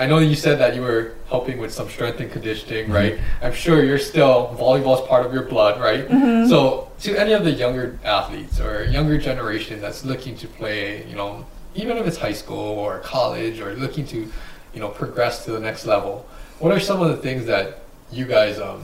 I 0.00 0.06
know 0.06 0.18
you 0.18 0.34
said 0.34 0.58
that 0.60 0.74
you 0.74 0.80
were 0.80 1.12
helping 1.28 1.58
with 1.58 1.72
some 1.74 1.88
strength 1.90 2.20
and 2.20 2.32
conditioning, 2.32 2.84
Mm-hmm. 2.86 2.92
right? 3.00 3.18
I'm 3.42 3.52
sure 3.52 3.84
you're 3.84 3.98
still 3.98 4.56
volleyball's 4.58 5.06
part 5.06 5.26
of 5.26 5.32
your 5.34 5.42
blood, 5.44 5.78
right? 5.80 6.08
Mm-hmm. 6.08 6.48
So 6.48 6.90
to 7.00 7.14
any 7.20 7.32
of 7.34 7.44
the 7.44 7.50
younger 7.52 7.98
athletes 8.02 8.58
or 8.60 8.84
younger 8.84 9.18
generation 9.18 9.78
that's 9.80 10.02
looking 10.04 10.34
to 10.38 10.46
play, 10.48 11.06
you 11.06 11.16
know, 11.16 11.44
even 11.74 11.98
if 11.98 12.06
it's 12.06 12.16
high 12.16 12.32
school 12.32 12.78
or 12.78 12.98
college 13.00 13.60
or 13.60 13.74
looking 13.74 14.06
to, 14.06 14.18
you 14.74 14.80
know, 14.80 14.88
progress 14.88 15.44
to 15.44 15.52
the 15.52 15.60
next 15.60 15.84
level, 15.84 16.26
what 16.60 16.72
are 16.72 16.80
some 16.80 17.02
of 17.02 17.08
the 17.10 17.18
things 17.18 17.44
that 17.46 17.82
you 18.10 18.24
guys 18.24 18.58
um, 18.58 18.82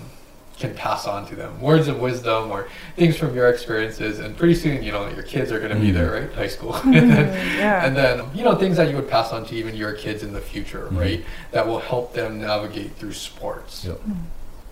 can 0.58 0.74
pass 0.74 1.06
on 1.06 1.26
to 1.28 1.36
them? 1.36 1.60
Words 1.60 1.86
of 1.88 2.00
wisdom 2.00 2.50
or 2.50 2.68
things 2.96 3.16
from 3.16 3.34
your 3.34 3.48
experiences, 3.48 4.18
and 4.20 4.36
pretty 4.36 4.54
soon, 4.54 4.82
you 4.82 4.90
know, 4.92 5.06
your 5.08 5.22
kids 5.22 5.52
are 5.52 5.58
going 5.58 5.74
to 5.74 5.78
be 5.80 5.90
there, 5.90 6.10
right? 6.12 6.32
High 6.32 6.48
school, 6.48 6.74
and, 6.74 6.94
then, 6.94 7.26
Mm-hmm. 7.28 7.58
yeah. 7.58 7.84
and 7.84 7.94
then 7.96 8.22
you 8.34 8.42
know 8.44 8.54
things 8.54 8.76
that 8.78 8.88
you 8.88 8.96
would 8.96 9.08
pass 9.08 9.32
on 9.32 9.44
to 9.46 9.54
even 9.54 9.74
your 9.76 9.92
kids 9.92 10.22
in 10.22 10.32
the 10.32 10.40
future, 10.40 10.88
Mhm. 10.90 10.98
right? 10.98 11.24
That 11.52 11.66
will 11.66 11.80
help 11.80 12.12
them 12.14 12.40
navigate 12.40 12.96
through 12.96 13.12
sports. 13.12 13.84
Yep. 13.84 14.00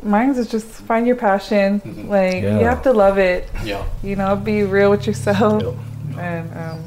Mine's 0.03 0.37
is 0.39 0.49
just 0.49 0.67
find 0.67 1.07
your 1.07 1.17
passion. 1.17 1.81
Mhm. 1.81 2.09
Like 2.09 2.43
Yeah. 2.43 2.59
you 2.59 2.65
have 2.67 2.83
to 2.83 2.93
love 2.93 3.19
it. 3.19 3.49
Yeah. 3.65 3.83
You 4.03 4.17
know, 4.17 4.37
be 4.37 4.63
real 4.63 4.91
with 4.91 5.07
yourself. 5.07 5.63
Yep. 5.63 5.75
and 6.19 6.51
um, 6.57 6.81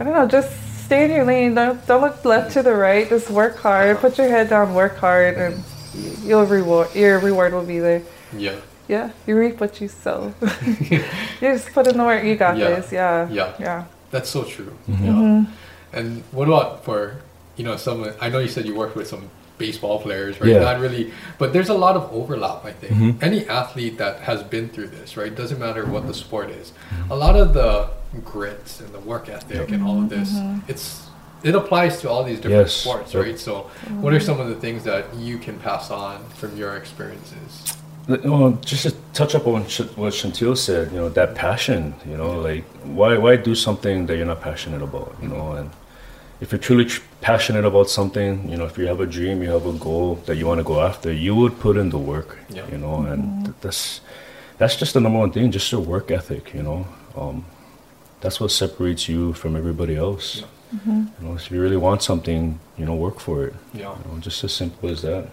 I 0.00 0.04
don't 0.04 0.12
know, 0.14 0.26
just 0.26 0.50
stay 0.86 1.04
in 1.04 1.10
your 1.10 1.24
lane. 1.24 1.54
Don't, 1.54 1.86
don't 1.86 2.00
look 2.02 2.24
left 2.24 2.52
to 2.54 2.62
the 2.62 2.74
right. 2.74 3.08
Just 3.08 3.30
work 3.30 3.56
hard. 3.58 3.98
Put 3.98 4.18
your 4.18 4.28
head 4.28 4.48
down. 4.50 4.74
Work 4.74 4.96
hard, 4.96 5.36
and 5.36 5.62
y- 5.94 6.16
you'll 6.22 6.46
reward. 6.46 6.94
Your 6.94 7.18
reward 7.18 7.52
will 7.52 7.64
be 7.64 7.78
there. 7.78 8.02
Yeah. 8.36 8.56
Yeah, 8.88 9.10
you 9.26 9.38
reap 9.38 9.60
what 9.60 9.80
you 9.80 9.88
sow. 9.88 10.34
you 10.90 11.00
just 11.40 11.72
put 11.72 11.86
in 11.86 11.96
the 11.96 12.04
work. 12.04 12.22
You 12.24 12.36
got 12.36 12.56
Yeah. 12.56 12.68
this. 12.70 12.92
Yeah. 12.92 13.28
Yeah. 13.30 13.52
Yeah. 13.58 13.84
That's 14.10 14.28
so 14.28 14.44
true. 14.44 14.72
Mhm. 14.88 15.04
Yeah. 15.04 15.12
Mhm. 15.12 15.46
And 15.92 16.22
what 16.32 16.48
about 16.48 16.84
for, 16.84 17.16
you 17.56 17.64
know, 17.64 17.76
some? 17.76 18.06
I 18.20 18.28
know 18.28 18.38
you 18.40 18.48
said 18.48 18.66
you 18.66 18.74
worked 18.74 18.96
with 18.96 19.06
some 19.08 19.30
baseball 19.56 20.00
players, 20.00 20.40
right? 20.40 20.50
Yeah. 20.50 20.58
Not 20.58 20.80
really, 20.80 21.12
but 21.38 21.52
there's 21.52 21.68
a 21.70 21.74
lot 21.86 21.94
of 21.96 22.12
overlap. 22.12 22.64
I 22.64 22.72
think 22.72 22.92
Mhm. 22.92 23.22
any 23.22 23.48
athlete 23.48 23.96
that 23.98 24.20
has 24.22 24.42
been 24.42 24.68
through 24.68 24.88
this, 24.88 25.16
right? 25.16 25.32
Doesn't 25.34 25.60
matter 25.60 25.86
what 25.86 26.06
the 26.08 26.14
sport 26.14 26.50
is. 26.50 26.72
A 27.08 27.16
lot 27.16 27.36
of 27.36 27.54
the 27.54 27.88
grit 28.24 28.80
and 28.84 28.92
the 28.92 28.98
work 29.00 29.28
ethic 29.28 29.70
and 29.70 29.82
all 29.86 29.98
of 30.02 30.08
this, 30.10 30.30
it's 30.68 31.06
it 31.44 31.54
applies 31.54 32.00
to 32.00 32.08
all 32.10 32.24
these 32.24 32.38
different 32.38 32.62
Yes. 32.68 32.72
sports, 32.72 33.14
right? 33.14 33.38
So, 33.38 33.54
what 34.00 34.12
are 34.14 34.20
some 34.20 34.40
of 34.40 34.48
the 34.48 34.54
things 34.64 34.82
that 34.84 35.04
you 35.16 35.36
can 35.38 35.56
pass 35.58 35.90
on 35.90 36.24
from 36.40 36.56
your 36.56 36.76
experiences? 36.76 37.50
Well, 38.08 38.58
just 38.64 38.94
touch 39.14 39.34
up 39.34 39.46
on 39.46 39.62
what 40.00 40.12
Chantil 40.12 40.56
said. 40.56 40.92
You 40.92 40.98
know, 40.98 41.08
that 41.10 41.34
passion. 41.34 41.94
You 42.10 42.16
know, 42.16 42.32
like 42.48 42.64
why 42.98 43.16
why 43.24 43.36
do 43.36 43.54
something 43.54 44.06
that 44.06 44.16
you're 44.16 44.26
not 44.34 44.42
passionate 44.42 44.82
about? 44.82 45.14
You 45.22 45.28
know, 45.28 45.52
and 45.52 45.70
if 46.40 46.52
you're 46.52 46.58
truly 46.68 46.84
tr- 46.84 47.02
passionate 47.22 47.64
about 47.64 47.88
something, 47.88 48.30
you 48.50 48.56
know, 48.58 48.66
if 48.66 48.76
you 48.78 48.86
have 48.92 49.00
a 49.00 49.06
dream, 49.06 49.42
you 49.42 49.50
have 49.50 49.66
a 49.66 49.72
goal 49.72 50.16
that 50.26 50.36
you 50.36 50.46
want 50.46 50.58
to 50.58 50.64
go 50.64 50.80
after, 50.82 51.10
you 51.12 51.34
would 51.34 51.54
put 51.60 51.76
in 51.78 51.88
the 51.90 51.98
work. 51.98 52.30
Yeah. 52.50 52.66
You 52.72 52.78
know, 52.78 52.96
and 53.10 53.44
th- 53.44 53.56
that's 53.62 54.00
that's 54.58 54.76
just 54.76 54.92
the 54.94 55.00
number 55.00 55.18
one 55.18 55.32
thing, 55.32 55.50
just 55.50 55.70
your 55.72 55.80
work 55.80 56.10
ethic. 56.10 56.52
You 56.54 56.62
know, 56.68 56.86
um, 57.16 57.44
that's 58.20 58.38
what 58.40 58.50
separates 58.50 59.08
you 59.08 59.32
from 59.32 59.56
everybody 59.56 59.96
else. 59.96 60.26
Yeah. 60.40 60.46
Mm-hmm. 60.74 61.04
You 61.20 61.28
know, 61.28 61.34
if 61.34 61.50
you 61.50 61.60
really 61.60 61.76
want 61.76 62.02
something, 62.02 62.58
you 62.76 62.84
know, 62.84 62.94
work 62.94 63.20
for 63.20 63.44
it. 63.44 63.54
Yeah. 63.72 63.94
You 63.96 64.12
know, 64.12 64.18
just 64.20 64.42
as 64.44 64.52
simple 64.52 64.88
as 64.88 65.02
that. 65.02 65.28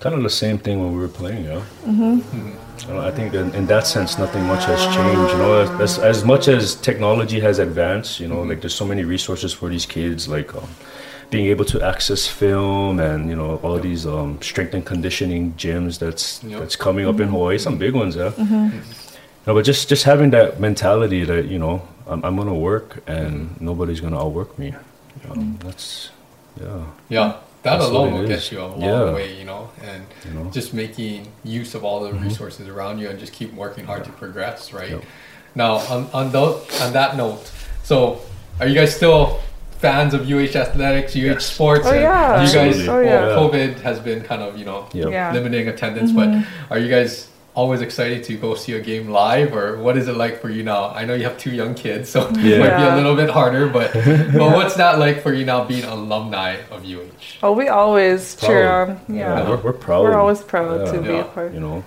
Kind 0.00 0.14
of 0.14 0.22
the 0.22 0.30
same 0.30 0.58
thing 0.58 0.80
when 0.80 0.92
we 0.92 0.98
were 0.98 1.08
playing, 1.08 1.44
you 1.44 1.50
know. 1.50 1.62
Mm-hmm. 1.84 2.88
You 2.88 2.94
know, 2.94 3.00
I 3.00 3.10
think 3.10 3.32
in, 3.32 3.54
in 3.54 3.66
that 3.66 3.86
sense, 3.86 4.18
nothing 4.18 4.44
much 4.44 4.64
has 4.66 4.84
changed. 4.94 5.32
You 5.32 5.38
know, 5.38 5.60
as, 5.62 5.70
as, 5.80 5.98
as 5.98 6.24
much 6.24 6.48
as 6.48 6.74
technology 6.74 7.40
has 7.40 7.58
advanced, 7.58 8.20
you 8.20 8.28
know, 8.28 8.36
mm-hmm. 8.36 8.50
like 8.50 8.60
there's 8.60 8.74
so 8.74 8.84
many 8.84 9.04
resources 9.04 9.54
for 9.54 9.70
these 9.70 9.86
kids, 9.86 10.28
like 10.28 10.54
um, 10.54 10.68
being 11.30 11.46
able 11.46 11.64
to 11.64 11.82
access 11.82 12.26
film 12.26 13.00
and 13.00 13.28
you 13.28 13.34
know 13.34 13.56
all 13.62 13.78
these 13.78 14.06
um, 14.06 14.40
strength 14.40 14.74
and 14.74 14.86
conditioning 14.86 15.52
gyms 15.54 15.98
that's 15.98 16.42
Yep. 16.44 16.60
that's 16.60 16.76
coming 16.76 17.06
up 17.06 17.18
in 17.20 17.28
Hawaii. 17.28 17.58
Some 17.58 17.78
big 17.78 17.94
ones, 17.94 18.16
yeah. 18.16 18.32
No, 19.46 19.54
but 19.54 19.64
just 19.64 19.88
just 19.88 20.04
having 20.04 20.30
that 20.30 20.58
mentality 20.60 21.24
that 21.24 21.46
you 21.46 21.58
know 21.58 21.82
I'm, 22.06 22.24
I'm 22.24 22.36
gonna 22.36 22.54
work 22.54 23.02
and 23.06 23.58
nobody's 23.60 24.00
gonna 24.00 24.18
outwork 24.20 24.58
me. 24.58 24.74
Um, 25.30 25.58
that's 25.64 26.10
yeah. 26.60 26.84
Yeah, 27.08 27.28
that 27.62 27.78
That's 27.78 27.84
alone 27.84 28.12
will 28.14 28.22
is. 28.22 28.28
get 28.28 28.52
you 28.52 28.60
a 28.60 28.66
long 28.66 28.80
Yeah. 28.80 29.12
way, 29.12 29.36
you 29.38 29.44
know, 29.44 29.70
and 29.84 30.04
You 30.26 30.30
know. 30.38 30.50
just 30.50 30.72
making 30.74 31.28
use 31.44 31.74
of 31.74 31.84
all 31.84 32.00
the 32.00 32.12
resources 32.14 32.66
around 32.68 32.98
you 32.98 33.08
and 33.08 33.18
just 33.18 33.32
keep 33.32 33.52
working 33.54 33.84
hard 33.84 34.04
to 34.04 34.10
progress, 34.10 34.72
right? 34.72 34.90
Yep. 34.90 35.02
Now, 35.54 35.74
on 35.92 36.08
on, 36.12 36.32
tho- 36.32 36.60
on 36.82 36.92
that 36.92 37.16
note, 37.16 37.50
so 37.84 38.20
are 38.60 38.66
you 38.66 38.74
guys 38.74 38.94
still 38.96 39.40
fans 39.78 40.14
of 40.14 40.22
UH 40.30 40.56
athletics, 40.56 41.14
UH 41.14 41.18
Yes. 41.20 41.44
sports? 41.46 41.86
Oh, 41.86 41.90
and 41.92 42.00
yeah. 42.00 42.40
You 42.42 42.52
guys, 42.52 42.78
Absolutely. 42.78 42.88
Oh, 42.88 43.00
yeah. 43.00 43.36
COVID 43.36 43.80
has 43.82 43.98
been 44.00 44.22
kind 44.22 44.42
of 44.42 44.56
you 44.58 44.64
know 44.64 44.88
Yep. 44.92 45.10
Yeah. 45.12 45.32
limiting 45.32 45.68
attendance, 45.68 46.10
but 46.12 46.28
are 46.70 46.78
you 46.78 46.88
guys 46.88 47.28
always 47.56 47.80
excited 47.80 48.22
to 48.22 48.36
go 48.36 48.54
see 48.54 48.74
a 48.74 48.80
game 48.80 49.08
live, 49.08 49.54
or 49.56 49.78
what 49.78 49.96
is 49.96 50.06
it 50.08 50.16
like 50.16 50.40
for 50.40 50.50
you 50.50 50.62
now? 50.62 50.90
I 50.90 51.04
know 51.06 51.14
you 51.14 51.24
have 51.24 51.38
two 51.38 51.50
young 51.50 51.74
kids, 51.74 52.08
so 52.10 52.28
it 52.30 52.60
might 52.60 52.76
be 52.76 52.84
a 52.92 52.94
little 52.94 53.16
bit 53.16 53.30
harder, 53.30 53.66
but 53.68 53.92
but 53.94 54.50
what's 54.58 54.76
that 54.76 54.98
like 55.00 55.22
for 55.22 55.32
you 55.32 55.44
now 55.44 55.64
being 55.64 55.84
alumni 55.84 56.50
of 56.70 56.84
UH? 56.84 57.42
Oh, 57.42 57.52
we 57.52 57.68
always 57.68 58.36
cheer 58.36 58.68
on. 58.70 59.00
Yeah. 59.08 59.48
we're, 59.48 59.56
we're 59.56 59.72
proud. 59.72 60.02
We're 60.04 60.18
always 60.24 60.42
proud 60.42 60.86
Yeah. 60.86 60.92
to 60.92 60.98
be 61.02 61.16
a 61.16 61.24
part. 61.24 61.52
you 61.54 61.60
know. 61.60 61.82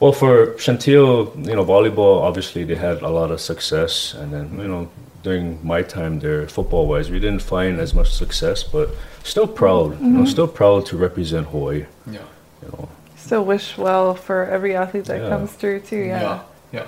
Well, 0.00 0.12
for 0.12 0.54
Chantil, 0.64 1.34
you 1.48 1.54
know, 1.56 1.64
volleyball, 1.64 2.22
obviously 2.22 2.64
they 2.64 2.74
had 2.74 3.02
a 3.02 3.08
lot 3.08 3.30
of 3.30 3.40
success, 3.40 4.14
and 4.14 4.32
then 4.32 4.46
you 4.58 4.68
know, 4.68 4.90
during 5.22 5.46
my 5.66 5.82
time 5.82 6.20
there, 6.20 6.46
football-wise, 6.48 7.10
we 7.10 7.18
didn't 7.18 7.42
find 7.42 7.80
as 7.80 7.94
much 7.94 8.10
success, 8.12 8.62
but 8.62 8.90
still 9.22 9.46
proud. 9.46 10.00
You 10.00 10.08
know, 10.08 10.24
still 10.24 10.48
proud 10.48 10.86
to 10.86 10.96
represent 10.96 11.46
Hawaii. 11.48 11.86
Yeah. 12.06 12.26
You 12.62 12.68
know, 12.72 12.88
Still 13.24 13.44
wish 13.46 13.78
well 13.78 14.14
for 14.14 14.44
every 14.44 14.76
athlete 14.76 15.06
that 15.06 15.22
Yeah. 15.22 15.28
comes 15.30 15.50
through 15.52 15.80
too. 15.80 15.96
Yeah. 15.96 16.20
Yeah, 16.20 16.40
yeah. 16.72 16.86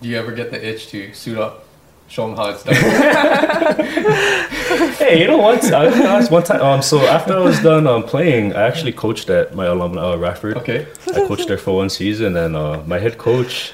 Do 0.00 0.08
you 0.08 0.16
ever 0.18 0.32
get 0.32 0.50
the 0.50 0.66
itch 0.66 0.88
to 0.88 1.12
suit 1.12 1.36
up, 1.36 1.66
show 2.08 2.26
them 2.26 2.36
how 2.36 2.48
it's 2.50 2.62
done? 2.64 2.74
hey, 4.96 5.20
you 5.20 5.26
know 5.26 5.36
what? 5.36 5.62
I 5.72 6.16
was 6.16 6.30
one 6.30 6.42
time. 6.42 6.62
Um, 6.62 6.80
so 6.80 7.00
after 7.00 7.34
I 7.36 7.40
was 7.40 7.60
done 7.60 7.86
um, 7.86 8.02
playing, 8.02 8.54
I 8.54 8.62
actually 8.62 8.92
coached 8.92 9.28
at 9.28 9.54
my 9.54 9.66
alumni 9.66 10.12
uh, 10.12 10.16
Radford. 10.16 10.56
okay. 10.56 10.86
I 11.14 11.26
coached 11.26 11.48
there 11.48 11.58
for 11.58 11.76
one 11.76 11.90
season, 11.90 12.34
and 12.36 12.56
uh, 12.56 12.82
my 12.86 12.98
head 12.98 13.18
coach 13.18 13.72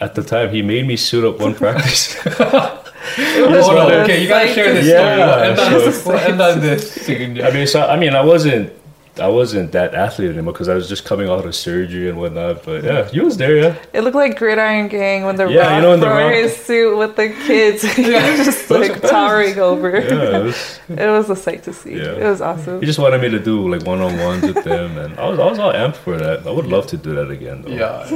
at 0.00 0.16
the 0.16 0.22
time 0.24 0.50
he 0.50 0.62
made 0.62 0.86
me 0.86 0.96
suit 0.96 1.24
up 1.24 1.38
one 1.40 1.54
practice. 1.54 2.14
Hold 2.24 3.78
on, 3.78 3.92
okay, 4.02 4.22
you 4.22 4.28
gotta 4.28 4.52
share 4.52 4.74
this 4.74 4.86
Yeah, 4.86 5.54
story. 5.54 5.78
We'll 5.78 5.78
end, 5.78 5.94
on, 5.94 6.04
we'll 6.04 6.18
end 6.18 6.42
on 6.42 6.60
this. 6.60 7.08
I 7.08 7.50
mean, 7.52 7.66
so 7.66 7.86
I 7.86 7.96
mean, 7.96 8.14
I 8.14 8.22
wasn't, 8.22 8.72
I 9.20 9.28
wasn't 9.28 9.72
that 9.72 9.94
athlete 9.94 10.30
anymore 10.30 10.52
because 10.52 10.68
I 10.68 10.74
was 10.74 10.88
just 10.88 11.04
coming 11.04 11.28
out 11.28 11.44
of 11.44 11.54
surgery 11.54 12.08
and 12.08 12.18
whatnot. 12.18 12.64
But 12.64 12.84
yeah, 12.84 13.08
you 13.12 13.24
was 13.24 13.36
there, 13.36 13.56
yeah. 13.56 13.76
It 13.92 14.02
looked 14.02 14.16
like 14.16 14.38
Gridiron 14.38 14.88
Gang 14.88 15.24
when 15.24 15.36
the 15.36 15.46
Yeah, 15.48 15.60
rock 15.60 15.74
you 15.76 15.82
know, 15.82 15.94
in 15.94 16.00
the 16.00 16.06
wore 16.06 16.16
Rock- 16.16 16.32
his 16.32 16.56
suit 16.56 16.96
with 16.96 17.16
the 17.16 17.28
kids. 17.46 17.82
he 17.94 18.10
was 18.10 18.44
just 18.44 18.68
Those 18.68 18.88
like 18.88 19.02
towering 19.02 19.58
over. 19.58 19.90
Yeah, 19.98 20.38
it 20.38 20.44
was, 20.44 20.80
It 20.88 21.10
was 21.10 21.30
a 21.30 21.36
sight 21.36 21.62
to 21.64 21.72
see. 21.72 21.96
Yeah. 21.96 22.12
It 22.12 22.24
was 22.24 22.40
awesome. 22.40 22.80
he 22.80 22.86
just 22.86 22.98
wanted 22.98 23.20
me 23.20 23.28
to 23.30 23.38
do 23.38 23.68
like 23.68 23.84
one 23.86 24.00
on 24.00 24.18
ones 24.18 24.42
with 24.42 24.64
them, 24.64 24.96
and 24.98 25.18
I 25.18 25.28
was, 25.28 25.38
I 25.38 25.46
was 25.46 25.58
all 25.58 25.72
amped 25.72 25.96
for 25.96 26.16
that. 26.16 26.46
I 26.46 26.50
would 26.50 26.66
love 26.66 26.86
to 26.88 26.96
do 26.96 27.14
that 27.14 27.30
again, 27.30 27.62
though. 27.62 27.70
Yeah, 27.70 28.00
I 28.00 28.06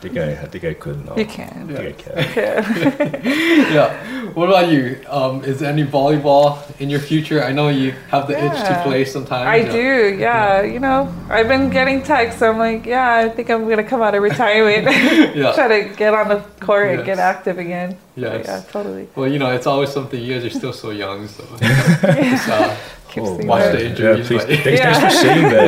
think 0.00 0.16
I, 0.16 0.32
I 0.32 0.46
think 0.46 0.64
I 0.64 0.74
could 0.74 1.04
now. 1.06 1.16
You 1.16 1.26
can. 1.26 1.70
I 1.70 1.74
think 1.74 2.08
I 2.08 2.22
can. 2.24 2.34
Yeah. 2.36 3.22
yeah. 3.74 4.32
What 4.34 4.48
about 4.48 4.70
you? 4.70 5.00
Um, 5.08 5.44
is 5.44 5.60
there 5.60 5.70
any 5.72 5.84
volleyball 5.84 6.58
in 6.80 6.90
your 6.90 7.00
future? 7.00 7.42
I 7.42 7.52
know 7.52 7.68
you 7.68 7.92
have 8.10 8.26
the 8.26 8.34
itch 8.34 8.52
to 8.52 8.80
play 8.84 9.04
sometimes. 9.04 9.46
I 9.46 9.56
yeah. 9.56 9.72
do, 9.72 10.16
yeah. 10.18 10.29
You 10.74 10.80
know, 10.80 11.12
I've 11.28 11.48
been 11.48 11.70
getting 11.70 12.02
texts. 12.02 12.42
I'm 12.42 12.58
like, 12.58 12.86
yeah, 12.86 13.14
I 13.24 13.28
think 13.28 13.50
I'm 13.50 13.68
gonna 13.68 13.84
come 13.84 14.02
out 14.02 14.14
of 14.14 14.22
retirement, 14.22 14.84
Yeah. 15.36 15.52
try 15.54 15.68
to 15.82 15.94
get 15.96 16.12
on 16.14 16.28
the 16.28 16.40
court 16.60 16.88
and 16.94 17.04
get 17.04 17.18
active 17.18 17.58
again. 17.58 17.96
Yes. 18.16 18.44
Yeah, 18.46 18.62
totally. 18.70 19.08
Well, 19.16 19.28
you 19.28 19.38
know, 19.38 19.50
it's 19.50 19.66
always 19.66 19.90
something. 19.90 20.20
You 20.20 20.34
guys 20.34 20.44
are 20.44 20.50
still 20.58 20.72
so 20.72 20.90
young, 20.90 21.26
so 21.28 21.42
just, 21.60 22.48
uh, 22.48 22.76
Keep 23.10 23.24
Oh, 23.24 23.34
watch 23.44 23.62
that. 23.64 23.72
the 23.72 23.86
injuries. 23.86 24.30
Yeah, 24.30 24.38
please, 24.38 24.44
but- 24.44 24.64
thanks, 24.64 24.80
thanks 24.80 24.98
for 24.98 25.26
Yeah. 25.26 25.34
saying 25.34 25.48
that. 25.50 25.66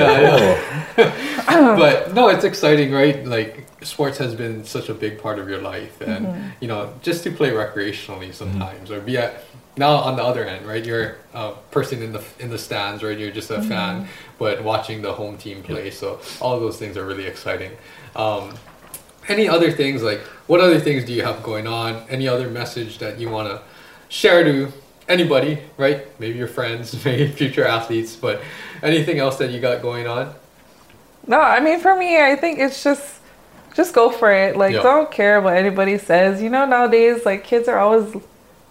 Yeah, 0.98 1.12
Oh. 1.48 1.76
but 1.76 2.14
no, 2.14 2.28
it's 2.28 2.44
exciting, 2.44 2.92
right? 2.92 3.24
Like 3.26 3.66
sports 3.82 4.18
has 4.18 4.34
been 4.36 4.64
such 4.64 4.88
a 4.88 4.94
big 4.94 5.20
part 5.20 5.38
of 5.40 5.48
your 5.48 5.60
life, 5.60 6.00
and 6.00 6.26
Mm-hmm. 6.26 6.48
you 6.60 6.68
know, 6.68 6.92
just 7.02 7.24
to 7.24 7.30
play 7.32 7.50
recreationally 7.50 8.32
sometimes, 8.32 8.90
or 8.92 9.00
be 9.00 9.18
at 9.18 9.42
now 9.76 9.94
on 9.96 10.16
the 10.16 10.22
other 10.22 10.44
end, 10.44 10.66
right? 10.66 10.84
You're 10.84 11.16
a 11.32 11.52
person 11.70 12.02
in 12.02 12.12
the 12.12 12.22
in 12.38 12.50
the 12.50 12.58
stands, 12.58 13.02
right? 13.02 13.18
You're 13.18 13.30
just 13.30 13.50
a 13.50 13.62
fan, 13.62 14.08
but 14.38 14.62
watching 14.62 15.02
the 15.02 15.12
home 15.12 15.38
team 15.38 15.62
play. 15.62 15.90
So 15.90 16.20
all 16.40 16.60
those 16.60 16.76
things 16.78 16.96
are 16.96 17.06
really 17.06 17.26
exciting. 17.26 17.72
Um, 18.14 18.54
any 19.28 19.48
other 19.48 19.70
things 19.70 20.02
like 20.02 20.20
what 20.46 20.60
other 20.60 20.78
things 20.80 21.04
do 21.04 21.12
you 21.12 21.22
have 21.24 21.42
going 21.42 21.66
on? 21.66 22.04
Any 22.08 22.28
other 22.28 22.48
message 22.50 22.98
that 22.98 23.18
you 23.18 23.30
want 23.30 23.48
to 23.48 23.62
share 24.08 24.44
to 24.44 24.72
anybody, 25.08 25.58
right? 25.78 26.06
Maybe 26.20 26.38
your 26.38 26.48
friends, 26.48 27.02
maybe 27.04 27.30
future 27.32 27.64
athletes, 27.64 28.14
but 28.16 28.42
anything 28.82 29.18
else 29.18 29.36
that 29.38 29.50
you 29.50 29.60
got 29.60 29.80
going 29.80 30.06
on? 30.06 30.34
No, 31.26 31.40
I 31.40 31.60
mean 31.60 31.80
for 31.80 31.96
me, 31.96 32.20
I 32.20 32.36
think 32.36 32.58
it's 32.58 32.82
just 32.84 33.20
just 33.74 33.94
go 33.94 34.10
for 34.10 34.30
it. 34.30 34.56
Like 34.56 34.74
Yeah. 34.74 34.82
don't 34.82 35.10
care 35.10 35.40
what 35.40 35.56
anybody 35.56 35.96
says. 35.96 36.42
You 36.42 36.50
know, 36.50 36.66
nowadays 36.66 37.24
like 37.24 37.44
kids 37.44 37.68
are 37.68 37.78
always 37.78 38.14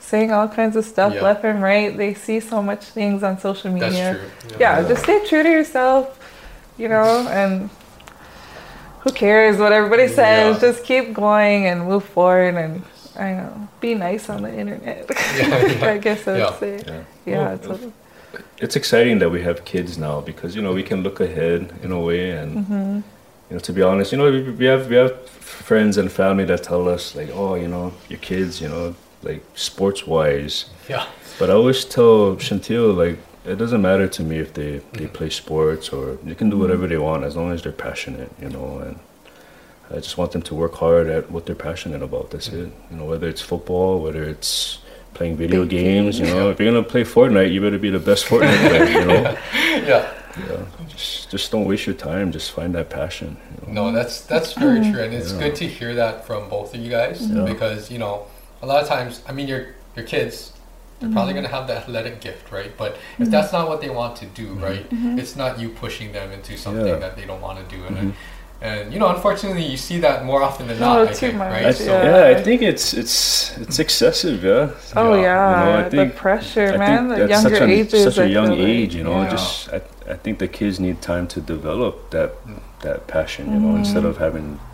saying 0.01 0.31
all 0.31 0.47
kinds 0.47 0.75
of 0.75 0.83
stuff 0.85 1.13
Yeah. 1.13 1.21
left 1.21 1.43
and 1.45 1.61
right. 1.63 1.95
They 1.95 2.13
see 2.13 2.39
so 2.39 2.61
much 2.61 2.83
things 2.85 3.23
on 3.23 3.39
social 3.39 3.71
media. 3.71 3.89
That's 4.19 4.47
true. 4.47 4.57
Yeah, 4.59 4.81
just 4.87 5.03
stay 5.03 5.19
true 5.25 5.43
to 5.43 5.49
yourself, 5.49 6.19
you 6.77 6.87
know, 6.89 7.27
and 7.29 7.69
who 9.01 9.11
cares 9.11 9.57
what 9.57 9.71
everybody 9.71 10.07
says? 10.07 10.55
Yeah. 10.55 10.59
Just 10.67 10.83
keep 10.83 11.13
going 11.13 11.65
and 11.67 11.85
move 11.85 12.03
forward 12.03 12.55
and 12.55 12.83
I 13.17 13.33
know, 13.33 13.67
be 13.79 13.93
nice 13.93 14.29
on 14.29 14.41
the 14.43 14.53
internet. 14.53 15.09
Yeah, 15.37 15.65
yeah. 15.65 15.85
I 15.95 15.97
guess 15.97 16.27
I 16.27 16.31
would 16.31 16.39
Yeah. 16.39 16.59
say. 16.59 16.83
Yeah. 16.85 17.01
Yeah, 17.25 17.37
Well, 17.37 17.57
totally. 17.57 17.93
it's 18.59 18.75
exciting 18.75 19.19
that 19.19 19.29
we 19.29 19.41
have 19.43 19.65
kids 19.65 19.97
now 19.97 20.21
because 20.21 20.55
you 20.55 20.61
know 20.61 20.73
we 20.73 20.83
can 20.83 21.03
look 21.03 21.19
ahead 21.19 21.61
in 21.83 21.91
a 21.91 21.99
way 21.99 22.31
and 22.31 22.49
mm-hmm. 22.57 22.95
you 23.49 23.53
know 23.55 23.59
to 23.59 23.73
be 23.73 23.81
honest 23.81 24.11
you 24.13 24.17
know 24.17 24.31
we, 24.31 24.41
we 24.61 24.65
have 24.65 24.87
we 24.87 24.95
have 24.95 25.13
friends 25.69 25.97
and 25.97 26.09
family 26.11 26.45
that 26.45 26.63
tell 26.63 26.87
us 26.95 27.03
like 27.15 27.29
oh 27.33 27.55
you 27.55 27.67
know 27.67 27.91
your 28.09 28.19
kids 28.19 28.61
you 28.61 28.69
know 28.69 28.95
like 29.23 29.43
sports 29.55 30.05
wise 30.07 30.65
Yeah. 30.87 31.05
but 31.39 31.49
i 31.49 31.53
always 31.53 31.85
tell 31.85 32.35
chantil 32.35 32.95
like 32.95 33.17
it 33.45 33.57
doesn't 33.57 33.81
matter 33.81 34.07
to 34.07 34.23
me 34.23 34.37
if 34.37 34.53
they 34.53 34.77
they 34.93 35.05
mm-hmm. 35.05 35.13
play 35.13 35.29
sports 35.29 35.89
or 35.89 36.15
they 36.23 36.35
can 36.35 36.49
do 36.49 36.57
whatever 36.57 36.83
mm-hmm. 36.83 36.89
they 36.89 36.97
want 36.97 37.23
as 37.23 37.35
long 37.35 37.51
as 37.51 37.63
they're 37.63 37.71
passionate 37.71 38.31
you 38.41 38.49
know 38.49 38.79
and 38.79 38.99
i 39.89 39.95
just 39.95 40.17
want 40.17 40.31
them 40.31 40.41
to 40.41 40.55
work 40.55 40.75
hard 40.75 41.07
at 41.07 41.29
what 41.31 41.45
they're 41.45 41.55
passionate 41.55 42.01
about 42.01 42.31
that's 42.31 42.49
mm-hmm. 42.49 42.65
it 42.65 42.73
you 42.91 42.97
know 42.97 43.05
whether 43.05 43.27
it's 43.27 43.41
football 43.41 44.01
whether 44.01 44.23
it's 44.23 44.79
playing 45.13 45.35
video 45.35 45.61
Big 45.63 45.71
games 45.71 46.19
you 46.19 46.25
know 46.25 46.49
if 46.49 46.59
you're 46.59 46.71
gonna 46.71 46.83
play 46.83 47.03
fortnite 47.03 47.51
you 47.51 47.61
better 47.61 47.77
be 47.77 47.89
the 47.89 47.99
best 47.99 48.25
fortnite 48.25 48.69
player 48.69 48.85
you 48.85 49.05
know 49.05 49.37
Yeah. 49.81 50.13
yeah, 50.37 50.65
just 50.87 51.29
just 51.29 51.51
don't 51.51 51.65
waste 51.65 51.85
your 51.85 51.95
time. 51.95 52.31
Just 52.31 52.51
find 52.51 52.73
that 52.75 52.89
passion. 52.89 53.37
You 53.49 53.73
know? 53.73 53.85
No, 53.85 53.91
that's 53.91 54.21
that's 54.21 54.53
very 54.53 54.79
true, 54.79 55.01
and 55.01 55.13
it's 55.13 55.33
good 55.33 55.55
to 55.55 55.67
hear 55.67 55.95
that 55.95 56.25
from 56.25 56.49
both 56.49 56.73
of 56.73 56.79
you 56.79 56.89
guys 56.89 57.27
Yeah. 57.27 57.45
because 57.45 57.91
you 57.91 57.97
know 57.97 58.27
a 58.61 58.65
lot 58.65 58.81
of 58.81 58.87
times, 58.87 59.21
I 59.27 59.31
mean, 59.31 59.47
your 59.47 59.67
your 59.95 60.05
kids. 60.05 60.53
They're 60.99 61.09
probably 61.11 61.33
mm-hmm. 61.33 61.41
going 61.41 61.49
to 61.49 61.55
have 61.57 61.65
the 61.67 61.75
athletic 61.77 62.21
gift, 62.21 62.51
right? 62.51 62.71
But 62.77 62.91
if 62.91 62.99
mm-hmm. 62.99 63.31
that's 63.31 63.51
not 63.51 63.67
what 63.67 63.81
they 63.81 63.89
want 63.89 64.17
to 64.17 64.27
do, 64.27 64.49
mm-hmm. 64.49 64.63
right, 64.63 64.85
it's 65.19 65.35
not 65.35 65.59
you 65.59 65.69
pushing 65.69 66.11
them 66.11 66.31
into 66.31 66.55
something 66.57 66.85
Yeah. 66.85 66.97
that 66.97 67.15
they 67.15 67.25
don't 67.25 67.41
want 67.41 67.57
to 67.57 67.75
do. 67.75 67.83
And, 67.85 68.13
and 68.61 68.93
you 68.93 68.99
know, 68.99 69.09
unfortunately, 69.09 69.65
you 69.65 69.77
see 69.77 69.99
that 70.01 70.23
more 70.23 70.43
often 70.43 70.67
than 70.67 70.77
Oh, 70.77 70.85
not. 70.85 71.01
I 71.01 71.05
too 71.07 71.13
think, 71.15 71.35
much, 71.37 71.51
right? 71.51 71.65
I, 71.65 71.71
So, 71.71 72.03
yeah. 72.03 72.37
I 72.37 72.43
think 72.43 72.61
it's 72.61 72.93
it's 72.93 73.57
it's 73.57 73.79
excessive. 73.79 74.43
Yeah. 74.43 74.69
Oh 74.95 75.15
Yeah, 75.15 75.21
yeah, 75.21 75.49
you 75.49 75.65
know, 75.65 75.85
I 75.85 76.05
the 76.05 76.13
pressure, 76.13 76.73
I 76.73 76.77
man. 76.77 77.07
think 77.07 77.09
The 77.09 77.15
that's 77.27 77.31
younger 77.31 77.57
such 77.57 77.67
a, 77.67 77.71
ages. 77.71 78.03
such 78.03 78.17
a 78.19 78.23
I 78.23 78.25
young 78.25 78.47
feel 78.49 78.57
like. 78.57 78.67
age. 78.67 78.95
You 78.95 79.03
know, 79.03 79.21
Yeah. 79.23 79.29
just 79.31 79.69
I, 79.73 79.81
I 80.07 80.15
think 80.23 80.37
the 80.37 80.47
kids 80.47 80.79
need 80.79 81.01
time 81.01 81.27
to 81.29 81.41
develop 81.41 82.11
that 82.11 82.45
mm. 82.45 82.59
that 82.81 83.07
passion. 83.07 83.51
You 83.51 83.59
know, 83.59 83.75
instead 83.75 84.05
of 84.05 84.17
having 84.17 84.47
it 84.53 84.59
puts 84.59 84.70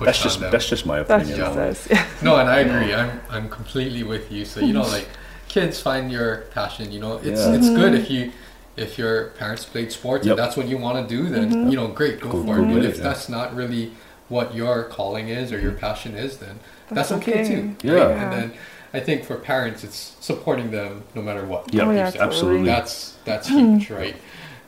That's 0.00 0.22
just 0.22 0.40
them. 0.40 0.50
that's 0.52 0.68
just 0.68 0.86
my 0.86 1.02
That's 1.02 1.24
opinion. 1.28 1.38
just 1.38 1.58
on 1.58 1.62
it. 1.64 1.70
us. 1.70 1.90
Yeah. 1.90 2.06
No, 2.22 2.36
and 2.36 2.48
I 2.50 2.58
agree. 2.60 2.94
I'm 2.94 3.20
I'm 3.30 3.48
completely 3.48 4.02
with 4.02 4.30
you. 4.30 4.44
So 4.44 4.60
you 4.60 4.72
know, 4.72 4.82
like 4.82 5.08
kids 5.48 5.80
find 5.80 6.10
your 6.12 6.42
passion. 6.52 6.92
You 6.92 7.00
know, 7.00 7.16
it's 7.18 7.40
Yeah. 7.40 7.54
it's 7.54 7.68
good 7.70 7.92
Mm-hmm. 7.92 8.02
if 8.02 8.10
you 8.10 8.32
if 8.76 8.98
your 8.98 9.30
parents 9.38 9.64
played 9.64 9.90
sports 9.92 10.24
Yep. 10.26 10.32
and 10.32 10.38
that's 10.38 10.56
what 10.56 10.66
you 10.68 10.78
want 10.78 10.96
to 11.08 11.16
do. 11.16 11.28
Then 11.28 11.50
Mm-hmm. 11.50 11.68
you 11.70 11.76
know, 11.76 11.88
great, 11.88 12.20
go, 12.20 12.30
Go- 12.30 12.44
for 12.44 12.56
go 12.56 12.62
it. 12.64 12.74
But 12.74 12.84
if 12.84 12.96
yeah. 12.98 13.02
that's 13.02 13.28
not 13.28 13.54
really 13.54 13.92
what 14.28 14.54
your 14.54 14.84
calling 14.84 15.28
is 15.28 15.52
or 15.52 15.58
your 15.58 15.72
passion 15.72 16.14
is, 16.14 16.36
then 16.38 16.60
that's, 16.88 17.08
That's 17.08 17.12
okay, 17.22 17.40
okay. 17.42 17.48
too. 17.48 17.76
Yeah. 17.82 17.92
right? 17.94 18.08
Yeah. 18.10 18.22
And 18.22 18.32
then 18.32 18.52
I 18.92 19.00
think 19.00 19.24
for 19.24 19.36
parents, 19.36 19.82
it's 19.84 20.16
supporting 20.20 20.70
them 20.70 21.02
no 21.14 21.22
matter 21.22 21.44
what. 21.44 21.72
Yeah, 21.74 21.86
Oh, 21.86 21.90
yeah, 21.90 22.12
absolutely. 22.18 22.66
That's 22.66 23.14
that's 23.24 23.48
huge, 23.58 23.90
right? 23.90 24.16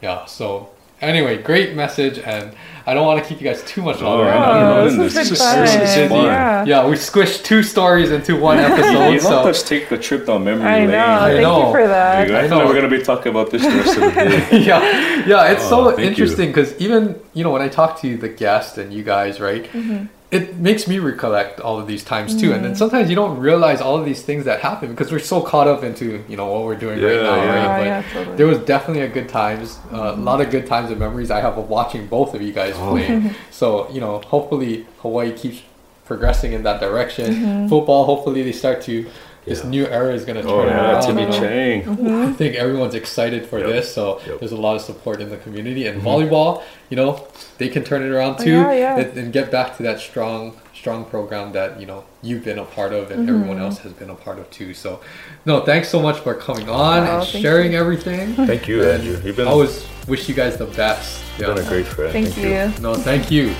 Yeah. 0.00 0.24
So 0.26 0.70
anyway, 1.02 1.42
great 1.42 1.74
message, 1.74 2.18
and 2.18 2.54
I 2.86 2.94
don't 2.94 3.06
want 3.06 3.22
to 3.22 3.28
keep 3.28 3.40
you 3.40 3.46
guys 3.48 3.62
too 3.64 3.82
much 3.82 4.00
longer. 4.00 4.24
Oh, 4.24 4.58
you're 4.58 4.68
Oh, 4.80 4.84
this 4.84 5.14
this. 5.14 5.14
has 5.16 5.28
This 5.30 5.38
is- 5.40 5.44
fun. 5.44 5.60
this 5.60 5.96
is 5.96 6.08
fun. 6.10 6.24
Yeah. 6.24 6.64
yeah, 6.64 6.86
we 6.86 6.94
squished 6.96 7.44
two 7.44 7.62
stories 7.62 8.10
into 8.10 8.36
one 8.36 8.58
episode. 8.68 9.10
You 9.10 9.20
so 9.20 9.28
helped 9.28 9.48
us 9.48 9.62
take 9.62 9.90
a 9.92 9.98
trip 9.98 10.26
down 10.26 10.44
memory 10.44 10.66
I 10.66 10.78
lane. 10.78 10.90
know. 10.90 10.98
I 11.06 11.30
Thank 11.30 11.42
know. 11.42 11.66
you 11.66 11.72
for 11.72 11.86
that. 11.86 12.28
go. 12.28 12.34
I 12.34 12.40
I 12.44 12.48
thought 12.48 12.58
we 12.58 12.62
know. 12.64 12.68
were 12.68 12.74
gonna 12.80 12.96
be 12.98 13.02
talking 13.02 13.30
about 13.30 13.50
this 13.50 13.62
the 13.62 13.68
rest 13.68 13.96
of 13.98 14.02
the 14.02 14.10
day. 14.50 14.58
yeah, 14.70 15.26
yeah, 15.26 15.52
it's 15.52 15.64
Oh, 15.66 15.90
so 15.94 15.98
interesting 16.00 16.48
because 16.48 16.74
even 16.80 17.14
you 17.34 17.44
know 17.44 17.50
when 17.50 17.62
I 17.62 17.68
talk 17.68 18.00
to 18.00 18.16
the 18.16 18.28
guest 18.28 18.78
and 18.78 18.92
you 18.92 19.02
guys, 19.04 19.40
right? 19.40 19.64
Mm-hmm. 19.64 20.06
It 20.32 20.56
makes 20.56 20.88
me 20.88 20.98
recollect 20.98 21.60
all 21.60 21.78
of 21.78 21.86
these 21.86 22.02
times 22.02 22.40
too, 22.40 22.52
and 22.54 22.64
then 22.64 22.74
sometimes 22.74 23.10
you 23.10 23.14
don't 23.16 23.38
realize 23.38 23.82
all 23.82 23.96
of 23.98 24.04
these 24.06 24.22
things 24.22 24.46
that 24.46 24.60
happen 24.60 24.88
because 24.90 25.12
we're 25.12 25.18
so 25.18 25.42
caught 25.42 25.68
up 25.68 25.84
into 25.84 26.24
you 26.26 26.36
know 26.38 26.46
what 26.52 26.64
we're 26.64 26.74
doing 26.86 27.02
right 27.02 27.22
now, 27.22 27.36
yeah. 27.36 27.54
right? 27.54 27.64
Oh, 27.64 27.78
But 27.78 27.86
yeah, 27.86 28.02
totally. 28.14 28.36
there 28.38 28.46
was 28.46 28.58
definitely 28.60 29.02
a 29.02 29.08
good 29.08 29.28
times, 29.28 29.78
uh, 29.92 30.14
a 30.16 30.20
lot 30.30 30.40
of 30.40 30.50
good 30.50 30.66
times 30.66 30.90
and 30.90 30.98
memories 30.98 31.30
I 31.30 31.40
have 31.42 31.58
of 31.58 31.68
watching 31.68 32.06
both 32.06 32.34
of 32.34 32.40
you 32.40 32.52
guys 32.52 32.74
Oh. 32.78 32.92
play. 32.92 33.30
so 33.50 33.90
you 33.90 34.00
know, 34.00 34.20
hopefully 34.20 34.86
Hawaii 35.02 35.32
keeps 35.32 35.60
progressing 36.06 36.52
in 36.54 36.62
that 36.62 36.80
direction. 36.80 37.26
Mm-hmm. 37.34 37.68
Football, 37.68 38.06
hopefully 38.06 38.42
they 38.42 38.52
start 38.52 38.80
to. 38.82 39.06
This 39.44 39.62
Yeah. 39.64 39.70
new 39.70 39.86
era 39.86 40.12
is 40.14 40.24
going 40.24 40.36
to 40.36 40.42
turn 40.42 40.50
Oh 40.52 40.64
yeah, 40.66 40.92
around. 40.92 41.02
Timmy 41.06 41.22
you. 41.26 41.32
Chang. 41.32 41.82
Mm-hmm. 41.82 42.28
I 42.28 42.32
think 42.32 42.54
everyone's 42.54 42.94
excited 42.94 43.46
for 43.46 43.58
Yep. 43.58 43.68
this, 43.68 43.92
so 43.92 44.20
Yep. 44.26 44.38
there's 44.40 44.52
a 44.52 44.56
lot 44.56 44.76
of 44.76 44.82
support 44.82 45.20
in 45.20 45.30
the 45.30 45.36
community. 45.36 45.86
And 45.88 46.00
volleyball, 46.00 46.62
you 46.90 46.96
know, 46.96 47.26
they 47.58 47.68
can 47.68 47.82
turn 47.82 48.02
it 48.02 48.10
around 48.10 48.36
Oh, 48.40 48.44
too, 48.44 48.50
yeah, 48.52 48.72
yeah. 48.72 48.98
And, 48.98 49.18
and 49.18 49.32
get 49.32 49.50
back 49.50 49.76
to 49.78 49.82
that 49.82 49.98
strong, 49.98 50.54
strong 50.74 51.04
program 51.04 51.52
that 51.52 51.80
you 51.80 51.86
know 51.86 52.04
you've 52.22 52.44
been 52.44 52.58
a 52.58 52.64
part 52.64 52.92
of, 52.92 53.10
and 53.10 53.26
Mm-hmm. 53.26 53.34
everyone 53.34 53.58
else 53.60 53.78
has 53.78 53.92
been 53.92 54.10
a 54.10 54.14
part 54.14 54.38
of 54.38 54.48
too. 54.50 54.74
So, 54.74 55.00
no, 55.44 55.60
thanks 55.60 55.88
so 55.88 56.00
much 56.00 56.18
for 56.20 56.34
coming 56.34 56.68
on 56.68 57.06
Oh, 57.08 57.18
and 57.18 57.26
sharing 57.26 57.72
you. 57.72 57.78
everything. 57.78 58.34
Thank 58.34 58.68
you, 58.68 58.82
And 58.88 59.02
Andrew. 59.02 59.20
You've 59.24 59.36
been, 59.36 59.48
I 59.48 59.50
always 59.50 59.84
wish 60.06 60.28
you 60.28 60.34
guys 60.36 60.56
the 60.56 60.66
best. 60.66 61.20
you've 61.38 61.48
been 61.54 61.64
a 61.64 61.68
great 61.68 61.86
friend. 61.86 62.12
Thank 62.12 62.36
you. 62.36 62.72
No, 62.80 62.94
thank 62.94 63.30
you. 63.30 63.52